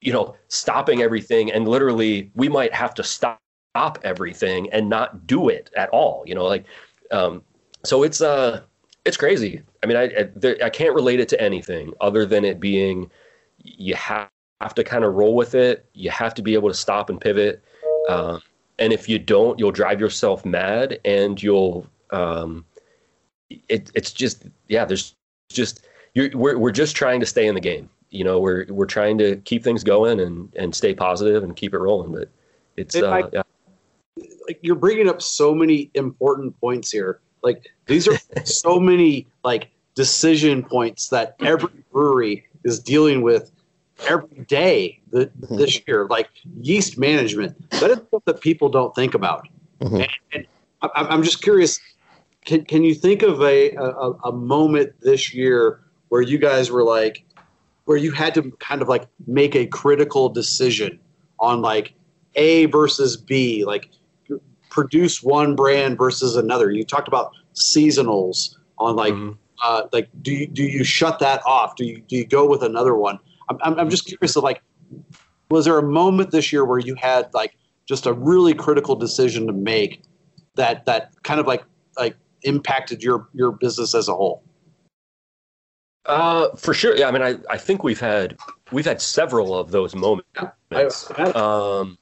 you 0.00 0.12
know, 0.12 0.36
stopping 0.48 1.02
everything 1.02 1.50
and 1.50 1.66
literally 1.66 2.30
we 2.34 2.48
might 2.48 2.74
have 2.74 2.94
to 2.94 3.02
stop 3.02 3.40
stop 3.74 3.98
everything 4.04 4.70
and 4.70 4.88
not 4.88 5.26
do 5.26 5.48
it 5.48 5.68
at 5.76 5.88
all. 5.90 6.22
You 6.26 6.34
know, 6.36 6.44
like 6.44 6.64
um, 7.10 7.42
so 7.84 8.04
it's 8.04 8.20
uh 8.20 8.62
it's 9.04 9.16
crazy. 9.16 9.62
I 9.82 9.86
mean, 9.86 9.96
I 9.96 10.04
I, 10.04 10.66
I 10.66 10.70
can't 10.70 10.94
relate 10.94 11.20
it 11.20 11.28
to 11.30 11.40
anything 11.40 11.92
other 12.00 12.24
than 12.24 12.44
it 12.44 12.60
being 12.60 13.10
you 13.64 13.94
have, 13.94 14.28
have 14.60 14.74
to 14.74 14.84
kind 14.84 15.04
of 15.04 15.14
roll 15.14 15.34
with 15.34 15.54
it. 15.54 15.84
You 15.94 16.10
have 16.10 16.34
to 16.34 16.42
be 16.42 16.54
able 16.54 16.68
to 16.68 16.74
stop 16.74 17.10
and 17.10 17.20
pivot. 17.20 17.62
Uh, 18.08 18.38
and 18.78 18.92
if 18.92 19.08
you 19.08 19.18
don't, 19.18 19.58
you'll 19.58 19.72
drive 19.72 20.00
yourself 20.00 20.44
mad 20.44 21.00
and 21.04 21.42
you'll, 21.42 21.86
um, 22.10 22.64
it, 23.68 23.90
it's 23.94 24.12
just, 24.12 24.46
yeah, 24.68 24.84
there's 24.84 25.14
just, 25.50 25.86
you're, 26.14 26.30
we're 26.34 26.58
we're 26.58 26.70
just 26.70 26.94
trying 26.94 27.20
to 27.20 27.26
stay 27.26 27.46
in 27.46 27.54
the 27.54 27.60
game. 27.60 27.88
You 28.14 28.22
know, 28.22 28.38
we're 28.38 28.64
we're 28.68 28.86
trying 28.86 29.18
to 29.18 29.36
keep 29.38 29.64
things 29.64 29.82
going 29.82 30.20
and 30.20 30.48
and 30.54 30.72
stay 30.72 30.94
positive 30.94 31.42
and 31.42 31.56
keep 31.56 31.74
it 31.74 31.78
rolling. 31.78 32.12
But 32.12 32.28
it's 32.76 32.94
uh, 32.94 33.10
might- 33.10 33.28
yeah. 33.32 33.42
like 34.46 34.60
you're 34.62 34.76
bringing 34.76 35.08
up 35.08 35.20
so 35.20 35.52
many 35.52 35.90
important 35.94 36.58
points 36.60 36.92
here. 36.92 37.18
Like 37.42 37.66
these 37.86 38.06
are 38.06 38.16
so 38.44 38.78
many 38.78 39.26
like 39.42 39.68
decision 39.96 40.62
points 40.62 41.08
that 41.08 41.34
every 41.40 41.70
brewery 41.92 42.46
is 42.62 42.78
dealing 42.78 43.22
with 43.22 43.50
every 44.08 44.44
day 44.44 45.00
th- 45.12 45.30
this 45.50 45.80
year. 45.88 46.06
Like 46.08 46.28
yeast 46.60 46.96
management, 46.96 47.68
that 47.72 47.90
is 47.90 47.98
stuff 48.06 48.22
that 48.26 48.40
people 48.40 48.68
don't 48.68 48.94
think 48.94 49.14
about. 49.14 49.48
Mhm. 49.80 50.02
And, 50.02 50.08
and 50.32 50.46
I- 50.82 51.08
I'm 51.10 51.24
just 51.24 51.42
curious. 51.42 51.80
Can 52.44 52.64
can 52.64 52.84
you 52.84 52.94
think 52.94 53.22
of 53.22 53.42
a, 53.42 53.72
a 53.74 54.12
a 54.24 54.32
moment 54.32 54.92
this 55.00 55.34
year 55.34 55.80
where 56.10 56.22
you 56.22 56.38
guys 56.38 56.70
were 56.70 56.84
like, 56.84 57.24
where 57.84 57.96
you 57.96 58.12
had 58.12 58.34
to 58.34 58.50
kind 58.60 58.82
of 58.82 58.88
like 58.88 59.06
make 59.26 59.54
a 59.54 59.66
critical 59.66 60.28
decision 60.28 60.98
on 61.38 61.60
like 61.62 61.94
A 62.34 62.66
versus 62.66 63.16
B, 63.16 63.64
like 63.64 63.90
produce 64.70 65.22
one 65.22 65.54
brand 65.54 65.98
versus 65.98 66.36
another. 66.36 66.70
You 66.70 66.84
talked 66.84 67.08
about 67.08 67.32
seasonals 67.54 68.56
on 68.78 68.96
like 68.96 69.14
Mhm. 69.14 69.36
uh, 69.62 69.82
like 69.92 70.08
do 70.22 70.32
you, 70.32 70.46
do 70.46 70.62
you 70.64 70.82
shut 70.84 71.18
that 71.20 71.40
off? 71.46 71.76
Do 71.76 71.84
you 71.84 72.00
do 72.08 72.16
you 72.16 72.26
go 72.26 72.48
with 72.48 72.62
another 72.62 72.94
one? 72.94 73.18
I'm 73.48 73.58
I'm, 73.62 73.78
I'm 73.78 73.90
just 73.90 74.06
curious 74.06 74.34
of 74.36 74.42
like 74.44 74.62
was 75.50 75.66
there 75.66 75.78
a 75.78 75.82
moment 75.82 76.30
this 76.30 76.52
year 76.52 76.64
where 76.64 76.78
you 76.78 76.94
had 76.96 77.32
like 77.34 77.56
just 77.86 78.06
a 78.06 78.12
really 78.12 78.54
critical 78.54 78.96
decision 78.96 79.46
to 79.46 79.52
make 79.52 80.02
that 80.56 80.86
that 80.86 81.12
kind 81.22 81.38
of 81.38 81.46
like 81.46 81.64
like 81.98 82.16
impacted 82.42 83.02
your 83.02 83.28
your 83.34 83.52
business 83.52 83.94
as 83.94 84.08
a 84.08 84.14
whole? 84.14 84.42
Uh, 86.06 86.48
for 86.56 86.74
sure. 86.74 86.96
Yeah, 86.96 87.08
I 87.08 87.10
mean, 87.10 87.22
I, 87.22 87.36
I 87.50 87.58
think 87.58 87.82
we've 87.82 88.00
had 88.00 88.36
we've 88.72 88.84
had 88.84 89.00
several 89.00 89.58
of 89.58 89.70
those 89.70 89.94
moments. 89.94 90.28
Um, 91.34 91.98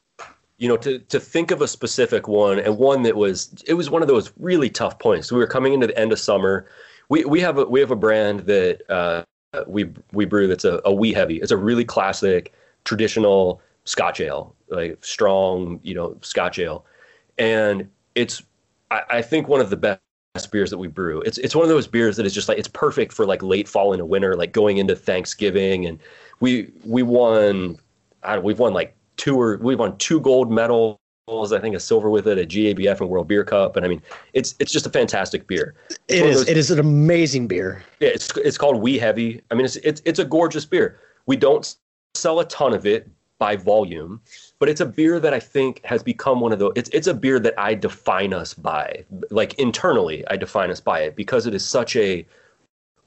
you 0.59 0.69
know, 0.69 0.77
to 0.79 0.99
to 0.99 1.21
think 1.21 1.51
of 1.51 1.61
a 1.61 1.69
specific 1.69 2.29
one 2.29 2.59
and 2.59 2.79
one 2.79 3.03
that 3.03 3.17
was 3.17 3.63
it 3.67 3.75
was 3.75 3.91
one 3.91 4.03
of 4.03 4.09
those 4.09 4.33
really 4.39 4.71
tough 4.71 4.99
points. 4.99 5.31
We 5.31 5.39
were 5.39 5.47
coming 5.47 5.73
into 5.73 5.87
the 5.87 5.99
end 5.99 6.13
of 6.13 6.19
summer. 6.19 6.67
We 7.09 7.25
we 7.25 7.41
have 7.41 7.59
a 7.59 7.65
we 7.65 7.81
have 7.81 7.91
a 7.91 7.97
brand 7.97 8.41
that 8.41 8.83
uh, 8.91 9.25
we 9.67 9.91
we 10.13 10.25
brew 10.25 10.47
that's 10.47 10.65
a, 10.65 10.81
a 10.85 10.93
wee 10.93 11.13
heavy. 11.13 11.37
It's 11.37 11.53
a 11.53 11.57
really 11.57 11.85
classic 11.85 12.53
traditional 12.85 13.61
Scotch 13.85 14.21
ale, 14.21 14.55
like 14.69 15.05
strong, 15.05 15.81
you 15.83 15.95
know, 15.95 16.17
Scotch 16.23 16.59
ale, 16.59 16.85
and 17.39 17.89
it's 18.15 18.43
I, 18.91 19.03
I 19.11 19.23
think 19.23 19.49
one 19.49 19.61
of 19.61 19.71
the 19.71 19.77
best 19.77 20.01
beers 20.51 20.71
that 20.71 20.79
we 20.79 20.89
brew. 20.89 21.21
It's 21.23 21.37
it's 21.39 21.55
one 21.55 21.63
of 21.65 21.69
those 21.69 21.87
beers 21.87 22.17
that 22.17 22.25
is 22.25 22.33
just 22.33 22.49
like 22.49 22.57
it's 22.59 22.69
perfect 22.69 23.13
for 23.13 23.27
like 23.27 23.43
late 23.43 23.69
fall 23.69 23.93
into 23.93 24.07
winter, 24.07 24.35
like 24.35 24.53
going 24.53 24.79
into 24.79 24.97
Thanksgiving. 24.97 25.85
And 25.87 25.99
we 26.41 26.71
we 26.85 27.03
won, 27.03 27.79
I 28.23 28.37
don't, 28.37 28.45
we've 28.45 28.59
won 28.59 28.73
like 28.73 28.97
two 29.19 29.39
or 29.39 29.59
we've 29.59 29.79
won 29.79 29.97
two 29.99 30.21
gold 30.21 30.51
medals. 30.51 30.97
I 31.29 31.59
think 31.61 31.77
a 31.77 31.81
silver 31.81 32.09
with 32.11 32.27
it 32.27 32.39
at 32.39 32.49
GABF 32.49 33.01
and 33.01 33.11
World 33.11 33.29
Beer 33.29 33.45
Cup. 33.45 33.77
And 33.77 33.85
I 33.85 33.89
mean, 33.89 34.01
it's 34.33 34.55
it's 34.59 34.73
just 34.73 34.87
a 34.87 34.91
fantastic 34.91 35.47
beer. 35.47 35.75
It 36.09 36.21
one 36.23 36.31
of 36.31 36.31
is. 36.31 36.37
those- 36.41 36.49
It 36.49 36.57
is 36.57 36.71
an 36.71 36.79
amazing 36.79 37.47
beer. 37.47 37.85
Yeah, 38.01 38.09
it's 38.09 38.35
it's 38.39 38.57
called 38.57 38.81
Wee 38.81 38.99
Heavy. 38.99 39.43
I 39.51 39.55
mean, 39.55 39.67
it's 39.67 39.77
it's 39.77 40.01
it's 40.07 40.19
a 40.19 40.25
gorgeous 40.25 40.65
beer. 40.65 40.99
We 41.27 41.37
don't 41.37 41.77
sell 42.15 42.41
a 42.41 42.45
ton 42.47 42.73
of 42.73 42.87
it 42.87 43.07
by 43.43 43.57
volume, 43.57 44.21
but 44.61 44.69
it's 44.69 44.81
a 44.81 44.87
beer 44.87 45.19
that 45.19 45.35
I 45.35 45.41
think 45.41 45.85
has 45.85 46.01
become 46.01 46.39
one 46.39 46.53
of 46.53 46.61
those. 46.61 46.75
It's 46.77 46.89
it's 46.91 47.09
a 47.09 47.15
beer 47.15 47.41
that 47.41 47.55
I 47.59 47.75
define 47.75 48.33
us 48.33 48.55
by, 48.55 49.05
like 49.31 49.55
internally, 49.55 50.25
I 50.29 50.37
define 50.37 50.71
us 50.71 50.81
by 50.81 51.01
it 51.01 51.17
because 51.17 51.45
it 51.45 51.53
is 51.53 51.65
such 51.67 51.97
a 51.97 52.25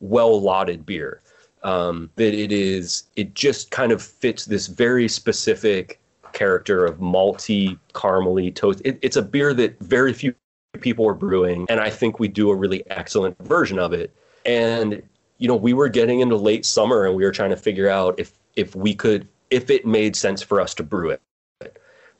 well 0.02 0.42
lauded 0.42 0.86
beer 0.86 1.22
um, 1.64 2.10
that 2.18 2.34
it 2.34 2.52
is. 2.52 3.04
It 3.16 3.34
just 3.34 3.72
kind 3.72 3.94
of 3.94 4.02
fits 4.02 4.44
this 4.44 4.68
very 4.68 5.08
specific 5.08 6.02
character 6.34 6.86
of 6.86 6.98
malty, 6.98 7.80
caramely 7.94 8.54
toast. 8.54 8.82
It, 8.84 9.00
it's 9.02 9.16
a 9.16 9.22
beer 9.22 9.54
that 9.54 9.80
very 9.80 10.12
few 10.12 10.36
people 10.82 11.08
are 11.08 11.14
brewing, 11.14 11.66
and 11.70 11.80
I 11.80 11.90
think 11.90 12.20
we 12.20 12.28
do 12.28 12.50
a 12.50 12.56
really 12.56 12.84
excellent 12.90 13.38
version 13.40 13.80
of 13.80 13.94
it. 13.94 14.14
And 14.46 15.02
you 15.38 15.48
know, 15.48 15.56
we 15.56 15.72
were 15.72 15.88
getting 15.88 16.20
into 16.20 16.36
late 16.36 16.66
summer, 16.66 17.06
and 17.06 17.16
we 17.16 17.24
were 17.24 17.32
trying 17.32 17.52
to 17.52 17.62
figure 17.70 17.88
out 17.88 18.20
if 18.20 18.34
if 18.58 18.76
we 18.76 18.94
could, 18.96 19.30
if 19.56 19.70
it 19.70 19.86
made 19.86 20.18
sense 20.18 20.42
for 20.42 20.60
us 20.60 20.74
to 20.74 20.84
brew 20.84 21.10
it. 21.10 21.22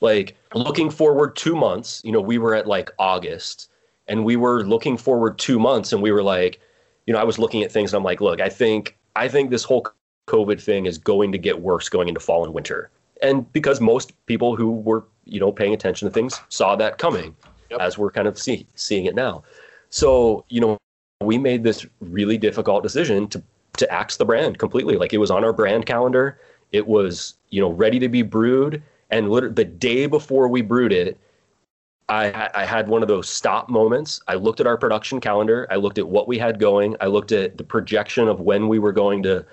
Like 0.00 0.36
looking 0.54 0.88
forward 0.88 1.36
two 1.36 1.54
months, 1.54 2.00
you 2.02 2.10
know, 2.10 2.20
we 2.20 2.38
were 2.38 2.54
at 2.54 2.66
like 2.66 2.90
August, 2.98 3.68
and 4.08 4.24
we 4.24 4.36
were 4.36 4.64
looking 4.64 4.96
forward 4.96 5.38
two 5.38 5.58
months, 5.58 5.92
and 5.92 6.00
we 6.00 6.12
were 6.12 6.22
like, 6.22 6.60
you 7.06 7.12
know, 7.12 7.20
I 7.20 7.24
was 7.24 7.38
looking 7.38 7.62
at 7.62 7.70
things, 7.70 7.92
and 7.92 7.98
I'm 7.98 8.04
like, 8.04 8.22
look, 8.22 8.40
I 8.40 8.48
think 8.48 8.96
I 9.16 9.28
think 9.28 9.50
this 9.50 9.64
whole 9.64 9.86
COVID 10.28 10.62
thing 10.62 10.86
is 10.86 10.96
going 10.96 11.30
to 11.32 11.38
get 11.38 11.60
worse 11.60 11.90
going 11.90 12.08
into 12.08 12.20
fall 12.20 12.42
and 12.42 12.54
winter. 12.54 12.90
And 13.20 13.50
because 13.52 13.80
most 13.80 14.12
people 14.24 14.56
who 14.56 14.70
were, 14.70 15.04
you 15.26 15.38
know, 15.38 15.52
paying 15.52 15.74
attention 15.74 16.08
to 16.08 16.12
things 16.12 16.40
saw 16.48 16.74
that 16.76 16.96
coming, 16.96 17.36
Yep. 17.70 17.80
as 17.80 17.98
we're 17.98 18.10
kind 18.12 18.28
of 18.28 18.38
see, 18.38 18.66
seeing 18.76 19.06
it 19.06 19.14
now. 19.14 19.42
So, 19.90 20.44
you 20.48 20.60
know, 20.60 20.78
we 21.20 21.36
made 21.36 21.64
this 21.64 21.84
really 22.00 22.38
difficult 22.38 22.82
decision 22.82 23.28
to 23.28 23.42
to 23.76 23.92
axe 23.92 24.16
the 24.16 24.24
brand 24.24 24.58
completely. 24.58 24.96
Like 24.96 25.12
it 25.12 25.18
was 25.18 25.30
on 25.30 25.44
our 25.44 25.52
brand 25.52 25.86
calendar. 25.86 26.38
It 26.72 26.86
was, 26.86 27.34
you 27.50 27.60
know, 27.60 27.70
ready 27.70 27.98
to 27.98 28.08
be 28.08 28.22
brewed. 28.22 28.82
And 29.10 29.30
literally 29.30 29.54
the 29.54 29.64
day 29.64 30.06
before 30.06 30.48
we 30.48 30.62
brewed 30.62 30.92
it, 30.92 31.18
I, 32.08 32.50
I 32.54 32.64
had 32.64 32.88
one 32.88 33.02
of 33.02 33.08
those 33.08 33.28
stop 33.28 33.68
moments. 33.68 34.20
I 34.28 34.34
looked 34.34 34.60
at 34.60 34.66
our 34.66 34.76
production 34.76 35.20
calendar. 35.20 35.66
I 35.70 35.76
looked 35.76 35.98
at 35.98 36.06
what 36.06 36.28
we 36.28 36.38
had 36.38 36.60
going. 36.60 36.96
I 37.00 37.06
looked 37.06 37.32
at 37.32 37.58
the 37.58 37.64
projection 37.64 38.28
of 38.28 38.40
when 38.40 38.68
we 38.68 38.78
were 38.78 38.92
going 38.92 39.22
to, 39.24 39.44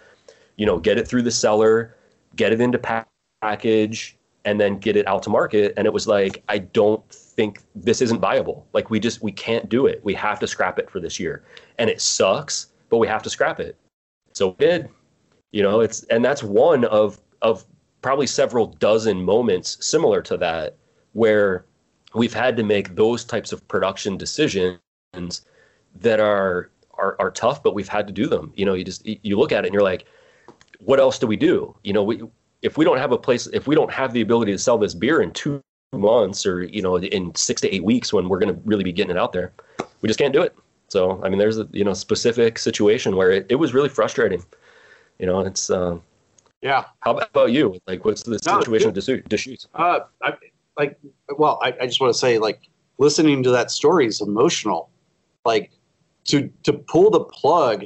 you 0.57 0.65
know, 0.65 0.77
get 0.77 0.97
it 0.99 1.07
through 1.07 1.23
the 1.23 1.31
cellar, 1.31 1.95
get 2.35 2.53
it 2.53 2.61
into 2.61 2.77
pa- 2.77 3.05
package, 3.41 4.17
and 4.45 4.59
then 4.59 4.77
get 4.77 4.95
it 4.95 5.07
out 5.07 5.23
to 5.23 5.29
market. 5.29 5.73
And 5.77 5.87
it 5.87 5.93
was 5.93 6.05
like, 6.05 6.43
I 6.47 6.59
don't 6.59 7.07
think 7.09 7.61
this 7.73 8.01
isn't 8.01 8.19
viable. 8.19 8.67
Like 8.73 8.89
we 8.91 8.99
just 8.99 9.23
we 9.23 9.31
can't 9.31 9.67
do 9.67 9.87
it. 9.87 10.03
We 10.03 10.13
have 10.13 10.39
to 10.39 10.47
scrap 10.47 10.77
it 10.77 10.89
for 10.89 10.99
this 10.99 11.19
year. 11.19 11.43
And 11.79 11.89
it 11.89 12.01
sucks, 12.01 12.67
but 12.89 12.97
we 12.97 13.07
have 13.07 13.23
to 13.23 13.29
scrap 13.29 13.59
it. 13.59 13.75
So 14.33 14.55
we 14.59 14.65
did. 14.65 14.89
You 15.53 15.61
know, 15.61 15.79
it's 15.79 16.03
and 16.05 16.25
that's 16.25 16.43
one 16.43 16.83
of 16.85 17.21
of 17.43 17.63
probably 18.01 18.27
several 18.27 18.65
dozen 18.65 19.23
moments 19.23 19.77
similar 19.85 20.21
to 20.23 20.35
that 20.37 20.75
where 21.13 21.65
we've 22.15 22.33
had 22.33 22.57
to 22.57 22.63
make 22.63 22.95
those 22.95 23.23
types 23.23 23.51
of 23.53 23.65
production 23.67 24.17
decisions 24.17 24.79
that 25.95 26.19
are 26.19 26.71
are, 26.95 27.15
are 27.19 27.31
tough, 27.31 27.61
but 27.61 27.75
we've 27.75 27.87
had 27.87 28.07
to 28.07 28.13
do 28.13 28.25
them. 28.25 28.51
You 28.55 28.65
know, 28.65 28.73
you 28.73 28.83
just 28.83 29.05
you 29.05 29.37
look 29.37 29.51
at 29.51 29.63
it 29.63 29.67
and 29.67 29.73
you're 29.73 29.83
like, 29.83 30.05
what 30.79 30.99
else 30.99 31.19
do 31.19 31.27
we 31.27 31.37
do? 31.37 31.75
You 31.83 31.93
know, 31.93 32.03
we 32.03 32.23
if 32.63 32.75
we 32.75 32.83
don't 32.83 32.97
have 32.97 33.11
a 33.11 33.17
place, 33.17 33.45
if 33.53 33.67
we 33.67 33.75
don't 33.75 33.91
have 33.91 34.11
the 34.11 34.21
ability 34.21 34.53
to 34.53 34.57
sell 34.57 34.79
this 34.79 34.95
beer 34.95 35.21
in 35.21 35.31
two 35.31 35.61
months 35.93 36.47
or 36.47 36.63
you 36.63 36.81
know 36.81 36.97
in 36.97 37.33
six 37.35 37.61
to 37.61 37.73
eight 37.73 37.83
weeks 37.83 38.11
when 38.11 38.27
we're 38.27 38.39
going 38.39 38.55
to 38.55 38.59
really 38.65 38.83
be 38.83 38.91
getting 38.91 39.11
it 39.11 39.19
out 39.19 39.33
there, 39.33 39.53
we 40.01 40.07
just 40.07 40.17
can't 40.17 40.33
do 40.33 40.41
it. 40.41 40.55
So 40.87 41.21
I 41.23 41.29
mean, 41.29 41.37
there's 41.37 41.59
a 41.59 41.67
you 41.71 41.83
know 41.83 41.93
specific 41.93 42.57
situation 42.57 43.15
where 43.15 43.29
it, 43.29 43.45
it 43.49 43.55
was 43.55 43.75
really 43.75 43.89
frustrating. 43.89 44.43
You 45.19 45.25
know, 45.25 45.39
it's 45.41 45.69
um, 45.69 46.01
yeah. 46.61 46.85
how 47.01 47.17
about 47.17 47.51
you? 47.51 47.79
Like, 47.87 48.03
what's 48.05 48.23
the 48.23 48.39
No, 48.45 48.59
situation 48.59 48.87
with 48.87 48.95
Deschutes? 48.95 49.27
Deschutes? 49.29 49.67
Uh, 49.75 49.99
I, 50.21 50.33
like, 50.77 50.99
well, 51.37 51.59
I, 51.61 51.73
I 51.81 51.85
just 51.85 52.01
want 52.01 52.13
to 52.13 52.17
say, 52.19 52.39
like, 52.39 52.69
listening 52.97 53.43
to 53.43 53.51
that 53.51 53.69
story 53.71 54.07
is 54.07 54.21
emotional. 54.21 54.89
Like, 55.45 55.71
to 56.25 56.49
to 56.63 56.73
pull 56.73 57.09
the 57.11 57.19
plug 57.21 57.85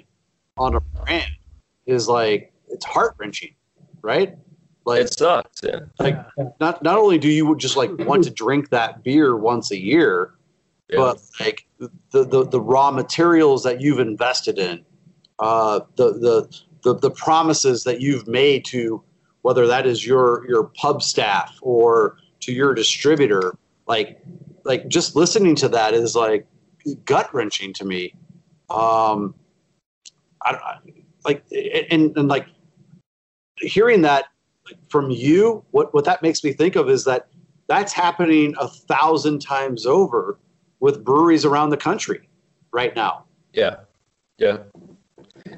on 0.58 0.76
a 0.76 0.80
brand 0.80 1.32
is 1.86 2.08
like 2.08 2.52
it's 2.70 2.86
heart 2.86 3.16
wrenching, 3.18 3.54
right? 4.02 4.38
Like, 4.86 5.02
It 5.02 5.14
sucks. 5.18 5.62
Yeah. 5.64 5.80
like 6.00 6.18
not 6.60 6.82
not 6.84 6.98
only 6.98 7.18
do 7.18 7.30
you 7.30 7.56
just 7.58 7.76
like 7.78 7.92
want 8.00 8.24
to 8.26 8.30
drink 8.30 8.70
that 8.70 9.04
beer 9.04 9.36
once 9.36 9.72
a 9.72 9.78
year, 9.80 10.36
Yeah. 10.90 10.98
but 10.98 11.22
like 11.40 11.66
the, 11.80 11.90
the 12.26 12.46
the 12.46 12.62
raw 12.62 12.92
materials 12.92 13.64
that 13.64 13.82
you've 13.82 14.00
invested 14.00 14.60
in, 14.60 14.86
uh, 15.40 15.82
the 15.96 16.14
the 16.14 16.60
the 16.88 17.00
the 17.00 17.12
promises 17.12 17.84
that 17.84 18.00
you've 18.00 18.28
made 18.28 18.64
to 18.64 19.04
whether 19.42 19.68
that 19.68 19.86
is 19.86 20.06
your 20.06 20.48
your 20.48 20.66
pub 20.66 21.04
staff 21.04 21.58
or 21.62 22.18
to 22.40 22.54
your 22.54 22.74
distributor, 22.74 23.58
like 23.88 24.22
like 24.64 24.88
just 24.88 25.16
listening 25.16 25.56
to 25.56 25.68
that 25.68 25.94
is 25.94 26.16
like 26.16 26.48
gut 27.04 27.34
wrenching 27.34 27.74
to 27.74 27.86
me. 27.86 28.14
Um, 28.70 29.36
I, 30.44 30.78
like 31.26 31.44
and 31.52 32.16
and 32.16 32.28
like 32.30 32.48
hearing 33.58 34.02
that 34.04 34.26
from 34.90 35.12
you, 35.12 35.64
what 35.72 35.94
what 35.94 36.06
that 36.06 36.22
makes 36.22 36.44
me 36.44 36.54
think 36.54 36.78
of 36.78 36.90
is 36.90 37.04
that 37.04 37.28
that's 37.68 37.92
happening 37.92 38.56
a 38.60 38.68
thousand 38.70 39.40
times 39.40 39.86
over 39.86 40.40
with 40.80 41.04
breweries 41.04 41.44
around 41.44 41.72
the 41.72 41.78
country 41.78 42.30
right 42.72 42.96
now. 42.96 43.26
Yeah. 43.52 43.78
Yeah. 44.38 44.60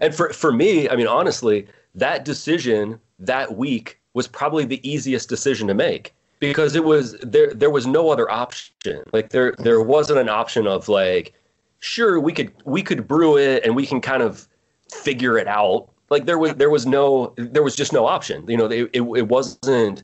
And 0.01 0.15
for 0.15 0.31
for 0.34 0.51
me, 0.51 0.89
I 0.89 0.95
mean, 0.95 1.07
honestly, 1.07 1.67
that 1.95 2.26
decision 2.26 2.99
that 3.19 3.55
week 3.57 3.99
was 4.13 4.27
probably 4.27 4.65
the 4.65 4.89
easiest 4.89 5.30
decision 5.30 5.67
to 5.67 5.73
make 5.73 6.13
because 6.39 6.76
it 6.76 6.84
was 6.84 7.13
there 7.21 7.53
there 7.53 7.69
was 7.69 7.85
no 7.85 8.09
other 8.09 8.30
option. 8.30 9.03
Like 9.13 9.30
there 9.30 9.55
there 9.59 9.81
wasn't 9.81 10.19
an 10.19 10.30
option 10.30 10.67
of 10.67 10.88
like, 10.88 11.34
sure, 11.80 12.19
we 12.19 12.34
could 12.34 12.51
we 12.65 12.81
could 12.81 13.07
brew 13.07 13.38
it 13.38 13.63
and 13.65 13.76
we 13.76 13.85
can 13.85 14.01
kind 14.01 14.23
of 14.23 14.47
figure 14.91 15.38
it 15.38 15.47
out. 15.47 15.89
Like 16.09 16.26
there 16.26 16.39
was 16.39 16.55
there 16.55 16.69
was 16.69 16.85
no 16.85 17.34
there 17.38 17.63
was 17.63 17.76
just 17.76 17.93
no 17.93 18.05
option. 18.05 18.45
You 18.47 18.57
know, 18.57 18.65
it, 18.65 18.89
it, 18.93 19.01
it 19.01 19.27
wasn't 19.27 20.03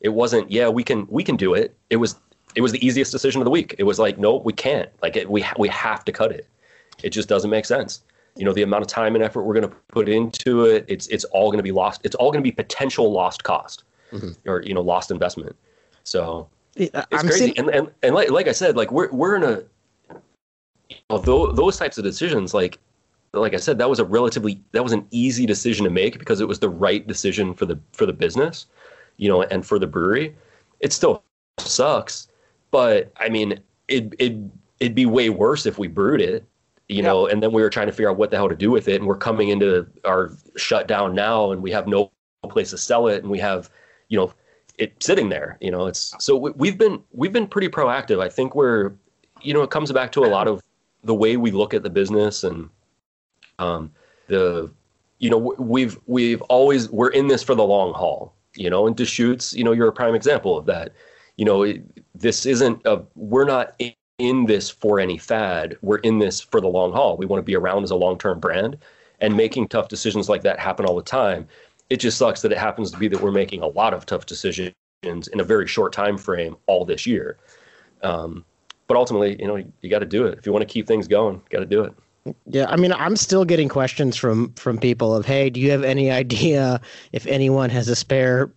it 0.00 0.10
wasn't 0.10 0.50
yeah 0.50 0.68
we 0.68 0.82
can 0.82 1.06
we 1.08 1.22
can 1.22 1.36
do 1.36 1.54
it. 1.54 1.76
It 1.90 1.96
was 1.96 2.16
it 2.54 2.62
was 2.62 2.72
the 2.72 2.84
easiest 2.84 3.12
decision 3.12 3.40
of 3.40 3.44
the 3.44 3.50
week. 3.50 3.74
It 3.78 3.84
was 3.84 3.98
like 3.98 4.18
no 4.18 4.36
we 4.36 4.52
can't 4.52 4.88
like 5.02 5.16
it, 5.16 5.30
we 5.30 5.44
we 5.58 5.68
have 5.68 6.04
to 6.06 6.12
cut 6.12 6.32
it. 6.32 6.46
It 7.02 7.10
just 7.10 7.28
doesn't 7.28 7.50
make 7.50 7.66
sense. 7.66 8.02
You 8.36 8.44
know 8.44 8.52
the 8.52 8.62
amount 8.62 8.82
of 8.82 8.88
time 8.88 9.14
and 9.14 9.24
effort 9.24 9.42
we're 9.42 9.54
going 9.54 9.68
to 9.68 9.76
put 9.88 10.08
into 10.08 10.64
it. 10.66 10.84
It's 10.88 11.06
it's 11.08 11.24
all 11.24 11.50
going 11.50 11.58
to 11.58 11.62
be 11.62 11.72
lost. 11.72 12.02
It's 12.04 12.14
all 12.16 12.30
going 12.30 12.42
to 12.42 12.48
be 12.48 12.52
potential 12.52 13.10
lost 13.10 13.44
cost 13.44 13.84
mm-hmm. 14.12 14.30
or 14.48 14.62
you 14.62 14.74
know 14.74 14.82
lost 14.82 15.10
investment. 15.10 15.56
So 16.04 16.48
it's 16.74 16.90
I'm 16.94 17.20
crazy. 17.20 17.46
seeing- 17.46 17.58
and, 17.58 17.70
and 17.70 17.90
and 18.02 18.14
like 18.14 18.30
like 18.30 18.48
I 18.48 18.52
said, 18.52 18.76
like 18.76 18.90
we're 18.90 19.10
we're 19.10 19.36
in 19.36 19.42
a 19.42 19.62
you 20.88 20.96
know, 21.10 21.18
tho- 21.18 21.52
those 21.52 21.76
types 21.76 21.98
of 21.98 22.04
decisions, 22.04 22.54
like 22.54 22.78
like 23.32 23.54
I 23.54 23.58
said, 23.58 23.78
that 23.78 23.90
was 23.90 23.98
a 23.98 24.04
relatively 24.04 24.60
that 24.72 24.82
was 24.82 24.92
an 24.92 25.06
easy 25.10 25.46
decision 25.46 25.84
to 25.84 25.90
make 25.90 26.18
because 26.18 26.40
it 26.40 26.48
was 26.48 26.58
the 26.58 26.68
right 26.68 27.06
decision 27.06 27.54
for 27.54 27.66
the 27.66 27.78
for 27.92 28.06
the 28.06 28.12
business, 28.12 28.66
you 29.16 29.28
know, 29.28 29.42
and 29.42 29.66
for 29.66 29.78
the 29.78 29.86
brewery. 29.86 30.34
It 30.80 30.92
still 30.92 31.22
sucks, 31.58 32.28
but 32.70 33.12
I 33.16 33.28
mean, 33.28 33.60
it 33.88 34.14
it 34.18 34.36
it'd 34.80 34.94
be 34.94 35.06
way 35.06 35.30
worse 35.30 35.66
if 35.66 35.78
we 35.78 35.88
brewed 35.88 36.20
it, 36.20 36.44
you 36.88 37.02
know, 37.02 37.26
and 37.26 37.42
then 37.42 37.52
we 37.52 37.62
were 37.62 37.70
trying 37.70 37.86
to 37.86 37.92
figure 37.92 38.10
out 38.10 38.16
what 38.16 38.30
the 38.30 38.36
hell 38.36 38.48
to 38.48 38.56
do 38.56 38.70
with 38.70 38.88
it, 38.88 38.96
and 38.96 39.06
we're 39.06 39.16
coming 39.16 39.48
into 39.48 39.86
our 40.04 40.32
shutdown 40.56 41.14
now, 41.14 41.50
and 41.50 41.62
we 41.62 41.70
have 41.70 41.86
no 41.86 42.10
place 42.48 42.70
to 42.70 42.78
sell 42.78 43.08
it, 43.08 43.22
and 43.22 43.30
we 43.30 43.38
have, 43.38 43.70
you 44.08 44.18
know, 44.18 44.32
it 44.78 45.02
sitting 45.02 45.28
there, 45.28 45.58
you 45.60 45.70
know. 45.70 45.86
It's 45.86 46.14
so 46.18 46.36
we, 46.36 46.50
we've 46.52 46.78
been 46.78 47.02
we've 47.12 47.32
been 47.32 47.46
pretty 47.46 47.68
proactive. 47.68 48.22
I 48.22 48.28
think 48.28 48.54
we're, 48.54 48.92
you 49.42 49.52
know, 49.52 49.62
it 49.62 49.70
comes 49.70 49.90
back 49.90 50.12
to 50.12 50.24
a 50.24 50.28
lot 50.28 50.46
of 50.46 50.62
the 51.02 51.14
way 51.14 51.36
we 51.36 51.50
look 51.50 51.72
at 51.72 51.82
the 51.82 51.90
business 51.90 52.44
and 52.44 52.68
um, 53.58 53.90
the 54.26 54.70
you 55.18 55.30
know 55.30 55.38
we've 55.38 55.98
we've 56.06 56.42
always 56.42 56.90
we're 56.90 57.10
in 57.10 57.28
this 57.28 57.42
for 57.42 57.54
the 57.54 57.64
long 57.64 57.94
haul 57.94 58.34
you 58.54 58.68
know 58.68 58.86
and 58.86 58.96
deschutes 58.96 59.54
you 59.54 59.64
know 59.64 59.72
you're 59.72 59.88
a 59.88 59.92
prime 59.92 60.14
example 60.14 60.58
of 60.58 60.66
that 60.66 60.92
you 61.36 61.44
know 61.44 61.62
it, 61.62 61.82
this 62.14 62.44
isn't 62.44 62.80
a 62.84 63.00
we're 63.14 63.44
not 63.44 63.80
in, 64.18 64.46
this 64.46 64.70
for 64.70 64.98
any 64.98 65.18
fad. 65.18 65.76
We're 65.82 65.98
in 65.98 66.18
this 66.18 66.40
for 66.40 66.60
the 66.60 66.68
long 66.68 66.92
haul. 66.92 67.16
We 67.16 67.26
want 67.26 67.38
to 67.38 67.44
be 67.44 67.56
around 67.56 67.84
as 67.84 67.90
a 67.90 67.96
long-term 67.96 68.40
brand 68.40 68.78
and 69.20 69.36
making 69.36 69.68
tough 69.68 69.88
decisions 69.88 70.28
like 70.28 70.42
that 70.42 70.58
happen 70.58 70.86
all 70.86 70.96
the 70.96 71.02
time 71.02 71.46
it 71.90 71.98
just 71.98 72.18
sucks 72.18 72.42
that 72.42 72.52
it 72.52 72.58
happens 72.58 72.90
to 72.90 72.98
be 72.98 73.08
that 73.08 73.20
we're 73.20 73.32
making 73.32 73.62
a 73.62 73.66
lot 73.66 73.94
of 73.94 74.06
tough 74.06 74.26
decisions 74.26 74.72
in 75.02 75.40
a 75.40 75.44
very 75.44 75.66
short 75.66 75.92
time 75.92 76.18
frame 76.18 76.56
all 76.66 76.84
this 76.84 77.06
year. 77.06 77.38
Um, 78.02 78.44
but 78.88 78.96
ultimately 78.96 79.36
you 79.40 79.46
know 79.46 79.56
you, 79.56 79.72
you 79.82 79.90
got 79.90 80.00
to 80.00 80.06
do 80.06 80.26
it. 80.26 80.38
If 80.38 80.46
you 80.46 80.52
want 80.52 80.66
to 80.66 80.72
keep 80.72 80.86
things 80.86 81.08
going 81.08 81.40
got 81.50 81.60
to 81.60 81.66
do 81.66 81.82
it. 81.82 81.94
Yeah, 82.46 82.66
I 82.68 82.76
mean, 82.76 82.92
I'm 82.92 83.14
still 83.14 83.44
getting 83.44 83.68
questions 83.68 84.16
from 84.16 84.52
from 84.54 84.78
people 84.78 85.14
of, 85.14 85.24
"Hey, 85.24 85.48
do 85.48 85.60
you 85.60 85.70
have 85.70 85.84
any 85.84 86.10
idea 86.22 86.80
if 87.12 87.26
anyone 87.26 87.70
has 87.70 87.88
a 87.88 87.96
spare 87.96 88.50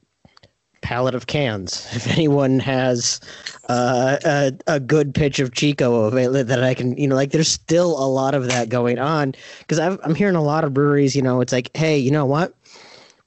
pallet 0.81 1.15
of 1.15 1.27
cans? 1.27 1.87
If 1.95 2.07
anyone 2.07 2.59
has 2.59 3.19
uh, 3.67 4.17
a 4.23 4.53
a 4.67 4.79
good 4.79 5.13
pitch 5.13 5.39
of 5.39 5.53
Chico 5.53 6.05
available 6.05 6.43
that 6.43 6.63
I 6.63 6.73
can, 6.73 6.97
you 6.97 7.07
know, 7.07 7.15
like 7.15 7.31
there's 7.31 7.49
still 7.49 7.91
a 8.03 8.07
lot 8.07 8.33
of 8.33 8.47
that 8.47 8.69
going 8.69 8.99
on 8.99 9.35
because 9.59 9.79
I'm 9.79 10.15
hearing 10.15 10.35
a 10.35 10.43
lot 10.43 10.63
of 10.63 10.73
breweries, 10.73 11.15
you 11.15 11.21
know, 11.21 11.41
it's 11.41 11.53
like, 11.53 11.69
hey, 11.75 11.97
you 11.97 12.11
know 12.11 12.25
what? 12.25 12.53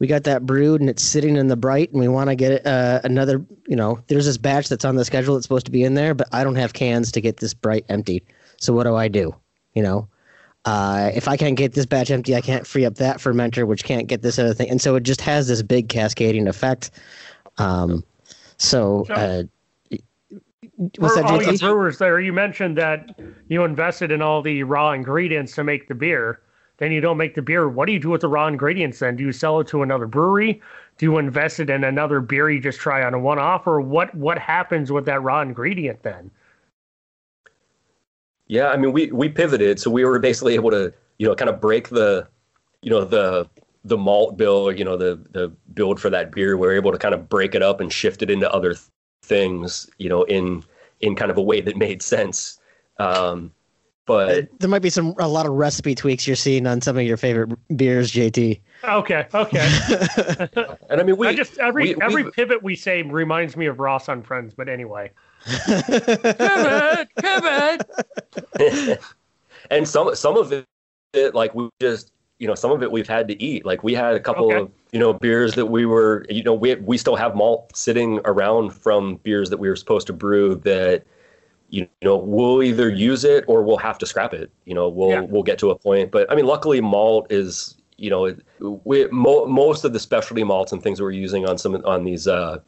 We 0.03 0.09
got 0.09 0.25
that 0.25 0.45
brewed 0.45 0.81
and 0.81 0.91
it's 0.91 1.05
sitting 1.05 1.37
in 1.37 1.47
the 1.47 1.57
bright, 1.57 1.93
and 1.93 2.01
we 2.01 2.09
want 2.09 2.29
to 2.29 2.35
get 2.35 2.67
uh, 2.67 3.01
another. 3.05 3.41
You 3.69 3.77
know, 3.77 4.01
there's 4.09 4.27
this 4.27 4.37
batch 4.37 4.69
that's 4.69 4.85
on 4.85 4.97
the 4.97 5.05
schedule 5.05 5.35
that's 5.35 5.45
supposed 5.45 5.67
to 5.67 5.71
be 5.71 5.85
in 5.85 5.95
there, 5.95 6.13
but 6.13 6.27
I 6.33 6.43
don't 6.43 6.57
have 6.57 6.73
cans 6.73 7.13
to 7.13 7.21
get 7.21 7.37
this 7.37 7.55
bright 7.55 7.85
emptied. 7.89 8.25
So 8.57 8.73
what 8.73 8.83
do 8.83 8.97
I 8.97 9.07
do? 9.07 9.33
You 9.75 9.83
know, 9.85 10.09
uh, 10.65 11.13
if 11.15 11.29
I 11.29 11.37
can't 11.37 11.57
get 11.57 11.75
this 11.75 11.87
batch 11.87 12.11
empty, 12.11 12.35
I 12.35 12.41
can't 12.41 12.67
free 12.67 12.85
up 12.85 12.97
that 12.97 13.19
fermenter, 13.19 13.65
which 13.65 13.85
can't 13.85 14.09
get 14.09 14.23
this 14.23 14.41
other 14.41 14.55
thing, 14.55 14.71
and 14.71 14.81
so 14.81 14.97
it 14.97 15.05
just 15.05 15.21
has 15.21 15.47
this 15.47 15.63
big 15.63 15.89
cascading 15.89 16.49
effect. 16.49 16.91
Um, 17.63 18.05
so, 18.57 19.07
uh, 19.11 19.45
what's 20.99 21.15
For 21.15 21.23
that, 21.23 21.25
all 21.25 21.43
you 21.43 21.59
brewers 21.59 21.99
there, 21.99 22.21
you 22.21 22.33
mentioned 22.33 22.77
that 22.79 23.19
you 23.49 23.65
invested 23.65 24.11
in 24.11 24.23
all 24.23 24.43
the 24.43 24.63
raw 24.65 24.93
ingredients 24.93 25.55
to 25.57 25.65
make 25.65 25.89
the 25.89 25.95
beer. 25.95 26.41
Then 26.79 26.91
you 26.91 27.01
don't 27.01 27.17
make 27.17 27.35
the 27.35 27.43
beer. 27.43 27.69
What 27.69 27.87
do 27.87 27.93
you 27.93 28.01
do 28.01 28.11
with 28.11 28.23
the 28.23 28.29
raw 28.29 28.49
ingredients 28.49 28.99
then? 28.99 29.15
Do 29.15 29.23
you 29.23 29.33
sell 29.33 29.61
it 29.61 29.69
to 29.69 29.83
another 29.83 30.07
brewery? 30.07 30.61
Do 30.99 31.07
you 31.07 31.19
invest 31.19 31.61
it 31.61 31.71
in 31.71 31.85
another 31.85 32.21
beer 32.21 32.51
you 32.51 32.61
just 32.61 32.81
try 32.81 33.05
on 33.05 33.15
a 33.15 33.19
one 33.19 33.39
off? 33.39 33.67
Or 33.67 33.81
what, 33.81 34.13
what 34.15 34.39
happens 34.39 34.91
with 34.91 35.05
that 35.05 35.23
raw 35.23 35.41
ingredient 35.43 36.03
then? 36.03 36.31
Yeah, 38.49 38.69
I 38.69 38.77
mean, 38.77 38.93
we 38.93 39.11
we 39.13 39.29
pivoted, 39.29 39.81
so 39.81 39.91
we 39.91 40.05
were 40.05 40.19
basically 40.19 40.55
able 40.55 40.71
to, 40.73 40.93
you 41.19 41.27
know, 41.27 41.35
kind 41.35 41.49
of 41.49 41.61
break 41.61 41.89
the, 41.89 42.29
you 42.83 42.91
know, 42.91 43.05
the 43.05 43.49
the 43.85 43.97
malt 43.97 44.37
bill, 44.37 44.71
you 44.73 44.85
know, 44.85 44.97
the 44.97 45.21
the 45.33 45.49
build 45.75 46.01
for 46.01 46.11
that 46.11 46.31
beer. 46.33 46.57
we're 46.57 46.75
able 46.75 46.93
to 46.93 46.99
kind 46.99 47.15
of 47.15 47.29
break 47.29 47.55
it 47.55 47.63
up 47.63 47.81
and 47.81 47.93
shift 47.93 48.23
it 48.23 48.31
into 48.31 48.51
other 48.53 48.75
th- 48.75 48.87
things, 49.25 49.89
you 49.99 50.09
know, 50.09 50.23
in 50.25 50.63
in 51.01 51.17
kind 51.17 51.31
of 51.31 51.37
a 51.37 51.43
way 51.43 51.61
that 51.61 51.77
made 51.77 52.01
sense. 52.03 52.59
Um, 52.99 53.53
but 54.05 54.49
There 54.59 54.69
might 54.69 54.83
be 54.83 54.91
some 54.91 55.15
a 55.19 55.29
lot 55.29 55.47
of 55.47 55.53
recipe 55.53 55.95
tweaks 55.95 56.27
you're 56.27 56.37
seeing 56.37 56.67
on 56.67 56.81
some 56.81 56.97
of 56.97 57.05
your 57.05 57.17
favorite 57.17 57.57
beers, 57.77 58.13
JT. 58.13 58.61
Okay, 58.85 59.27
okay. 59.33 60.49
and 60.91 61.01
I 61.01 61.05
mean, 61.05 61.17
we 61.17 61.29
I 61.29 61.35
just 61.35 61.59
every 61.59 61.95
we- 61.95 62.03
every 62.03 62.23
we- 62.25 62.31
pivot 62.33 62.63
we 62.63 62.75
say 62.77 63.03
reminds 63.03 63.57
me 63.57 63.67
of 63.67 63.79
Ross 63.81 64.09
on 64.09 64.23
Friends. 64.23 64.55
But 64.55 64.69
anyway, 64.69 65.11
pivot, 65.67 67.09
pivot. 67.17 67.91
and 69.71 69.89
some 69.89 70.15
some 70.15 70.37
of 70.37 70.53
it, 70.53 70.65
it, 71.13 71.35
like 71.35 71.55
we 71.55 71.69
just 71.81 72.12
you 72.43 72.49
know 72.49 72.57
some 72.57 72.73
of 72.73 72.83
it 72.83 72.91
we've 72.91 73.09
had 73.09 73.29
to 73.29 73.41
eat. 73.41 73.65
Like 73.65 73.85
we 73.85 73.95
had 73.95 74.17
a 74.17 74.21
couple 74.21 74.47
Okay. 74.47 74.57
of 74.63 74.71
you 74.91 74.99
know 74.99 75.13
beers 75.13 75.55
that 75.55 75.67
we 75.67 75.87
were 75.87 76.27
you 76.29 76.43
know 76.43 76.53
we 76.53 76.75
we 76.75 76.99
still 76.99 77.15
have 77.15 77.37
malt 77.37 77.75
sitting 77.77 78.19
around 78.25 78.71
from 78.71 79.17
beers 79.23 79.49
that 79.51 79.59
we 79.59 79.69
were 79.69 79.77
supposed 79.77 80.09
to 80.09 80.13
brew 80.13 80.57
that 80.57 81.05
you 81.71 81.87
know 82.03 82.17
we'll 82.17 82.61
either 82.65 82.91
use 82.91 83.23
it 83.25 83.45
or 83.47 83.63
we'll 83.63 83.77
have 83.77 83.97
to 83.99 84.07
scrap 84.07 84.35
it. 84.35 84.51
You 84.65 84.75
know 84.75 84.89
we'll 84.89 85.11
Yeah. 85.11 85.21
we'll 85.21 85.45
get 85.45 85.59
to 85.61 85.71
a 85.71 85.77
point. 85.79 86.11
But 86.11 86.31
I 86.33 86.35
mean, 86.35 86.47
luckily 86.47 86.81
malt 86.81 87.29
is 87.31 87.77
you 87.97 88.11
know 88.11 88.35
we 88.85 89.07
mo- 89.07 89.47
most 89.47 89.85
of 89.85 89.93
the 89.93 90.01
specialty 90.01 90.43
malts 90.43 90.73
and 90.73 90.83
things 90.83 90.99
that 90.99 91.05
we're 91.05 91.13
using 91.13 91.47
on 91.49 91.57
some 91.59 91.77
on 91.85 92.03
these. 92.05 92.27
uh 92.27 92.59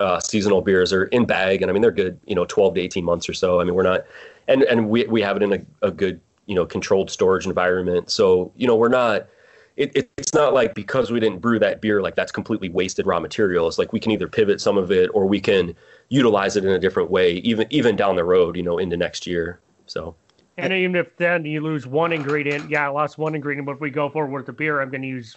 uh, 0.00 0.18
seasonal 0.18 0.60
beers 0.60 0.92
are 0.92 1.04
in 1.04 1.24
bag, 1.24 1.62
and 1.62 1.70
I 1.70 1.72
mean 1.72 1.80
they're 1.80 1.92
good, 1.92 2.18
you 2.26 2.34
know, 2.34 2.44
12 2.46 2.74
to 2.74 2.80
18 2.80 3.04
months 3.04 3.28
or 3.28 3.32
so. 3.32 3.60
I 3.60 3.64
mean 3.64 3.76
we're 3.76 3.84
not, 3.84 4.04
and 4.48 4.64
and 4.64 4.88
we 4.90 5.04
we 5.04 5.22
have 5.22 5.36
it 5.36 5.42
in 5.44 5.52
a, 5.52 5.60
a 5.86 5.90
good, 5.92 6.20
you 6.46 6.54
know, 6.54 6.66
controlled 6.66 7.10
storage 7.10 7.46
environment. 7.46 8.10
So 8.10 8.52
you 8.56 8.66
know 8.66 8.76
we're 8.76 8.88
not. 8.88 9.28
It, 9.76 9.90
it, 9.96 10.10
it's 10.16 10.32
not 10.32 10.54
like 10.54 10.72
because 10.76 11.10
we 11.10 11.18
didn't 11.18 11.40
brew 11.40 11.58
that 11.58 11.80
beer, 11.80 12.00
like 12.00 12.14
that's 12.14 12.30
completely 12.30 12.68
wasted 12.68 13.06
raw 13.06 13.18
materials. 13.18 13.76
Like 13.76 13.92
we 13.92 13.98
can 13.98 14.12
either 14.12 14.28
pivot 14.28 14.60
some 14.60 14.78
of 14.78 14.92
it, 14.92 15.10
or 15.12 15.26
we 15.26 15.40
can 15.40 15.74
utilize 16.10 16.56
it 16.56 16.64
in 16.64 16.70
a 16.70 16.78
different 16.78 17.10
way, 17.10 17.32
even 17.38 17.66
even 17.70 17.96
down 17.96 18.14
the 18.14 18.24
road, 18.24 18.56
you 18.56 18.62
know, 18.62 18.78
into 18.78 18.96
next 18.96 19.26
year. 19.26 19.58
So 19.86 20.14
and 20.56 20.72
even 20.72 20.94
if 20.94 21.16
then 21.16 21.44
you 21.44 21.60
lose 21.60 21.86
one 21.86 22.12
ingredient, 22.12 22.70
yeah, 22.70 22.86
I 22.86 22.88
lost 22.88 23.18
one 23.18 23.34
ingredient. 23.34 23.66
But 23.66 23.72
if 23.72 23.80
we 23.80 23.90
go 23.90 24.08
forward 24.08 24.32
with 24.32 24.46
the 24.46 24.52
beer, 24.52 24.80
I'm 24.80 24.90
going 24.90 25.02
to 25.02 25.08
use 25.08 25.36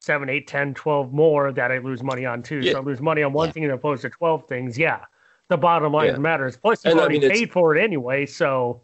seven, 0.00 0.28
eight, 0.28 0.48
10, 0.48 0.74
12 0.74 1.12
more 1.12 1.52
that 1.52 1.70
I 1.70 1.78
lose 1.78 2.02
money 2.02 2.26
on 2.26 2.42
too. 2.42 2.60
Yeah. 2.60 2.72
So 2.72 2.78
I 2.78 2.82
lose 2.82 3.00
money 3.00 3.22
on 3.22 3.32
one 3.32 3.52
thing 3.52 3.64
as 3.64 3.72
opposed 3.72 4.02
to 4.02 4.10
12 4.10 4.48
things. 4.48 4.78
Yeah. 4.78 5.04
The 5.48 5.56
bottom 5.56 5.92
line 5.92 6.08
Yeah. 6.08 6.18
matters. 6.18 6.56
Plus, 6.56 6.84
you've 6.84 6.92
And 6.92 7.00
I 7.00 7.04
already 7.04 7.20
mean, 7.20 7.30
paid 7.30 7.52
for 7.52 7.76
it 7.76 7.82
anyway. 7.82 8.26
So 8.26 8.82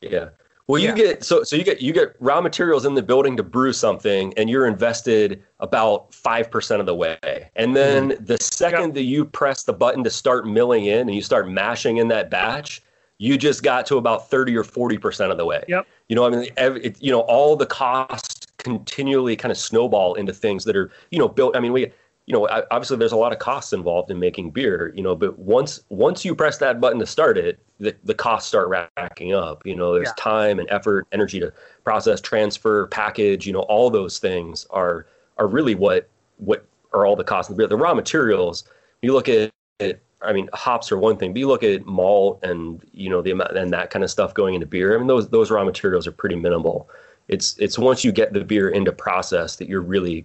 Yeah. 0.00 0.30
Well, 0.68 0.80
you 0.82 0.88
Yeah. 0.88 0.94
get 0.94 1.24
so 1.24 1.44
so 1.44 1.54
you 1.54 1.62
get 1.62 1.80
you 1.80 1.92
get 1.92 2.16
raw 2.18 2.40
materials 2.40 2.84
in 2.84 2.94
the 2.94 3.02
building 3.02 3.36
to 3.36 3.42
brew 3.42 3.72
something, 3.72 4.34
and 4.36 4.50
you're 4.50 4.66
invested 4.66 5.42
about 5.60 6.12
five 6.12 6.50
percent 6.50 6.80
of 6.80 6.86
the 6.86 6.94
way. 6.94 7.50
And 7.54 7.76
then 7.76 8.10
Mm-hmm. 8.10 8.24
the 8.24 8.38
second 8.40 8.94
that 8.94 9.04
you 9.04 9.24
press 9.24 9.62
the 9.62 9.72
button 9.72 10.02
to 10.04 10.10
start 10.10 10.46
milling 10.46 10.86
in, 10.86 11.00
and 11.00 11.14
you 11.14 11.22
start 11.22 11.48
mashing 11.48 11.98
in 11.98 12.08
that 12.08 12.30
batch, 12.30 12.82
you 13.18 13.38
just 13.38 13.62
got 13.62 13.86
to 13.86 13.96
about 13.96 14.28
thirty 14.28 14.56
or 14.56 14.64
forty 14.64 14.98
percent 14.98 15.30
of 15.30 15.38
the 15.38 15.44
way. 15.46 15.62
Yep. 15.68 15.86
You 16.08 16.16
know, 16.16 16.26
I 16.26 16.30
mean, 16.30 16.48
it, 16.56 17.00
you 17.02 17.10
know, 17.12 17.20
all 17.20 17.54
the 17.56 17.66
costs 17.66 18.46
continually 18.58 19.36
kind 19.36 19.52
of 19.52 19.58
snowball 19.58 20.14
into 20.14 20.32
things 20.32 20.64
that 20.64 20.74
are 20.76 20.90
you 21.12 21.18
know 21.20 21.28
built. 21.28 21.56
I 21.56 21.60
mean, 21.60 21.72
we 21.72 21.92
you 22.26 22.32
know 22.32 22.48
obviously 22.70 22.96
there's 22.96 23.12
a 23.12 23.16
lot 23.16 23.32
of 23.32 23.38
costs 23.38 23.72
involved 23.72 24.10
in 24.10 24.18
making 24.18 24.50
beer. 24.50 24.92
You 24.94 25.02
know, 25.02 25.14
but 25.14 25.38
once 25.38 25.80
once 25.88 26.24
you 26.24 26.34
press 26.34 26.58
that 26.58 26.80
button 26.80 26.98
to 26.98 27.06
start 27.06 27.38
it, 27.38 27.58
the 27.78 27.94
the 28.04 28.14
costs 28.14 28.48
start 28.48 28.68
racking 28.68 29.32
up. 29.32 29.64
You 29.64 29.76
know, 29.76 29.94
there's 29.94 30.08
Yeah. 30.08 30.14
time 30.18 30.58
and 30.58 30.68
effort, 30.70 31.06
energy 31.12 31.38
to 31.40 31.52
process, 31.84 32.20
transfer, 32.20 32.88
package. 32.88 33.46
You 33.46 33.52
know, 33.52 33.60
all 33.60 33.90
those 33.90 34.18
things 34.18 34.66
are 34.70 35.06
are 35.38 35.46
really 35.46 35.74
what 35.74 36.08
what 36.38 36.66
are 36.92 37.06
all 37.06 37.16
the 37.16 37.24
costs 37.24 37.50
of 37.50 37.56
the 37.56 37.60
beer. 37.62 37.68
The 37.68 37.76
raw 37.76 37.94
materials. 37.94 38.64
You 39.02 39.12
look 39.12 39.28
at 39.28 39.52
it. 39.78 40.02
I 40.22 40.32
mean, 40.32 40.48
hops 40.54 40.90
are 40.90 40.96
one 40.98 41.18
thing, 41.18 41.32
but 41.32 41.38
you 41.38 41.46
look 41.46 41.62
at 41.62 41.86
malt 41.86 42.40
and 42.42 42.82
you 42.92 43.08
know 43.08 43.22
the 43.22 43.30
amount 43.30 43.56
and 43.56 43.72
that 43.72 43.90
kind 43.90 44.02
of 44.02 44.10
stuff 44.10 44.34
going 44.34 44.54
into 44.54 44.66
beer. 44.66 44.94
I 44.94 44.98
mean, 44.98 45.06
those 45.06 45.28
those 45.28 45.50
raw 45.50 45.64
materials 45.64 46.06
are 46.08 46.12
pretty 46.12 46.34
minimal. 46.36 46.88
It's 47.28 47.56
it's 47.58 47.78
once 47.78 48.04
you 48.04 48.10
get 48.10 48.32
the 48.32 48.42
beer 48.44 48.68
into 48.70 48.90
process 48.92 49.56
that 49.56 49.68
you're 49.68 49.82
really 49.82 50.24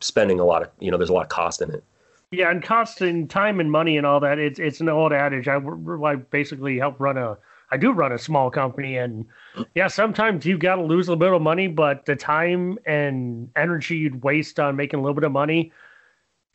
spending 0.00 0.40
a 0.40 0.44
lot 0.44 0.62
of 0.62 0.70
you 0.80 0.90
know 0.90 0.96
there's 0.96 1.10
a 1.10 1.12
lot 1.12 1.22
of 1.22 1.28
cost 1.28 1.62
in 1.62 1.70
it. 1.70 1.84
yeah, 2.30 2.50
and 2.50 2.62
cost 2.62 3.00
and 3.00 3.30
time 3.30 3.60
and 3.60 3.70
money 3.70 3.96
and 3.96 4.06
all 4.06 4.20
that. 4.20 4.38
It's 4.38 4.58
it's 4.58 4.80
an 4.80 4.88
old 4.88 5.12
adage. 5.12 5.48
I, 5.48 5.56
I 5.56 6.16
basically 6.16 6.78
help 6.78 7.00
run 7.00 7.16
a 7.16 7.38
I 7.70 7.76
do 7.76 7.92
run 7.92 8.12
a 8.12 8.18
small 8.18 8.50
company, 8.50 8.96
and 8.96 9.26
yeah, 9.74 9.88
sometimes 9.88 10.46
you've 10.46 10.60
got 10.60 10.76
to 10.76 10.82
lose 10.82 11.08
a 11.08 11.12
little 11.12 11.20
bit 11.20 11.34
of 11.34 11.42
money, 11.42 11.68
but 11.68 12.06
the 12.06 12.16
time 12.16 12.78
and 12.86 13.50
energy 13.56 13.96
you'd 13.96 14.22
waste 14.24 14.58
on 14.58 14.74
making 14.76 15.00
a 15.00 15.02
little 15.02 15.14
bit 15.14 15.24
of 15.24 15.32
money, 15.32 15.70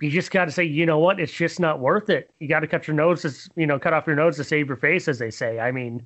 you 0.02 0.10
just 0.10 0.32
got 0.32 0.46
to 0.46 0.52
say, 0.52 0.64
you 0.64 0.88
know 0.88 0.98
what, 0.98 1.20
it's 1.20 1.32
just 1.32 1.60
not 1.60 1.80
worth 1.80 2.10
it. 2.10 2.32
You 2.40 2.48
got 2.48 2.62
to 2.62 2.68
cut 2.68 2.88
your 2.88 2.96
nose, 2.96 3.22
to, 3.22 3.32
you 3.56 3.68
know, 3.68 3.78
cut 3.78 3.94
off 3.94 4.08
your 4.08 4.16
nose 4.16 4.38
to 4.38 4.44
save 4.44 4.68
your 4.68 4.78
face, 4.78 5.08
as 5.08 5.20
they 5.20 5.30
say. 5.30 5.60
I 5.60 5.72
mean, 5.72 6.06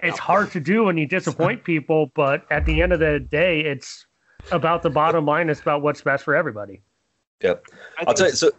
it's 0.00 0.18
hard 0.18 0.50
to 0.52 0.60
do 0.60 0.84
when 0.84 0.98
you 0.98 1.06
disappoint 1.06 1.62
people, 1.62 2.10
but 2.16 2.44
at 2.50 2.66
the 2.66 2.82
end 2.82 2.92
of 2.92 2.98
the 2.98 3.20
day, 3.20 3.60
it's 3.60 4.06
about 4.52 4.82
the 4.82 4.90
bottom 4.90 5.24
line. 5.24 5.48
It's 5.48 5.60
about 5.60 5.82
what's 5.82 6.00
best 6.02 6.24
for 6.24 6.34
everybody. 6.34 6.82
Yep. 7.42 7.64
I 7.98 8.04
I'll 8.06 8.14
tell 8.14 8.28
you. 8.28 8.34
So 8.34 8.50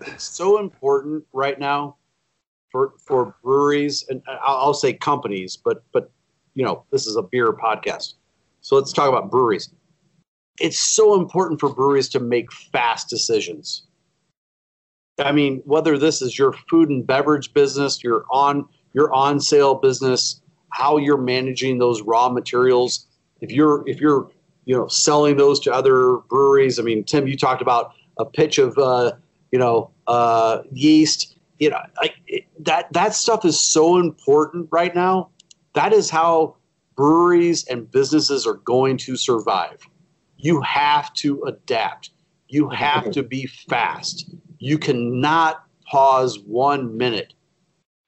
it's 0.00 0.24
so 0.24 0.58
important 0.58 1.24
right 1.32 1.58
now 1.58 1.96
for 2.70 2.92
for 2.98 3.34
breweries 3.42 4.04
and 4.08 4.22
uh, 4.28 4.38
I'll, 4.42 4.56
I'll 4.56 4.74
say 4.74 4.92
companies, 4.92 5.56
but 5.56 5.82
but 5.92 6.10
you 6.54 6.64
know 6.64 6.84
this 6.90 7.06
is 7.06 7.16
a 7.16 7.22
beer 7.22 7.52
podcast, 7.52 8.14
so 8.60 8.76
let's 8.76 8.92
talk 8.92 9.08
about 9.08 9.30
breweries. 9.30 9.70
It's 10.60 10.78
so 10.78 11.20
important 11.20 11.60
for 11.60 11.72
breweries 11.72 12.08
to 12.10 12.20
make 12.20 12.52
fast 12.52 13.08
decisions. 13.08 13.86
I 15.18 15.32
mean, 15.32 15.62
whether 15.64 15.98
this 15.98 16.20
is 16.20 16.38
your 16.38 16.52
food 16.68 16.90
and 16.90 17.06
beverage 17.06 17.54
business, 17.54 18.02
your 18.02 18.24
on 18.30 18.66
your 18.92 19.12
on 19.12 19.40
sale 19.40 19.74
business, 19.74 20.40
how 20.70 20.98
you're 20.98 21.16
managing 21.16 21.78
those 21.78 22.02
raw 22.02 22.28
materials. 22.28 23.06
If 23.40 23.50
you're 23.50 23.82
if 23.86 24.00
you're 24.00 24.30
you 24.66 24.76
know 24.76 24.86
selling 24.88 25.36
those 25.36 25.58
to 25.60 25.72
other 25.72 26.18
breweries, 26.28 26.78
I 26.78 26.82
mean, 26.82 27.04
Tim, 27.04 27.26
you 27.26 27.36
talked 27.36 27.62
about 27.62 27.94
a 28.18 28.24
pitch 28.24 28.58
of 28.58 28.76
uh, 28.76 29.12
you 29.50 29.58
know 29.58 29.90
uh, 30.06 30.62
yeast. 30.70 31.32
You 31.58 31.70
know, 31.70 31.78
like 31.96 32.14
it, 32.26 32.44
that 32.60 32.92
that 32.92 33.14
stuff 33.14 33.46
is 33.46 33.58
so 33.58 33.96
important 33.96 34.68
right 34.70 34.94
now. 34.94 35.30
That 35.72 35.94
is 35.94 36.10
how 36.10 36.56
breweries 36.96 37.64
and 37.66 37.90
businesses 37.90 38.46
are 38.46 38.54
going 38.54 38.98
to 38.98 39.16
survive. 39.16 39.78
You 40.36 40.60
have 40.62 41.12
to 41.14 41.42
adapt. 41.44 42.10
You 42.48 42.68
have 42.68 43.10
to 43.12 43.22
be 43.22 43.46
fast. 43.46 44.30
You 44.58 44.78
cannot 44.78 45.64
pause 45.86 46.38
one 46.40 46.96
minute. 46.96 47.34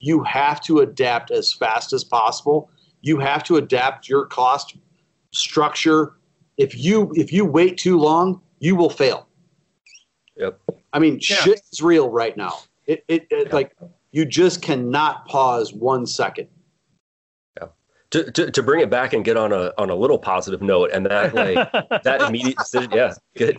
You 0.00 0.22
have 0.24 0.60
to 0.62 0.80
adapt 0.80 1.30
as 1.30 1.52
fast 1.52 1.92
as 1.92 2.04
possible. 2.04 2.70
You 3.00 3.18
have 3.18 3.42
to 3.44 3.56
adapt 3.56 4.08
your 4.08 4.26
cost 4.26 4.76
structure. 5.32 6.14
If 6.58 6.76
you 6.76 7.10
if 7.14 7.32
you 7.32 7.44
wait 7.46 7.78
too 7.78 7.98
long, 7.98 8.40
you 8.58 8.76
will 8.76 8.90
fail. 8.90 9.26
Yep. 10.36 10.60
I 10.92 10.98
mean, 10.98 11.14
Yeah. 11.14 11.36
shit 11.36 11.60
is 11.72 11.80
real 11.80 12.10
right 12.10 12.36
now. 12.36 12.58
It, 12.86 13.04
it, 13.08 13.26
it 13.30 13.52
like 13.52 13.74
you 14.12 14.24
just 14.24 14.60
cannot 14.62 15.26
pause 15.26 15.72
one 15.72 16.06
second. 16.06 16.48
Yeah. 17.60 17.68
to, 18.10 18.30
to, 18.32 18.50
to 18.50 18.62
bring 18.62 18.80
it 18.80 18.88
back 18.90 19.12
and 19.12 19.24
get 19.24 19.36
on 19.36 19.52
a 19.52 19.72
on 19.78 19.90
a 19.90 19.94
little 19.94 20.18
positive 20.18 20.62
note, 20.62 20.90
and 20.92 21.06
that 21.06 21.34
like 21.34 21.70
that 22.04 22.22
immediate 22.22 22.56
decision, 22.58 22.90
yeah, 22.92 23.14
good, 23.36 23.58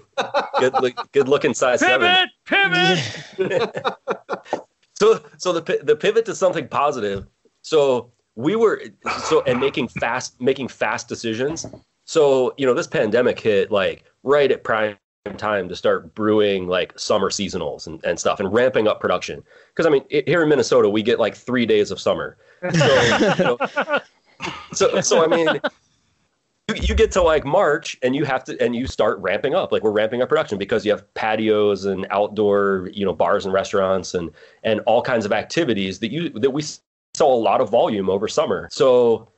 good, 0.59 0.95
good 1.11 1.27
looking 1.27 1.53
size 1.53 1.79
seven. 1.79 2.27
pivot, 2.45 3.09
pivot. 3.37 3.95
So 4.99 5.21
so 5.37 5.53
the 5.53 5.79
the 5.83 5.95
pivot 5.95 6.25
to 6.25 6.35
something 6.35 6.67
positive. 6.67 7.25
So 7.61 8.11
we 8.35 8.57
were 8.57 8.83
so 9.23 9.41
and 9.43 9.57
making 9.57 9.87
fast 9.87 10.41
making 10.41 10.67
fast 10.67 11.07
decisions. 11.07 11.65
So 12.09 12.55
you 12.57 12.65
know 12.65 12.73
this 12.73 12.87
pandemic 12.87 13.39
hit 13.39 13.71
like 13.71 14.03
right 14.23 14.51
at 14.51 14.63
prime 14.63 14.97
time 15.37 15.69
to 15.69 15.75
start 15.75 16.15
brewing 16.15 16.67
like 16.67 16.97
summer 16.97 17.29
seasonals 17.29 17.85
and, 17.85 18.03
and 18.03 18.19
stuff 18.19 18.39
and 18.39 18.51
ramping 18.51 18.87
up 18.87 18.99
production. 18.99 19.43
Because 19.67 19.85
I 19.85 19.91
mean 19.91 20.03
i 20.11 20.23
here 20.25 20.41
in 20.41 20.49
Minnesota 20.49 20.89
we 20.89 21.03
get 21.03 21.19
like 21.19 21.35
three 21.35 21.67
days 21.67 21.91
of 21.91 21.99
summer. 21.99 22.37
So, 22.73 23.25
you 23.37 23.43
know, 23.43 23.99
so 24.73 25.01
so 25.01 25.23
I 25.23 25.27
mean 25.27 25.61
you, 26.69 26.75
you 26.81 26.95
get 26.95 27.11
to 27.11 27.21
like 27.21 27.45
March 27.45 27.95
and 28.01 28.15
you 28.15 28.25
have 28.25 28.43
to 28.45 28.59
and 28.59 28.75
you 28.75 28.87
start 28.87 29.19
ramping 29.19 29.53
up 29.53 29.71
like 29.71 29.83
we're 29.83 29.91
ramping 29.91 30.23
up 30.23 30.29
production 30.29 30.57
because 30.57 30.83
you 30.83 30.91
have 30.91 31.13
patios 31.13 31.85
and 31.85 32.07
outdoor 32.09 32.89
you 32.91 33.05
know 33.05 33.13
bars 33.13 33.45
and 33.45 33.53
restaurants 33.53 34.15
and 34.15 34.31
and 34.63 34.79
all 34.87 35.03
kinds 35.03 35.25
of 35.25 35.31
activities 35.31 35.99
that 35.99 36.11
you 36.11 36.29
that 36.29 36.49
we 36.49 36.63
saw 37.13 37.31
a 37.31 37.37
lot 37.37 37.61
of 37.61 37.69
volume 37.69 38.09
over 38.09 38.27
summer 38.27 38.67
so 38.71 39.29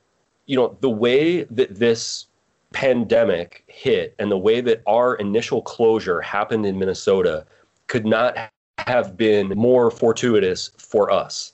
you 0.46 0.56
know 0.56 0.74
the 0.80 0.88
way 0.88 1.42
that 1.44 1.74
this 1.74 2.28
pandemic 2.72 3.64
hit 3.66 4.14
and 4.18 4.30
the 4.30 4.38
way 4.38 4.60
that 4.60 4.82
our 4.86 5.14
initial 5.16 5.62
closure 5.62 6.20
happened 6.20 6.66
in 6.66 6.78
Minnesota 6.78 7.44
could 7.86 8.06
not 8.06 8.36
have 8.86 9.16
been 9.16 9.48
more 9.50 9.90
fortuitous 9.90 10.70
for 10.78 11.10
us 11.10 11.52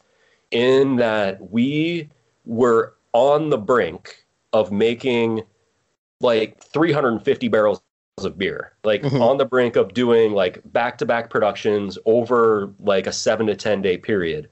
in 0.51 0.97
that 0.97 1.51
we 1.51 2.09
were 2.47 2.95
on 3.13 3.51
the 3.51 3.59
brink 3.59 4.25
of 4.53 4.73
making 4.73 5.43
like 6.21 6.63
350 6.63 7.49
barrels 7.49 7.83
of 8.19 8.37
beer 8.37 8.73
like 8.83 9.03
Mhm. 9.03 9.21
on 9.21 9.37
the 9.37 9.45
brink 9.45 9.77
of 9.77 9.95
doing 9.95 10.33
like 10.33 10.61
back-to-back 10.73 11.31
productions 11.31 11.97
over 12.05 12.73
like 12.81 13.07
a 13.07 13.13
7 13.13 13.47
to 13.47 13.55
10 13.55 13.81
day 13.83 13.97
period 13.97 14.49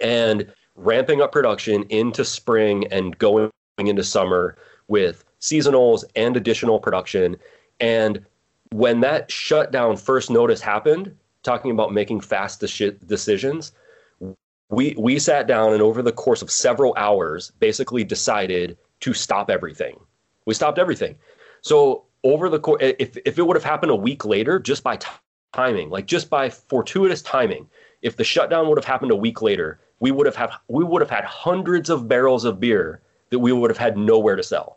and 0.00 0.50
ramping 0.76 1.20
up 1.20 1.32
production 1.32 1.82
into 1.90 2.24
spring 2.24 2.86
and 2.90 3.18
going 3.18 3.50
into 3.78 4.02
summer 4.04 4.56
with 4.88 5.24
seasonals 5.40 6.04
and 6.14 6.36
additional 6.36 6.78
production. 6.78 7.36
And 7.80 8.24
when 8.72 9.00
that 9.00 9.30
shutdown 9.30 9.96
first 9.96 10.30
notice 10.30 10.60
happened 10.60 11.16
talking 11.42 11.70
about 11.70 11.92
making 11.92 12.20
fast 12.20 12.60
deci- 12.60 13.06
decisions 13.06 13.72
we 14.68 14.94
we 14.98 15.18
sat 15.18 15.46
down 15.46 15.72
and 15.72 15.82
over 15.82 16.02
the 16.02 16.12
course 16.12 16.42
of 16.42 16.50
several 16.50 16.92
hours 16.96 17.52
basically 17.60 18.02
decided 18.02 18.76
to 19.00 19.14
stop 19.14 19.48
everything. 19.48 20.00
We 20.44 20.54
stopped 20.54 20.78
everything. 20.78 21.16
So 21.60 22.04
over 22.24 22.48
the 22.48 22.58
course 22.58 22.82
if, 22.98 23.16
if 23.24 23.38
it 23.38 23.46
would 23.46 23.56
have 23.56 23.64
happened 23.64 23.92
a 23.92 23.96
week 23.96 24.24
later 24.24 24.58
just 24.58 24.82
by 24.82 24.96
t- 24.96 25.08
timing 25.52 25.88
like 25.88 26.06
just 26.06 26.28
by 26.28 26.50
fortuitous 26.50 27.22
timing 27.22 27.68
if 28.02 28.16
the 28.16 28.24
shutdown 28.24 28.68
would 28.68 28.76
have 28.76 28.84
happened 28.84 29.10
a 29.12 29.16
week 29.16 29.40
later 29.40 29.78
we 30.00 30.10
would 30.10 30.26
have 30.26 30.36
had 30.36 30.50
we 30.68 30.82
would 30.82 31.00
have 31.00 31.10
had 31.10 31.24
hundreds 31.24 31.88
of 31.88 32.08
barrels 32.08 32.44
of 32.44 32.58
beer 32.58 33.00
that 33.30 33.38
we 33.38 33.52
would 33.52 33.70
have 33.70 33.78
had 33.78 33.96
nowhere 33.96 34.36
to 34.36 34.42
sell 34.42 34.75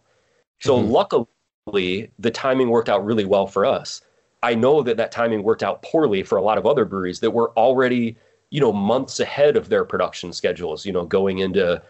so 0.59 0.81
Mhm. 0.81 0.91
luckily 0.91 2.11
the 2.19 2.31
timing 2.31 2.69
worked 2.69 2.89
out 2.89 3.05
really 3.05 3.25
well 3.25 3.47
for 3.47 3.65
us. 3.65 4.01
I 4.41 4.55
know 4.55 4.81
that 4.83 4.97
that 4.97 5.11
timing 5.11 5.43
worked 5.43 5.63
out 5.63 5.81
poorly 5.81 6.23
for 6.23 6.37
a 6.37 6.41
lot 6.41 6.57
of 6.57 6.65
other 6.65 6.85
breweries 6.85 7.19
that 7.19 7.31
were 7.31 7.51
already 7.51 8.15
you 8.49 8.59
know 8.59 8.71
months 8.73 9.19
ahead 9.19 9.55
of 9.57 9.69
their 9.69 9.85
production 9.85 10.33
schedules 10.33 10.85
you 10.85 10.91
know 10.91 11.05
going 11.05 11.39
into 11.39 11.81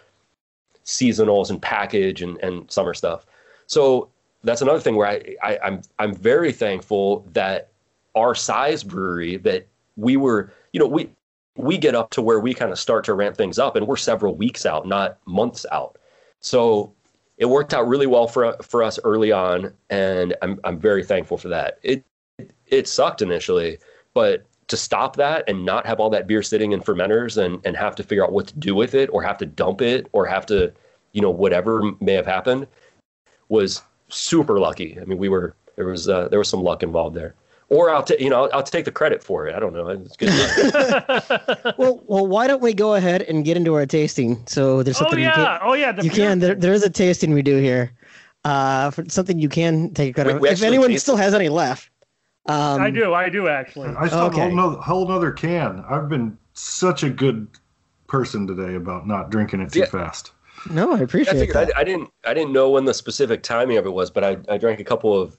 seasonals 0.86 1.50
and 1.50 1.62
package 1.62 2.22
and, 2.22 2.38
and 2.40 2.70
summer 2.72 2.94
stuff. 2.94 3.26
So 3.68 4.10
that's 4.44 4.62
another 4.62 4.80
thing 4.80 4.96
where 4.96 5.08
I, 5.08 5.36
I 5.44 5.60
i'm 5.64 5.82
i'm 6.00 6.14
very 6.14 6.52
thankful 6.54 7.26
that 7.34 7.70
our 8.16 8.34
size 8.34 8.84
brewery 8.84 9.38
that 9.38 9.68
we 9.98 10.18
were 10.18 10.54
you 10.72 10.80
know 10.80 10.88
we 10.88 11.10
we 11.58 11.78
get 11.78 11.94
up 11.94 12.10
to 12.12 12.22
where 12.22 12.40
we 12.40 12.54
kind 12.54 12.72
of 12.72 12.80
start 12.80 13.04
to 13.06 13.14
ramp 13.14 13.36
things 13.36 13.60
up 13.60 13.76
and 13.76 13.86
we're 13.86 13.98
several 13.98 14.34
weeks 14.36 14.66
out 14.66 14.88
not 14.88 15.18
months 15.26 15.66
out. 15.72 15.98
So 16.40 16.94
it 17.40 17.46
worked 17.46 17.74
out 17.74 17.88
really 17.88 18.06
well 18.06 18.28
for 18.28 18.56
for 18.62 18.84
us 18.84 19.00
early 19.04 19.32
on 19.32 19.74
and 19.90 20.36
i'm 20.42 20.60
i'm 20.66 20.78
very 20.78 21.04
thankful 21.04 21.38
for 21.38 21.48
that. 21.48 21.80
It 21.82 22.06
it 22.68 22.88
sucked 22.88 23.22
initially 23.22 23.80
but 24.14 24.46
to 24.68 24.78
stop 24.78 25.16
that 25.16 25.44
and 25.48 25.66
not 25.66 25.88
have 25.88 26.00
all 26.00 26.10
that 26.12 26.28
beer 26.28 26.44
sitting 26.44 26.74
in 26.74 26.82
fermenters 26.82 27.44
and 27.44 27.60
and 27.66 27.76
have 27.76 27.96
to 27.96 28.04
figure 28.04 28.24
out 28.24 28.32
what 28.32 28.48
to 28.48 28.60
do 28.60 28.76
with 28.76 28.94
it 28.94 29.10
or 29.12 29.24
have 29.24 29.38
to 29.40 29.46
dump 29.46 29.82
it 29.82 30.08
or 30.12 30.26
have 30.26 30.46
to 30.48 30.72
you 31.14 31.22
know 31.22 31.32
whatever 31.32 31.92
may 32.00 32.14
have 32.14 32.28
happened 32.28 32.68
was 33.48 33.82
super 34.10 34.60
lucky. 34.60 35.00
I 35.02 35.06
mean 35.06 35.18
we 35.18 35.30
were 35.30 35.56
there 35.76 35.88
was 35.88 36.08
uh, 36.10 36.28
there 36.28 36.40
was 36.40 36.50
some 36.50 36.62
luck 36.62 36.84
involved 36.84 37.16
there 37.16 37.36
or 37.70 37.90
i'll 37.90 38.04
take 38.04 38.20
you 38.20 38.30
know 38.30 38.44
I'll, 38.44 38.50
I'll 38.58 38.64
take 38.64 38.86
the 38.86 38.92
credit 38.92 39.24
for 39.24 39.48
it 39.48 39.56
i 39.56 39.60
don't 39.60 39.74
know 39.74 39.88
it's 39.90 40.18
good 40.18 40.30
well, 41.78 42.02
well, 42.06 42.28
why 42.28 42.48
don't 42.48 42.62
we 42.62 42.74
go 42.74 42.96
ahead 42.96 43.22
and 43.24 43.46
get 43.46 43.58
into 43.58 43.74
our 43.76 43.86
tasting? 43.86 44.44
So 44.48 44.84
there's 44.84 44.98
oh 44.98 45.00
something 45.02 45.20
you 45.20 45.26
yeah, 45.26 45.58
can 45.58 45.60
oh 45.62 45.74
yeah. 45.74 45.92
The 45.92 46.04
you 46.04 46.10
beer- 46.10 46.18
can 46.30 46.40
there, 46.40 46.56
there 46.56 46.74
is 46.74 46.84
a 46.84 46.90
tasting 46.90 47.34
we 47.34 47.42
do 47.42 47.58
here. 47.58 47.92
Uh, 48.46 48.90
for 48.92 49.04
something 49.10 49.38
you 49.40 49.50
can 49.50 49.94
take 49.94 50.16
credit. 50.16 50.42
Wait, 50.42 50.52
if 50.54 50.64
anyone 50.64 50.90
taste 50.90 51.04
still 51.04 51.16
has 51.18 51.34
any 51.34 51.50
left. 51.50 51.90
Um, 52.46 52.82
I 52.82 52.90
do, 52.90 53.14
I 53.14 53.30
do 53.30 53.48
actually. 53.48 53.90
I 53.90 54.08
still 54.08 54.20
have 54.22 54.34
a 54.34 54.40
whole 54.40 54.52
nother, 54.52 54.78
whole 54.78 55.08
nother 55.08 55.32
can. 55.32 55.84
I've 55.90 56.10
been 56.10 56.38
such 56.54 57.04
a 57.04 57.10
good 57.10 57.48
person 58.08 58.48
today 58.48 58.76
about 58.76 59.08
not 59.08 59.30
drinking 59.30 59.62
it 59.62 59.72
too 59.72 59.80
Yeah. 59.80 59.86
fast. 59.86 60.32
No, 60.72 60.94
I 60.94 60.98
I 60.98 61.02
appreciate 61.02 61.40
figured 61.40 61.56
that. 61.56 61.78
I, 61.78 61.82
I 61.82 61.84
didn't 61.84 62.10
I 62.26 62.34
didn't 62.34 62.54
know 62.54 62.70
when 62.70 62.86
the 62.86 62.94
specific 62.94 63.44
timing 63.44 63.78
of 63.78 63.86
it 63.86 63.92
was, 63.92 64.10
but 64.10 64.24
I, 64.24 64.38
I 64.48 64.58
drank 64.58 64.80
a 64.80 64.84
couple 64.84 65.20
of 65.20 65.38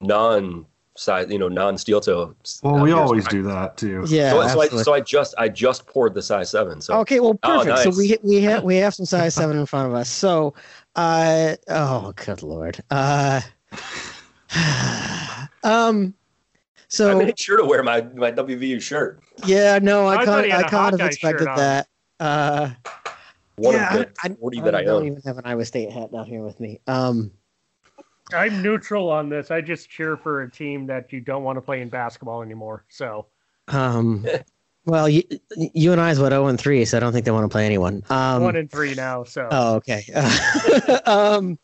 non 0.00 0.66
size 1.00 1.26
you 1.30 1.38
know 1.38 1.48
non 1.48 1.78
steel 1.78 2.00
toe. 2.00 2.34
Well, 2.62 2.80
we 2.82 2.92
always 2.92 3.26
do 3.26 3.42
that 3.44 3.76
too. 3.76 4.04
yeah, 4.06 4.30
So, 4.30 4.46
so, 4.48 4.60
I, 4.60 4.82
so 4.82 4.92
I 4.94 5.00
just 5.00 5.34
I 5.38 5.48
just 5.48 5.86
poured 5.86 6.12
the 6.14 6.22
size 6.22 6.50
seven. 6.50 6.80
So 6.80 6.94
Okay, 7.00 7.20
well, 7.20 7.38
Oh, 7.42 7.64
perfect. 7.64 7.78
So 7.94 7.98
we 7.98 8.16
we 8.22 8.42
have 8.42 8.62
we 8.70 8.76
have 8.76 8.94
some 8.94 9.06
size 9.06 9.34
seven 9.34 9.58
in 9.58 9.66
front 9.66 9.88
of 9.88 9.94
us. 9.94 10.10
So, 10.10 10.54
uh, 10.96 11.56
oh, 11.68 12.12
good 12.16 12.42
lord. 12.42 12.82
Uh, 12.90 13.40
um, 15.64 16.14
So 16.88 17.10
I 17.10 17.24
made 17.24 17.38
sure 17.38 17.56
to 17.56 17.64
wear 17.64 17.82
my 17.82 18.02
my 18.14 18.30
WVU 18.30 18.80
shirt. 18.82 19.20
yeah, 19.46 19.78
no, 19.80 20.06
I 20.06 20.16
I 20.22 20.24
thought 20.26 20.42
kind 20.42 20.52
I 20.52 20.56
had 20.56 20.66
a 20.66 20.68
kind 20.68 20.94
of 20.94 21.00
expected 21.00 21.48
that. 21.56 21.88
Uh, 22.18 22.70
one 23.56 23.74
yeah, 23.74 23.94
of 23.94 24.00
the 24.00 24.12
I, 24.22 24.28
I, 24.28 24.34
40 24.34 24.58
I 24.58 24.64
that 24.64 24.74
I 24.74 24.84
don't 24.84 25.00
own. 25.02 25.06
even 25.06 25.22
have 25.24 25.38
an 25.38 25.46
Iowa 25.46 25.64
State 25.64 25.90
hat 25.90 26.12
down 26.12 26.26
here 26.26 26.42
with 26.42 26.60
me. 26.60 26.80
Um, 26.86 27.30
I'm 28.34 28.62
neutral 28.62 29.10
on 29.10 29.28
this. 29.28 29.50
I 29.50 29.60
just 29.60 29.88
cheer 29.88 30.16
for 30.16 30.42
a 30.42 30.50
team 30.50 30.86
that 30.86 31.12
you 31.12 31.20
don't 31.20 31.42
want 31.42 31.56
to 31.56 31.62
play 31.62 31.80
in 31.80 31.88
basketball 31.88 32.42
anymore. 32.42 32.84
So 32.88 33.26
um, 33.68 34.26
well, 34.84 35.08
you, 35.08 35.22
you 35.56 35.92
and 35.92 36.00
I 36.00 36.10
is 36.10 36.18
what 36.18 36.32
zero 36.32 36.46
and 36.46 36.58
three, 36.58 36.84
so 36.84 36.96
I 36.96 37.00
don't 37.00 37.12
think 37.12 37.24
they 37.24 37.30
want 37.30 37.44
to 37.44 37.48
play 37.48 37.66
anyone. 37.66 38.02
Um, 38.10 38.42
one 38.42 38.56
and 38.56 38.70
three 38.70 38.94
now. 38.94 39.24
So 39.24 39.48
Oh, 39.50 39.74
okay. 39.76 40.04
um, 41.06 41.58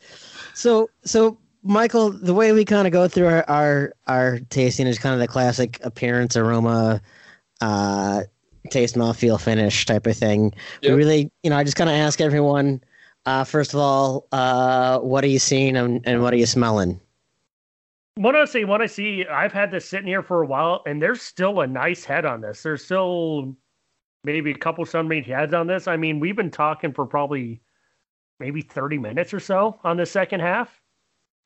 so, 0.55 0.91
so 1.05 1.39
Michael, 1.63 2.11
the 2.11 2.35
way 2.35 2.53
we 2.53 2.65
kind 2.65 2.87
of 2.87 2.93
go 2.93 3.09
through 3.09 3.27
our, 3.27 3.45
our 3.49 3.93
our 4.07 4.39
tasting 4.51 4.87
is 4.87 4.99
kind 4.99 5.15
of 5.15 5.21
the 5.21 5.29
classic 5.29 5.81
appearance, 5.85 6.37
aroma, 6.37 7.01
uh, 7.61 8.23
taste, 8.71 8.97
mouth, 8.97 9.19
feel, 9.19 9.39
finish 9.39 9.85
type 9.85 10.07
of 10.07 10.17
thing. 10.17 10.55
Yep. 10.83 10.91
We 10.91 10.97
really, 10.97 11.31
you 11.43 11.51
know, 11.51 11.57
I 11.57 11.65
just 11.65 11.77
kind 11.77 11.91
of 11.91 11.97
ask 11.97 12.21
everyone. 12.21 12.83
Uh, 13.27 13.43
first 13.43 13.74
of 13.74 13.81
all, 13.81 14.28
uh, 14.31 15.01
what 15.01 15.24
are 15.24 15.28
you 15.28 15.40
seeing 15.40 15.77
and, 15.77 16.01
and 16.07 16.23
what 16.23 16.32
are 16.32 16.36
you 16.36 16.47
smelling? 16.47 17.01
What 18.15 18.36
I 18.36 18.44
see, 18.44 18.65
what 18.65 18.81
I 18.81 18.86
see, 18.86 19.27
I've 19.27 19.53
had 19.53 19.73
this 19.73 19.86
sitting 19.86 20.07
here 20.07 20.23
for 20.23 20.43
a 20.43 20.47
while, 20.47 20.82
and 20.86 21.03
there's 21.03 21.20
still 21.20 21.61
a 21.61 21.66
nice 21.66 22.05
head 22.05 22.24
on 22.24 22.40
this. 22.40 22.62
There's 22.62 22.85
still 22.85 23.55
maybe 24.24 24.53
a 24.53 24.57
couple 24.57 24.85
sunmade 24.86 25.27
heads 25.27 25.53
on 25.53 25.66
this. 25.66 25.89
I 25.89 25.97
mean, 25.97 26.20
we've 26.20 26.36
been 26.36 26.53
talking 26.53 26.93
for 26.93 27.05
probably 27.05 27.61
maybe 28.39 28.62
30 28.62 28.98
minutes 28.98 29.35
or 29.35 29.40
so 29.40 29.78
on 29.82 29.97
the 29.97 30.07
second 30.07 30.40
half, 30.40 30.81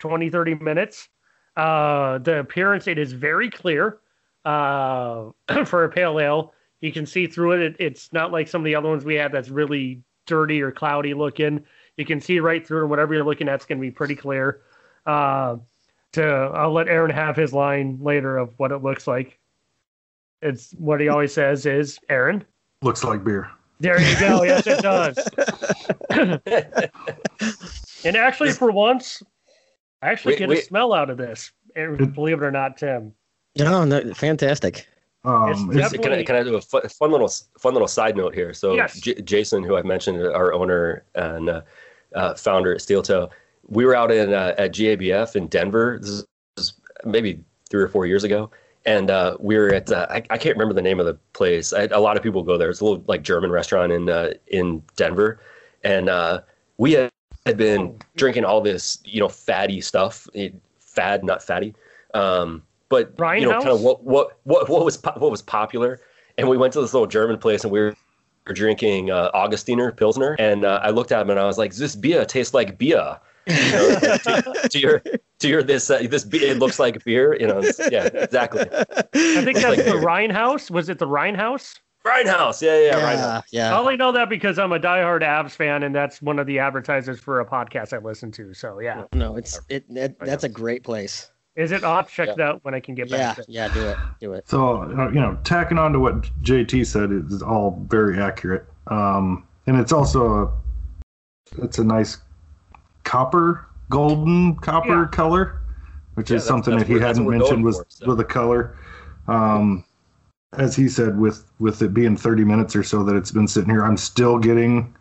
20, 0.00 0.28
30 0.30 0.56
minutes. 0.56 1.08
Uh, 1.56 2.18
the 2.18 2.40
appearance, 2.40 2.86
it 2.88 2.98
is 2.98 3.12
very 3.12 3.50
clear 3.50 3.98
uh, 4.44 5.30
for 5.64 5.84
a 5.84 5.88
pale 5.88 6.20
ale. 6.20 6.52
You 6.82 6.92
can 6.92 7.06
see 7.06 7.26
through 7.26 7.52
it. 7.52 7.60
it. 7.62 7.76
It's 7.78 8.12
not 8.12 8.32
like 8.32 8.48
some 8.48 8.60
of 8.60 8.64
the 8.66 8.74
other 8.74 8.88
ones 8.88 9.04
we 9.04 9.14
had 9.14 9.32
that's 9.32 9.48
really 9.48 10.02
dirty 10.30 10.62
or 10.62 10.70
cloudy 10.70 11.12
looking. 11.12 11.64
You 11.96 12.06
can 12.06 12.20
see 12.20 12.40
right 12.40 12.66
through 12.66 12.84
it. 12.84 12.88
Whatever 12.88 13.12
you're 13.12 13.24
looking 13.24 13.48
at, 13.48 13.56
it's 13.56 13.66
going 13.66 13.78
to 13.78 13.82
be 13.82 13.90
pretty 13.90 14.14
clear. 14.14 14.62
Uh, 15.04 15.56
to 16.12 16.24
I'll 16.24 16.72
let 16.72 16.88
Aaron 16.88 17.10
have 17.10 17.36
his 17.36 17.52
line 17.52 17.98
later 18.00 18.38
of 18.38 18.54
what 18.58 18.72
it 18.72 18.82
looks 18.82 19.06
like. 19.06 19.38
It's 20.40 20.72
what 20.72 21.00
he 21.00 21.08
always 21.08 21.34
says 21.34 21.66
is 21.66 21.98
Aaron. 22.08 22.44
Looks 22.82 23.04
like 23.04 23.22
beer. 23.22 23.50
There 23.80 24.00
you 24.00 24.18
go. 24.18 24.42
Yes, 24.42 24.66
it 24.66 24.82
does. 24.82 25.18
and 28.04 28.16
actually, 28.16 28.52
for 28.52 28.70
once, 28.70 29.22
I 30.02 30.10
actually 30.10 30.34
Wait, 30.34 30.38
get 30.38 30.50
a 30.50 30.62
smell 30.62 30.92
out 30.92 31.10
of 31.10 31.16
this. 31.16 31.52
And 31.76 32.14
believe 32.14 32.42
it 32.42 32.44
or 32.44 32.50
not, 32.50 32.76
Tim. 32.76 33.12
No, 33.58 33.84
no, 33.84 34.14
fantastic. 34.14 34.86
Um, 35.24 35.50
It's 35.50 35.60
it's- 35.76 35.92
Can 36.02 36.12
I, 36.12 36.22
can 36.24 36.36
I 36.36 36.42
do 36.42 36.56
a 36.56 36.60
fu- 36.60 36.80
fun 36.88 37.10
little 37.10 37.28
fun 37.58 37.74
little 37.74 37.88
side 37.88 38.16
note 38.16 38.34
here? 38.34 38.54
So 38.54 38.74
Yes. 38.74 38.98
J- 39.00 39.20
Jason, 39.20 39.62
who 39.62 39.76
I 39.76 39.82
mentioned, 39.82 40.22
our 40.22 40.52
owner 40.52 41.04
and 41.14 41.48
uh, 41.50 41.60
uh, 42.14 42.34
founder 42.34 42.74
at 42.74 42.80
Steel 42.80 43.02
Toe, 43.02 43.28
we 43.68 43.84
were 43.84 43.94
out 43.94 44.10
in 44.10 44.32
uh, 44.32 44.54
at 44.56 44.72
GABF 44.72 45.36
in 45.36 45.46
Denver. 45.48 45.98
This 46.00 46.24
is 46.56 46.72
maybe 47.04 47.40
three 47.68 47.82
or 47.82 47.88
four 47.88 48.06
years 48.06 48.24
ago, 48.24 48.50
and 48.86 49.10
uh, 49.10 49.36
we 49.38 49.56
were 49.58 49.72
at 49.74 49.92
uh, 49.92 50.06
I, 50.10 50.16
I 50.30 50.38
can't 50.38 50.56
remember 50.56 50.74
the 50.74 50.82
name 50.82 50.98
of 51.00 51.06
the 51.06 51.14
place. 51.34 51.72
I, 51.74 51.82
a 51.84 52.00
lot 52.00 52.16
of 52.16 52.22
people 52.22 52.42
go 52.42 52.56
there. 52.56 52.70
It's 52.70 52.80
a 52.80 52.84
little 52.84 53.04
like 53.06 53.22
German 53.22 53.50
restaurant 53.50 53.92
in 53.92 54.08
uh, 54.08 54.32
in 54.46 54.82
Denver, 54.96 55.40
and 55.84 56.08
uh, 56.08 56.40
we 56.78 56.92
had, 56.92 57.10
had 57.46 57.58
been 57.58 57.98
drinking 58.16 58.44
all 58.46 58.60
this 58.62 58.98
you 59.04 59.20
know 59.20 59.28
fatty 59.28 59.80
stuff, 59.82 60.26
eh, 60.34 60.48
fad 60.78 61.22
not 61.24 61.42
fatty. 61.42 61.74
Um, 62.14 62.62
but 62.90 63.14
Ryan 63.18 63.42
you 63.42 63.48
know, 63.48 63.58
kind 63.60 63.70
of 63.70 63.80
what 63.80 64.04
what 64.04 64.38
what 64.42 64.68
what 64.68 64.84
was 64.84 64.98
po- 64.98 65.14
what 65.16 65.30
was 65.30 65.40
popular, 65.40 66.00
and 66.36 66.46
we 66.48 66.58
went 66.58 66.74
to 66.74 66.80
this 66.82 66.92
little 66.92 67.06
German 67.06 67.38
place, 67.38 67.64
and 67.64 67.72
we 67.72 67.80
were 67.80 67.94
drinking 68.52 69.10
uh, 69.10 69.30
Augustiner 69.32 69.96
Pilsner, 69.96 70.36
and 70.38 70.64
uh, 70.66 70.80
I 70.82 70.90
looked 70.90 71.12
at 71.12 71.22
him 71.22 71.30
and 71.30 71.40
I 71.40 71.46
was 71.46 71.56
like, 71.56 71.72
"This 71.74 71.96
beer 71.96 72.26
tastes 72.26 72.52
like 72.52 72.76
beer." 72.76 73.18
You 73.46 73.54
know, 73.72 73.98
to, 74.00 74.68
to 74.70 74.78
your 74.78 75.02
to 75.38 75.48
your 75.48 75.62
this 75.62 75.88
uh, 75.88 76.02
this 76.08 76.24
be- 76.24 76.44
it 76.44 76.58
looks 76.58 76.78
like 76.78 77.02
beer. 77.04 77.36
You 77.40 77.46
know, 77.46 77.62
yeah, 77.90 78.06
exactly. 78.12 78.66
I 78.70 79.42
think 79.42 79.58
that's 79.58 79.84
the 79.84 80.00
Rhein 80.04 80.30
Haus. 80.30 80.70
Was 80.70 80.88
it 80.90 80.98
the 80.98 81.06
Rhein 81.06 81.34
Haus? 81.34 81.80
Rhinehouse, 82.04 82.62
yeah, 82.62 82.78
yeah, 82.78 82.96
yeah, 82.96 83.04
Rhein 83.04 83.18
Haus. 83.18 83.42
yeah. 83.52 83.74
I 83.74 83.78
only 83.78 83.96
know 83.96 84.10
that 84.12 84.30
because 84.30 84.58
I'm 84.58 84.72
a 84.72 84.78
diehard 84.78 85.20
Avs 85.22 85.50
fan, 85.50 85.82
and 85.82 85.94
that's 85.94 86.22
one 86.22 86.38
of 86.38 86.46
the 86.46 86.58
advertisers 86.58 87.20
for 87.20 87.40
a 87.40 87.44
podcast 87.44 87.92
I 87.92 87.98
listen 87.98 88.32
to. 88.32 88.54
So 88.54 88.80
yeah, 88.80 89.04
No, 89.12 89.36
it's 89.36 89.60
it, 89.68 89.84
it. 89.90 90.18
That's 90.18 90.44
a 90.44 90.48
great 90.48 90.82
place. 90.82 91.30
Is 91.56 91.72
it? 91.72 91.84
I'll 91.84 92.04
check 92.04 92.28
it 92.28 92.40
out 92.40 92.60
when 92.64 92.74
I 92.74 92.80
can 92.80 92.94
get 92.94 93.08
Yeah, 93.10 93.16
back. 93.28 93.36
to 93.36 93.42
it. 93.42 93.48
yeah. 93.48 93.68
Do 93.68 93.88
it. 93.88 93.98
Do 94.20 94.32
it. 94.34 94.48
So 94.48 94.82
uh, 94.82 95.08
you 95.08 95.20
know, 95.20 95.36
tacking 95.44 95.78
on 95.78 95.92
to 95.92 95.98
what 95.98 96.22
JT 96.42 96.86
said 96.86 97.10
is 97.12 97.42
all 97.42 97.84
very 97.88 98.20
accurate, 98.20 98.64
um, 98.88 99.46
and 99.66 99.76
it's 99.78 99.92
also 99.92 100.34
a 100.42 101.62
it's 101.62 101.78
a 101.78 101.84
nice 101.84 102.18
copper, 103.04 103.66
golden 103.88 104.56
copper 104.56 105.02
Yeah. 105.02 105.08
color, 105.08 105.60
which 106.14 106.30
Yeah, 106.30 106.36
is 106.36 106.44
something 106.44 106.76
that 106.78 106.86
he 106.86 106.94
what- 106.94 107.00
that's 107.00 107.18
hadn't 107.18 107.30
mentioned 107.30 107.64
was 107.64 107.78
for, 107.78 107.86
so. 107.88 108.06
with 108.08 108.18
the 108.18 108.24
color. 108.24 108.76
Um, 109.26 109.84
as 110.54 110.74
he 110.76 110.88
said, 110.88 111.18
with 111.18 111.44
with 111.60 111.82
it 111.82 111.92
being 111.94 112.16
30 112.16 112.44
minutes 112.44 112.74
or 112.76 112.82
so 112.82 113.02
that 113.04 113.14
it's 113.16 113.30
been 113.30 113.46
sitting 113.48 113.70
here, 113.70 113.84
I'm 113.84 113.96
still 113.96 114.38
getting 114.38 114.94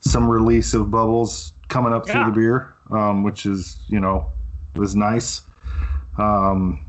some 0.00 0.28
release 0.28 0.74
of 0.74 0.90
bubbles 0.90 1.52
coming 1.68 1.92
up 1.94 2.06
through 2.06 2.26
the 2.26 2.30
beer, 2.32 2.74
um, 2.90 3.22
which 3.22 3.46
is 3.46 3.78
you 3.88 4.00
know 4.00 4.26
was 4.76 4.94
nice. 4.94 5.42
Um, 6.18 6.84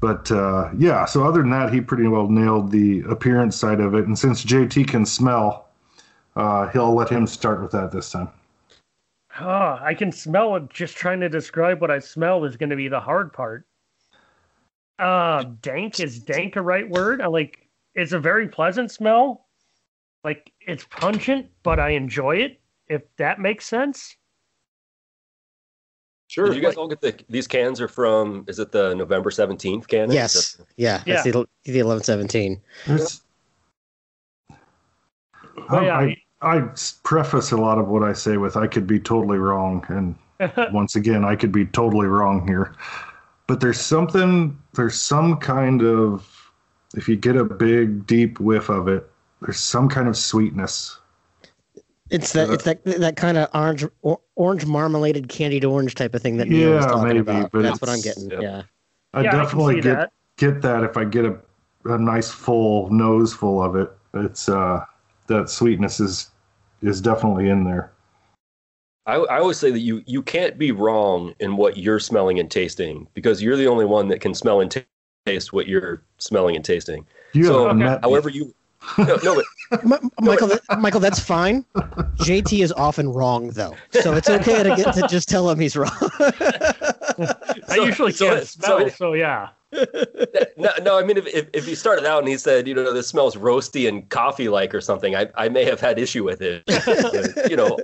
but 0.00 0.30
uh, 0.30 0.70
yeah, 0.76 1.04
so 1.04 1.24
other 1.24 1.40
than 1.40 1.50
that, 1.50 1.72
he 1.72 1.80
pretty 1.80 2.06
well 2.06 2.28
nailed 2.28 2.70
the 2.70 3.00
appearance 3.08 3.56
side 3.56 3.80
of 3.80 3.94
it. 3.94 4.06
And 4.06 4.18
since 4.18 4.44
JT 4.44 4.88
can 4.88 5.06
smell, 5.06 5.68
uh, 6.36 6.68
he'll 6.68 6.94
let 6.94 7.08
him 7.08 7.26
start 7.26 7.62
with 7.62 7.72
that 7.72 7.90
this 7.90 8.10
time. 8.10 8.28
Oh, 9.40 9.78
I 9.80 9.94
can 9.94 10.12
smell 10.12 10.56
it. 10.56 10.70
Just 10.70 10.96
trying 10.96 11.20
to 11.20 11.28
describe 11.28 11.80
what 11.80 11.90
I 11.90 11.98
smell 11.98 12.44
is 12.44 12.56
going 12.56 12.70
to 12.70 12.76
be 12.76 12.88
the 12.88 13.00
hard 13.00 13.32
part. 13.32 13.66
Uh, 14.98 15.44
dank 15.60 16.00
is 16.00 16.18
dank 16.18 16.56
a 16.56 16.62
right 16.62 16.88
word? 16.88 17.20
I 17.20 17.26
like. 17.26 17.68
It's 17.94 18.12
a 18.12 18.18
very 18.18 18.48
pleasant 18.48 18.90
smell. 18.90 19.46
Like 20.24 20.52
it's 20.60 20.84
pungent, 20.84 21.48
but 21.62 21.78
I 21.78 21.90
enjoy 21.90 22.36
it. 22.36 22.60
If 22.88 23.02
that 23.16 23.40
makes 23.40 23.66
sense. 23.66 24.16
Sure. 26.28 26.46
Did 26.46 26.56
you 26.56 26.62
guys 26.62 26.74
all 26.74 26.88
get 26.88 27.00
the 27.00 27.14
these 27.28 27.46
cans 27.46 27.80
are 27.80 27.88
from? 27.88 28.44
Is 28.48 28.58
it 28.58 28.72
the 28.72 28.94
November 28.94 29.30
seventeenth 29.30 29.86
can? 29.86 30.10
Yes. 30.10 30.60
Yeah. 30.76 31.02
That's 31.06 31.26
Yeah. 31.26 31.32
the 31.32 31.46
the 31.64 31.78
eleven 31.78 32.02
seventeen. 32.02 32.60
There's, 32.86 33.22
Well, 35.70 35.84
yeah, 35.84 35.96
I, 35.96 36.16
I, 36.42 36.56
I 36.58 36.68
preface 37.02 37.52
a 37.52 37.56
lot 37.56 37.78
of 37.78 37.88
what 37.88 38.02
I 38.02 38.12
say 38.12 38.36
with 38.36 38.56
I 38.56 38.66
could 38.66 38.86
be 38.86 38.98
totally 39.00 39.38
wrong. 39.38 39.84
And 39.88 40.14
once 40.72 40.96
again, 40.96 41.24
I 41.24 41.36
could 41.36 41.52
be 41.52 41.66
totally 41.66 42.06
wrong 42.06 42.46
here. 42.46 42.74
But 43.46 43.60
there's 43.60 43.80
something, 43.80 44.58
there's 44.74 45.00
some 45.00 45.36
kind 45.38 45.82
of, 45.82 46.50
if 46.96 47.08
you 47.08 47.16
get 47.16 47.36
a 47.36 47.44
big, 47.44 48.06
deep 48.06 48.40
whiff 48.40 48.68
of 48.68 48.88
it, 48.88 49.08
there's 49.40 49.60
some 49.60 49.88
kind 49.88 50.08
of 50.08 50.16
sweetness. 50.16 50.98
It's 52.10 52.32
that 52.34 52.50
it's 52.50 52.64
that 52.64 52.84
that 52.84 53.16
kind 53.16 53.36
of 53.36 53.48
orange 53.52 53.84
or, 54.02 54.20
orange 54.36 54.64
marmaladed 54.64 55.28
candied 55.28 55.64
orange 55.64 55.94
type 55.94 56.14
of 56.14 56.22
thing 56.22 56.36
that 56.36 56.48
Neil 56.48 56.72
was 56.74 56.84
Yeah, 56.84 56.90
talking 56.92 57.08
maybe, 57.08 57.20
about. 57.20 57.52
but 57.52 57.62
That's 57.62 57.80
what 57.80 57.90
I'm 57.90 58.00
getting. 58.00 58.30
Yep. 58.30 58.42
Yeah. 58.42 58.62
I 59.14 59.22
Yeah, 59.22 59.32
definitely 59.32 59.76
see 59.76 59.80
get 59.80 59.94
that. 59.96 60.12
get 60.36 60.62
that 60.62 60.84
if 60.84 60.96
I 60.96 61.04
get 61.04 61.24
a, 61.24 61.36
a 61.86 61.98
nice 61.98 62.30
full 62.30 62.90
nose 62.90 63.32
full 63.34 63.62
of 63.62 63.74
it. 63.76 63.90
It's 64.14 64.48
uh 64.48 64.84
that 65.26 65.50
sweetness 65.50 65.98
is 66.00 66.30
is 66.82 67.00
definitely 67.00 67.48
in 67.48 67.64
there. 67.64 67.90
I, 69.06 69.14
I 69.16 69.38
always 69.38 69.56
say 69.56 69.70
that 69.70 69.80
you 69.80 70.02
you 70.06 70.22
can't 70.22 70.58
be 70.58 70.72
wrong 70.72 71.34
in 71.40 71.56
what 71.56 71.76
you're 71.76 72.00
smelling 72.00 72.38
and 72.38 72.50
tasting 72.50 73.08
because 73.14 73.42
you're 73.42 73.56
the 73.56 73.66
only 73.66 73.84
one 73.84 74.08
that 74.08 74.20
can 74.20 74.34
smell 74.34 74.60
and 74.60 74.70
ta- 74.70 74.80
taste 75.26 75.52
what 75.52 75.66
you're 75.66 76.02
smelling 76.18 76.56
and 76.56 76.64
tasting. 76.64 77.06
You 77.32 77.44
So, 77.46 77.62
haven't 77.62 77.78
met 77.78 78.02
me. 78.02 78.08
However, 78.08 78.30
you 78.30 78.54
no, 78.98 79.18
no 79.22 79.34
but 79.70 79.82
M- 79.84 80.10
Michael, 80.20 80.48
that, 80.48 80.60
Michael, 80.78 81.00
that's 81.00 81.20
fine. 81.20 81.64
JT 82.18 82.62
is 82.62 82.72
often 82.72 83.08
wrong 83.12 83.50
though, 83.50 83.74
so 83.90 84.14
it's 84.14 84.30
okay 84.30 84.62
to 84.62 84.76
get 84.76 84.94
to 84.94 85.06
just 85.08 85.28
tell 85.28 85.50
him 85.50 85.58
he's 85.58 85.76
wrong. 85.76 85.90
I 86.20 87.76
So- 87.76 87.84
usually 87.84 88.12
so- 88.12 88.30
can't 88.30 88.46
smell. 88.46 88.80
so- 88.80 88.88
So, 88.88 89.12
yeah. 89.14 89.48
no, 90.56 90.70
no, 90.82 90.98
I 90.98 91.02
mean, 91.02 91.16
if, 91.16 91.26
if, 91.26 91.48
if 91.52 91.66
he 91.66 91.74
started 91.74 92.06
out 92.06 92.20
and 92.20 92.28
he 92.28 92.38
said, 92.38 92.68
you 92.68 92.74
know, 92.74 92.92
this 92.92 93.08
smells 93.08 93.36
roasty 93.36 93.88
and 93.88 94.08
coffee 94.08 94.48
like 94.48 94.74
or 94.74 94.80
something, 94.80 95.14
I, 95.16 95.28
I 95.34 95.48
may 95.48 95.64
have 95.64 95.80
had 95.80 95.98
issue 95.98 96.24
with 96.24 96.40
it. 96.40 96.62
But, 96.66 97.50
you 97.50 97.56
know, 97.56 97.76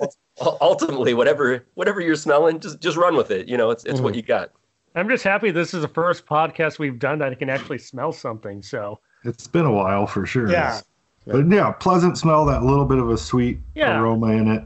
ultimately, 0.60 1.12
whatever 1.12 1.66
whatever 1.74 2.00
you're 2.00 2.16
smelling, 2.16 2.60
just 2.60 2.80
just 2.80 2.96
run 2.96 3.16
with 3.16 3.30
it. 3.30 3.48
You 3.48 3.56
know, 3.56 3.70
it's 3.70 3.84
it's 3.84 4.00
what 4.00 4.12
mm-hmm. 4.12 4.18
you 4.18 4.22
got. 4.22 4.52
I'm 4.94 5.08
just 5.08 5.24
happy 5.24 5.50
this 5.50 5.74
is 5.74 5.82
the 5.82 5.88
first 5.88 6.24
podcast 6.24 6.78
we've 6.78 6.98
done 6.98 7.18
that 7.18 7.32
I 7.32 7.34
can 7.34 7.50
actually 7.50 7.78
smell 7.78 8.12
something. 8.12 8.62
So 8.62 9.00
It's 9.24 9.46
been 9.48 9.64
a 9.66 9.72
while 9.72 10.06
for 10.06 10.24
sure. 10.24 10.50
Yeah. 10.50 10.80
But 11.26 11.48
yeah, 11.48 11.72
pleasant 11.72 12.18
smell, 12.18 12.44
that 12.46 12.62
little 12.62 12.84
bit 12.84 12.98
of 12.98 13.10
a 13.10 13.16
sweet 13.16 13.58
Yeah. 13.74 13.98
aroma 13.98 14.28
in 14.28 14.48
it. 14.48 14.64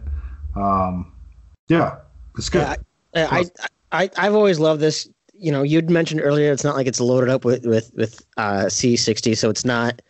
Um, 0.55 1.13
yeah, 1.69 1.97
it's 2.39 2.49
good. 2.49 2.77
Yeah, 3.15 3.29
I, 3.31 3.45
I, 3.93 4.03
I, 4.05 4.11
I've 4.17 4.35
always 4.35 4.59
loved 4.59 4.81
this. 4.81 5.09
You 5.35 5.53
know, 5.53 5.63
you'd 5.63 5.91
mentioned 5.91 6.21
earlier 6.23 6.51
it's 6.53 6.65
not 6.65 6.77
like 6.77 6.87
it's 6.87 7.01
loaded 7.01 7.29
up 7.29 7.45
with 7.45 7.67
with 7.67 7.93
with 7.95 8.25
uh, 8.39 8.65
C60, 8.67 9.37
so 9.37 9.51
it's 9.51 9.65
not, 9.67 10.01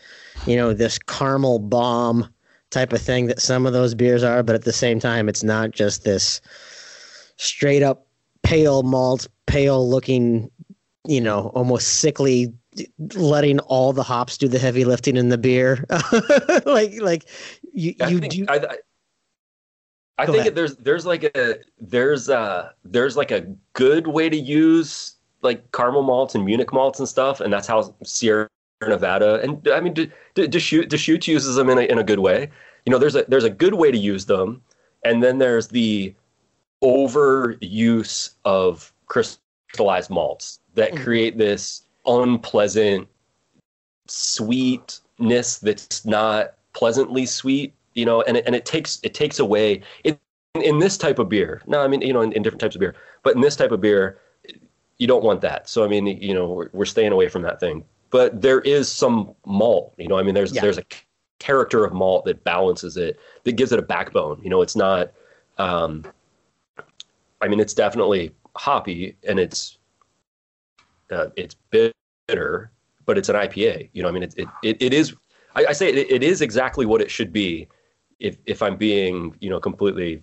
you 0.47 0.55
know, 0.57 0.73
this 0.73 0.99
caramel 1.01 1.59
bomb 1.59 2.29
type 2.71 2.93
of 2.93 3.01
thing 3.01 3.27
that 3.27 3.41
some 3.41 3.67
of 3.67 3.73
those 3.73 3.95
beers 3.95 4.23
are, 4.23 4.43
but 4.43 4.55
at 4.55 4.65
the 4.65 4.73
same 4.73 5.01
time, 5.01 5.29
it's 5.29 5.43
not 5.43 5.73
just 5.73 6.05
this 6.05 6.41
straight 7.37 7.83
up 7.83 8.07
pale 8.43 8.83
malt, 8.85 9.27
pale 9.47 9.89
looking, 9.89 10.49
you 11.07 11.21
know, 11.21 11.51
almost 11.55 11.89
sickly, 12.01 12.53
letting 13.15 13.59
all 13.61 13.93
the 13.93 14.03
hops 14.03 14.37
do 14.39 14.49
the 14.49 14.59
heavy 14.59 14.85
lifting 14.85 15.17
in 15.17 15.29
the 15.29 15.39
beer. 15.39 15.85
like, 16.67 17.01
like 17.01 17.27
you, 17.73 17.95
I 18.01 18.09
you 18.09 18.19
think, 18.19 18.33
do. 18.33 18.47
I, 18.49 18.55
I- 18.57 18.79
I 20.19 20.25
think 20.25 20.39
ahead. 20.39 20.55
there's 20.55 20.77
there's 20.77 21.05
like 21.05 21.25
a 21.37 21.57
there's 21.79 22.31
a 22.31 22.73
there's 22.87 23.19
like 23.19 23.31
a 23.31 23.43
good 23.75 24.07
way 24.07 24.31
to 24.31 24.37
use 24.37 25.17
like 25.43 25.71
caramel 25.73 26.03
malts 26.05 26.35
and 26.35 26.43
Munich 26.43 26.73
malts 26.73 26.99
and 26.99 27.07
stuff, 27.07 27.39
and 27.43 27.53
that's 27.53 27.67
how 27.67 27.95
Sierra 28.03 28.49
Nevada 28.81 29.41
and 29.43 29.69
I 29.69 29.81
mean 29.81 29.93
Deschutes 30.35 30.89
Deschutes 30.89 31.29
uses 31.29 31.57
them 31.57 31.69
in 31.69 31.77
a 31.77 31.83
in 31.83 31.99
a 31.99 32.03
good 32.03 32.21
way. 32.21 32.49
You 32.87 32.93
know, 32.93 32.99
there's 32.99 33.15
a 33.15 33.25
there's 33.29 33.45
a 33.45 33.51
good 33.51 33.75
way 33.75 33.91
to 33.91 33.99
use 33.99 34.25
them, 34.25 34.63
and 35.05 35.23
then 35.23 35.37
there's 35.37 35.69
the 35.69 36.15
overuse 36.83 38.31
of 38.47 38.93
crystallized 39.09 40.09
malts 40.11 40.61
that 40.77 40.93
Mhm. 40.93 41.05
create 41.05 41.37
this 41.37 41.83
unpleasant 42.07 43.09
sweetness 44.07 45.59
that's 45.59 46.05
not 46.05 46.55
pleasantly 46.73 47.27
sweet 47.27 47.75
you 47.95 48.05
know 48.05 48.23
and 48.23 48.37
it, 48.37 48.45
and 48.47 48.55
it 48.55 48.65
takes 48.65 49.01
it 49.03 49.15
takes 49.15 49.39
away 49.39 49.83
it 50.05 50.19
in 50.55 50.79
this 50.79 50.97
type 50.97 51.19
of 51.19 51.29
beer 51.29 51.61
no 51.67 51.81
i 51.83 51.89
mean 51.89 52.01
you 52.03 52.13
know 52.13 52.21
in, 52.21 52.33
in 52.33 52.43
different 52.43 52.61
types 52.61 52.75
of 52.77 52.81
beer 52.81 52.95
but 53.23 53.35
in 53.35 53.41
this 53.41 53.57
type 53.57 53.73
of 53.73 53.81
beer 53.81 54.19
you 54.99 55.07
don't 55.07 55.25
want 55.25 55.41
that 55.41 55.69
so 55.69 55.85
i 55.85 55.89
mean 55.89 56.07
you 56.07 56.35
know 56.35 56.47
we're, 56.47 56.71
we're 56.73 56.85
staying 56.85 57.13
away 57.13 57.29
from 57.29 57.43
that 57.43 57.59
thing 57.59 57.85
but 58.11 58.41
there 58.41 58.61
is 58.61 58.91
some 58.91 59.35
malt 59.45 59.95
you 59.99 60.09
know 60.09 60.19
i 60.19 60.23
mean 60.23 60.35
there's 60.35 60.53
Yeah. 60.55 60.63
there's 60.63 60.79
a 60.79 60.85
character 61.39 61.85
of 61.85 61.93
malt 61.93 62.25
that 62.27 62.45
balances 62.45 62.97
it 62.97 63.19
that 63.45 63.53
gives 63.53 63.73
it 63.73 63.79
a 63.79 63.83
backbone 63.83 64.41
you 64.43 64.51
know 64.51 64.63
it's 64.63 64.77
not 64.77 65.13
um 65.59 66.05
i 67.43 67.49
mean 67.49 67.61
it's 67.61 67.75
definitely 67.75 68.35
hoppy 68.57 69.17
and 69.29 69.39
it's 69.39 69.76
uh, 71.11 71.29
it's 71.37 71.57
bitter 71.71 72.71
but 73.05 73.17
it's 73.19 73.29
an 73.29 73.37
ipa 73.37 73.89
you 73.93 74.03
know 74.03 74.09
i 74.09 74.13
mean 74.13 74.23
it, 74.23 74.35
it, 74.37 74.49
it, 74.63 74.77
it 74.81 74.93
is 74.93 75.15
I, 75.57 75.67
I 75.71 75.73
say 75.73 75.89
it, 75.89 76.11
it 76.11 76.23
is 76.23 76.43
exactly 76.43 76.87
what 76.87 77.01
it 77.01 77.11
should 77.11 77.33
be 77.33 77.67
if 78.21 78.37
if 78.47 78.63
I'm 78.63 78.77
being 78.77 79.35
you 79.41 79.51
know 79.51 79.59
completely 79.59 80.23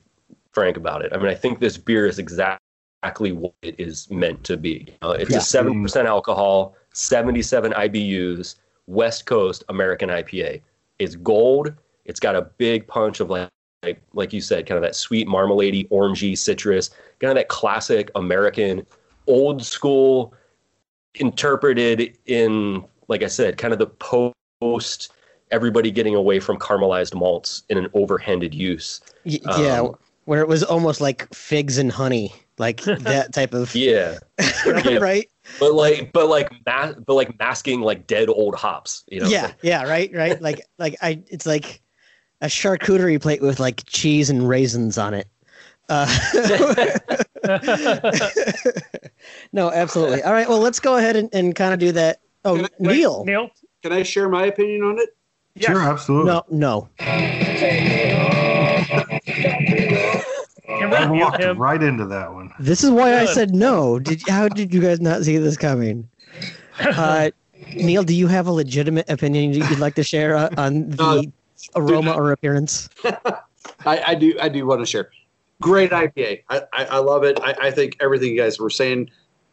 frank 0.52 0.78
about 0.78 1.04
it. 1.04 1.12
I 1.14 1.18
mean, 1.18 1.28
I 1.28 1.36
think 1.36 1.60
this 1.60 1.78
beer 1.78 2.06
is 2.06 2.20
exactly 2.20 3.32
what 3.32 3.54
it 3.64 3.76
is 3.80 4.10
meant 4.12 4.44
to 4.46 4.56
be. 4.56 4.88
Uh, 5.02 5.18
it's 5.20 5.32
Yeah. 5.32 5.40
a 5.40 5.42
seven 5.42 5.82
percent 5.82 6.08
alcohol, 6.08 6.76
seventy-seven 6.94 7.74
IBUs, 7.74 8.56
West 8.88 9.26
Coast 9.26 9.64
American 9.70 10.10
IPA. 10.10 10.62
It's 11.00 11.16
gold. 11.16 11.74
It's 12.06 12.20
got 12.20 12.36
a 12.36 12.44
big 12.58 12.88
punch 12.88 13.20
of 13.20 13.30
like 13.30 13.50
like 13.84 14.02
like 14.14 14.32
you 14.32 14.42
said, 14.42 14.66
kind 14.66 14.78
of 14.78 14.84
that 14.84 14.96
sweet 14.96 15.28
marmalade 15.28 15.90
orangey 15.90 16.38
citrus, 16.38 16.92
kind 17.20 17.32
of 17.32 17.36
that 17.36 17.50
classic 17.50 18.12
American, 18.16 18.86
old 19.28 19.64
school, 19.66 20.34
interpreted 21.16 22.18
in 22.26 22.84
like 23.08 23.22
I 23.24 23.28
said, 23.28 23.58
kind 23.58 23.74
of 23.74 23.80
the 23.80 23.88
post 24.62 25.12
everybody 25.52 25.92
getting 25.92 26.16
away 26.16 26.40
from 26.40 26.58
caramelized 26.58 27.14
malts 27.14 27.64
in 27.70 27.78
an 27.78 27.88
overhanded 27.90 28.54
use. 28.54 29.02
Y- 29.26 29.40
yeah, 29.58 29.82
Um, 29.82 29.96
where 30.26 30.42
it 30.42 30.48
was 30.48 30.64
almost 30.64 31.02
like 31.02 31.32
figs 31.34 31.78
and 31.78 31.92
honey, 31.92 32.34
like 32.58 32.82
that 32.84 33.34
type 33.34 33.54
of 33.54 33.76
Yeah, 33.76 34.20
yeah. 34.66 34.98
right? 34.98 35.30
but 35.60 35.74
like, 35.74 36.12
but 36.14 36.28
like, 36.28 36.50
ma- 36.66 36.94
but 37.06 37.14
like 37.14 37.38
masking 37.38 37.82
like 37.82 38.08
dead 38.08 38.30
old 38.30 38.56
hops. 38.56 39.04
You 39.10 39.20
know? 39.22 39.28
yeah, 39.28 39.52
yeah, 39.62 39.84
right, 39.84 40.10
right. 40.14 40.42
Like, 40.42 40.66
like 40.80 40.96
I, 41.02 41.22
it's 41.28 41.46
like 41.46 41.82
a 42.42 42.48
charcuterie 42.48 43.22
plate 43.22 43.42
with 43.42 43.60
like 43.60 43.84
cheese 43.86 44.30
and 44.30 44.48
raisins 44.48 44.98
on 44.98 45.14
it. 45.14 45.28
Uh, 45.90 46.08
no, 49.54 49.72
absolutely. 49.72 50.22
All 50.24 50.32
right, 50.34 50.48
well, 50.48 50.60
let's 50.60 50.80
go 50.80 50.98
ahead 50.98 51.16
and, 51.16 51.30
and 51.34 51.54
kind 51.56 51.74
of 51.74 51.80
do 51.80 51.92
that. 51.94 52.20
Oh, 52.46 52.56
Can 52.56 52.66
I- 52.66 52.70
Wait, 52.80 52.98
Neil, 52.98 53.26
Neil. 53.26 53.50
Can 53.82 53.92
I 53.92 54.04
share 54.04 54.30
my 54.30 54.46
opinion 54.46 54.82
on 54.84 55.00
it? 55.00 55.10
Yes. 55.56 55.72
Sure, 55.72 55.82
absolutely. 55.82 56.32
no, 56.32 56.44
no. 56.50 56.90
I 60.96 61.08
mute 61.08 61.22
walked 61.24 61.42
him? 61.42 61.58
right 61.58 61.82
into 61.82 62.06
that 62.06 62.34
one. 62.34 62.52
This 62.60 62.84
is 62.84 62.90
why 62.90 63.18
I 63.20 63.26
said 63.26 63.54
no. 63.54 64.00
Did 64.00 64.28
how 64.28 64.48
did 64.48 64.74
you 64.74 64.82
guys 64.82 65.00
not 65.02 65.24
see 65.24 65.38
this 65.38 65.58
coming? 65.58 66.08
Uh, 66.80 67.30
Neil, 67.76 68.04
do 68.04 68.14
you 68.16 68.28
have 68.28 68.48
a 68.48 68.52
legitimate 68.52 69.10
opinion 69.10 69.54
you'd 69.54 69.80
like 69.80 69.96
to 69.96 70.04
share 70.04 70.36
uh, 70.36 70.50
on 70.58 70.90
the 70.90 71.04
Uh, 71.04 71.22
aroma 71.76 72.12
or 72.14 72.32
appearance? 72.32 72.90
I, 73.86 74.02
I 74.08 74.16
do 74.16 74.36
I 74.42 74.50
do 74.50 74.66
want 74.66 74.82
to 74.82 74.86
share. 74.86 75.10
Great 75.64 75.92
IPA. 75.92 76.44
I, 76.50 76.62
I, 76.74 76.86
I 76.86 76.98
love 77.00 77.24
it. 77.24 77.40
I, 77.42 77.56
I 77.62 77.72
think 77.72 77.98
everything 78.00 78.32
you 78.32 78.38
guys 78.38 78.60
were 78.60 78.70
saying, 78.70 79.10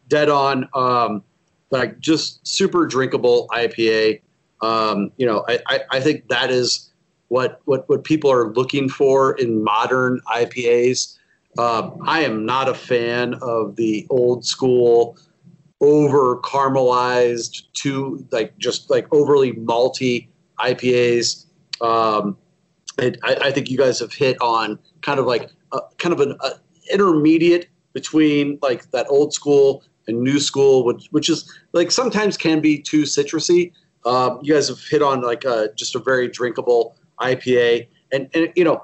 dead 0.08 0.28
on. 0.28 0.68
Um, 0.74 1.22
like 1.70 2.00
just 2.00 2.46
super 2.46 2.86
drinkable 2.86 3.46
IPA. 3.52 4.20
Um, 4.60 5.12
you 5.16 5.26
know, 5.26 5.44
I, 5.48 5.80
I, 5.90 6.00
think 6.00 6.28
that 6.28 6.50
is 6.50 6.90
what 7.28 7.60
what 7.64 7.88
what 7.88 8.04
people 8.04 8.30
are 8.30 8.52
looking 8.52 8.88
for 8.88 9.32
in 9.34 9.64
modern 9.64 10.20
IPAs. 10.26 11.16
Um, 11.58 11.96
I 12.06 12.20
am 12.20 12.44
not 12.44 12.68
a 12.68 12.74
fan 12.74 13.34
of 13.40 13.76
the 13.76 14.06
old 14.10 14.44
school, 14.44 15.16
over 15.80 16.36
caramelized, 16.40 17.62
too 17.72 18.26
like 18.30 18.56
just 18.58 18.90
like 18.90 19.06
overly 19.12 19.52
malty 19.52 20.28
IPAs. 20.58 21.46
Um, 21.80 22.36
and 22.98 23.16
I, 23.22 23.36
I 23.44 23.50
think 23.50 23.70
you 23.70 23.78
guys 23.78 23.98
have 24.00 24.12
hit 24.12 24.36
on 24.42 24.78
kind 25.02 25.18
of 25.20 25.26
like 25.26 25.50
a, 25.72 25.80
kind 25.98 26.12
of 26.12 26.20
an 26.20 26.36
a 26.42 26.50
intermediate 26.92 27.68
between 27.92 28.58
like 28.62 28.90
that 28.90 29.06
old 29.08 29.32
school 29.32 29.82
and 30.06 30.20
new 30.20 30.38
school, 30.38 30.84
which 30.84 31.06
which 31.10 31.28
is 31.28 31.50
like 31.72 31.90
sometimes 31.90 32.36
can 32.36 32.60
be 32.60 32.78
too 32.78 33.02
citrusy. 33.02 33.72
Um, 34.04 34.40
you 34.42 34.54
guys 34.54 34.68
have 34.68 34.80
hit 34.80 35.02
on 35.02 35.20
like 35.22 35.44
a, 35.44 35.70
just 35.76 35.94
a 35.94 35.98
very 35.98 36.28
drinkable 36.28 36.96
IPA, 37.20 37.86
and 38.12 38.28
and 38.34 38.52
you 38.56 38.64
know 38.64 38.82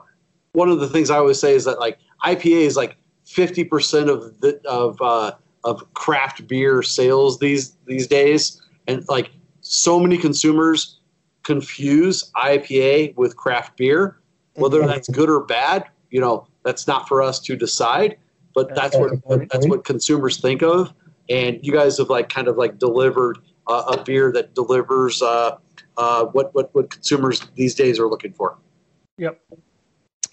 one 0.52 0.68
of 0.68 0.80
the 0.80 0.88
things 0.88 1.10
I 1.10 1.16
always 1.16 1.38
say 1.38 1.54
is 1.54 1.64
that 1.64 1.78
like 1.78 1.98
IPA 2.24 2.66
is 2.66 2.76
like 2.76 2.96
fifty 3.24 3.64
percent 3.64 4.10
of 4.10 4.40
the 4.40 4.60
of 4.66 5.00
uh, 5.00 5.32
of 5.64 5.92
craft 5.94 6.46
beer 6.46 6.82
sales 6.82 7.38
these 7.38 7.76
these 7.86 8.06
days, 8.06 8.60
and 8.86 9.06
like 9.08 9.30
so 9.60 9.98
many 9.98 10.16
consumers 10.16 11.00
confuse 11.42 12.30
IPA 12.36 13.16
with 13.16 13.36
craft 13.36 13.76
beer. 13.76 14.18
Whether 14.54 14.86
that's 14.86 15.06
good 15.10 15.28
or 15.28 15.40
bad, 15.40 15.84
you 16.10 16.20
know, 16.20 16.46
that's 16.64 16.86
not 16.86 17.08
for 17.08 17.22
us 17.22 17.40
to 17.40 17.56
decide. 17.56 18.16
But 18.54 18.74
that's 18.74 18.96
what 18.96 19.12
that's 19.50 19.68
what 19.68 19.84
consumers 19.84 20.40
think 20.40 20.62
of, 20.62 20.94
and 21.28 21.58
you 21.62 21.72
guys 21.72 21.98
have 21.98 22.08
like 22.08 22.30
kind 22.30 22.48
of 22.48 22.56
like 22.56 22.78
delivered 22.78 23.38
uh, 23.66 23.94
a 23.98 24.02
beer 24.02 24.32
that 24.32 24.54
delivers 24.54 25.20
uh, 25.20 25.58
uh, 25.98 26.24
what 26.26 26.54
what 26.54 26.74
what 26.74 26.88
consumers 26.88 27.42
these 27.54 27.74
days 27.74 27.98
are 28.00 28.08
looking 28.08 28.32
for. 28.32 28.56
Yep. 29.18 29.38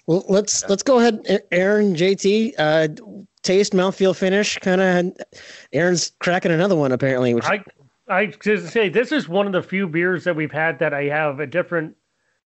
Well, 0.06 0.24
let's 0.28 0.66
let's 0.68 0.82
go 0.82 1.00
ahead, 1.00 1.42
Aaron, 1.50 1.94
JT, 1.94 2.54
uh, 2.58 2.88
taste, 3.42 3.72
mouthfeel, 3.72 4.16
finish. 4.16 4.58
Kind 4.58 4.80
of, 4.80 5.16
Aaron's 5.72 6.12
cracking 6.20 6.52
another 6.52 6.76
one 6.76 6.92
apparently. 6.92 7.34
Which 7.34 7.44
I 7.44 7.62
I 8.08 8.26
just 8.26 8.72
say 8.72 8.88
this 8.88 9.12
is 9.12 9.28
one 9.28 9.46
of 9.46 9.52
the 9.52 9.62
few 9.62 9.88
beers 9.88 10.24
that 10.24 10.36
we've 10.36 10.52
had 10.52 10.78
that 10.78 10.92
I 10.92 11.04
have 11.04 11.40
a 11.40 11.46
different 11.46 11.96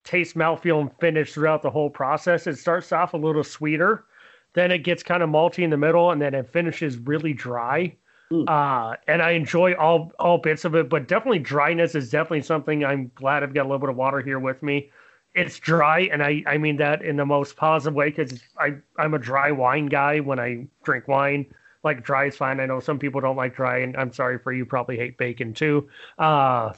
taste, 0.06 0.36
mouthfeel, 0.36 0.80
and 0.80 0.92
finish 1.00 1.34
throughout 1.34 1.62
the 1.62 1.70
whole 1.70 1.90
process. 1.90 2.48
It 2.48 2.58
starts 2.58 2.92
off 2.94 3.14
a 3.14 3.18
little 3.18 3.44
sweeter, 3.44 4.06
then 4.54 4.72
it 4.72 4.80
gets 4.80 5.04
kind 5.04 5.22
of 5.22 5.30
malty 5.30 5.64
in 5.64 5.70
the 5.70 5.78
middle, 5.78 6.12
and 6.12 6.22
then 6.22 6.34
it 6.34 6.48
finishes 6.54 6.98
really 6.98 7.34
dry. 7.34 7.94
Mm. 8.32 8.50
Uh, 8.50 8.96
and 9.08 9.22
I 9.22 9.32
enjoy 9.32 9.74
all 9.74 10.12
all 10.18 10.38
bits 10.38 10.66
of 10.66 10.74
it, 10.76 10.90
but 10.90 11.08
definitely 11.08 11.40
dryness 11.40 11.94
is 11.94 12.10
definitely 12.10 12.42
something 12.42 12.84
I'm 12.84 13.12
glad 13.16 13.44
I've 13.44 13.54
got 13.54 13.64
a 13.64 13.68
little 13.70 13.80
bit 13.80 13.90
of 13.90 13.96
water 13.98 14.22
here 14.22 14.40
with 14.40 14.64
me. 14.64 14.92
It's 15.36 15.60
dry, 15.60 16.02
and 16.12 16.24
I, 16.24 16.42
I 16.48 16.58
mean 16.58 16.78
that 16.78 17.02
in 17.02 17.18
the 17.18 17.26
most 17.26 17.56
positive 17.58 17.94
way 17.94 18.10
because 18.10 18.42
I 18.58 18.76
I'm 18.98 19.14
a 19.14 19.20
dry 19.20 19.52
wine 19.52 19.88
guy 19.88 20.22
when 20.22 20.40
I 20.40 20.66
drink 20.84 21.08
wine. 21.08 21.46
Like 21.84 22.04
dry 22.04 22.26
is 22.26 22.36
fine. 22.36 22.60
I 22.60 22.66
know 22.66 22.80
some 22.80 22.98
people 22.98 23.22
don't 23.22 23.36
like 23.36 23.56
dry, 23.56 23.80
and 23.80 23.96
I'm 23.96 24.12
sorry 24.12 24.40
for 24.40 24.52
you. 24.52 24.66
Probably 24.66 24.98
hate 24.98 25.20
bacon 25.20 25.54
too. 25.54 25.88
Uh, 26.18 26.74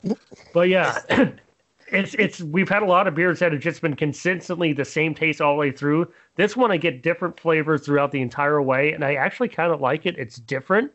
but 0.53 0.67
yeah, 0.67 0.99
it's 1.91 2.13
it's 2.15 2.41
we've 2.41 2.69
had 2.69 2.83
a 2.83 2.85
lot 2.85 3.07
of 3.07 3.15
beers 3.15 3.39
that 3.39 3.51
have 3.51 3.61
just 3.61 3.81
been 3.81 3.95
consistently 3.95 4.73
the 4.73 4.85
same 4.85 5.13
taste 5.15 5.41
all 5.41 5.53
the 5.53 5.59
way 5.59 5.71
through. 5.71 6.11
This 6.35 6.55
one 6.57 6.71
I 6.71 6.77
get 6.77 7.01
different 7.03 7.39
flavors 7.39 7.85
throughout 7.85 8.11
the 8.11 8.21
entire 8.21 8.61
way, 8.61 8.91
and 8.93 9.03
I 9.05 9.15
actually 9.15 9.49
kind 9.49 9.71
of 9.71 9.81
like 9.81 10.05
it. 10.05 10.17
It's 10.17 10.37
different, 10.37 10.91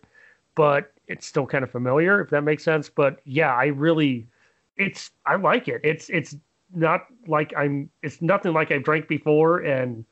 but 0.55 0.93
it's 1.09 1.27
still 1.27 1.47
kind 1.47 1.65
of 1.65 1.71
familiar, 1.71 2.21
if 2.21 2.31
that 2.31 2.43
makes 2.43 2.63
sense. 2.65 2.89
But 2.89 3.21
yeah, 3.25 3.55
I 3.55 3.67
really, 3.67 4.29
it's 4.77 5.11
I 5.27 5.37
like 5.37 5.69
it. 5.69 5.81
It's 5.85 6.11
it's 6.11 6.37
not 6.75 7.07
like 7.27 7.53
I'm. 7.57 7.91
It's 8.03 8.21
nothing 8.23 8.53
like 8.53 8.71
I've 8.71 8.85
drank 8.85 9.09
before, 9.09 9.61
and 9.61 10.05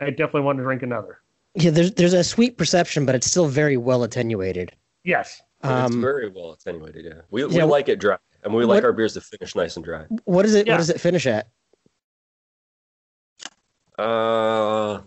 I 0.00 0.10
definitely 0.10 0.42
want 0.42 0.58
to 0.58 0.64
drink 0.64 0.82
another. 0.82 1.20
yeah, 1.54 1.70
there's 1.70 1.92
there's 1.92 2.12
a 2.12 2.24
sweet 2.24 2.58
perception, 2.58 3.06
but 3.06 3.14
it's 3.14 3.26
still 3.26 3.46
very 3.48 3.76
well 3.76 4.02
attenuated. 4.02 4.72
Yes. 5.04 5.42
it's 5.62 5.94
Um, 5.94 6.00
very 6.00 6.28
well 6.28 6.52
attenuated. 6.52 7.04
Yeah, 7.04 7.20
we 7.30 7.44
we 7.46 7.54
Yeah, 7.56 7.64
like 7.64 7.88
it 7.88 7.98
dry, 8.00 8.18
and 8.44 8.54
we 8.54 8.64
like 8.64 8.76
what- 8.76 8.84
our 8.84 8.92
beers 8.92 9.14
to 9.14 9.20
finish 9.20 9.54
nice 9.54 9.76
and 9.76 9.84
dry. 9.84 10.04
what 10.24 10.44
is 10.44 10.54
it? 10.54 10.66
Yeah. 10.66 10.74
What 10.74 10.78
does 10.78 10.90
it 10.90 11.00
finish 11.00 11.26
at? 11.26 11.48
Uh, 13.98 15.00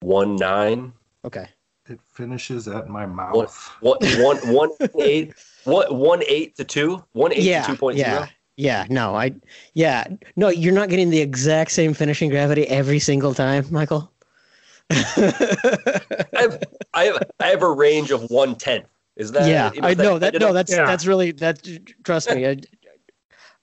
one 0.00 0.36
nine. 0.36 0.92
Okay. 1.24 1.48
It 1.88 2.00
finishes 2.12 2.68
at 2.68 2.88
my 2.88 3.06
One, 3.06 3.16
mouth. 3.16 3.70
one, 3.80 3.98
one, 4.20 4.36
one 4.52 4.70
eight. 5.00 5.34
One, 5.64 5.86
one 5.96 6.22
eight 6.28 6.54
to 6.56 6.64
two. 6.64 7.02
One 7.12 7.32
eight 7.32 7.42
yeah. 7.42 7.62
to 7.62 7.72
two 7.72 7.76
point 7.76 7.96
zero. 7.98 8.08
yeah. 8.08 8.26
Yeah. 8.56 8.86
No, 8.90 9.14
I. 9.16 9.34
Yeah. 9.74 10.04
No, 10.36 10.48
you're 10.48 10.74
not 10.74 10.88
getting 10.90 11.10
the 11.10 11.20
exact 11.20 11.70
same 11.70 11.94
finishing 11.94 12.28
gravity 12.28 12.66
every 12.68 12.98
single 12.98 13.32
time, 13.32 13.64
Michael. 13.70 14.12
I 14.90 14.96
have, 16.34 16.62
I 16.94 17.04
have, 17.04 17.22
I 17.40 17.46
have 17.48 17.62
a 17.62 17.70
range 17.72 18.10
of 18.10 18.30
one 18.30 18.54
tenth. 18.56 18.86
Is 19.18 19.32
that? 19.32 19.48
yeah, 19.48 19.72
is 19.72 19.80
I 19.82 19.94
know 19.94 20.18
that. 20.18 20.32
good 20.32 20.40
No, 20.40 20.52
that's 20.52 20.72
Yeah. 20.72 20.86
that's 20.86 21.04
really 21.04 21.32
that. 21.32 21.66
Trust 22.04 22.32
me, 22.32 22.44
uh, 22.44 22.54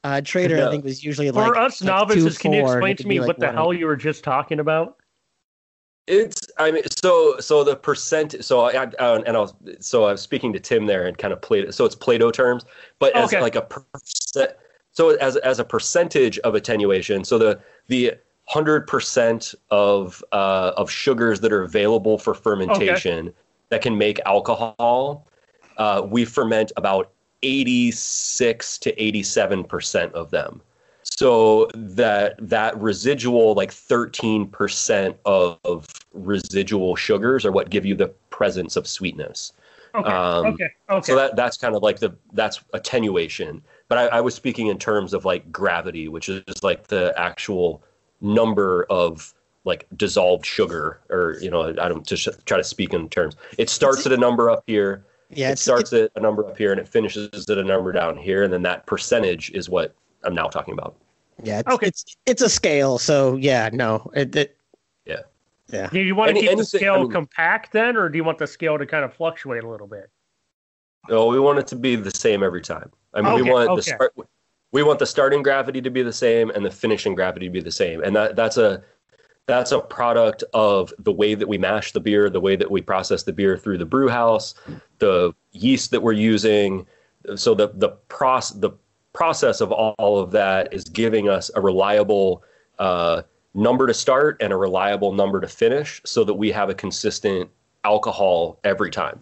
uh, 0.03 0.21
trader 0.21 0.67
I 0.67 0.69
think 0.69 0.83
was 0.83 1.03
usually 1.03 1.31
like 1.31 1.53
For 1.53 1.57
us 1.57 1.81
like 1.81 1.87
novices, 1.87 2.37
can 2.37 2.53
you 2.53 2.61
explain 2.61 2.97
to 2.97 3.07
me 3.07 3.19
like 3.19 3.27
what 3.27 3.39
the 3.39 3.47
1-8. 3.47 3.53
hell 3.53 3.73
you 3.73 3.87
were 3.87 3.95
just 3.95 4.23
talking 4.23 4.59
about? 4.59 4.97
It's 6.07 6.51
I 6.59 6.71
mean 6.71 6.83
so 7.03 7.39
so 7.39 7.63
the 7.63 7.75
percent 7.75 8.35
so 8.45 8.59
I, 8.59 8.83
I 8.83 8.85
uh, 8.99 9.23
and 9.25 9.35
I 9.35 9.39
was 9.39 9.55
so 9.79 10.03
I 10.03 10.11
was 10.11 10.21
speaking 10.21 10.53
to 10.53 10.59
Tim 10.59 10.85
there 10.85 11.07
and 11.07 11.17
kind 11.17 11.33
of 11.33 11.41
played 11.41 11.73
so 11.73 11.83
it's 11.85 11.95
Plato 11.95 12.29
terms 12.29 12.63
but 12.99 13.15
as 13.15 13.33
Okay. 13.33 13.41
like 13.41 13.55
a 13.55 13.63
percent 13.63 14.51
so 14.91 15.15
as 15.15 15.37
as 15.37 15.57
a 15.57 15.63
percentage 15.63 16.37
of 16.39 16.53
attenuation 16.53 17.23
so 17.23 17.39
the 17.39 17.59
the 17.87 18.13
hundred 18.47 18.85
percent 18.85 19.55
of 19.71 20.23
uh, 20.31 20.73
of 20.77 20.91
sugars 20.91 21.39
that 21.39 21.51
are 21.51 21.63
available 21.63 22.19
for 22.19 22.35
fermentation 22.35 23.33
that 23.69 23.81
can 23.81 23.97
make 23.97 24.19
alcohol 24.27 25.25
uh, 25.77 26.05
we 26.05 26.25
ferment 26.25 26.71
about 26.77 27.11
eighty 27.43 27.91
six 27.91 28.77
to 28.79 29.01
eighty 29.01 29.23
seven 29.23 29.63
percent 29.63 30.13
of 30.13 30.31
them 30.31 30.61
so 31.03 31.69
that 31.75 32.35
that 32.39 32.75
residual 32.81 33.53
like 33.53 33.69
13% 33.69 35.15
of, 35.25 35.59
of 35.63 35.85
residual 36.13 36.95
sugars 36.95 37.45
are 37.45 37.51
what 37.51 37.69
give 37.69 37.85
you 37.85 37.93
the 37.95 38.07
presence 38.31 38.75
of 38.75 38.87
sweetness 38.87 39.53
Okay. 39.95 40.09
Um, 40.09 40.45
okay. 40.47 40.69
Okay. 40.89 41.05
so 41.05 41.15
that 41.15 41.35
that's 41.35 41.57
kind 41.57 41.73
of 41.73 41.81
like 41.81 41.99
the 41.99 42.13
that's 42.33 42.61
attenuation 42.73 43.61
but 43.87 43.97
I, 43.97 44.17
I 44.17 44.21
was 44.21 44.35
speaking 44.35 44.67
in 44.67 44.77
terms 44.77 45.13
of 45.13 45.23
like 45.23 45.51
gravity 45.51 46.09
which 46.09 46.27
is 46.27 46.63
like 46.63 46.87
the 46.87 47.13
actual 47.17 47.81
number 48.19 48.85
of 48.89 49.33
like 49.63 49.87
dissolved 49.95 50.45
sugar 50.45 50.99
or 51.09 51.37
you 51.39 51.49
know 51.49 51.69
i 51.69 51.87
don't 51.87 52.05
just 52.05 52.27
try 52.45 52.57
to 52.57 52.63
speak 52.63 52.93
in 52.93 53.07
terms 53.07 53.35
it 53.57 53.69
starts 53.69 54.05
at 54.05 54.11
a 54.11 54.17
number 54.17 54.49
up 54.49 54.63
here 54.67 55.05
Yeah, 55.29 55.49
it 55.49 55.53
it's, 55.53 55.61
starts 55.61 55.91
at 55.93 56.11
a 56.15 56.19
number 56.19 56.45
up 56.47 56.57
here 56.57 56.71
and 56.71 56.79
it 56.79 56.87
finishes 56.87 57.49
at 57.49 57.57
a 57.57 57.63
number 57.63 57.91
down 57.91 58.17
here 58.17 58.43
and 58.43 58.53
then 58.53 58.61
that 58.63 58.85
percentage 58.85 59.49
is 59.51 59.69
what 59.69 59.95
i'm 60.23 60.35
now 60.35 60.47
talking 60.47 60.73
about 60.73 60.95
Yeah, 61.43 61.59
it's, 61.59 61.73
Okay. 61.73 61.87
it's 61.87 62.05
it's 62.25 62.41
a 62.41 62.49
scale, 62.49 62.97
so 62.97 63.35
yeah, 63.35 63.69
no, 63.73 64.09
it, 64.15 64.35
it 64.35 64.57
Yeah. 65.05 65.21
yeah. 65.69 65.87
do 65.89 65.99
you 65.99 66.15
want 66.15 66.29
to 66.31 66.37
Any- 66.37 66.47
keep 66.47 66.57
the 66.57 66.65
scale 66.65 66.93
I 66.95 66.99
mean- 66.99 67.11
compact 67.11 67.71
then, 67.73 67.97
or 67.97 68.07
do 68.09 68.17
you 68.17 68.23
want 68.23 68.37
the 68.37 68.47
scale 68.47 68.77
to 68.77 68.85
kind 68.85 69.03
of 69.03 69.13
fluctuate 69.13 69.63
a 69.63 69.69
little 69.69 69.87
bit? 69.87 70.09
No, 71.09 71.27
we 71.27 71.39
want 71.39 71.59
it 71.59 71.67
to 71.67 71.75
be 71.75 71.95
the 71.95 72.11
same 72.11 72.41
every 72.43 72.61
time. 72.61 72.91
I 73.13 73.21
mean, 73.21 73.35
we 73.35 73.41
Okay, 73.41 73.51
want 73.51 73.75
the 73.75 73.83
start, 73.83 74.13
we 74.71 74.83
want 74.83 74.99
the 74.99 75.05
starting 75.05 75.43
gravity 75.43 75.81
to 75.81 75.89
be 75.89 76.01
the 76.01 76.13
same 76.13 76.49
and 76.51 76.65
the 76.65 76.71
finishing 76.71 77.13
gravity 77.15 77.47
to 77.47 77.51
be 77.51 77.61
the 77.61 77.71
same, 77.71 78.01
and 78.03 78.15
that 78.15 78.35
that's 78.35 78.57
a 78.57 78.83
that's 79.47 79.71
a 79.71 79.79
product 79.79 80.43
of 80.53 80.93
the 80.99 81.11
way 81.11 81.35
that 81.35 81.47
we 81.47 81.57
mash 81.57 81.91
the 81.91 81.99
beer, 81.99 82.29
the 82.29 82.39
way 82.41 82.55
that 82.55 82.69
we 82.69 82.81
process 82.81 83.23
the 83.23 83.33
beer 83.33 83.57
through 83.57 83.77
the 83.77 83.85
brew 83.85 84.07
house, 84.07 84.55
the 84.99 85.33
yeast 85.51 85.91
that 85.91 86.01
we're 86.01 86.13
using. 86.13 86.85
So 87.35 87.53
the 87.53 87.69
the 87.73 87.89
process 87.89 88.57
the 88.57 88.71
process 89.13 89.61
of 89.61 89.71
all 89.71 90.19
of 90.19 90.31
that 90.31 90.73
is 90.73 90.83
giving 90.83 91.29
us 91.29 91.49
a 91.55 91.61
reliable 91.61 92.43
uh, 92.79 93.21
number 93.53 93.87
to 93.87 93.93
start 93.93 94.37
and 94.41 94.51
a 94.51 94.57
reliable 94.57 95.13
number 95.13 95.39
to 95.39 95.47
finish, 95.47 96.01
so 96.05 96.23
that 96.23 96.33
we 96.33 96.51
have 96.51 96.69
a 96.69 96.73
consistent 96.75 97.49
alcohol 97.83 98.59
every 98.63 98.91
time. 98.91 99.19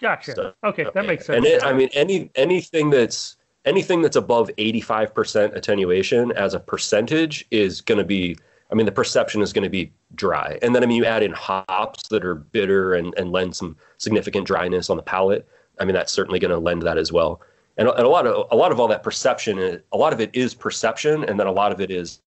Gotcha. 0.00 0.34
So- 0.34 0.54
okay, 0.64 0.86
that 0.94 1.06
makes 1.06 1.26
sense. 1.26 1.36
And 1.36 1.46
it, 1.46 1.62
I 1.62 1.72
mean, 1.72 1.90
any 1.92 2.30
anything 2.34 2.90
that's 2.90 3.36
anything 3.66 4.00
that's 4.00 4.16
above 4.16 4.50
eighty 4.58 4.80
five 4.80 5.14
percent 5.14 5.54
attenuation 5.54 6.32
as 6.32 6.54
a 6.54 6.60
percentage 6.60 7.46
is 7.50 7.82
going 7.82 7.98
to 7.98 8.04
be. 8.04 8.38
I 8.70 8.74
mean, 8.74 8.86
the 8.86 8.92
perception 8.92 9.42
is 9.42 9.52
going 9.52 9.64
to 9.64 9.70
be 9.70 9.92
dry, 10.14 10.58
and 10.62 10.74
then 10.74 10.82
I 10.82 10.86
mean, 10.86 10.96
you 10.96 11.04
add 11.04 11.22
in 11.22 11.32
hops 11.32 12.08
that 12.08 12.24
are 12.24 12.34
bitter 12.34 12.94
and 12.94 13.14
and 13.16 13.30
lend 13.30 13.54
some 13.56 13.76
significant 13.98 14.46
dryness 14.46 14.90
on 14.90 14.96
the 14.96 15.02
palate. 15.02 15.46
I 15.80 15.84
mean, 15.84 15.94
that's 15.94 16.12
certainly 16.12 16.38
going 16.38 16.50
to 16.52 16.58
lend 16.58 16.82
that 16.82 16.98
as 16.98 17.12
well. 17.12 17.40
And, 17.76 17.88
a- 17.88 17.94
and 17.94 18.06
a 18.06 18.08
lot 18.08 18.26
of 18.26 18.46
a 18.50 18.56
lot 18.56 18.72
of 18.72 18.80
all 18.80 18.88
that 18.88 19.02
perception, 19.02 19.58
is- 19.58 19.82
a 19.92 19.96
lot 19.96 20.12
of 20.12 20.20
it 20.20 20.30
is 20.34 20.54
perception, 20.54 21.24
and 21.24 21.38
then 21.38 21.46
a 21.46 21.52
lot 21.52 21.72
of 21.72 21.80
it 21.80 21.90
is 21.90 22.20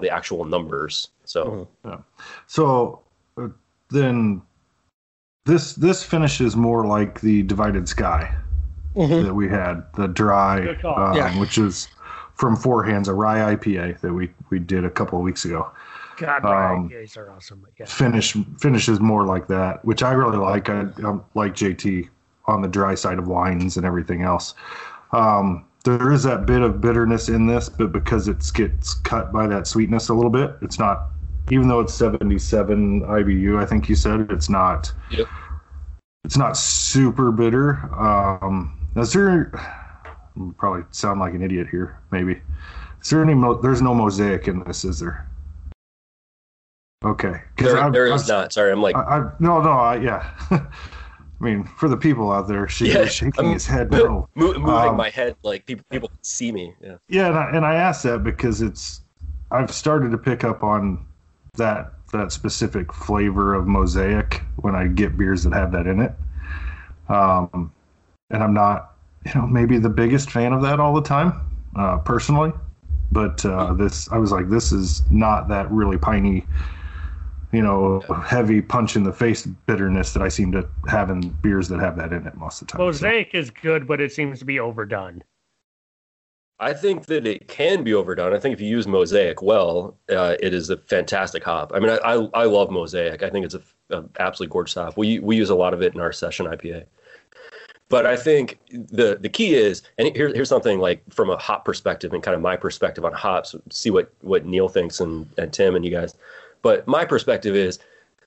the 0.00 0.10
actual 0.10 0.44
numbers. 0.44 1.08
So 1.24 1.68
yeah. 1.84 1.98
So 2.46 3.02
uh, 3.36 3.48
then 3.90 4.42
this 5.44 5.74
this 5.74 6.02
finishes 6.02 6.54
more 6.56 6.86
like 6.86 7.20
the 7.20 7.42
divided 7.44 7.88
sky 7.88 8.34
Mhm. 8.96 9.24
that 9.24 9.34
we 9.34 9.48
had, 9.48 9.84
the 9.96 10.08
dry, 10.08 10.66
um, 10.84 11.14
Yeah. 11.16 11.38
which 11.38 11.56
is 11.58 11.88
from 12.38 12.56
Four 12.56 12.84
Hands, 12.84 13.06
a 13.08 13.14
rye 13.14 13.54
IPA 13.54 14.00
that 14.00 14.12
we 14.12 14.30
we 14.50 14.58
did 14.58 14.84
a 14.84 14.90
couple 14.90 15.18
of 15.18 15.24
weeks 15.24 15.44
ago. 15.44 15.70
God, 16.16 16.44
um, 16.44 16.88
IPAs 16.88 17.16
are 17.16 17.30
awesome. 17.30 17.66
Yeah. 17.78 17.86
Finish 17.86 18.36
finishes 18.58 19.00
more 19.00 19.24
like 19.26 19.46
that, 19.48 19.84
which 19.84 20.02
I 20.02 20.12
really 20.12 20.38
like. 20.38 20.68
I 20.68 20.80
um, 21.04 21.24
like 21.34 21.54
JT 21.54 22.08
on 22.46 22.62
the 22.62 22.68
dry 22.68 22.94
side 22.94 23.18
of 23.18 23.28
wines 23.28 23.76
and 23.76 23.84
everything 23.84 24.22
else. 24.22 24.54
Um, 25.12 25.64
there 25.84 26.12
is 26.12 26.22
that 26.24 26.46
bit 26.46 26.62
of 26.62 26.80
bitterness 26.80 27.28
in 27.28 27.46
this, 27.46 27.68
but 27.68 27.92
because 27.92 28.28
it 28.28 28.44
gets 28.54 28.94
cut 28.94 29.32
by 29.32 29.46
that 29.46 29.66
sweetness 29.66 30.08
a 30.08 30.14
little 30.14 30.30
bit, 30.30 30.56
it's 30.62 30.78
not. 30.78 31.10
Even 31.50 31.66
though 31.66 31.80
it's 31.80 31.94
77 31.94 33.02
IBU, 33.02 33.58
I 33.58 33.64
think 33.64 33.88
you 33.88 33.94
said 33.94 34.30
it's 34.30 34.50
not. 34.50 34.92
Yep. 35.10 35.26
It's 36.24 36.36
not 36.36 36.58
super 36.58 37.32
bitter. 37.32 37.76
Um, 37.98 38.78
is 38.96 39.12
there? 39.14 39.50
Probably 40.56 40.84
sound 40.90 41.20
like 41.20 41.34
an 41.34 41.42
idiot 41.42 41.66
here. 41.70 41.98
Maybe. 42.10 42.40
Is 43.02 43.10
there 43.10 43.22
any? 43.22 43.34
Mo- 43.34 43.60
there's 43.60 43.82
no 43.82 43.94
mosaic 43.94 44.48
in 44.48 44.62
this, 44.64 44.84
is 44.84 44.98
there? 45.00 45.28
Okay. 47.04 47.40
there, 47.56 47.78
I've- 47.78 47.92
there 47.92 48.06
is 48.06 48.22
I've- 48.22 48.32
not. 48.32 48.52
Sorry, 48.52 48.72
I'm 48.72 48.82
like 48.82 48.96
I, 48.96 49.00
I 49.18 49.30
no 49.38 49.60
no 49.62 49.70
I, 49.70 49.96
yeah. 49.96 50.30
I 50.50 51.44
mean, 51.44 51.64
for 51.64 51.88
the 51.88 51.96
people 51.96 52.32
out 52.32 52.48
there, 52.48 52.66
she 52.68 52.90
Yeah, 52.92 53.00
was 53.00 53.12
shaking 53.14 53.44
I'm- 53.44 53.52
his 53.54 53.66
head 53.66 53.90
no. 53.92 54.28
mo- 54.34 54.54
moving 54.54 54.68
Um, 54.68 54.96
my 54.96 55.08
head 55.10 55.36
like 55.42 55.64
people 55.66 55.84
people 55.90 56.10
see 56.22 56.50
me. 56.50 56.74
Yeah. 56.82 56.96
Yeah, 57.08 57.28
and 57.28 57.38
I, 57.38 57.50
and 57.50 57.64
I 57.66 57.74
asked 57.76 58.02
that 58.02 58.24
because 58.24 58.60
it's 58.62 59.02
I've 59.50 59.70
started 59.72 60.10
to 60.10 60.18
pick 60.18 60.42
up 60.44 60.62
on 60.64 61.04
that 61.54 61.92
that 62.12 62.32
specific 62.32 62.92
flavor 62.92 63.54
of 63.54 63.66
mosaic 63.66 64.42
when 64.56 64.74
I 64.74 64.88
get 64.88 65.16
beers 65.16 65.44
that 65.44 65.52
have 65.52 65.70
that 65.72 65.86
in 65.86 66.00
it. 66.00 66.12
Um, 67.08 67.70
and 68.30 68.42
I'm 68.42 68.52
not, 68.54 68.94
you 69.28 69.40
know, 69.40 69.46
maybe 69.46 69.78
the 69.78 69.88
biggest 69.88 70.30
fan 70.30 70.52
of 70.52 70.62
that 70.62 70.80
all 70.80 70.94
the 70.94 71.02
time, 71.02 71.40
uh, 71.76 71.98
personally. 71.98 72.52
But 73.12 73.44
uh, 73.44 73.74
this, 73.74 74.10
I 74.10 74.18
was 74.18 74.32
like, 74.32 74.48
this 74.48 74.72
is 74.72 75.02
not 75.10 75.48
that 75.48 75.70
really 75.70 75.96
piney, 75.98 76.46
you 77.52 77.62
know, 77.62 78.00
heavy 78.26 78.60
punch 78.60 78.96
in 78.96 79.02
the 79.02 79.12
face 79.12 79.46
bitterness 79.46 80.12
that 80.12 80.22
I 80.22 80.28
seem 80.28 80.52
to 80.52 80.68
have 80.88 81.10
in 81.10 81.20
beers 81.42 81.68
that 81.68 81.80
have 81.80 81.96
that 81.96 82.12
in 82.12 82.26
it 82.26 82.34
most 82.36 82.60
of 82.60 82.68
the 82.68 82.72
time. 82.72 82.78
So- 82.80 82.84
Mosaic 82.84 83.34
is 83.34 83.50
good, 83.50 83.86
but 83.86 84.00
it 84.00 84.12
seems 84.12 84.38
to 84.40 84.44
be 84.44 84.60
overdone. 84.60 85.22
I 86.60 86.72
think 86.72 87.06
that 87.06 87.24
it 87.24 87.46
can 87.46 87.84
be 87.84 87.94
overdone. 87.94 88.34
I 88.34 88.40
think 88.40 88.52
if 88.52 88.60
you 88.60 88.66
use 88.66 88.88
Mosaic 88.88 89.42
well, 89.42 89.96
uh, 90.10 90.34
it 90.40 90.52
is 90.52 90.70
a 90.70 90.76
fantastic 90.76 91.44
hop. 91.44 91.70
I 91.72 91.78
mean, 91.78 91.90
I, 91.90 91.98
I, 91.98 92.14
I 92.34 92.44
love 92.46 92.70
Mosaic. 92.72 93.22
I 93.22 93.30
think 93.30 93.44
it's 93.44 93.54
a, 93.54 93.62
a 93.90 94.04
absolutely 94.18 94.52
gorgeous 94.52 94.74
hop. 94.74 94.96
We 94.96 95.20
we 95.20 95.36
use 95.36 95.50
a 95.50 95.54
lot 95.54 95.72
of 95.72 95.82
it 95.82 95.94
in 95.94 96.00
our 96.00 96.12
session 96.12 96.46
IPA. 96.46 96.86
But 97.88 98.04
I 98.04 98.16
think 98.16 98.58
the 98.70 99.18
the 99.20 99.28
key 99.28 99.54
is, 99.54 99.82
and 99.96 100.14
here, 100.14 100.28
here's 100.34 100.48
something 100.48 100.78
like 100.78 101.02
from 101.12 101.30
a 101.30 101.38
hop 101.38 101.64
perspective 101.64 102.12
and 102.12 102.22
kind 102.22 102.34
of 102.34 102.40
my 102.40 102.56
perspective 102.56 103.04
on 103.04 103.12
hops. 103.12 103.54
See 103.70 103.90
what 103.90 104.12
what 104.20 104.44
Neil 104.44 104.68
thinks 104.68 105.00
and 105.00 105.28
and 105.38 105.52
Tim 105.52 105.74
and 105.74 105.84
you 105.84 105.90
guys. 105.90 106.14
But 106.62 106.86
my 106.86 107.04
perspective 107.04 107.56
is, 107.56 107.78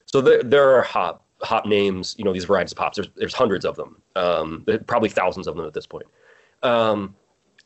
so 0.05 0.21
there 0.21 0.41
there 0.41 0.75
are 0.75 0.81
hop 0.81 1.23
hop 1.41 1.65
names. 1.65 2.15
You 2.17 2.25
know, 2.25 2.33
these 2.33 2.45
varieties 2.45 2.71
of 2.71 2.79
hops. 2.79 2.97
There's 2.97 3.09
there's 3.15 3.33
hundreds 3.35 3.65
of 3.65 3.75
them. 3.75 4.01
Um, 4.15 4.65
probably 4.87 5.09
thousands 5.09 5.47
of 5.47 5.55
them 5.55 5.65
at 5.67 5.73
this 5.73 5.85
point. 5.85 6.07
Um, 6.63 7.15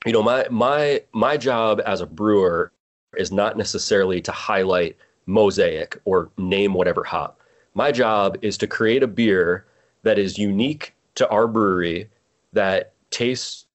you 0.05 0.11
know 0.11 0.23
my 0.23 0.45
my 0.49 1.01
my 1.13 1.35
job 1.35 1.81
as 1.85 2.01
a 2.01 2.05
brewer 2.05 2.72
is 3.17 3.31
not 3.31 3.57
necessarily 3.57 4.22
to 4.22 4.31
highlight 4.31 4.95
mosaic 5.26 5.99
or 6.05 6.30
name 6.38 6.73
whatever 6.73 7.03
hop 7.03 7.39
my 7.73 7.91
job 7.91 8.38
is 8.41 8.57
to 8.57 8.67
create 8.67 9.01
a 9.01 9.07
beer 9.07 9.65
that 10.03 10.19
is 10.19 10.38
unique 10.38 10.93
to 11.15 11.27
our 11.29 11.47
brewery 11.47 12.09
that 12.53 12.93
tastes 13.11 13.65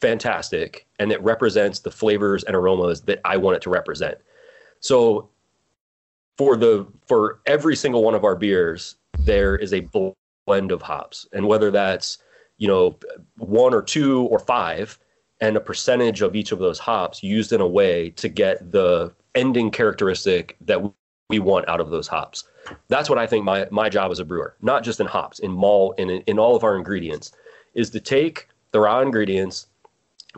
fantastic 0.00 0.86
and 0.98 1.10
that 1.10 1.22
represents 1.22 1.80
the 1.80 1.90
flavors 1.90 2.44
and 2.44 2.56
aromas 2.56 3.02
that 3.02 3.20
I 3.24 3.36
want 3.36 3.56
it 3.56 3.62
to 3.62 3.70
represent. 3.70 4.18
So 4.80 5.28
for 6.38 6.56
the 6.56 6.86
for 7.06 7.40
every 7.46 7.76
single 7.76 8.02
one 8.02 8.14
of 8.14 8.24
our 8.24 8.36
beers 8.36 8.96
there 9.18 9.56
is 9.56 9.74
a 9.74 9.86
blend 10.46 10.72
of 10.72 10.82
hops. 10.82 11.26
And 11.32 11.46
whether 11.46 11.70
that's 11.70 12.18
you 12.58 12.68
know 12.68 12.98
one 13.36 13.74
or 13.74 13.82
two 13.82 14.22
or 14.26 14.38
five 14.38 14.98
and 15.40 15.56
a 15.56 15.60
percentage 15.60 16.22
of 16.22 16.36
each 16.36 16.52
of 16.52 16.58
those 16.58 16.78
hops 16.78 17.22
used 17.22 17.52
in 17.52 17.60
a 17.60 17.66
way 17.66 18.10
to 18.10 18.28
get 18.28 18.72
the 18.72 19.12
ending 19.34 19.70
characteristic 19.70 20.56
that 20.60 20.82
we 21.30 21.38
want 21.38 21.66
out 21.68 21.80
of 21.80 21.88
those 21.88 22.08
hops. 22.08 22.44
That's 22.88 23.08
what 23.08 23.18
I 23.18 23.26
think 23.26 23.44
my 23.44 23.66
my 23.70 23.88
job 23.88 24.10
as 24.12 24.18
a 24.18 24.24
brewer, 24.24 24.54
not 24.60 24.84
just 24.84 25.00
in 25.00 25.06
hops, 25.06 25.38
in 25.38 25.52
malt, 25.52 25.98
in 25.98 26.10
in 26.10 26.38
all 26.38 26.54
of 26.54 26.62
our 26.64 26.76
ingredients, 26.76 27.32
is 27.74 27.88
to 27.90 28.00
take 28.00 28.48
the 28.72 28.80
raw 28.80 29.00
ingredients, 29.00 29.66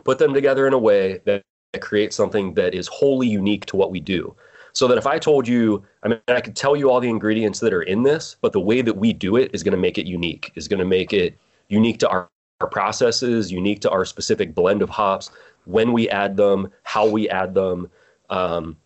put 0.05 0.19
them 0.19 0.33
together 0.33 0.65
in 0.67 0.73
a 0.73 0.79
way 0.79 1.19
that, 1.25 1.43
creates 1.81 2.15
something 2.15 2.53
that 2.53 2.75
is 2.75 2.87
wholly 2.87 3.27
unique 3.27 3.65
to 3.65 3.75
what 3.75 3.89
we 3.89 3.99
do. 3.99 4.35
So 4.73 4.87
that 4.87 4.97
if 4.99 5.07
I 5.07 5.17
told 5.17 5.47
you, 5.47 5.83
I 6.03 6.07
mean, 6.07 6.19
I 6.27 6.39
could 6.39 6.55
tell 6.55 6.75
you 6.75 6.91
all 6.91 6.99
the 6.99 7.09
ingredients 7.09 7.59
that 7.61 7.73
are 7.73 7.81
in 7.81 8.03
this, 8.03 8.35
but 8.41 8.53
the 8.53 8.59
way 8.59 8.83
that 8.83 8.95
we 8.95 9.11
do 9.11 9.37
it 9.37 9.49
is 9.55 9.63
going 9.63 9.71
to 9.71 9.77
make 9.79 9.97
it 9.97 10.05
unique, 10.05 10.51
is 10.53 10.67
going 10.67 10.81
to 10.81 10.85
make 10.85 11.13
it 11.13 11.35
unique 11.69 11.97
to 12.01 12.09
our, 12.09 12.29
our 12.61 12.67
processes, 12.67 13.51
unique 13.51 13.81
to 13.81 13.89
our 13.89 14.05
specific 14.05 14.53
blend 14.53 14.83
of 14.83 14.89
hops, 14.91 15.31
when 15.65 15.93
we 15.93 16.07
add 16.09 16.37
them, 16.37 16.69
how 16.83 17.09
we 17.09 17.27
add 17.27 17.55
them. 17.55 17.89
Um, 18.29 18.77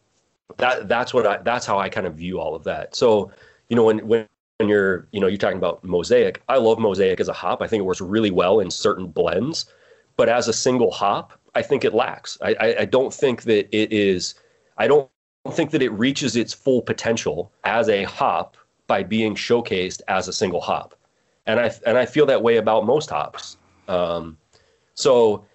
that 0.55 0.87
that's 0.87 1.13
what 1.13 1.27
I 1.27 1.37
that's 1.37 1.65
how 1.65 1.77
I 1.77 1.89
kind 1.89 2.07
of 2.07 2.15
view 2.15 2.39
all 2.39 2.55
of 2.55 2.63
that. 2.63 2.95
So, 2.95 3.31
you 3.69 3.75
know, 3.75 3.83
when 3.83 3.99
when 4.07 4.25
when 4.57 4.69
you're 4.69 5.07
you 5.11 5.19
know 5.19 5.27
you're 5.27 5.37
talking 5.37 5.57
about 5.57 5.83
mosaic, 5.83 6.41
I 6.47 6.57
love 6.57 6.79
mosaic 6.79 7.19
as 7.19 7.27
a 7.27 7.33
hop. 7.33 7.61
I 7.61 7.67
think 7.67 7.81
it 7.81 7.83
works 7.83 8.01
really 8.01 8.31
well 8.31 8.59
in 8.59 8.71
certain 8.71 9.07
blends, 9.07 9.65
but 10.15 10.29
as 10.29 10.47
a 10.47 10.53
single 10.53 10.91
hop, 10.91 11.33
I 11.53 11.61
think 11.61 11.83
it 11.83 11.93
lacks. 11.93 12.37
I 12.41 12.55
I, 12.59 12.75
I 12.79 12.85
don't 12.85 13.13
think 13.13 13.43
that 13.43 13.67
it 13.75 13.91
is. 13.91 14.35
I 14.77 14.87
don't 14.87 15.09
think 15.51 15.71
that 15.71 15.81
it 15.81 15.89
reaches 15.89 16.35
its 16.35 16.53
full 16.53 16.81
potential 16.81 17.51
as 17.63 17.89
a 17.89 18.03
hop 18.03 18.57
by 18.87 19.03
being 19.03 19.35
showcased 19.35 20.01
as 20.07 20.27
a 20.27 20.33
single 20.33 20.61
hop, 20.61 20.95
and 21.45 21.59
I 21.59 21.71
and 21.85 21.97
I 21.97 22.05
feel 22.05 22.25
that 22.27 22.41
way 22.41 22.57
about 22.57 22.85
most 22.85 23.09
hops. 23.09 23.57
Um, 23.87 24.37
so 24.95 25.45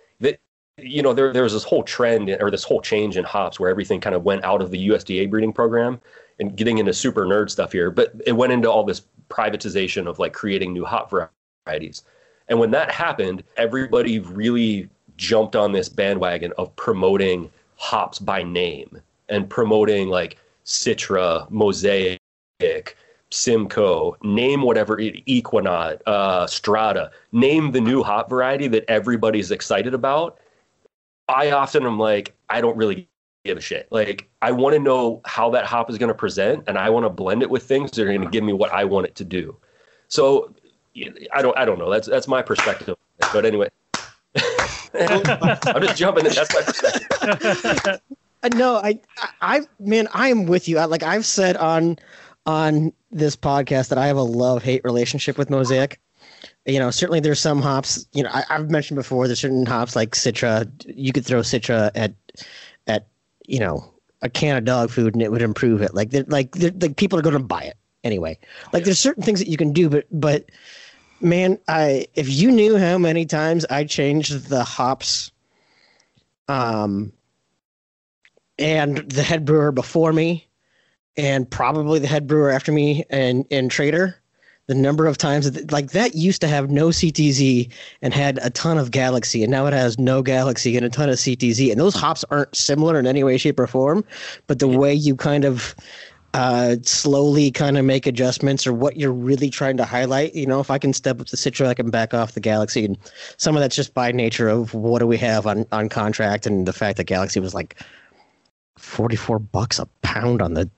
you 0.78 1.02
know 1.02 1.12
there 1.12 1.32
there's 1.32 1.52
this 1.52 1.64
whole 1.64 1.82
trend 1.82 2.30
or 2.40 2.50
this 2.50 2.64
whole 2.64 2.80
change 2.80 3.16
in 3.16 3.24
hops 3.24 3.60
where 3.60 3.70
everything 3.70 4.00
kind 4.00 4.14
of 4.14 4.24
went 4.24 4.44
out 4.44 4.62
of 4.62 4.70
the 4.70 4.88
USDA 4.88 5.28
breeding 5.30 5.52
program 5.52 6.00
and 6.40 6.56
getting 6.56 6.78
into 6.78 6.92
super 6.92 7.26
nerd 7.26 7.50
stuff 7.50 7.72
here, 7.72 7.90
but 7.90 8.12
it 8.26 8.32
went 8.32 8.52
into 8.52 8.70
all 8.70 8.84
this 8.84 9.02
privatization 9.28 10.06
of 10.06 10.18
like 10.18 10.32
creating 10.32 10.72
new 10.72 10.84
hop 10.84 11.10
varieties. 11.10 12.02
And 12.48 12.58
when 12.58 12.70
that 12.72 12.90
happened, 12.90 13.44
everybody 13.56 14.18
really 14.18 14.88
jumped 15.16 15.56
on 15.56 15.72
this 15.72 15.88
bandwagon 15.88 16.52
of 16.58 16.74
promoting 16.76 17.50
hops 17.76 18.18
by 18.18 18.42
name 18.42 19.00
and 19.28 19.48
promoting 19.48 20.08
like 20.08 20.38
Citra, 20.64 21.48
Mosaic, 21.50 22.18
Simcoe, 23.30 24.16
name 24.22 24.62
whatever, 24.62 24.96
Ekuanot, 24.96 26.00
uh, 26.06 26.46
Strata, 26.46 27.10
name 27.32 27.72
the 27.72 27.80
new 27.80 28.02
hop 28.02 28.28
variety 28.28 28.68
that 28.68 28.84
everybody's 28.88 29.50
excited 29.50 29.94
about. 29.94 30.38
I 31.32 31.50
often 31.50 31.84
am 31.86 31.98
like, 31.98 32.34
I 32.48 32.60
don't 32.60 32.76
really 32.76 33.08
give 33.44 33.58
a 33.58 33.60
shit. 33.60 33.88
Like, 33.90 34.28
I 34.40 34.52
want 34.52 34.74
to 34.74 34.78
know 34.78 35.20
how 35.24 35.50
that 35.50 35.64
hop 35.64 35.90
is 35.90 35.98
going 35.98 36.08
to 36.08 36.14
present, 36.14 36.64
and 36.66 36.78
I 36.78 36.90
want 36.90 37.04
to 37.04 37.10
blend 37.10 37.42
it 37.42 37.50
with 37.50 37.62
things 37.64 37.90
that 37.92 38.02
are 38.02 38.06
going 38.06 38.22
to 38.22 38.30
give 38.30 38.44
me 38.44 38.52
what 38.52 38.72
I 38.72 38.84
want 38.84 39.06
it 39.06 39.14
to 39.16 39.24
do. 39.24 39.56
So, 40.08 40.54
I 41.32 41.40
don't, 41.42 41.56
I 41.56 41.64
don't 41.64 41.78
know. 41.78 41.90
That's 41.90 42.06
that's 42.06 42.28
my 42.28 42.42
perspective. 42.42 42.96
But 43.32 43.46
anyway, 43.46 43.70
I'm 44.94 45.82
just 45.82 45.96
jumping 45.96 46.26
in. 46.26 46.32
That's 46.32 46.52
my 46.54 46.62
perspective. 46.62 48.00
No, 48.54 48.76
I, 48.76 48.98
I, 49.40 49.60
man, 49.78 50.08
I 50.12 50.28
am 50.28 50.46
with 50.46 50.66
you. 50.66 50.78
I, 50.78 50.86
like 50.86 51.04
I've 51.04 51.24
said 51.24 51.56
on, 51.58 51.96
on 52.44 52.92
this 53.12 53.36
podcast 53.36 53.88
that 53.90 53.98
I 53.98 54.08
have 54.08 54.16
a 54.16 54.22
love 54.22 54.64
hate 54.64 54.82
relationship 54.82 55.38
with 55.38 55.48
Mosaic. 55.48 56.00
You 56.66 56.78
know, 56.78 56.90
certainly 56.90 57.20
there's 57.20 57.40
some 57.40 57.60
hops. 57.60 58.06
You 58.12 58.22
know, 58.22 58.30
I, 58.32 58.44
I've 58.50 58.70
mentioned 58.70 58.96
before 58.96 59.26
there's 59.26 59.40
certain 59.40 59.66
hops 59.66 59.96
like 59.96 60.12
Citra. 60.12 60.70
You 60.86 61.12
could 61.12 61.24
throw 61.24 61.40
Citra 61.40 61.90
at, 61.94 62.14
at, 62.86 63.08
you 63.46 63.58
know, 63.58 63.92
a 64.22 64.28
can 64.28 64.56
of 64.56 64.64
dog 64.64 64.90
food 64.90 65.14
and 65.14 65.22
it 65.22 65.32
would 65.32 65.42
improve 65.42 65.82
it. 65.82 65.94
Like, 65.94 66.10
they're, 66.10 66.24
like, 66.28 66.52
they're, 66.52 66.70
like 66.80 66.96
people 66.96 67.18
are 67.18 67.22
going 67.22 67.32
to 67.32 67.42
buy 67.42 67.62
it 67.62 67.76
anyway. 68.04 68.38
Like, 68.72 68.84
there's 68.84 69.00
certain 69.00 69.22
things 69.22 69.40
that 69.40 69.48
you 69.48 69.56
can 69.56 69.72
do, 69.72 69.88
but, 69.88 70.06
but, 70.12 70.50
man, 71.20 71.58
I 71.68 72.06
if 72.14 72.28
you 72.28 72.50
knew 72.50 72.76
how 72.76 72.98
many 72.98 73.26
times 73.26 73.64
I 73.70 73.84
changed 73.84 74.48
the 74.48 74.64
hops, 74.64 75.30
um 76.48 77.12
and 78.58 78.98
the 79.10 79.22
head 79.22 79.44
brewer 79.44 79.72
before 79.72 80.12
me 80.12 80.46
and 81.16 81.50
probably 81.50 81.98
the 81.98 82.06
head 82.06 82.26
brewer 82.26 82.50
after 82.50 82.72
me 82.72 83.04
and 83.10 83.46
and 83.50 83.70
trader 83.70 84.20
the 84.68 84.74
number 84.74 85.06
of 85.06 85.18
times 85.18 85.50
that, 85.50 85.72
like 85.72 85.90
that 85.90 86.14
used 86.14 86.40
to 86.40 86.48
have 86.48 86.70
no 86.70 86.88
ctz 86.88 87.70
and 88.00 88.14
had 88.14 88.38
a 88.42 88.50
ton 88.50 88.78
of 88.78 88.90
galaxy 88.90 89.42
and 89.42 89.50
now 89.50 89.66
it 89.66 89.72
has 89.72 89.98
no 89.98 90.22
galaxy 90.22 90.76
and 90.76 90.86
a 90.86 90.90
ton 90.90 91.08
of 91.08 91.16
ctz 91.16 91.70
and 91.70 91.80
those 91.80 91.94
hops 91.94 92.24
aren't 92.30 92.54
similar 92.54 92.98
in 92.98 93.06
any 93.06 93.24
way 93.24 93.36
shape 93.36 93.58
or 93.58 93.66
form 93.66 94.04
but 94.46 94.58
the 94.58 94.68
way 94.68 94.94
you 94.94 95.16
kind 95.16 95.44
of 95.44 95.74
uh, 96.34 96.76
slowly 96.82 97.50
kind 97.50 97.76
of 97.76 97.84
make 97.84 98.06
adjustments 98.06 98.66
or 98.66 98.72
what 98.72 98.96
you're 98.96 99.12
really 99.12 99.50
trying 99.50 99.76
to 99.76 99.84
highlight. 99.84 100.34
You 100.34 100.46
know, 100.46 100.60
if 100.60 100.70
I 100.70 100.78
can 100.78 100.92
step 100.92 101.20
up 101.20 101.26
the 101.26 101.36
Citra, 101.36 101.66
I 101.66 101.74
can 101.74 101.90
back 101.90 102.14
off 102.14 102.32
the 102.32 102.40
Galaxy. 102.40 102.84
And 102.86 102.96
some 103.36 103.54
of 103.54 103.60
that's 103.60 103.76
just 103.76 103.92
by 103.92 104.12
nature 104.12 104.48
of 104.48 104.72
what 104.72 105.00
do 105.00 105.06
we 105.06 105.18
have 105.18 105.46
on, 105.46 105.66
on 105.72 105.88
contract 105.88 106.46
and 106.46 106.66
the 106.66 106.72
fact 106.72 106.96
that 106.96 107.04
Galaxy 107.04 107.38
was 107.38 107.54
like 107.54 107.82
44 108.78 109.38
bucks 109.38 109.78
a 109.78 109.86
pound 110.00 110.40
on 110.40 110.54
the 110.54 110.70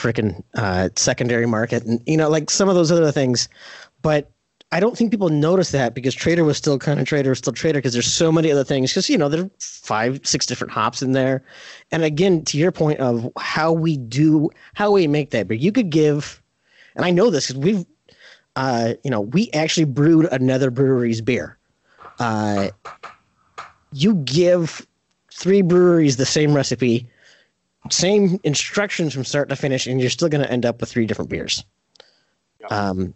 freaking 0.00 0.42
uh, 0.54 0.88
secondary 0.96 1.46
market. 1.46 1.84
And, 1.84 2.02
you 2.06 2.16
know, 2.16 2.28
like 2.28 2.50
some 2.50 2.68
of 2.68 2.74
those 2.74 2.90
other 2.90 3.12
things. 3.12 3.48
But 4.02 4.30
I 4.72 4.78
don't 4.78 4.96
think 4.96 5.10
people 5.10 5.30
notice 5.30 5.72
that 5.72 5.94
because 5.94 6.14
Trader 6.14 6.44
was 6.44 6.56
still 6.56 6.78
kind 6.78 7.00
of 7.00 7.06
Trader, 7.06 7.30
was 7.30 7.38
still 7.38 7.52
Trader 7.52 7.78
because 7.78 7.92
there's 7.92 8.12
so 8.12 8.30
many 8.30 8.52
other 8.52 8.62
things. 8.62 8.92
Because 8.92 9.10
you 9.10 9.18
know 9.18 9.28
there 9.28 9.44
are 9.44 9.50
five, 9.58 10.20
six 10.22 10.46
different 10.46 10.72
hops 10.72 11.02
in 11.02 11.10
there, 11.12 11.42
and 11.90 12.04
again, 12.04 12.44
to 12.44 12.56
your 12.56 12.70
point 12.70 13.00
of 13.00 13.28
how 13.36 13.72
we 13.72 13.96
do, 13.96 14.48
how 14.74 14.92
we 14.92 15.08
make 15.08 15.30
that 15.30 15.48
beer, 15.48 15.58
you 15.58 15.72
could 15.72 15.90
give, 15.90 16.40
and 16.94 17.04
I 17.04 17.10
know 17.10 17.30
this 17.30 17.48
because 17.48 17.60
we've, 17.60 17.86
uh, 18.54 18.94
you 19.02 19.10
know, 19.10 19.22
we 19.22 19.50
actually 19.50 19.86
brewed 19.86 20.26
another 20.26 20.70
brewery's 20.70 21.20
beer. 21.20 21.58
Uh, 22.20 22.68
you 23.92 24.14
give 24.14 24.86
three 25.34 25.62
breweries 25.62 26.16
the 26.16 26.26
same 26.26 26.54
recipe, 26.54 27.09
same 27.90 28.38
instructions 28.44 29.14
from 29.14 29.24
start 29.24 29.48
to 29.48 29.56
finish, 29.56 29.86
and 29.86 30.00
you're 30.00 30.10
still 30.10 30.28
going 30.28 30.42
to 30.42 30.50
end 30.50 30.66
up 30.66 30.80
with 30.80 30.90
three 30.90 31.06
different 31.06 31.30
beers. 31.30 31.64
Um, 32.70 33.14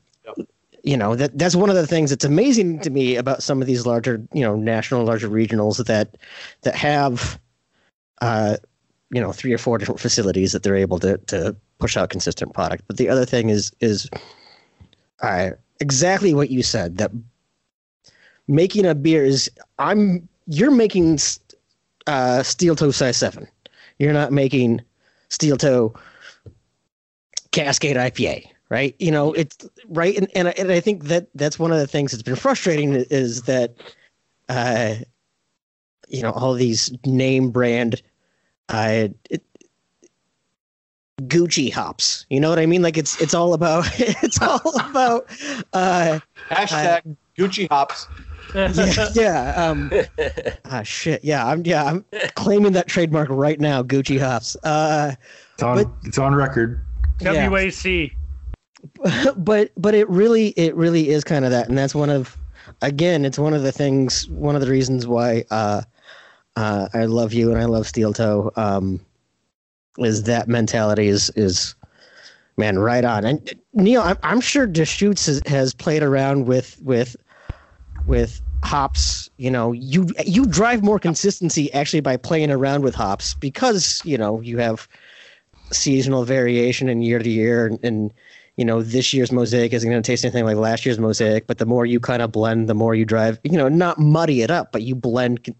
you 0.83 0.97
know 0.97 1.17
that 1.17 1.37
that's 1.39 1.55
one 1.55 1.71
of 1.71 1.77
the 1.77 1.87
things 1.87 2.11
that's 2.11 2.25
amazing 2.25 2.81
to 2.81 2.91
me 2.91 3.17
about 3.17 3.43
some 3.43 3.61
of 3.61 3.67
these 3.67 3.87
larger 3.87 4.23
you 4.35 4.43
know 4.43 4.55
national 4.55 5.05
larger 5.05 5.29
regionals 5.29 5.83
that 5.87 6.17
that 6.61 6.75
have 6.75 7.41
uh 8.21 8.57
you 9.11 9.21
know 9.21 9.33
three 9.33 9.53
or 9.53 9.59
four 9.59 9.79
different 9.79 10.01
facilities 10.01 10.53
that 10.53 10.63
they're 10.63 10.77
able 10.77 10.99
to 10.99 11.17
to 11.19 11.57
push 11.79 11.97
out 11.97 12.11
consistent 12.11 12.53
product. 12.53 12.85
But 12.87 12.99
the 12.99 13.09
other 13.09 13.25
thing 13.25 13.49
is 13.49 13.73
is 13.81 14.11
uh, 15.21 15.51
exactly 15.81 16.35
what 16.35 16.51
you 16.51 16.63
said 16.63 16.99
that 16.99 17.11
making 18.47 18.87
a 18.87 18.95
beer 18.95 19.25
is 19.25 19.51
i'm 19.79 20.29
you're 20.47 20.71
making 20.71 21.19
uh 22.07 22.43
steel 22.43 22.77
toe 22.77 22.91
size 22.91 23.17
7 23.17 23.49
you're 23.99 24.13
not 24.13 24.33
making 24.33 24.81
steel 25.29 25.57
toe 25.57 25.95
cascade 27.51 27.97
ipa 27.97 28.45
right? 28.69 28.97
You 28.99 29.11
know, 29.11 29.33
it's 29.33 29.57
right, 29.89 30.17
and 30.17 30.29
and 30.35 30.49
I, 30.49 30.55
and 30.59 30.73
I 30.73 30.81
think 30.81 31.05
that 31.05 31.29
that's 31.35 31.59
one 31.59 31.71
of 31.71 31.79
the 31.79 31.87
things 31.87 32.11
that's 32.11 32.23
been 32.23 32.37
frustrating 32.37 32.95
is 32.95 33.43
that, 33.43 33.75
uh, 34.49 34.97
you 36.09 36.23
know, 36.23 36.31
all 36.31 36.55
these 36.55 36.93
name 37.05 37.51
brand, 37.51 38.03
uh, 38.71 39.09
it, 39.31 39.43
Gucci 41.23 41.73
hops. 41.73 42.27
You 42.31 42.41
know 42.41 42.51
what 42.51 42.59
I 42.59 42.67
mean? 42.67 42.83
Like 42.83 42.97
it's 42.97 43.21
it's 43.21 43.35
all 43.35 43.55
about 43.55 43.87
it's 43.99 44.41
all 44.43 44.73
about 44.81 45.27
uh, 45.73 46.19
hashtag 46.51 47.01
uh, 47.07 47.15
Gucci 47.39 47.69
hops. 47.71 48.09
Yeah, 48.55 49.09
yeah. 49.15 49.53
Um, 49.57 49.91
ah, 50.65 50.83
shit. 50.83 51.25
Yeah, 51.25 51.47
I'm. 51.47 51.65
Yeah, 51.65 51.85
I'm 51.85 52.05
claiming 52.35 52.73
that 52.73 52.89
trademark 52.89 53.29
right 53.31 53.61
now. 53.61 53.83
Gucci 53.83 54.19
hops. 54.19 54.57
Uh, 54.63 55.15
it's 55.55 55.63
on. 55.63 55.77
But, 55.77 55.91
it's 56.05 56.19
on 56.19 56.35
record. 56.35 56.85
WAC. 57.21 58.13
but 59.37 59.71
but 59.77 59.95
it 59.95 60.09
really 60.09 60.49
it 60.51 60.75
really 60.75 61.09
is 61.09 61.25
kind 61.25 61.45
of 61.45 61.51
that 61.51 61.69
and 61.69 61.79
that's 61.79 61.95
one 61.95 62.11
of 62.11 62.37
again 62.83 63.25
it's 63.25 63.39
one 63.39 63.55
of 63.55 63.63
the 63.63 63.73
things 63.73 64.29
one 64.29 64.55
of 64.55 64.61
the 64.61 64.71
reasons 64.71 65.07
why 65.07 65.45
uh 65.51 65.83
uh 66.57 66.89
i 66.95 67.05
love 67.05 67.33
you 67.33 67.51
and 67.51 67.61
i 67.61 67.65
love 67.65 67.87
steel 67.87 68.13
toe 68.13 68.51
um 68.57 69.01
is 69.99 70.25
that 70.25 70.49
mentality 70.49 71.09
is 71.09 71.31
is 71.31 71.75
man 72.57 72.79
right 72.79 73.05
on 73.05 73.25
and 73.25 73.55
neil 73.73 74.03
i'm, 74.03 74.19
I'm 74.23 74.41
sure 74.41 74.67
deschutes 74.67 75.27
has, 75.27 75.41
has 75.47 75.75
played 75.75 76.03
around 76.03 76.47
with 76.47 76.79
with 76.83 77.17
with 78.07 78.41
hops 78.63 79.29
you 79.37 79.51
know 79.51 79.73
you 79.73 80.07
you 80.25 80.47
drive 80.47 80.83
more 80.83 80.99
consistency 80.99 81.73
actually 81.75 82.01
by 82.01 82.17
playing 82.17 82.51
around 82.51 82.83
with 82.83 82.95
hops 82.95 83.35
because 83.35 84.01
you 84.05 84.17
know 84.17 84.41
you 84.41 84.57
have 84.57 84.89
seasonal 85.71 86.25
variation 86.25 86.89
and 86.89 87.05
year 87.05 87.19
to 87.19 87.29
year 87.29 87.67
and, 87.67 87.79
and 87.83 88.13
you 88.57 88.65
know, 88.65 88.83
this 88.83 89.13
year's 89.13 89.33
mosaic 89.33 89.73
isn't 89.73 89.91
going 89.91 90.03
to 90.03 90.07
taste 90.07 90.25
anything 90.25 90.45
like 90.45 90.57
last 90.57 90.87
year's 90.87 90.99
mosaic, 90.99 91.47
but 91.47 91.59
the 91.59 91.67
more 91.67 91.85
you 91.87 91.99
kind 91.99 92.23
of 92.23 92.31
blend, 92.31 92.69
the 92.69 92.75
more 92.75 92.95
you 92.95 93.05
drive, 93.05 93.39
you 93.43 93.57
know, 93.57 93.69
not 93.69 93.99
muddy 93.99 94.43
it 94.43 94.51
up, 94.51 94.71
but 94.71 94.83
you 94.83 94.95
blend 94.95 95.53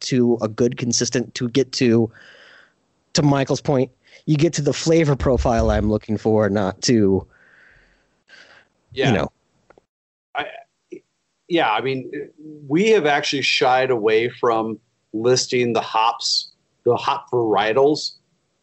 to 0.00 0.38
a 0.40 0.48
good 0.48 0.76
consistent 0.76 1.34
to 1.34 1.48
get 1.48 1.72
to 1.72 2.10
to 3.14 3.22
Michael's 3.22 3.62
point, 3.62 3.90
you 4.26 4.36
get 4.36 4.52
to 4.52 4.62
the 4.62 4.74
flavor 4.74 5.16
profile 5.16 5.70
I'm 5.70 5.88
looking 5.90 6.18
for, 6.18 6.48
not 6.50 6.82
to 6.82 7.26
Yeah. 8.92 9.08
you 9.08 9.16
know. 9.16 9.32
Yeah, 11.48 11.70
I 11.70 11.80
mean, 11.80 12.10
we 12.68 12.90
have 12.90 13.06
actually 13.06 13.42
shied 13.42 13.90
away 13.90 14.28
from 14.28 14.78
listing 15.12 15.72
the 15.72 15.80
hops, 15.80 16.52
the 16.84 16.96
hop 16.96 17.30
varietals 17.30 18.12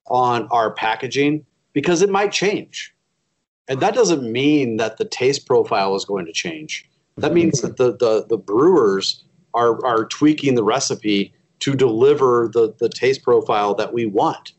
on 0.07 0.47
our 0.51 0.71
packaging 0.71 1.45
because 1.71 2.01
it 2.01 2.09
might 2.09 2.31
change. 2.31 2.93
And 3.67 3.79
that 3.79 3.95
doesn't 3.95 4.29
mean 4.29 4.77
that 4.77 4.97
the 4.97 5.05
taste 5.05 5.45
profile 5.45 5.95
is 5.95 6.03
going 6.03 6.25
to 6.25 6.33
change. 6.33 6.89
That 7.17 7.27
mm-hmm. 7.27 7.35
means 7.35 7.61
that 7.61 7.77
the, 7.77 7.95
the, 7.95 8.25
the 8.27 8.37
brewers 8.37 9.23
are, 9.53 9.83
are 9.85 10.05
tweaking 10.05 10.55
the 10.55 10.63
recipe 10.63 11.33
to 11.59 11.75
deliver 11.75 12.49
the, 12.53 12.73
the 12.79 12.89
taste 12.89 13.23
profile 13.23 13.73
that 13.75 13.93
we 13.93 14.05
want. 14.05 14.51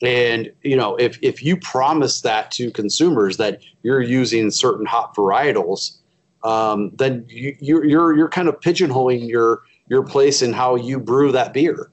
And 0.00 0.50
you 0.62 0.76
know, 0.76 0.96
if, 0.96 1.18
if 1.22 1.42
you 1.42 1.56
promise 1.56 2.22
that 2.22 2.50
to 2.52 2.70
consumers 2.70 3.36
that 3.36 3.60
you're 3.82 4.00
using 4.00 4.50
certain 4.50 4.86
hop 4.86 5.14
varietals, 5.14 5.98
um, 6.44 6.90
then 6.96 7.24
you, 7.28 7.56
you're 7.60 7.84
you're 7.84 8.16
you're 8.16 8.28
kind 8.28 8.48
of 8.48 8.58
pigeonholing 8.60 9.28
your 9.28 9.62
your 9.88 10.02
place 10.02 10.42
in 10.42 10.52
how 10.52 10.74
you 10.74 10.98
brew 10.98 11.32
that 11.32 11.52
beer. 11.52 11.90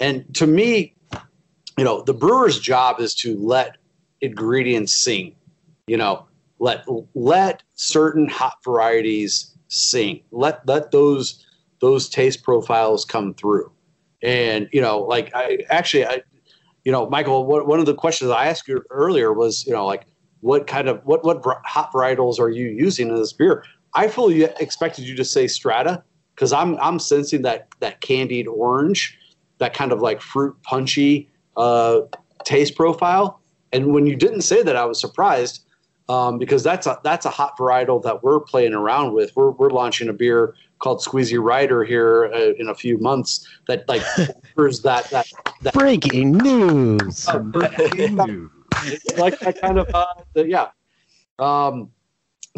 And 0.00 0.32
to 0.36 0.46
me, 0.46 0.94
you 1.76 1.84
know, 1.84 2.02
the 2.02 2.14
brewer's 2.14 2.58
job 2.60 3.00
is 3.00 3.14
to 3.16 3.36
let 3.36 3.76
ingredients 4.20 4.92
sing. 4.92 5.34
You 5.86 5.96
know, 5.96 6.26
let 6.58 6.84
let 7.14 7.62
certain 7.74 8.28
hop 8.28 8.62
varieties 8.64 9.54
sing. 9.68 10.20
Let 10.30 10.66
let 10.66 10.90
those 10.90 11.46
those 11.80 12.08
taste 12.08 12.42
profiles 12.42 13.04
come 13.04 13.34
through. 13.34 13.70
And 14.22 14.68
you 14.72 14.80
know, 14.80 14.98
like 14.98 15.34
I 15.34 15.58
actually, 15.70 16.06
I, 16.06 16.22
you 16.84 16.92
know, 16.92 17.08
Michael, 17.08 17.46
what, 17.46 17.66
one 17.66 17.78
of 17.78 17.86
the 17.86 17.94
questions 17.94 18.30
I 18.30 18.46
asked 18.46 18.66
you 18.66 18.82
earlier 18.90 19.32
was, 19.32 19.66
you 19.66 19.72
know, 19.72 19.86
like 19.86 20.06
what 20.40 20.66
kind 20.66 20.88
of 20.88 21.00
what 21.04 21.24
what 21.24 21.42
hop 21.64 21.92
varietals 21.92 22.38
are 22.38 22.50
you 22.50 22.68
using 22.68 23.08
in 23.08 23.16
this 23.16 23.32
beer? 23.32 23.64
I 23.98 24.06
fully 24.06 24.44
expected 24.44 25.08
you 25.08 25.16
to 25.16 25.24
say 25.24 25.48
Strata 25.48 26.04
because 26.36 26.52
I'm 26.52 26.78
I'm 26.78 27.00
sensing 27.00 27.42
that 27.42 27.66
that 27.80 28.00
candied 28.00 28.46
orange, 28.46 29.18
that 29.58 29.74
kind 29.74 29.90
of 29.90 30.00
like 30.00 30.20
fruit 30.20 30.56
punchy 30.62 31.28
uh, 31.56 32.02
taste 32.44 32.76
profile. 32.76 33.40
And 33.72 33.92
when 33.92 34.06
you 34.06 34.14
didn't 34.14 34.42
say 34.42 34.62
that, 34.62 34.76
I 34.76 34.84
was 34.84 35.00
surprised 35.00 35.64
um, 36.08 36.38
because 36.38 36.62
that's 36.62 36.86
a 36.86 37.00
that's 37.02 37.26
a 37.26 37.30
hop 37.30 37.58
varietal 37.58 38.00
that 38.04 38.22
we're 38.22 38.38
playing 38.38 38.72
around 38.72 39.14
with. 39.14 39.34
We're 39.34 39.50
we're 39.50 39.70
launching 39.70 40.08
a 40.08 40.12
beer 40.12 40.54
called 40.78 41.00
Squeezy 41.00 41.42
Rider 41.42 41.82
here 41.82 42.30
uh, 42.32 42.52
in 42.56 42.68
a 42.68 42.76
few 42.76 42.98
months 42.98 43.48
that 43.66 43.88
like 43.88 44.02
that 44.16 45.08
that 45.10 45.26
that 45.62 45.74
Breaking 45.74 46.38
news. 46.38 47.26
like 49.18 49.40
that 49.40 49.60
kind 49.60 49.80
of 49.80 49.92
uh, 49.92 50.14
yeah. 50.36 50.68
Um, 51.40 51.90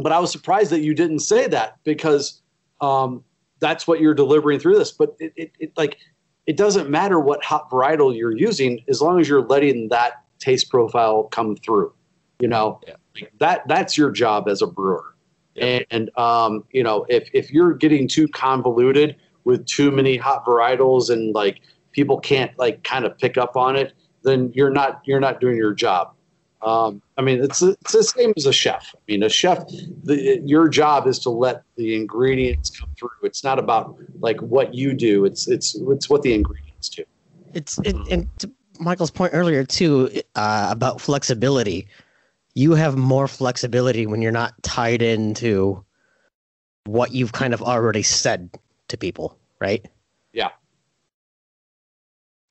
but 0.03 0.13
I 0.13 0.19
was 0.19 0.31
surprised 0.33 0.71
that 0.71 0.81
you 0.81 0.95
didn't 0.95 1.21
say 1.21 1.47
that 1.49 1.79
because 1.85 2.43
um, 2.81 3.25
that's 3.61 3.87
what 3.87 4.01
you're 4.01 4.15
delivering 4.15 4.59
through 4.59 4.77
this. 4.77 4.93
But 4.93 5.17
it, 5.19 5.33
it, 5.37 5.53
it 5.59 5.73
like 5.77 5.99
it 6.47 6.57
doesn't 6.57 6.91
matter 6.91 7.21
what 7.21 7.43
hop 7.45 7.71
varietal 7.71 8.17
you're 8.17 8.37
using 8.37 8.85
as 8.89 9.01
long 9.01 9.21
as 9.21 9.29
you're 9.29 9.47
letting 9.47 9.89
that 9.91 10.25
taste 10.39 10.71
profile 10.71 11.25
come 11.25 11.57
through. 11.57 11.93
You 12.41 12.49
know, 12.49 12.81
Yeah. 12.87 12.95
That 13.39 13.67
that's 13.69 13.99
your 13.99 14.11
job 14.11 14.49
as 14.49 14.63
a 14.63 14.67
brewer. 14.67 15.15
And 15.57 16.17
um, 16.17 16.65
you 16.71 16.83
know, 16.83 17.05
if 17.09 17.29
if 17.35 17.51
you're 17.51 17.75
getting 17.75 18.09
too 18.09 18.29
convoluted 18.29 19.17
with 19.45 19.67
too 19.67 19.91
many 19.91 20.17
hop 20.17 20.47
varietals 20.47 21.11
and 21.11 21.35
like 21.35 21.61
people 21.93 22.19
can't 22.19 22.57
like 22.59 22.83
kind 22.85 23.05
of 23.05 23.19
pick 23.19 23.37
up 23.37 23.57
on 23.57 23.77
it, 23.77 23.93
then 24.23 24.53
you're 24.55 24.71
not 24.71 25.03
you're 25.05 25.21
not 25.21 25.41
doing 25.41 25.57
your 25.57 25.75
job. 25.75 26.15
Um, 26.63 27.01
I 27.17 27.23
mean, 27.23 27.43
it's 27.43 27.63
it's 27.63 27.93
the 27.93 28.03
same 28.03 28.35
as 28.37 28.47
a 28.47 28.53
chef. 28.53 28.95
I 28.95 28.99
mean, 29.09 29.23
a 29.23 29.29
chef, 29.29 29.65
the, 30.05 30.41
your 30.45 30.69
job 30.69 31.07
is 31.07 31.19
to 31.21 31.31
let 31.31 31.63
the 31.77 31.95
ingredients 31.95 32.71
come 32.71 32.91
through. 32.99 33.09
It's 33.23 33.43
not 33.43 33.59
about 33.59 33.97
like 34.19 34.41
what 34.41 34.75
you 34.75 34.93
do. 34.93 35.25
It's 35.25 35.49
it's 35.49 35.75
it's 35.75 36.11
what 36.11 36.23
the 36.23 36.35
ingredients 36.35 36.91
do. 36.91 37.05
It's 37.55 37.79
it, 37.79 37.97
and 38.11 38.29
to 38.41 38.51
Michael's 38.79 39.11
point 39.11 39.33
earlier 39.35 39.65
too 39.65 40.11
uh, 40.35 40.69
about 40.71 41.01
flexibility. 41.01 41.89
You 42.55 42.75
have 42.75 42.97
more 42.97 43.29
flexibility 43.29 44.07
when 44.07 44.21
you're 44.21 44.33
not 44.33 44.61
tied 44.63 45.03
into 45.03 45.85
what 46.85 47.13
you've 47.13 47.33
kind 47.33 47.55
of 47.55 47.63
already 47.63 48.03
said 48.03 48.51
to 48.89 48.97
people, 48.97 49.39
right? 49.61 49.87
Yeah, 50.33 50.51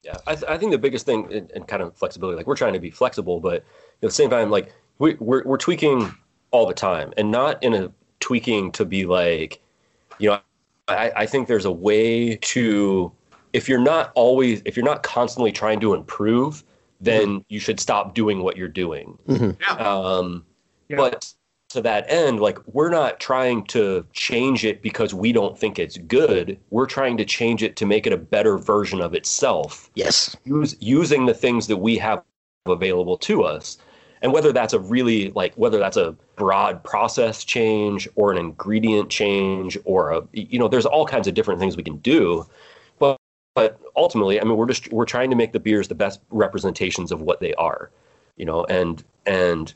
Yeah, 0.03 0.17
I, 0.25 0.35
th- 0.35 0.49
I 0.49 0.57
think 0.57 0.71
the 0.71 0.77
biggest 0.77 1.05
thing 1.05 1.29
in, 1.31 1.49
in 1.53 1.63
kind 1.63 1.83
of 1.83 1.95
flexibility, 1.97 2.37
like 2.37 2.47
we're 2.47 2.55
trying 2.55 2.73
to 2.73 2.79
be 2.79 2.89
flexible, 2.89 3.39
but 3.41 3.65
at 4.01 4.09
the 4.09 4.13
same 4.13 4.29
time, 4.29 4.49
like 4.49 4.73
we, 4.99 5.15
we're 5.15 5.43
we're 5.43 5.57
tweaking 5.57 6.13
all 6.51 6.65
the 6.65 6.73
time, 6.73 7.13
and 7.17 7.31
not 7.31 7.61
in 7.63 7.73
a 7.73 7.91
tweaking 8.19 8.71
to 8.73 8.85
be 8.85 9.05
like, 9.05 9.61
you 10.19 10.29
know, 10.29 10.39
I, 10.87 11.11
I 11.15 11.25
think 11.25 11.47
there's 11.47 11.65
a 11.65 11.71
way 11.71 12.35
to 12.37 13.11
if 13.53 13.67
you're 13.67 13.79
not 13.79 14.11
always 14.15 14.61
if 14.65 14.75
you're 14.75 14.85
not 14.85 15.03
constantly 15.03 15.51
trying 15.51 15.79
to 15.81 15.93
improve, 15.93 16.63
then 17.01 17.43
you 17.49 17.59
should 17.59 17.79
stop 17.79 18.13
doing 18.13 18.41
what 18.43 18.57
you're 18.57 18.67
doing. 18.67 19.17
Mhm. 19.27 19.79
Um, 19.79 20.45
Yeah. 20.87 20.97
But 20.97 21.33
to 21.69 21.81
that 21.81 22.05
end, 22.09 22.39
like 22.39 22.57
we're 22.73 22.89
not 22.89 23.19
trying 23.19 23.63
to 23.67 24.03
change 24.13 24.65
it 24.65 24.81
because 24.81 25.13
we 25.13 25.31
don't 25.31 25.57
think 25.57 25.77
it's 25.77 25.97
good. 25.97 26.57
We're 26.71 26.87
trying 26.87 27.15
to 27.17 27.25
change 27.25 27.61
it 27.61 27.75
to 27.75 27.85
make 27.85 28.07
it 28.07 28.13
a 28.13 28.17
better 28.17 28.57
version 28.57 29.01
of 29.01 29.13
itself 29.13 29.91
Yes. 29.93 30.35
use, 30.45 30.75
using 30.79 31.27
the 31.27 31.33
things 31.33 31.67
that 31.67 31.77
we 31.77 31.95
have 31.99 32.23
available 32.65 33.17
to 33.17 33.43
us 33.43 33.77
and 34.21 34.33
whether 34.33 34.51
that's 34.51 34.73
a 34.73 34.79
really 34.79 35.31
like 35.31 35.53
whether 35.55 35.79
that's 35.79 35.97
a 35.97 36.15
broad 36.35 36.83
process 36.83 37.43
change 37.43 38.07
or 38.15 38.31
an 38.31 38.37
ingredient 38.37 39.09
change 39.09 39.77
or 39.85 40.11
a 40.11 40.21
you 40.33 40.59
know 40.59 40.67
there's 40.67 40.85
all 40.85 41.05
kinds 41.05 41.27
of 41.27 41.33
different 41.33 41.59
things 41.59 41.77
we 41.77 41.83
can 41.83 41.97
do. 41.97 42.45
But 42.99 43.17
but 43.55 43.79
ultimately 43.95 44.39
i 44.39 44.43
mean 44.43 44.57
we're 44.57 44.67
just 44.67 44.91
we're 44.91 45.05
trying 45.05 45.29
to 45.29 45.35
make 45.35 45.51
the 45.51 45.59
beers 45.59 45.87
the 45.87 45.95
best 45.95 46.21
representations 46.29 47.11
of 47.11 47.21
what 47.21 47.39
they 47.39 47.53
are 47.55 47.89
you 48.37 48.45
know 48.45 48.63
and 48.65 49.03
and 49.25 49.73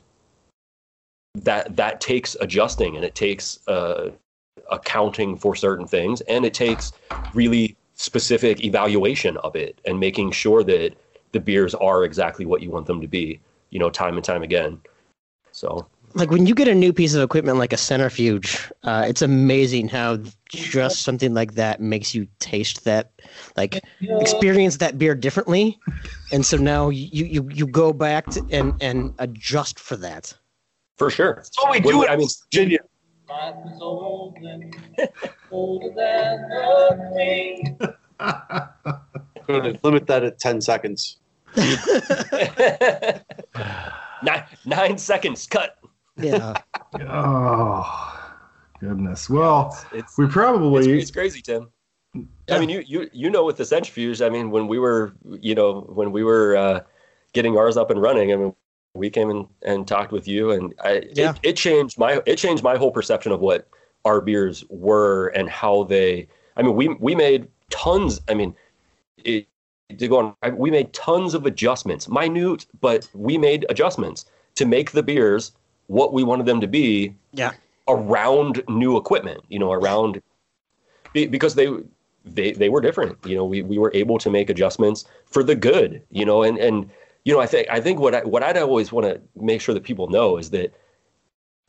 that 1.36 1.76
that 1.76 2.00
takes 2.00 2.36
adjusting 2.40 2.96
and 2.96 3.04
it 3.04 3.16
takes 3.16 3.66
uh 3.68 4.12
accounting 4.72 5.36
for 5.38 5.56
certain 5.56 5.88
things 5.88 6.22
and 6.22 6.46
it 6.46 6.54
takes 6.54 6.94
really 7.34 7.76
specific 7.96 8.64
evaluation 8.64 9.38
of 9.38 9.56
it 9.56 9.80
and 9.86 10.00
making 10.00 10.32
sure 10.32 10.64
that 10.64 10.96
the 11.32 11.40
beers 11.40 11.74
are 11.76 12.04
exactly 12.04 12.46
what 12.46 12.62
you 12.62 12.70
want 12.70 12.86
them 12.86 13.02
to 13.02 13.08
be, 13.08 13.40
you 13.74 13.80
know, 13.80 13.90
time 13.90 14.16
and 14.16 14.24
time 14.24 14.44
again. 14.44 14.80
So 15.52 15.88
Like 16.14 16.30
when 16.30 16.46
you 16.46 16.54
get 16.54 16.68
a 16.68 16.76
new 16.76 16.94
piece 16.94 17.16
of 17.16 17.24
equipment 17.24 17.58
like 17.58 17.74
a 17.74 17.78
centrifuge, 17.78 18.72
uh, 18.84 19.04
it's 19.08 19.24
amazing 19.24 19.88
how 19.88 20.20
just 20.50 21.02
something 21.02 21.34
like 21.34 21.56
that 21.56 21.82
makes 21.82 22.14
you 22.14 22.28
taste 22.40 22.84
that, 22.86 23.12
like 23.58 23.84
experience 24.22 24.78
that 24.78 25.00
beer 25.00 25.16
differently, 25.16 25.80
and 26.32 26.46
so 26.46 26.56
now 26.58 26.90
you 26.90 27.26
you, 27.26 27.50
you 27.52 27.66
go 27.66 27.92
back 27.94 28.28
to, 28.30 28.46
and 28.52 28.76
and 28.80 29.12
adjust 29.18 29.80
for 29.80 29.96
that. 29.98 30.32
for 30.98 31.10
sure. 31.10 31.34
That's 31.38 31.58
what 31.60 31.72
we 31.72 31.80
do 31.80 31.98
we- 32.00 32.06
in 32.06 32.12
I 32.12 32.16
mean- 32.18 32.30
Virginia. 32.52 32.80
Life 33.30 33.56
is 33.74 33.82
old 33.82 34.36
and 34.38 34.76
older 35.50 35.88
than 35.96 36.50
the 36.50 37.14
rain. 37.16 37.78
Going 39.48 39.74
to 39.74 39.80
limit 39.82 40.06
that 40.08 40.24
at 40.24 40.38
ten 40.40 40.62
seconds. 40.62 41.18
nine, 44.24 44.44
nine 44.66 44.98
seconds 44.98 45.48
cut. 45.48 45.78
Yeah. 46.18 46.54
Oh, 47.10 48.32
goodness. 48.80 49.30
Well, 49.30 49.78
It's, 49.92 50.18
we 50.18 50.28
probably 50.28 51.00
it's 51.00 51.12
crazy, 51.12 51.42
Tim. 51.42 51.70
I 52.50 52.60
mean, 52.60 52.70
you, 52.70 52.84
you 52.86 53.10
you 53.12 53.30
know 53.30 53.44
with 53.44 53.58
the 53.58 53.66
centrifuge. 53.66 54.22
I 54.22 54.30
mean, 54.30 54.52
when 54.52 54.68
we 54.68 54.78
were 54.78 55.14
you 55.42 55.56
know 55.56 55.82
when 55.82 56.12
we 56.12 56.24
were 56.24 56.56
uh, 56.56 56.82
getting 57.34 57.58
ours 57.58 57.78
up 57.78 57.90
and 57.90 58.02
running, 58.02 58.32
I 58.32 58.36
mean, 58.36 58.56
we 58.94 59.10
came 59.10 59.30
in 59.32 59.48
and 59.64 59.88
talked 59.88 60.12
with 60.12 60.28
you, 60.28 60.52
and 60.52 60.74
I 60.84 61.04
Yeah. 61.14 61.32
it, 61.32 61.40
it 61.44 61.54
changed 61.58 61.98
my 61.98 62.22
it 62.26 62.36
changed 62.36 62.64
my 62.64 62.78
whole 62.78 62.92
perception 62.92 63.32
of 63.32 63.40
what 63.40 63.68
our 64.06 64.22
beers 64.22 64.64
were 64.70 65.28
and 65.30 65.50
how 65.50 65.84
they. 65.86 66.28
I 66.58 66.62
mean, 66.62 66.76
we 66.76 66.90
we 66.90 67.16
made 67.16 67.48
tons. 67.72 68.22
I 68.30 68.36
mean, 68.36 68.56
it, 69.18 69.48
to 70.00 70.08
go 70.08 70.18
on, 70.20 70.36
I- 70.44 70.50
we 70.52 70.72
made 70.72 70.94
tons 70.94 71.34
of 71.34 71.46
adjustments, 71.46 72.08
minute, 72.10 72.66
but 72.82 73.08
we 73.14 73.38
made 73.38 73.66
adjustments 73.70 74.26
to 74.56 74.66
make 74.66 74.92
the 74.92 75.04
beers 75.04 75.52
what 75.88 76.14
we 76.14 76.24
wanted 76.24 76.46
them 76.46 76.62
to 76.62 76.68
be 76.68 77.14
Yeah. 77.34 77.52
around 77.88 78.64
new 78.68 78.98
equipment. 78.98 79.42
You 79.50 79.60
know, 79.60 79.72
around 79.72 80.22
because 81.14 81.56
they 81.56 81.70
they 82.26 82.52
they 82.52 82.70
were 82.70 82.82
different. 82.82 83.18
You 83.26 83.36
know, 83.36 83.46
we 83.46 83.62
we 83.62 83.78
were 83.78 83.92
able 83.94 84.18
to 84.20 84.30
make 84.30 84.50
adjustments 84.50 85.06
for 85.26 85.44
the 85.44 85.56
good. 85.56 86.02
You 86.12 86.26
know, 86.26 86.44
and 86.44 86.58
and 86.58 86.90
you 87.26 87.34
know, 87.34 87.40
I 87.40 87.46
think 87.46 87.68
I 87.70 87.80
think 87.82 88.00
what 88.00 88.16
I 88.16 88.22
what 88.24 88.44
I'd 88.44 88.58
always 88.58 88.92
want 88.92 89.06
to 89.08 89.22
make 89.36 89.62
sure 89.62 89.74
that 89.76 89.84
people 89.84 90.08
know 90.08 90.38
is 90.38 90.50
that 90.52 90.74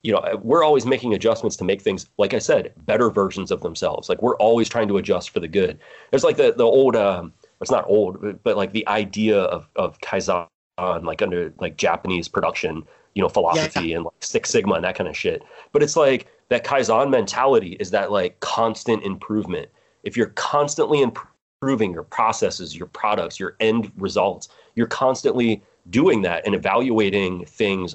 you 0.02 0.12
know 0.12 0.38
we're 0.42 0.62
always 0.64 0.84
making 0.86 1.14
adjustments 1.14 1.56
to 1.56 1.64
make 1.64 1.80
things 1.80 2.06
like 2.18 2.34
I 2.34 2.38
said 2.38 2.72
better 2.86 3.10
versions 3.10 3.50
of 3.50 3.62
themselves. 3.62 4.08
Like 4.08 4.22
we're 4.22 4.36
always 4.36 4.68
trying 4.68 4.88
to 4.88 4.96
adjust 4.98 5.30
for 5.30 5.40
the 5.40 5.48
good. 5.48 5.78
There's 6.10 6.24
like 6.24 6.36
the 6.36 6.52
the 6.52 6.64
old. 6.64 6.96
Um, 6.96 7.32
it's 7.60 7.70
not 7.70 7.84
old, 7.88 8.20
but, 8.20 8.42
but 8.42 8.56
like 8.56 8.72
the 8.72 8.86
idea 8.88 9.38
of 9.38 9.68
of 9.76 9.98
kaizen, 10.00 10.46
like 10.78 11.22
under 11.22 11.52
like 11.60 11.76
Japanese 11.76 12.28
production, 12.28 12.82
you 13.14 13.22
know, 13.22 13.28
philosophy 13.28 13.94
and 13.94 14.04
like 14.04 14.14
Six 14.20 14.50
Sigma 14.50 14.74
and 14.74 14.84
that 14.84 14.96
kind 14.96 15.08
of 15.08 15.16
shit. 15.16 15.42
But 15.72 15.82
it's 15.82 15.96
like 15.96 16.26
that 16.48 16.64
kaizen 16.64 17.10
mentality 17.10 17.76
is 17.80 17.90
that 17.90 18.10
like 18.10 18.38
constant 18.40 19.02
improvement. 19.02 19.68
If 20.02 20.16
you're 20.16 20.32
constantly 20.36 21.00
improving 21.00 21.92
your 21.92 22.02
processes, 22.02 22.76
your 22.76 22.88
products, 22.88 23.40
your 23.40 23.56
end 23.60 23.90
results, 23.96 24.48
you're 24.74 24.86
constantly 24.86 25.62
doing 25.90 26.22
that 26.22 26.44
and 26.44 26.54
evaluating 26.54 27.44
things, 27.46 27.94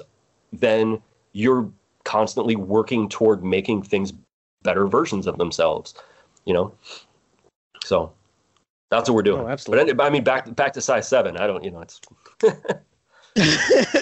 then 0.52 1.00
you're 1.32 1.70
constantly 2.04 2.56
working 2.56 3.08
toward 3.08 3.44
making 3.44 3.82
things 3.82 4.12
better 4.62 4.86
versions 4.86 5.26
of 5.26 5.38
themselves. 5.38 5.94
You 6.46 6.54
know, 6.54 6.74
so 7.84 8.12
that's 8.90 9.08
what 9.08 9.14
we're 9.14 9.22
doing. 9.22 9.42
Oh, 9.42 9.48
absolutely. 9.48 9.92
But 9.92 10.06
I 10.06 10.10
mean, 10.10 10.24
back 10.24 10.54
back 10.56 10.72
to 10.74 10.80
size 10.80 11.08
seven. 11.08 11.36
I 11.36 11.46
don't, 11.46 11.62
you 11.64 11.70
know, 11.70 11.80
it's. 11.80 12.00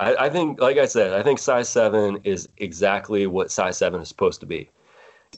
I, 0.00 0.14
I 0.26 0.30
think, 0.30 0.60
like 0.60 0.78
I 0.78 0.86
said, 0.86 1.12
I 1.12 1.22
think 1.22 1.38
size 1.38 1.68
seven 1.68 2.18
is 2.24 2.48
exactly 2.58 3.26
what 3.26 3.50
size 3.50 3.78
seven 3.78 4.00
is 4.00 4.08
supposed 4.08 4.40
to 4.40 4.46
be, 4.46 4.68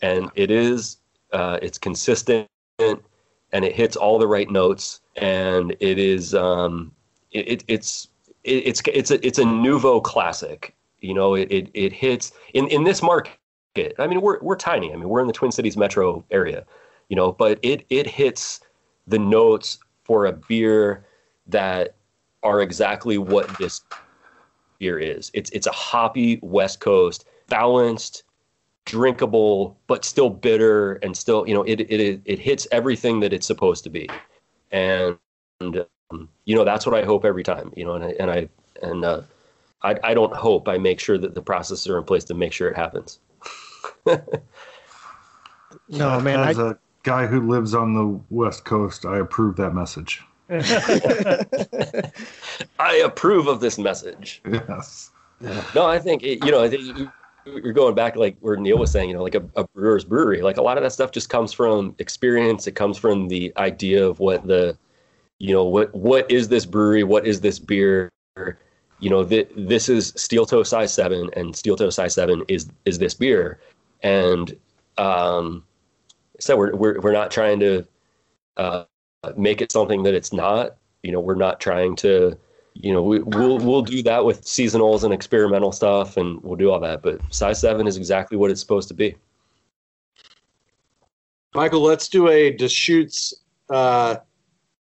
and 0.03 0.31
it 0.35 0.51
is. 0.51 0.97
Uh, 1.33 1.59
it's 1.63 1.79
consistent, 1.79 2.49
and 2.79 3.65
it 3.65 3.75
hits 3.75 3.97
all 3.97 4.19
the 4.19 4.27
right 4.27 4.51
notes, 4.51 5.01
and 5.17 5.77
it 5.81 5.99
is. 5.99 6.35
Um, 6.35 6.93
it, 7.33 7.49
it, 7.49 7.65
it's 7.69 8.09
it, 8.45 8.67
it's 8.67 8.83
it's 8.87 9.11
a 9.11 9.27
it's 9.27 9.39
a 9.39 9.45
nouveau 9.45 10.01
classic. 10.01 10.75
You 11.01 11.15
know, 11.15 11.35
it, 11.35 11.51
it 11.51 11.71
it 11.75 11.93
hits 11.93 12.33
in 12.55 12.67
in 12.69 12.85
this 12.85 13.03
market. 13.03 13.40
I 13.77 14.07
mean, 14.07 14.21
we're 14.21 14.39
we're 14.41 14.57
tiny. 14.57 14.93
I 14.93 14.97
mean, 14.97 15.09
we're 15.09 15.21
in 15.21 15.27
the 15.27 15.33
Twin 15.33 15.53
Cities 15.53 15.77
metro 15.77 16.25
area. 16.31 16.65
You 17.09 17.17
know, 17.17 17.33
but 17.33 17.59
it 17.63 17.87
it 17.91 18.07
hits 18.07 18.61
the 19.07 19.19
notes 19.19 19.79
for 20.05 20.27
a 20.27 20.33
beer 20.33 21.05
that 21.47 21.95
are 22.43 22.61
exactly 22.61 23.19
what 23.19 23.49
this 23.59 23.83
beer 24.79 24.99
is. 24.99 25.31
It's 25.35 25.51
it's 25.51 25.67
a 25.67 25.73
hoppy 25.73 26.41
West 26.43 26.81
Coast, 26.81 27.27
balanced, 27.49 28.25
drinkable, 28.87 29.77
but 29.87 30.05
still 30.05 30.31
bitter 30.31 30.95
and 30.95 31.17
still 31.17 31.47
you 31.47 31.55
know 31.55 31.63
it 31.63 31.81
it 31.81 32.21
it 32.25 32.39
hits 32.39 32.67
everything 32.73 33.21
that 33.21 33.33
it's 33.33 33.47
supposed 33.47 33.85
to 33.85 33.91
be, 33.91 34.09
and, 34.73 35.17
and 35.61 35.87
um, 36.11 36.29
you 36.45 36.57
know 36.57 36.65
that's 36.65 36.87
what 36.87 36.95
I 36.95 37.05
hope 37.05 37.25
every 37.25 37.45
time. 37.45 37.73
You 37.77 37.85
know, 37.85 37.95
and 37.95 38.05
I 38.05 38.15
and 38.19 38.31
I 38.31 38.49
and 38.83 39.05
uh, 39.05 39.23
I 39.83 39.97
I 40.03 40.15
don't 40.15 40.35
hope 40.35 40.69
I 40.69 40.79
make 40.79 40.99
sure 40.99 41.19
that 41.19 41.35
the 41.35 41.43
processes 41.43 41.87
are 41.89 41.99
in 41.99 42.05
place 42.05 42.25
to 42.25 42.35
make 42.35 42.53
sure 42.53 42.69
it 42.69 42.77
happens. 42.77 43.21
No, 45.89 46.21
man. 46.21 46.41
As 46.49 46.59
I, 46.59 46.71
a 46.71 46.75
guy 47.03 47.27
who 47.27 47.49
lives 47.49 47.75
on 47.75 47.95
the 47.95 48.21
West 48.31 48.65
Coast, 48.65 49.05
I 49.05 49.19
approve 49.19 49.57
that 49.57 49.75
message. 49.75 50.23
I 52.79 52.97
approve 53.05 53.47
of 53.47 53.61
this 53.61 53.79
message. 53.79 54.41
Yes. 54.51 55.11
No, 55.75 55.87
I 55.87 55.99
think 55.99 56.23
it, 56.23 56.45
you 56.45 56.51
know. 56.51 56.63
I 56.63 56.69
think 56.69 56.83
you- 56.99 57.11
you're 57.47 57.73
going 57.73 57.95
back 57.95 58.17
like 58.17 58.37
where 58.41 58.55
Neil 58.57 58.77
was 58.79 58.91
saying. 58.93 59.09
You 59.09 59.17
know, 59.17 59.23
like 59.23 59.35
a, 59.35 59.43
a 59.57 59.67
brewer's 59.69 60.05
brewery. 60.05 60.43
Like 60.43 60.59
a 60.59 60.63
lot 60.63 60.77
of 60.77 60.83
that 60.83 60.93
stuff 60.93 61.11
just 61.11 61.31
comes 61.31 61.53
from 61.53 61.95
experience. 61.99 62.67
It 62.67 62.73
comes 62.73 62.99
from 62.99 63.29
the 63.29 63.53
idea 63.57 64.07
of 64.07 64.21
what 64.21 64.47
the, 64.47 64.77
you 65.39 65.55
know, 65.55 65.65
what 65.65 65.93
what 65.95 66.31
is 66.31 66.49
this 66.49 66.67
brewery? 66.67 67.03
What 67.03 67.27
is 67.27 67.41
this 67.41 67.59
beer? 67.59 68.11
You 69.01 69.11
know, 69.11 69.25
th- 69.25 69.51
this 69.57 69.89
is 69.89 70.13
Steel 70.17 70.47
Toe 70.47 70.63
Size 70.63 70.93
Seven, 70.93 71.31
and 71.35 71.57
Steel 71.57 71.77
Toe 71.77 71.91
Size 71.91 72.15
Seven 72.15 72.45
is 72.49 72.69
is 72.85 72.99
this 72.99 73.15
beer, 73.15 73.59
and 74.03 74.55
um, 74.99 75.65
so 76.39 76.57
we're 76.57 76.75
we're 76.75 77.01
we're 77.01 77.13
not 77.13 77.31
trying 77.31 77.61
to 77.61 77.87
uh, 78.57 78.85
make 79.37 79.61
it 79.61 79.73
something 79.73 80.03
that 80.03 80.15
it's 80.15 80.33
not. 80.33 80.77
You 81.03 81.13
know, 81.13 81.21
we're 81.21 81.35
not 81.35 81.61
trying 81.61 81.97
to 81.97 82.37
you 82.75 82.93
know, 82.93 83.03
we, 83.03 83.21
we'll 83.21 83.59
we'll 83.59 83.83
do 83.83 84.03
that 84.03 84.25
with 84.25 84.43
seasonals 84.43 85.05
and 85.05 85.13
experimental 85.13 85.73
stuff, 85.73 86.17
and 86.17 86.43
we'll 86.43 86.57
do 86.57 86.71
all 86.71 86.81
that. 86.81 87.03
But 87.03 87.21
size 87.33 87.61
seven 87.61 87.87
is 87.87 87.97
exactly 87.97 88.37
what 88.37 88.51
it's 88.51 88.61
supposed 88.61 88.89
to 88.89 88.95
be. 88.95 89.17
Michael, 91.55 91.81
let's 91.81 92.09
do 92.09 92.29
a 92.29 92.51
Deschutes 92.53 93.35
uh, 93.71 94.17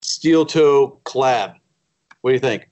steel 0.03 0.47
toe 0.47 0.99
collab. 1.05 1.57
What 2.23 2.31
do 2.31 2.35
you 2.35 2.41
think? 2.41 2.69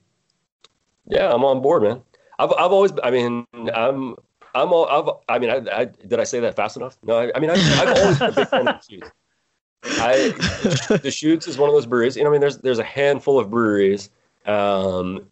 Yeah, 1.07 1.33
I'm 1.33 1.43
on 1.43 1.61
board, 1.61 1.83
man. 1.83 2.01
I've 2.39 2.51
I've 2.53 2.71
always, 2.71 2.91
I 3.03 3.11
mean, 3.11 3.45
I'm 3.53 4.15
I'm 4.55 4.71
all, 4.71 4.87
I've 4.87 5.09
I 5.29 5.39
mean, 5.39 5.49
I, 5.49 5.81
I 5.81 5.85
did 5.85 6.19
I 6.19 6.23
say 6.23 6.39
that 6.41 6.55
fast 6.55 6.77
enough? 6.77 6.97
No, 7.03 7.17
I, 7.17 7.31
I 7.35 7.39
mean, 7.39 7.49
I, 7.49 7.53
I've 7.53 7.97
always 7.97 8.19
been 8.19 8.29
a 8.29 8.33
big 8.33 8.47
fan 8.47 8.67
of 8.67 8.75
Deschutes. 8.79 9.11
I 9.83 10.97
Deschutes 11.01 11.47
is 11.47 11.57
one 11.57 11.69
of 11.69 11.75
those 11.75 11.85
breweries. 11.85 12.15
You 12.15 12.23
know, 12.23 12.29
I 12.29 12.33
mean, 12.33 12.41
there's 12.41 12.57
there's 12.59 12.79
a 12.79 12.83
handful 12.83 13.39
of 13.39 13.49
breweries 13.49 14.09
um, 14.45 15.27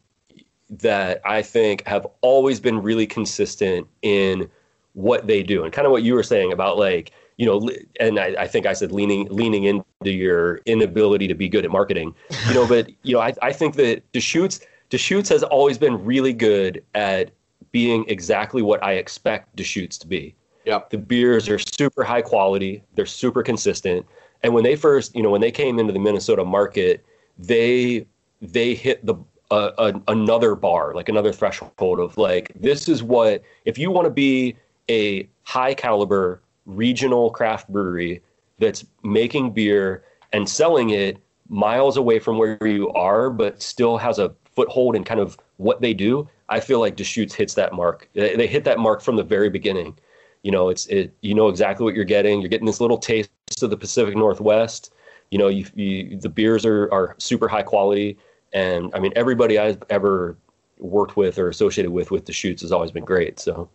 that 0.70 1.22
I 1.26 1.42
think 1.42 1.86
have 1.88 2.08
always 2.22 2.60
been 2.60 2.82
really 2.82 3.08
consistent 3.08 3.88
in 4.02 4.50
what 4.94 5.28
they 5.28 5.44
do, 5.44 5.64
and 5.64 5.72
kind 5.72 5.86
of 5.86 5.92
what 5.92 6.04
you 6.04 6.14
were 6.14 6.24
saying 6.24 6.52
about 6.52 6.78
like 6.78 7.12
you 7.38 7.46
know, 7.48 7.70
and 8.00 8.20
I, 8.20 8.36
I 8.40 8.48
think 8.48 8.66
I 8.66 8.74
said 8.74 8.92
leaning 8.92 9.28
leaning 9.30 9.64
into 9.64 10.12
your 10.12 10.58
inability 10.66 11.28
to 11.28 11.34
be 11.34 11.50
good 11.50 11.66
at 11.66 11.72
marketing, 11.72 12.14
you 12.48 12.54
know, 12.54 12.68
but 12.68 12.92
you 13.04 13.14
know, 13.14 13.20
I, 13.20 13.34
I 13.42 13.52
think 13.52 13.76
that 13.76 14.04
Deschutes 14.12 14.60
Deschutes 14.92 15.30
has 15.30 15.42
always 15.42 15.78
been 15.78 16.04
really 16.04 16.34
good 16.34 16.84
at 16.94 17.32
being 17.72 18.06
exactly 18.08 18.62
what 18.62 18.84
I 18.84 18.94
expect 18.94 19.56
Deschutes 19.56 19.98
to 20.00 20.08
be. 20.08 20.36
Yep. 20.66 20.92
The 20.92 20.98
beers 20.98 21.50
are 21.50 21.58
super 21.58 22.04
high 22.04 22.22
quality, 22.22 22.84
they're 22.94 23.06
super 23.06 23.42
consistent, 23.42 24.06
and 24.44 24.54
when 24.54 24.64
they 24.64 24.76
first, 24.76 25.16
you 25.16 25.24
know, 25.24 25.30
when 25.30 25.42
they 25.42 25.52
came 25.52 25.80
into 25.80 25.94
the 25.94 26.00
Minnesota 26.00 26.46
market, 26.46 27.04
they 27.40 28.06
they 28.42 28.76
hit 28.76 29.04
the 29.06 29.16
uh, 29.50 29.72
a, 29.78 30.02
another 30.08 30.56
bar, 30.56 30.94
like 30.94 31.10
another 31.10 31.32
threshold 31.32 32.00
of 32.00 32.18
like 32.18 32.52
this 32.56 32.88
is 32.90 33.02
what 33.02 33.42
if 33.66 33.78
you 33.78 33.92
want 33.92 34.06
to 34.06 34.12
be 34.12 34.56
a 34.90 35.28
high 35.44 35.74
caliber 35.74 36.42
regional 36.66 37.32
craft 37.32 37.68
brewery 37.70 38.22
that's 38.60 38.86
making 39.04 39.52
beer 39.52 40.04
and 40.34 40.48
selling 40.48 40.92
it 40.92 41.18
miles 41.50 41.98
away 41.98 42.20
from 42.20 42.38
where 42.38 42.58
you 42.66 42.90
are, 42.90 43.30
but 43.30 43.62
still 43.62 43.98
has 43.98 44.20
a 44.20 44.34
foothold 44.56 44.96
in 44.96 45.04
kind 45.04 45.20
of 45.20 45.38
what 45.58 45.82
they 45.82 45.94
do. 45.94 46.28
I 46.50 46.60
feel 46.60 46.80
like 46.80 46.96
Deschutes 46.96 47.34
hits 47.34 47.54
that 47.56 47.74
mark. 47.74 48.10
They, 48.14 48.36
they 48.36 48.48
hit 48.48 48.64
that 48.66 48.80
mark 48.80 49.02
from 49.02 49.16
the 49.16 49.24
very 49.24 49.50
beginning. 49.50 49.98
You 50.44 50.52
know, 50.52 50.70
it's 50.70 50.86
it. 50.88 51.14
You 51.22 51.34
know 51.36 51.48
exactly 51.50 51.84
what 51.84 51.94
you're 51.96 52.04
getting. 52.04 52.42
You're 52.42 52.50
getting 52.50 52.66
this 52.66 52.82
little 52.82 52.98
taste 52.98 53.30
of 53.62 53.70
the 53.70 53.78
Pacific 53.78 54.16
Northwest. 54.16 54.94
You 55.30 55.38
know, 55.38 55.48
you, 55.48 55.66
you 55.76 56.18
the 56.18 56.30
beers 56.30 56.66
are 56.66 56.92
are 56.92 57.16
super 57.20 57.48
high 57.48 57.64
quality, 57.64 58.18
and 58.54 58.92
I 58.94 59.00
mean 59.00 59.14
everybody 59.16 59.60
I've 59.60 59.82
ever 59.90 60.36
worked 60.80 61.16
with 61.16 61.38
or 61.38 61.48
associated 61.48 61.92
with 61.92 62.12
with 62.12 62.26
Deschutes 62.26 62.62
has 62.64 62.72
always 62.72 62.92
been 62.92 63.06
great. 63.06 63.40
So 63.40 63.70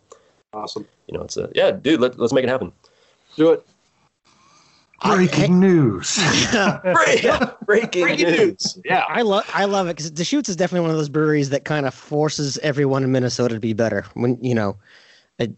Awesome. 0.52 0.86
you 1.06 1.16
know, 1.16 1.24
it's 1.24 1.36
a 1.36 1.50
yeah, 1.54 1.70
dude. 1.70 2.00
Let, 2.00 2.18
let's 2.18 2.32
make 2.32 2.44
it 2.44 2.48
happen. 2.48 2.72
Do 3.36 3.52
it. 3.52 3.66
Breaking 5.04 5.60
news. 5.60 6.18
Breaking, 6.82 7.32
Breaking 7.66 8.30
news. 8.30 8.78
Yeah. 8.84 9.04
I 9.08 9.22
love 9.22 9.48
I 9.52 9.66
love 9.66 9.88
it 9.88 9.96
because 9.96 10.10
Deschutes 10.10 10.48
is 10.48 10.56
definitely 10.56 10.82
one 10.82 10.90
of 10.90 10.96
those 10.96 11.10
breweries 11.10 11.50
that 11.50 11.64
kind 11.64 11.86
of 11.86 11.92
forces 11.94 12.56
everyone 12.58 13.04
in 13.04 13.12
Minnesota 13.12 13.54
to 13.54 13.60
be 13.60 13.74
better. 13.74 14.06
When 14.14 14.42
you 14.42 14.54
know, 14.54 14.78
it, 15.38 15.52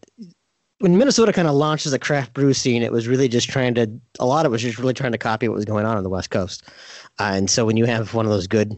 when 0.80 0.98
Minnesota 0.98 1.32
kind 1.32 1.46
of 1.46 1.54
launches 1.54 1.88
as 1.88 1.92
a 1.92 1.98
craft 1.98 2.32
brew 2.32 2.52
scene, 2.52 2.82
it 2.82 2.90
was 2.90 3.06
really 3.06 3.28
just 3.28 3.48
trying 3.48 3.74
to 3.74 3.88
a 4.18 4.26
lot 4.26 4.44
of 4.44 4.50
it 4.50 4.54
was 4.54 4.62
just 4.62 4.78
really 4.78 4.94
trying 4.94 5.12
to 5.12 5.18
copy 5.18 5.46
what 5.48 5.54
was 5.54 5.64
going 5.64 5.86
on 5.86 5.96
on 5.96 6.02
the 6.02 6.10
West 6.10 6.30
Coast. 6.30 6.64
Uh, 7.20 7.30
and 7.34 7.50
so 7.50 7.64
when 7.64 7.76
you 7.76 7.84
have 7.84 8.14
one 8.14 8.26
of 8.26 8.32
those 8.32 8.48
good 8.48 8.76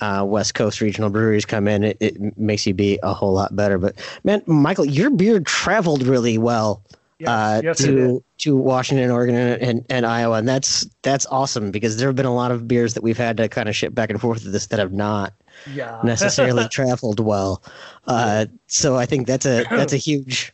uh, 0.00 0.24
West 0.26 0.54
Coast 0.54 0.80
regional 0.80 1.10
breweries 1.10 1.44
come 1.44 1.68
in, 1.68 1.84
it, 1.84 1.96
it 2.00 2.36
makes 2.36 2.66
you 2.66 2.74
be 2.74 2.98
a 3.04 3.14
whole 3.14 3.32
lot 3.32 3.54
better. 3.54 3.78
But 3.78 3.94
man, 4.24 4.42
Michael, 4.46 4.84
your 4.84 5.10
beer 5.10 5.38
traveled 5.38 6.02
really 6.02 6.38
well 6.38 6.82
Yes, 6.84 7.01
uh, 7.30 7.60
yes, 7.62 7.78
to 7.78 8.22
to 8.38 8.56
Washington, 8.56 9.10
Oregon, 9.10 9.34
and, 9.34 9.62
and, 9.62 9.86
and 9.88 10.06
Iowa, 10.06 10.36
and 10.38 10.48
that's 10.48 10.86
that's 11.02 11.26
awesome 11.26 11.70
because 11.70 11.96
there 11.96 12.08
have 12.08 12.16
been 12.16 12.26
a 12.26 12.34
lot 12.34 12.50
of 12.50 12.66
beers 12.66 12.94
that 12.94 13.02
we've 13.02 13.18
had 13.18 13.36
to 13.36 13.48
kind 13.48 13.68
of 13.68 13.76
ship 13.76 13.94
back 13.94 14.10
and 14.10 14.20
forth 14.20 14.44
with 14.44 14.52
this 14.52 14.66
that 14.68 14.78
have 14.78 14.92
not. 14.92 15.32
Yeah. 15.72 16.00
necessarily 16.02 16.66
traveled 16.70 17.20
well. 17.20 17.62
Uh, 18.06 18.46
so 18.66 18.96
I 18.96 19.06
think 19.06 19.26
that's 19.26 19.46
a 19.46 19.64
that's 19.70 19.92
a 19.92 19.98
huge. 19.98 20.52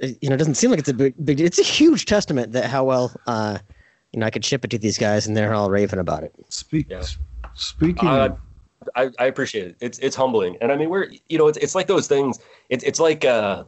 You 0.00 0.28
know, 0.28 0.34
it 0.34 0.38
doesn't 0.38 0.54
seem 0.56 0.70
like 0.70 0.80
it's 0.80 0.88
a 0.88 0.94
big, 0.94 1.14
big. 1.24 1.40
It's 1.40 1.58
a 1.58 1.62
huge 1.62 2.06
testament 2.06 2.52
that 2.52 2.66
how 2.66 2.84
well, 2.84 3.12
uh, 3.26 3.58
you 4.12 4.20
know, 4.20 4.26
I 4.26 4.30
could 4.30 4.44
ship 4.44 4.64
it 4.64 4.70
to 4.70 4.78
these 4.78 4.98
guys 4.98 5.26
and 5.26 5.36
they're 5.36 5.54
all 5.54 5.70
raving 5.70 5.98
about 6.00 6.24
it. 6.24 6.32
Speak, 6.48 6.86
Yeah. 6.90 7.04
Speaking. 7.54 8.08
Uh, 8.08 8.36
I, 8.96 9.10
I 9.18 9.26
appreciate 9.26 9.66
it. 9.68 9.76
It's 9.80 9.98
it's 9.98 10.16
humbling, 10.16 10.56
and 10.60 10.70
I 10.70 10.76
mean 10.76 10.90
we're 10.90 11.08
you 11.28 11.38
know 11.38 11.46
it's 11.48 11.58
it's 11.58 11.74
like 11.74 11.86
those 11.86 12.06
things. 12.06 12.38
It's 12.68 12.84
it's 12.84 13.00
like 13.00 13.24
uh, 13.24 13.64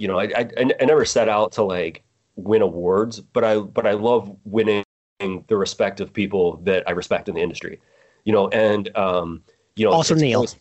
you 0.00 0.08
know 0.08 0.18
I, 0.18 0.24
I 0.36 0.48
I 0.80 0.84
never 0.86 1.04
set 1.04 1.28
out 1.28 1.52
to 1.52 1.62
like 1.62 2.02
win 2.36 2.62
awards, 2.62 3.20
but 3.20 3.44
I 3.44 3.58
but 3.60 3.86
I 3.86 3.92
love 3.92 4.34
winning 4.44 4.82
the 5.18 5.56
respect 5.56 6.00
of 6.00 6.10
people 6.12 6.56
that 6.64 6.82
I 6.88 6.92
respect 6.92 7.28
in 7.28 7.34
the 7.34 7.42
industry. 7.42 7.78
You 8.24 8.32
know, 8.32 8.48
and 8.48 8.94
um, 8.96 9.42
you 9.76 9.84
know 9.86 9.92
Also 9.92 10.14
it's 10.14 10.22
Neil. 10.22 10.38
always- 10.38 10.56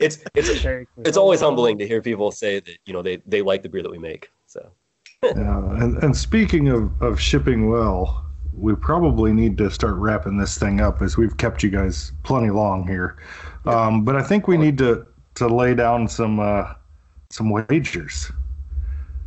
It's 0.00 0.18
it's 0.34 0.62
cool. 0.62 0.84
it's 1.04 1.16
always 1.16 1.40
humbling 1.40 1.78
to 1.78 1.86
hear 1.86 2.00
people 2.00 2.30
say 2.30 2.60
that 2.60 2.76
you 2.86 2.92
know 2.92 3.02
they 3.02 3.16
they 3.26 3.42
like 3.42 3.62
the 3.62 3.68
beer 3.68 3.82
that 3.82 3.90
we 3.90 3.98
make. 3.98 4.30
So 4.46 4.70
Yeah, 5.24 5.82
and, 5.82 6.02
and 6.02 6.16
speaking 6.16 6.68
of, 6.68 6.90
of 7.02 7.20
shipping 7.20 7.68
well, 7.70 8.24
we 8.54 8.74
probably 8.74 9.32
need 9.32 9.56
to 9.58 9.70
start 9.70 9.94
wrapping 9.96 10.36
this 10.38 10.58
thing 10.58 10.80
up 10.80 11.02
as 11.02 11.16
we've 11.16 11.36
kept 11.36 11.62
you 11.62 11.70
guys 11.70 12.12
plenty 12.22 12.50
long 12.50 12.86
here. 12.86 13.18
Um, 13.64 14.04
but 14.04 14.16
I 14.16 14.22
think 14.22 14.48
we 14.48 14.56
need 14.56 14.78
to, 14.78 15.06
to 15.36 15.46
lay 15.46 15.74
down 15.74 16.08
some 16.08 16.40
uh, 16.40 16.74
some 17.30 17.48
wagers 17.50 18.30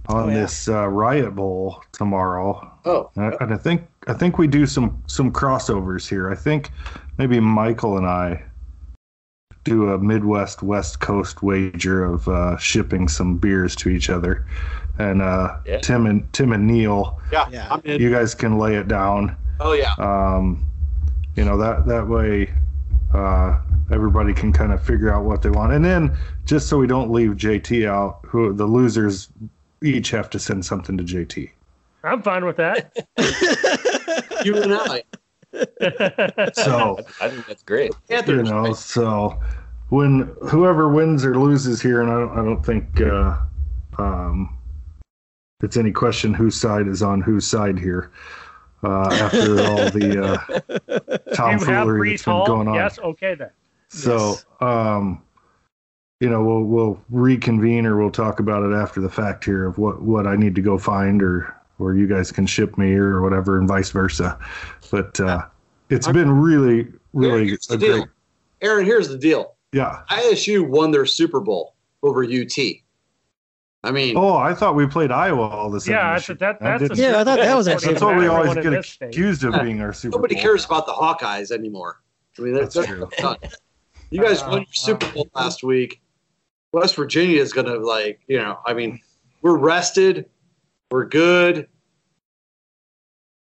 on 0.07 0.25
Oh, 0.25 0.27
yeah. 0.29 0.41
this 0.41 0.67
uh, 0.67 0.87
Riot 0.87 1.35
Bowl 1.35 1.81
tomorrow. 1.91 2.71
Oh, 2.85 3.09
And 3.15 3.33
I, 3.33 3.37
and 3.43 3.53
I 3.53 3.57
think 3.57 3.87
I 4.07 4.13
think 4.13 4.37
we 4.37 4.47
do 4.47 4.65
some 4.67 5.01
some 5.07 5.31
crossovers 5.31 6.07
here. 6.07 6.29
I 6.29 6.35
think 6.35 6.69
maybe 7.17 7.39
Michael 7.39 7.97
and 7.97 8.05
I 8.05 8.43
do 9.63 9.89
a 9.93 9.97
Midwest 9.97 10.61
West 10.61 10.99
Coast 10.99 11.41
wager 11.41 12.03
of 12.05 12.27
uh, 12.27 12.55
shipping 12.57 13.07
some 13.07 13.37
beers 13.37 13.75
to 13.77 13.89
each 13.89 14.11
other, 14.11 14.45
and 14.99 15.21
uh, 15.23 15.57
Yeah. 15.65 15.79
Tim 15.79 16.05
and 16.05 16.31
Tim 16.33 16.51
and 16.51 16.67
Neil, 16.67 17.19
yeah. 17.31 17.47
Yeah. 17.49 17.79
You 17.83 18.11
guys 18.11 18.35
can 18.35 18.59
lay 18.59 18.75
it 18.75 18.87
down. 18.87 19.35
Oh 19.59 19.73
yeah. 19.73 19.93
Um, 19.97 20.67
you 21.35 21.43
know 21.45 21.57
that 21.57 21.87
that 21.87 22.07
way. 22.07 22.53
Uh, 23.13 23.59
everybody 23.91 24.33
can 24.33 24.51
kind 24.51 24.71
of 24.73 24.81
figure 24.83 25.13
out 25.13 25.23
what 25.23 25.41
they 25.41 25.49
want, 25.49 25.71
and 25.73 25.83
then 25.85 26.15
just 26.45 26.67
so 26.67 26.77
we 26.77 26.87
don't 26.87 27.11
leave 27.11 27.31
JT 27.31 27.87
out, 27.87 28.19
who 28.25 28.51
the 28.53 28.65
losers 28.65 29.29
each 29.83 30.09
have 30.11 30.29
to 30.31 30.39
send 30.39 30.65
something 30.65 30.97
to 30.97 31.03
JT. 31.03 31.49
I'm 32.03 32.21
fine 32.21 32.45
with 32.45 32.57
that. 32.57 32.95
You 34.45 34.61
and 34.61 34.73
I. 34.75 35.03
So 36.53 36.99
I 37.21 37.29
think 37.29 37.47
that's 37.47 37.63
great. 37.63 37.91
you 38.09 38.15
Panthers. 38.17 38.49
know 38.49 38.73
so 38.73 39.39
when 39.89 40.35
whoever 40.49 40.89
wins 40.89 41.23
or 41.25 41.39
loses 41.39 41.81
here 41.81 42.01
and 42.01 42.11
i 42.11 42.13
don't, 42.19 42.31
I 42.31 42.35
don't 42.43 42.63
think 42.65 43.01
uh, 43.01 43.37
um, 43.97 44.57
it's 45.63 45.77
any 45.77 45.91
question 45.91 46.33
whose 46.33 46.55
side 46.59 46.87
is 46.87 47.01
on 47.01 47.21
whose 47.21 47.47
side 47.47 47.79
here 47.79 48.11
uh, 48.83 49.09
after 49.11 49.59
all 49.61 49.89
the 49.89 50.23
uh, 50.23 51.19
tomfoolery 51.35 52.11
that's 52.11 52.23
been 52.23 52.33
Hall? 52.33 52.45
going 52.45 52.67
on 52.67 52.75
Yes. 52.75 52.99
Okay 52.99 53.35
then. 53.35 53.49
so 53.89 54.35
um, 54.61 55.21
you 56.19 56.29
know 56.29 56.43
we'll 56.43 56.63
we'll 56.63 57.01
reconvene 57.09 57.85
or 57.85 57.97
we'll 57.97 58.11
talk 58.11 58.39
about 58.39 58.63
it 58.63 58.73
after 58.73 59.01
the 59.01 59.09
fact 59.09 59.43
here 59.45 59.65
of 59.65 59.77
what 59.77 60.01
what 60.01 60.25
i 60.25 60.35
need 60.35 60.55
to 60.55 60.61
go 60.61 60.77
find 60.77 61.21
or 61.21 61.53
or 61.77 61.93
you 61.95 62.07
guys 62.07 62.31
can 62.31 62.45
ship 62.45 62.77
me 62.77 62.93
or 62.93 63.21
whatever 63.21 63.59
and 63.59 63.67
vice 63.67 63.89
versa 63.91 64.39
but 64.91 65.19
uh, 65.19 65.45
it's 65.89 66.07
been 66.07 66.31
really 66.31 66.87
really 67.13 67.47
Here's 67.47 67.67
the 67.67 67.75
a 67.75 67.77
deal. 67.77 67.97
great 67.97 68.09
Aaron, 68.61 68.85
here's 68.85 69.09
the 69.09 69.17
deal. 69.17 69.55
yeah 69.73 70.01
ISU 70.09 70.67
won 70.67 70.91
their 70.91 71.05
Super 71.05 71.39
Bowl 71.41 71.75
over 72.01 72.23
UT. 72.23 72.57
I 73.85 73.91
mean, 73.91 74.17
Oh, 74.17 74.35
I 74.35 74.53
thought 74.53 74.75
we 74.75 74.87
played 74.87 75.11
Iowa 75.11 75.47
all 75.47 75.69
the 75.69 75.79
time. 75.79 75.93
Yeah, 75.93 76.13
that's 76.13 76.27
year. 76.29 76.35
that. 76.37 76.59
That's 76.59 76.81
didn't- 76.81 76.97
Yeah, 76.97 77.19
I 77.19 77.23
thought 77.23 77.37
that 77.37 77.55
was 77.55 77.67
actually- 77.67 77.93
that's 77.93 78.03
what 78.03 78.17
we 78.17 78.27
always 78.27 78.53
get 78.55 78.65
in 78.73 78.83
state. 78.83 79.09
accused 79.09 79.43
of 79.43 79.61
being 79.61 79.79
our 79.81 79.93
Super 79.93 80.17
nobody 80.17 80.35
Bowl. 80.35 80.41
cares 80.43 80.65
about 80.65 80.85
the 80.85 80.93
Hawkeyes 80.93 81.51
anymore. 81.51 82.01
I 82.37 82.41
mean, 82.41 82.53
that's, 82.53 82.75
That's 82.75 82.87
that's 82.87 82.99
true. 82.99 83.09
done. 83.19 83.37
You 84.09 84.21
guys 84.21 84.41
won 84.43 84.53
your 84.59 84.65
Super 84.71 85.09
Bowl 85.11 85.29
last 85.35 85.63
week. 85.63 86.01
West 86.73 86.95
Virginia 86.95 87.41
is 87.41 87.53
going 87.53 87.67
to 87.67 87.77
like, 87.77 88.19
you 88.27 88.37
know, 88.37 88.59
I 88.65 88.73
mean, 88.73 88.99
we're 89.41 89.57
rested, 89.57 90.25
we're 90.91 91.05
good. 91.05 91.67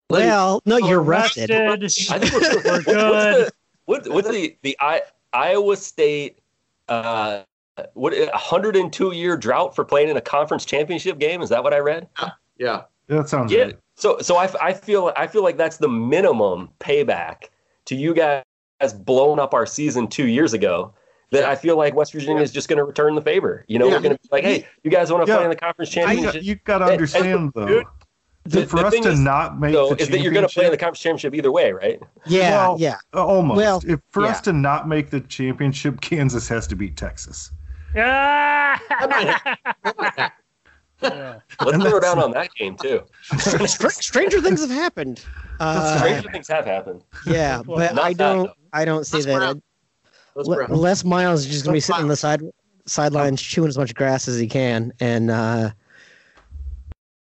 Well, 0.09 0.61
no, 0.65 0.77
you're 0.77 1.01
rested. 1.01 1.49
Rested. 1.49 2.11
I 2.13 2.19
think 2.19 2.33
we're, 2.33 2.41
We're 2.41 2.73
what's 2.73 2.85
good. 2.85 3.45
the 3.47 3.51
what, 3.85 4.07
what's 4.09 4.29
the 4.29 4.55
the 4.61 4.77
I, 4.79 5.01
Iowa 5.33 5.75
State 5.77 6.39
uh 6.87 7.41
what 7.93 8.13
a 8.13 8.27
102 8.31 9.11
year 9.13 9.35
drought 9.37 9.75
for 9.75 9.83
playing 9.83 10.09
in 10.09 10.17
a 10.17 10.21
conference 10.21 10.65
championship 10.65 11.17
game? 11.19 11.41
Is 11.41 11.49
that 11.49 11.63
what 11.63 11.73
I 11.73 11.79
read? 11.79 12.07
Yeah, 12.57 12.83
That 13.07 13.27
sounds 13.29 13.51
Yeah. 13.51 13.63
right. 13.63 13.79
So 13.95 14.17
so 14.19 14.35
I, 14.37 14.49
I 14.61 14.73
feel 14.73 15.11
I 15.15 15.27
feel 15.27 15.43
like 15.43 15.57
that's 15.57 15.77
the 15.77 15.87
minimum 15.89 16.69
payback 16.79 17.45
to 17.85 17.95
you 17.95 18.13
guys 18.13 18.43
blown 19.05 19.39
up 19.39 19.53
our 19.53 19.65
season 19.65 20.07
two 20.07 20.27
years 20.27 20.53
ago. 20.53 20.93
That 21.31 21.43
I 21.45 21.55
feel 21.55 21.75
like 21.75 21.95
West 21.95 22.13
Virginia 22.13 22.41
is 22.41 22.51
just 22.51 22.69
going 22.69 22.77
to 22.77 22.83
return 22.85 23.15
the 23.15 23.21
favor. 23.21 23.65
You 23.67 23.79
know, 23.79 23.87
Yeah. 23.87 23.93
we're 23.95 23.99
going 24.01 24.15
to 24.15 24.21
be 24.21 24.29
like, 24.31 24.43
hey, 24.43 24.65
you 24.83 24.91
guys 24.91 25.11
want 25.11 25.25
to 25.25 25.29
Yeah. 25.31 25.37
play 25.37 25.43
in 25.45 25.49
the 25.49 25.55
conference 25.55 25.89
I, 25.91 25.93
championship? 26.05 26.43
you 26.43 26.55
got 26.55 26.77
to 26.77 26.85
Hey, 26.85 26.91
understand 26.93 27.51
though, 27.55 27.65
dude, 27.67 27.85
the- 28.45 28.65
for 28.67 28.77
the 28.77 28.85
us 28.85 28.93
to 28.93 29.09
is, 29.09 29.19
not 29.19 29.59
make 29.59 29.73
So 29.73 29.89
the 29.95 30.01
is 30.03 30.09
that 30.09 30.19
you're 30.19 30.31
going 30.31 30.47
to 30.47 30.53
play 30.53 30.65
in 30.65 30.71
the 30.71 30.77
conference 30.77 30.99
championship 30.99 31.33
either 31.33 31.51
way, 31.51 31.71
right? 31.71 31.99
Yeah, 32.27 32.51
Well, 32.51 32.75
yeah. 32.79 32.95
uh, 33.13 33.25
almost. 33.25 33.57
Well, 33.57 33.81
if 33.87 33.99
for 34.11 34.23
yeah. 34.23 34.29
us 34.29 34.41
to 34.41 34.53
not 34.53 34.87
make 34.87 35.09
the 35.09 35.19
championship, 35.21 35.99
Kansas 35.99 36.47
has 36.47 36.67
to 36.67 36.75
beat 36.75 36.95
Texas. 36.95 37.51
Ah! 37.97 38.79
might 39.09 40.31
Yeah. 41.01 41.39
Let's 41.61 41.73
And 41.73 41.83
throw 41.83 41.99
down 41.99 42.19
on 42.19 42.31
that 42.31 42.49
game 42.55 42.75
too. 42.77 43.01
Str- 43.37 43.89
stranger 43.89 44.41
things 44.41 44.61
have 44.61 44.69
happened. 44.69 45.23
Uh, 45.59 45.97
Stranger 45.99 46.29
things 46.31 46.47
have 46.47 46.65
happened. 46.65 47.03
yeah, 47.25 47.61
but 47.65 47.95
Not 47.95 48.03
I 48.05 48.13
don't. 48.13 48.45
though. 48.47 48.53
I 48.73 48.85
don't 48.85 49.05
see 49.05 49.17
Let's 49.17 49.25
that. 49.27 49.39
round. 49.39 49.61
Let's 50.35 50.49
Le- 50.49 50.57
round. 50.59 50.75
Les 50.75 51.03
Miles 51.03 51.41
is 51.41 51.47
just 51.47 51.63
gonna 51.63 51.73
be 51.73 51.77
Let's 51.77 51.85
sitting 51.85 52.01
on 52.03 52.07
the 52.07 52.15
side 52.15 52.41
sidelines 52.85 53.41
chewing 53.41 53.67
as 53.69 53.77
much 53.77 53.93
grass 53.93 54.27
as 54.27 54.37
he 54.39 54.47
can, 54.47 54.91
and 54.99 55.29
uh, 55.31 55.71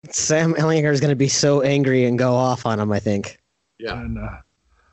Sam 0.10 0.54
Ehlinger 0.56 0.92
is 0.92 1.00
gonna 1.02 1.16
be 1.16 1.28
so 1.30 1.62
angry 1.62 2.06
and 2.06 2.18
go 2.18 2.34
off 2.34 2.66
on 2.66 2.80
him. 2.80 2.92
I 2.92 3.00
think. 3.00 3.38
Yeah. 3.80 3.94
And 4.00 4.18
uh, 4.18 4.30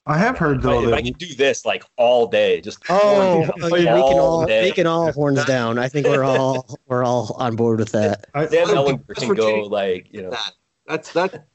I 0.06 0.18
have 0.18 0.36
heard 0.36 0.59
If 0.59 0.66
I, 0.66 0.68
though 0.70 0.82
if 0.82 0.86
I 0.89 0.90
that 0.97 1.05
can 1.05 1.12
do 1.14 1.35
this 1.35 1.64
like 1.64 1.82
all 1.97 2.26
day, 2.26 2.60
just 2.60 2.78
Oh, 2.90 3.44
horn 3.44 3.72
we 3.72 3.85
can 3.85 3.89
all 3.98 4.44
day. 4.44 4.64
we 4.64 4.72
can 4.72 4.86
all 4.86 5.10
horns 5.12 5.44
down. 5.47 5.78
I 5.78 5.89
think 5.89 6.06
we're 6.06 6.24
all 6.24 6.78
we're 6.89 7.05
all 7.05 7.35
on 7.39 7.56
board 7.56 7.78
with 7.78 7.93
that. 7.93 8.26
I, 8.35 8.47
Sam 8.47 8.68
Ehlinger 8.68 9.14
can 9.16 9.28
go 9.28 9.35
Virginia- 9.35 9.64
like 9.64 10.09
you 10.10 10.22
know. 10.22 10.31
That. 10.31 10.52
That's 10.86 11.12
that. 11.14 11.47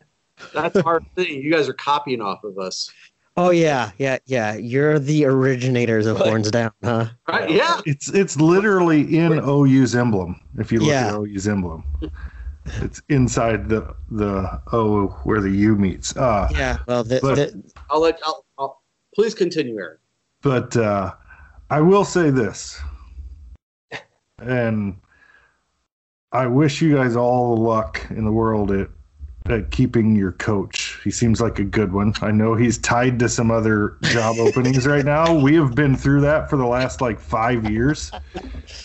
That's 0.54 0.78
our 0.78 1.00
thing. 1.16 1.44
You 1.44 1.52
guys 1.52 1.70
are 1.70 1.74
copying 1.74 2.22
off 2.22 2.44
of 2.44 2.58
us, 2.58 2.90
Oh 3.38 3.52
yeah, 3.52 3.92
yeah, 4.00 4.18
yeah. 4.26 4.56
You're 4.56 4.98
the 5.00 5.26
originators 5.26 6.08
of 6.08 6.18
What? 6.18 6.28
horns 6.28 6.50
down, 6.50 6.72
huh? 6.84 7.06
right? 7.28 7.50
Yeah. 7.52 7.80
it's 7.86 8.10
it's 8.14 8.36
literally 8.38 9.16
in 9.18 9.34
OU's 9.40 9.96
emblem. 9.96 10.42
If 10.58 10.72
you 10.72 10.80
look 10.80 10.90
Yeah. 10.90 11.10
at 11.10 11.14
OU's 11.14 11.48
emblem, 11.48 11.84
it's 12.82 13.02
inside 13.10 13.70
the 13.70 13.96
the 14.10 14.60
O 14.74 15.08
where 15.24 15.40
the 15.40 15.52
U 15.52 15.76
meets. 15.76 16.18
Uh, 16.18 16.48
Yeah. 16.52 16.80
Well, 16.88 17.04
the, 17.04 17.20
But- 17.22 17.36
the, 17.36 17.64
I'll 17.90 18.02
let. 18.02 18.20
I'll, 18.24 18.46
I'll, 18.58 18.82
please 19.16 19.34
continue, 19.34 19.78
Eric. 19.78 20.00
but 20.42 20.76
uh, 20.78 21.14
I 21.70 21.82
will 21.82 22.06
say 22.06 22.30
this, 22.30 22.80
and 24.40 24.98
I 26.32 26.48
wish 26.48 26.82
you 26.82 26.96
guys 26.96 27.16
all 27.16 27.56
the 27.56 27.62
luck 27.62 28.06
in 28.10 28.26
the 28.26 28.32
world 28.32 28.72
at 28.72 28.90
at 29.50 29.72
keeping 29.72 30.16
your 30.16 30.34
coach. 30.34 31.00
He 31.04 31.12
seems 31.12 31.42
like 31.42 31.60
a 31.60 31.64
good 31.64 31.92
one. 31.92 32.14
I 32.22 32.32
know 32.32 32.56
he's 32.56 32.78
tied 32.78 33.20
to 33.20 33.30
some 33.30 33.52
other 33.52 33.98
job 34.04 34.36
openings 34.40 34.86
right 34.86 35.06
now. 35.06 35.34
We 35.34 35.56
have 35.56 35.76
been 35.76 35.96
through 35.96 36.22
that 36.22 36.50
for 36.50 36.58
the 36.58 36.66
last 36.66 37.02
like 37.02 37.20
five 37.20 37.70
years. 37.70 38.12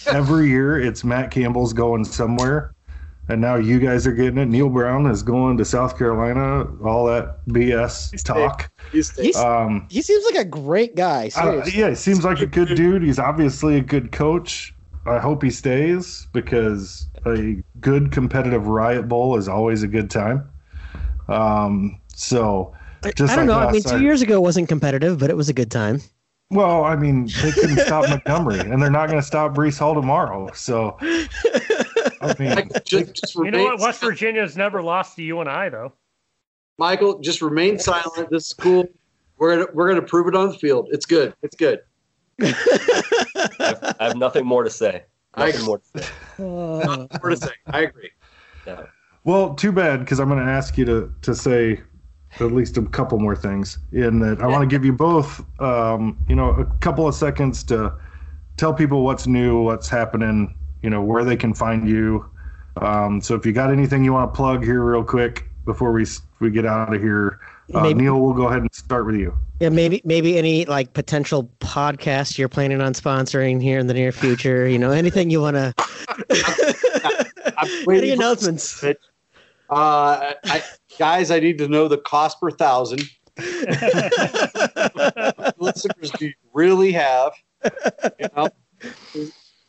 Every 0.06 0.48
year, 0.48 0.80
it's 0.80 1.04
Matt 1.04 1.30
Campbell's 1.30 1.72
going 1.72 2.04
somewhere. 2.04 2.73
And 3.28 3.40
now 3.40 3.54
you 3.56 3.78
guys 3.80 4.06
are 4.06 4.12
getting 4.12 4.36
it. 4.38 4.46
Neal 4.48 4.68
Brown 4.68 5.06
is 5.06 5.22
going 5.22 5.56
to 5.56 5.64
South 5.64 5.96
Carolina. 5.96 6.66
All 6.84 7.06
that 7.06 7.38
BS 7.48 8.10
he's 8.10 8.22
talk. 8.22 8.70
He's, 8.92 9.16
He's- 9.18 9.36
Um, 9.36 9.86
he 9.90 10.02
seems 10.02 10.24
like 10.26 10.34
a 10.34 10.44
great 10.48 10.94
guy. 10.94 11.30
uh, 11.36 11.64
yeah, 11.72 11.88
he 11.90 11.94
seems 11.94 12.22
like 12.24 12.40
a 12.40 12.46
good 12.46 12.68
dude. 12.76 13.02
He's 13.02 13.18
obviously 13.18 13.76
a 13.76 13.80
good 13.80 14.12
coach. 14.12 14.74
I 15.06 15.18
hope 15.18 15.42
he 15.42 15.50
stays 15.50 16.28
because 16.32 17.08
a 17.26 17.62
good 17.80 18.12
competitive 18.12 18.66
Riot 18.66 19.08
Bowl 19.08 19.36
is 19.38 19.48
always 19.48 19.82
a 19.82 19.88
good 19.88 20.10
time. 20.10 20.48
Um, 21.28 22.00
so, 22.14 22.74
I, 23.02 23.10
just 23.12 23.32
I 23.32 23.36
don't 23.36 23.46
like 23.46 23.58
know. 23.62 23.68
I 23.68 23.72
mean, 23.72 23.82
two 23.82 23.92
night- 23.92 24.02
years 24.02 24.20
ago 24.22 24.40
wasn't 24.40 24.68
competitive, 24.68 25.18
but 25.18 25.30
it 25.30 25.36
was 25.36 25.48
a 25.48 25.52
good 25.54 25.70
time. 25.70 26.00
well, 26.50 26.84
I 26.84 26.94
mean, 26.96 27.26
they 27.42 27.52
couldn't 27.52 27.78
stop 27.80 28.06
Montgomery, 28.08 28.60
and 28.60 28.82
they're 28.82 28.90
not 28.90 29.06
going 29.08 29.18
to 29.20 29.26
stop 29.26 29.54
Breece 29.54 29.78
Hall 29.78 29.94
tomorrow. 29.94 30.50
So, 30.54 30.98
I 32.24 32.62
just, 32.84 33.14
just 33.14 33.34
You 33.34 33.50
know 33.50 33.64
what? 33.64 33.80
West 33.80 34.00
Virginia's 34.00 34.56
never 34.56 34.82
lost 34.82 35.16
to 35.16 35.22
you 35.22 35.40
and 35.40 35.48
I 35.48 35.68
though. 35.68 35.92
Michael, 36.78 37.18
just 37.20 37.40
remain 37.42 37.78
silent. 37.78 38.30
This 38.30 38.46
is 38.46 38.52
cool. 38.52 38.88
We're 39.38 39.56
gonna 39.56 39.66
we're 39.74 39.88
gonna 39.88 40.02
prove 40.02 40.28
it 40.28 40.34
on 40.34 40.48
the 40.48 40.54
field. 40.58 40.88
It's 40.92 41.06
good. 41.06 41.34
It's 41.42 41.56
good. 41.56 41.80
I 42.40 42.46
have, 43.58 43.96
I 44.00 44.04
have 44.08 44.16
nothing 44.16 44.44
more 44.44 44.64
to 44.64 44.70
say. 44.70 45.04
I- 45.34 45.46
Nothing 45.46 45.64
more 45.66 45.78
to 45.78 46.02
say. 46.02 46.08
Uh, 46.36 47.06
More 47.22 47.30
to 47.30 47.36
say. 47.36 47.52
I 47.66 47.82
agree. 47.82 48.10
Yeah. 48.66 48.86
Well, 49.22 49.54
too 49.54 49.70
bad 49.70 50.00
because 50.00 50.18
I'm 50.18 50.28
going 50.28 50.44
to 50.44 50.50
ask 50.50 50.76
you 50.76 50.84
to 50.86 51.12
to 51.22 51.32
say 51.32 51.80
at 52.40 52.50
least 52.50 52.76
a 52.76 52.82
couple 52.82 53.18
more 53.20 53.36
things. 53.36 53.78
In 53.92 54.18
that, 54.18 54.40
I 54.42 54.48
want 54.48 54.62
to 54.62 54.66
give 54.66 54.84
you 54.84 54.92
both, 54.92 55.44
um, 55.60 56.18
you 56.28 56.34
know, 56.34 56.50
a 56.50 56.64
couple 56.80 57.06
of 57.06 57.14
seconds 57.14 57.62
to 57.64 57.94
tell 58.56 58.74
people 58.74 59.04
what's 59.04 59.28
new, 59.28 59.62
what's 59.62 59.88
happening, 59.88 60.56
you 60.84 60.90
know, 60.90 61.00
where 61.00 61.24
they 61.24 61.36
can 61.36 61.54
find 61.54 61.88
you. 61.88 62.30
Um, 62.76 63.22
so 63.22 63.34
if 63.34 63.46
you 63.46 63.52
got 63.52 63.72
anything 63.72 64.04
you 64.04 64.12
want 64.12 64.30
to 64.32 64.36
plug 64.36 64.62
here, 64.62 64.84
real 64.84 65.02
quick, 65.02 65.46
before 65.64 65.92
we 65.92 66.04
we 66.40 66.50
get 66.50 66.66
out 66.66 66.94
of 66.94 67.00
here, 67.00 67.40
uh, 67.72 67.80
Maybe- 67.80 68.02
Neil, 68.02 68.20
we'll 68.20 68.34
go 68.34 68.48
ahead 68.48 68.60
and 68.60 68.74
start 68.74 69.06
with 69.06 69.16
you. 69.16 69.34
Yeah, 69.60 69.70
maybe 69.70 70.02
maybe 70.04 70.36
any 70.36 70.66
like 70.66 70.92
potential 70.92 71.48
podcast 71.60 72.36
you're 72.36 72.50
planning 72.50 72.82
on 72.82 72.92
sponsoring 72.92 73.62
here 73.62 73.78
in 73.78 73.86
the 73.86 73.94
near 73.94 74.12
future. 74.12 74.68
You 74.68 74.78
know, 74.78 74.90
anything 74.90 75.30
you 75.30 75.40
want 75.40 75.56
to. 75.56 75.72
I'm 77.56 77.88
Any 77.88 78.10
announcements? 78.10 78.84
Uh, 78.84 78.94
I, 79.70 80.62
guys, 80.98 81.30
I 81.30 81.40
need 81.40 81.56
to 81.58 81.68
know 81.68 81.88
the 81.88 81.98
cost 81.98 82.40
per 82.40 82.50
thousand. 82.50 83.04
listeners 85.58 86.10
do 86.18 86.26
you 86.26 86.34
really 86.52 86.92
have? 86.92 87.32
You 87.64 88.28
know, 88.36 88.48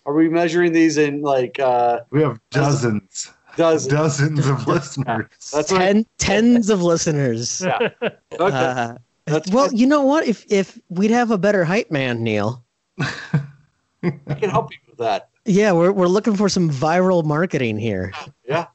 are 0.06 0.14
we 0.14 0.30
measuring 0.30 0.72
these 0.73 0.98
in 0.98 1.22
like 1.22 1.60
uh, 1.60 2.02
We 2.11 2.22
have 2.22 2.40
dozens, 2.52 3.32
dozens? 3.57 3.91
dozens 3.91 4.48
of 4.48 4.68
listeners. 4.68 5.27
That's 5.52 5.72
what. 5.72 5.80
Ten, 5.80 6.06
tens 6.18 6.69
of 6.69 6.82
listeners. 6.82 7.61
Yeah. 7.61 7.90
Okay. 8.38 8.53
Uh, 8.53 8.95
That's 9.26 9.49
well, 9.49 9.72
you 9.73 9.88
know 9.88 10.02
what? 10.02 10.27
If 10.27 10.45
if 10.52 10.77
we'd 10.90 11.11
have 11.11 11.32
a 11.32 11.38
better 11.38 11.64
hype 11.64 11.90
man, 11.90 12.22
Neil. 12.22 12.64
I 12.99 13.10
can 14.02 14.49
help 14.49 14.72
you 14.72 14.77
with 14.88 14.98
that. 14.98 15.30
Yeah, 15.45 15.72
we're 15.72 15.94
we're 15.94 16.07
looking 16.07 16.36
for 16.36 16.49
some 16.49 16.69
viral 16.69 17.23
marketing 17.23 17.77
here. 17.77 18.11
Yeah. 18.48 18.68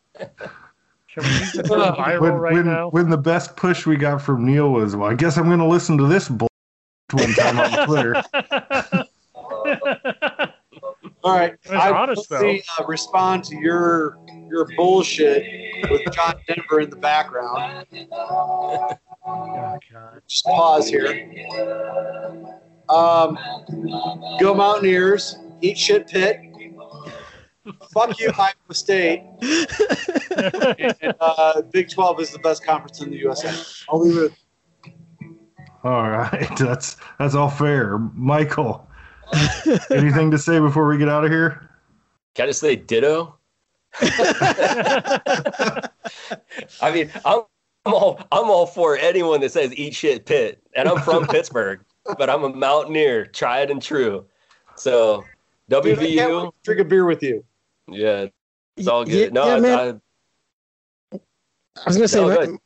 Should 1.06 1.24
we 1.24 1.28
use 1.28 1.52
viral 1.56 2.20
when, 2.20 2.32
right 2.32 2.54
when, 2.54 2.66
now? 2.66 2.88
when 2.88 3.10
the 3.10 3.18
best 3.18 3.54
push 3.56 3.84
we 3.84 3.96
got 3.96 4.22
from 4.22 4.46
Neil 4.46 4.70
was, 4.70 4.96
well, 4.96 5.10
I 5.10 5.14
guess 5.14 5.36
I'm 5.36 5.46
going 5.46 5.58
to 5.58 5.66
listen 5.66 5.98
to 5.98 6.06
this 6.06 6.28
bull 6.28 6.48
one 7.12 7.32
time 7.34 7.58
on 7.60 7.86
Twitter. 7.86 8.22
All 11.22 11.36
right. 11.36 11.54
It 11.64 11.70
I 11.70 11.90
honest, 11.90 12.30
will 12.30 12.38
see, 12.38 12.62
uh, 12.78 12.84
respond 12.86 13.44
to 13.44 13.56
your 13.56 14.18
your 14.48 14.66
bullshit 14.76 15.44
with 15.90 16.02
John 16.12 16.34
Denver 16.48 16.80
in 16.80 16.90
the 16.90 16.96
background. 16.96 17.86
oh, 18.12 18.96
God. 19.26 19.80
Just 20.26 20.44
pause 20.46 20.88
here. 20.88 21.10
Um, 22.88 23.38
go 24.40 24.54
Mountaineers. 24.54 25.38
Eat 25.60 25.76
shit 25.78 26.08
pit. 26.08 26.40
Fuck 27.92 28.18
you, 28.18 28.30
Iowa 28.38 28.74
State. 28.74 29.22
And, 30.32 31.14
uh, 31.20 31.60
Big 31.72 31.90
12 31.90 32.20
is 32.20 32.30
the 32.30 32.38
best 32.38 32.64
conference 32.64 33.02
in 33.02 33.10
the 33.10 33.16
USA. 33.16 33.52
I'll 33.90 34.00
leave 34.00 34.16
it. 34.16 34.32
All 35.82 36.08
right, 36.08 36.48
that's 36.58 36.96
that's 37.18 37.34
all 37.34 37.50
fair. 37.50 37.98
Michael, 37.98 38.88
anything 39.90 40.30
to 40.30 40.38
say 40.38 40.58
before 40.58 40.86
we 40.88 40.98
get 40.98 41.08
out 41.08 41.24
of 41.24 41.30
here? 41.30 41.68
Can 42.34 42.44
I 42.44 42.46
just 42.48 42.60
say 42.60 42.76
ditto? 42.76 43.36
I 44.00 45.88
mean, 46.92 47.10
I'm, 47.24 47.40
I'm 47.86 47.94
all 47.94 48.20
I'm 48.32 48.50
all 48.50 48.66
for 48.66 48.96
anyone 48.96 49.40
that 49.40 49.52
says 49.52 49.72
eat 49.74 49.94
shit 49.94 50.26
pit, 50.26 50.60
and 50.76 50.88
I'm 50.88 51.00
from 51.02 51.26
Pittsburgh, 51.28 51.80
but 52.18 52.28
I'm 52.30 52.44
a 52.44 52.54
Mountaineer, 52.54 53.26
tried 53.26 53.70
and 53.70 53.82
true. 53.82 54.24
So 54.76 55.24
Dude, 55.68 55.78
I 55.78 55.82
can't 55.82 55.98
wait 56.00 56.18
WVU, 56.18 56.42
to 56.44 56.52
drink 56.64 56.80
a 56.80 56.84
beer 56.84 57.04
with 57.04 57.22
you. 57.22 57.44
yeah, 57.88 58.26
it's 58.76 58.86
all 58.88 59.08
Yeah, 59.08 59.24
good. 59.26 59.34
No, 59.34 59.46
yeah, 59.46 59.54
I- 59.54 59.60
man. 59.60 60.00
I 61.12 61.18
was 61.86 61.96
gonna 61.96 62.08
say, 62.08 62.20
No, 62.20 62.28
my- 62.28 62.34
go 62.34 62.40
ahead. 62.42 62.56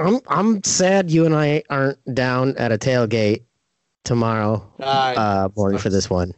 I'm 0.00 0.20
I'm 0.28 0.62
sad 0.64 1.10
you 1.10 1.24
and 1.24 1.34
I 1.34 1.62
aren't 1.70 1.98
down 2.14 2.54
at 2.58 2.72
a 2.72 2.78
tailgate 2.78 3.44
tomorrow 4.08 4.66
Uh, 4.80 5.14
uh, 5.16 5.48
morning 5.56 5.78
for 5.78 5.90
this 5.90 6.08
one. 6.10 6.32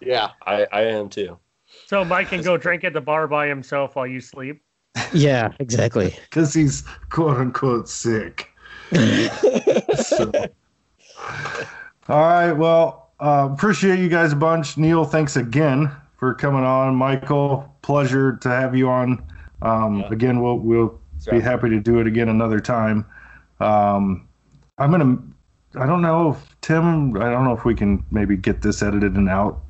yeah. 0.00 0.28
I, 0.46 0.62
I, 0.64 0.66
I 0.72 0.80
am 0.82 1.08
too. 1.08 1.38
So 1.86 2.04
Mike 2.04 2.28
can 2.28 2.42
go 2.42 2.56
drink 2.56 2.84
at 2.84 2.92
the 2.92 3.00
bar 3.00 3.26
by 3.26 3.46
himself 3.48 3.96
while 3.96 4.06
you 4.06 4.20
sleep. 4.20 4.62
Yeah, 5.12 5.52
exactly. 5.58 6.14
Because 6.28 6.52
he's 6.54 6.82
quote 7.10 7.36
unquote 7.38 7.88
sick. 7.88 8.48
So. 9.96 10.32
All 12.08 12.20
right. 12.22 12.52
Well, 12.52 13.10
uh, 13.20 13.48
appreciate 13.52 13.98
you 13.98 14.08
guys 14.08 14.32
a 14.32 14.36
bunch. 14.36 14.76
Neil, 14.78 15.04
thanks 15.04 15.36
again 15.36 15.90
for 16.18 16.34
coming 16.34 16.64
on. 16.64 16.94
Michael, 16.96 17.72
pleasure 17.82 18.36
to 18.38 18.48
have 18.48 18.74
you 18.76 18.88
on. 18.88 19.22
Um, 19.62 20.00
Yeah. 20.00 20.08
Again, 20.12 20.40
we'll 20.40 20.58
we'll 20.58 20.98
Sorry. 21.18 21.38
be 21.38 21.42
happy 21.44 21.68
to 21.70 21.80
do 21.80 22.00
it 22.00 22.06
again 22.06 22.28
another 22.28 22.60
time. 22.60 23.04
Um, 23.60 24.26
I'm 24.78 24.90
gonna. 24.90 25.18
I 25.76 25.86
don't 25.86 26.02
know 26.02 26.30
if 26.30 26.56
Tim. 26.60 27.16
I 27.16 27.30
don't 27.30 27.44
know 27.44 27.52
if 27.56 27.64
we 27.64 27.74
can 27.74 28.04
maybe 28.10 28.36
get 28.36 28.62
this 28.62 28.82
edited 28.82 29.14
and 29.14 29.28
out. 29.28 29.60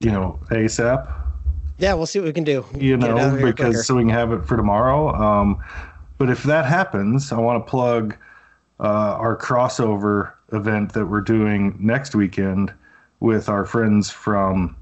You 0.00 0.10
know, 0.10 0.38
ASAP. 0.50 1.12
yeah, 1.78 1.94
we'll 1.94 2.06
see 2.06 2.18
what 2.18 2.26
we 2.26 2.32
can 2.32 2.44
do. 2.44 2.64
You 2.74 2.96
Get 2.96 3.08
know, 3.08 3.36
because 3.36 3.56
quicker. 3.56 3.82
so 3.82 3.94
we 3.96 4.02
can 4.02 4.10
have 4.10 4.32
it 4.32 4.44
for 4.44 4.56
tomorrow. 4.56 5.14
Um, 5.14 5.62
but 6.18 6.30
if 6.30 6.42
that 6.44 6.66
happens, 6.66 7.32
I 7.32 7.38
want 7.38 7.64
to 7.64 7.70
plug 7.70 8.16
uh, 8.80 9.16
our 9.18 9.36
crossover 9.36 10.32
event 10.52 10.92
that 10.94 11.06
we're 11.06 11.20
doing 11.20 11.76
next 11.78 12.14
weekend 12.14 12.72
with 13.20 13.48
our 13.48 13.64
friends 13.64 14.10
from 14.10 14.74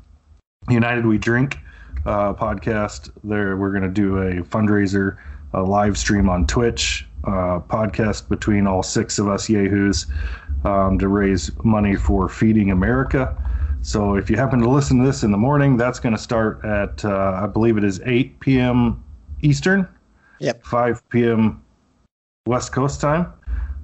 United 0.69 1.05
We 1.05 1.19
Drink 1.19 1.59
uh, 2.07 2.33
podcast. 2.35 3.11
There, 3.25 3.57
we're 3.57 3.71
going 3.71 3.83
to 3.83 3.89
do 3.89 4.19
a 4.19 4.43
fundraiser, 4.43 5.19
a 5.53 5.63
live 5.63 5.99
stream 5.99 6.29
on 6.29 6.47
Twitch, 6.47 7.07
uh, 7.25 7.61
podcast 7.61 8.29
between 8.29 8.67
all 8.67 8.83
six 8.83 9.19
of 9.19 9.29
us 9.29 9.49
yahoos 9.51 10.07
um, 10.65 10.99
to 10.99 11.09
raise 11.09 11.51
money 11.65 11.97
for 11.97 12.29
Feeding 12.29 12.71
America. 12.71 13.37
So 13.83 14.15
if 14.15 14.29
you 14.29 14.37
happen 14.37 14.61
to 14.61 14.69
listen 14.69 14.99
to 14.99 15.07
this 15.07 15.23
in 15.23 15.31
the 15.31 15.39
morning, 15.39 15.77
that's 15.77 16.01
going 16.01 16.15
to 16.15 16.21
start 16.21 16.65
at 16.65 17.05
uh, 17.05 17.41
I 17.43 17.47
believe 17.47 17.79
it 17.79 17.85
is 17.85 18.01
8 18.05 18.41
p.m. 18.41 19.03
Eastern. 19.43 19.89
Yep. 20.39 20.65
5 20.65 21.09
p.m. 21.11 21.63
West 22.47 22.73
Coast 22.73 23.01
time. 23.01 23.33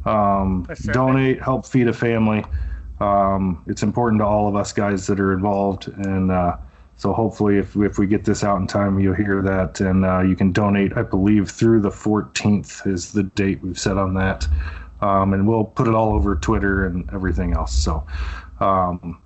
Um, 0.05 0.65
Pacific. 0.67 0.95
donate, 0.95 1.43
help 1.43 1.67
feed 1.67 1.89
a 1.89 1.93
family. 1.93 2.45
Um, 3.01 3.63
it's 3.67 3.83
important 3.83 4.21
to 4.21 4.27
all 4.27 4.49
of 4.49 4.57
us 4.57 4.73
guys 4.73 5.07
that 5.07 5.21
are 5.21 5.33
involved, 5.33 5.89
and 5.89 6.31
uh, 6.31 6.57
so 6.97 7.13
hopefully, 7.13 7.59
if 7.59 7.77
if 7.77 7.99
we 7.99 8.07
get 8.07 8.25
this 8.25 8.43
out 8.43 8.59
in 8.59 8.67
time, 8.67 8.99
you'll 8.99 9.15
hear 9.15 9.43
that, 9.43 9.81
and 9.81 10.05
uh, 10.05 10.21
you 10.21 10.35
can 10.35 10.53
donate. 10.53 10.97
I 10.97 11.03
believe 11.03 11.51
through 11.51 11.81
the 11.81 11.91
14th 11.91 12.87
is 12.87 13.13
the 13.13 13.25
date 13.25 13.61
we've 13.63 13.79
set 13.79 13.99
on 13.99 14.15
that, 14.15 14.49
um, 15.01 15.33
and 15.35 15.47
we'll 15.47 15.65
put 15.65 15.89
it 15.89 15.95
all 15.95 16.15
over 16.15 16.37
Twitter 16.37 16.87
and 16.87 17.09
everything 17.13 17.53
else. 17.53 17.73
So. 17.73 18.07
Um, 18.61 19.21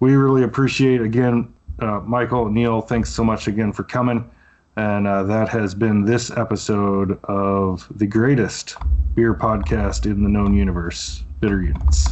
we 0.00 0.16
really 0.16 0.42
appreciate 0.42 1.00
again 1.02 1.52
uh, 1.78 2.00
michael 2.00 2.48
neil 2.48 2.80
thanks 2.80 3.10
so 3.10 3.22
much 3.22 3.46
again 3.46 3.72
for 3.72 3.84
coming 3.84 4.28
and 4.76 5.06
uh, 5.06 5.22
that 5.22 5.48
has 5.48 5.74
been 5.74 6.04
this 6.04 6.30
episode 6.32 7.22
of 7.24 7.86
the 7.96 8.06
greatest 8.06 8.76
beer 9.14 9.34
podcast 9.34 10.06
in 10.06 10.22
the 10.22 10.28
known 10.28 10.54
universe 10.54 11.22
bitter 11.40 11.62
units 11.62 12.08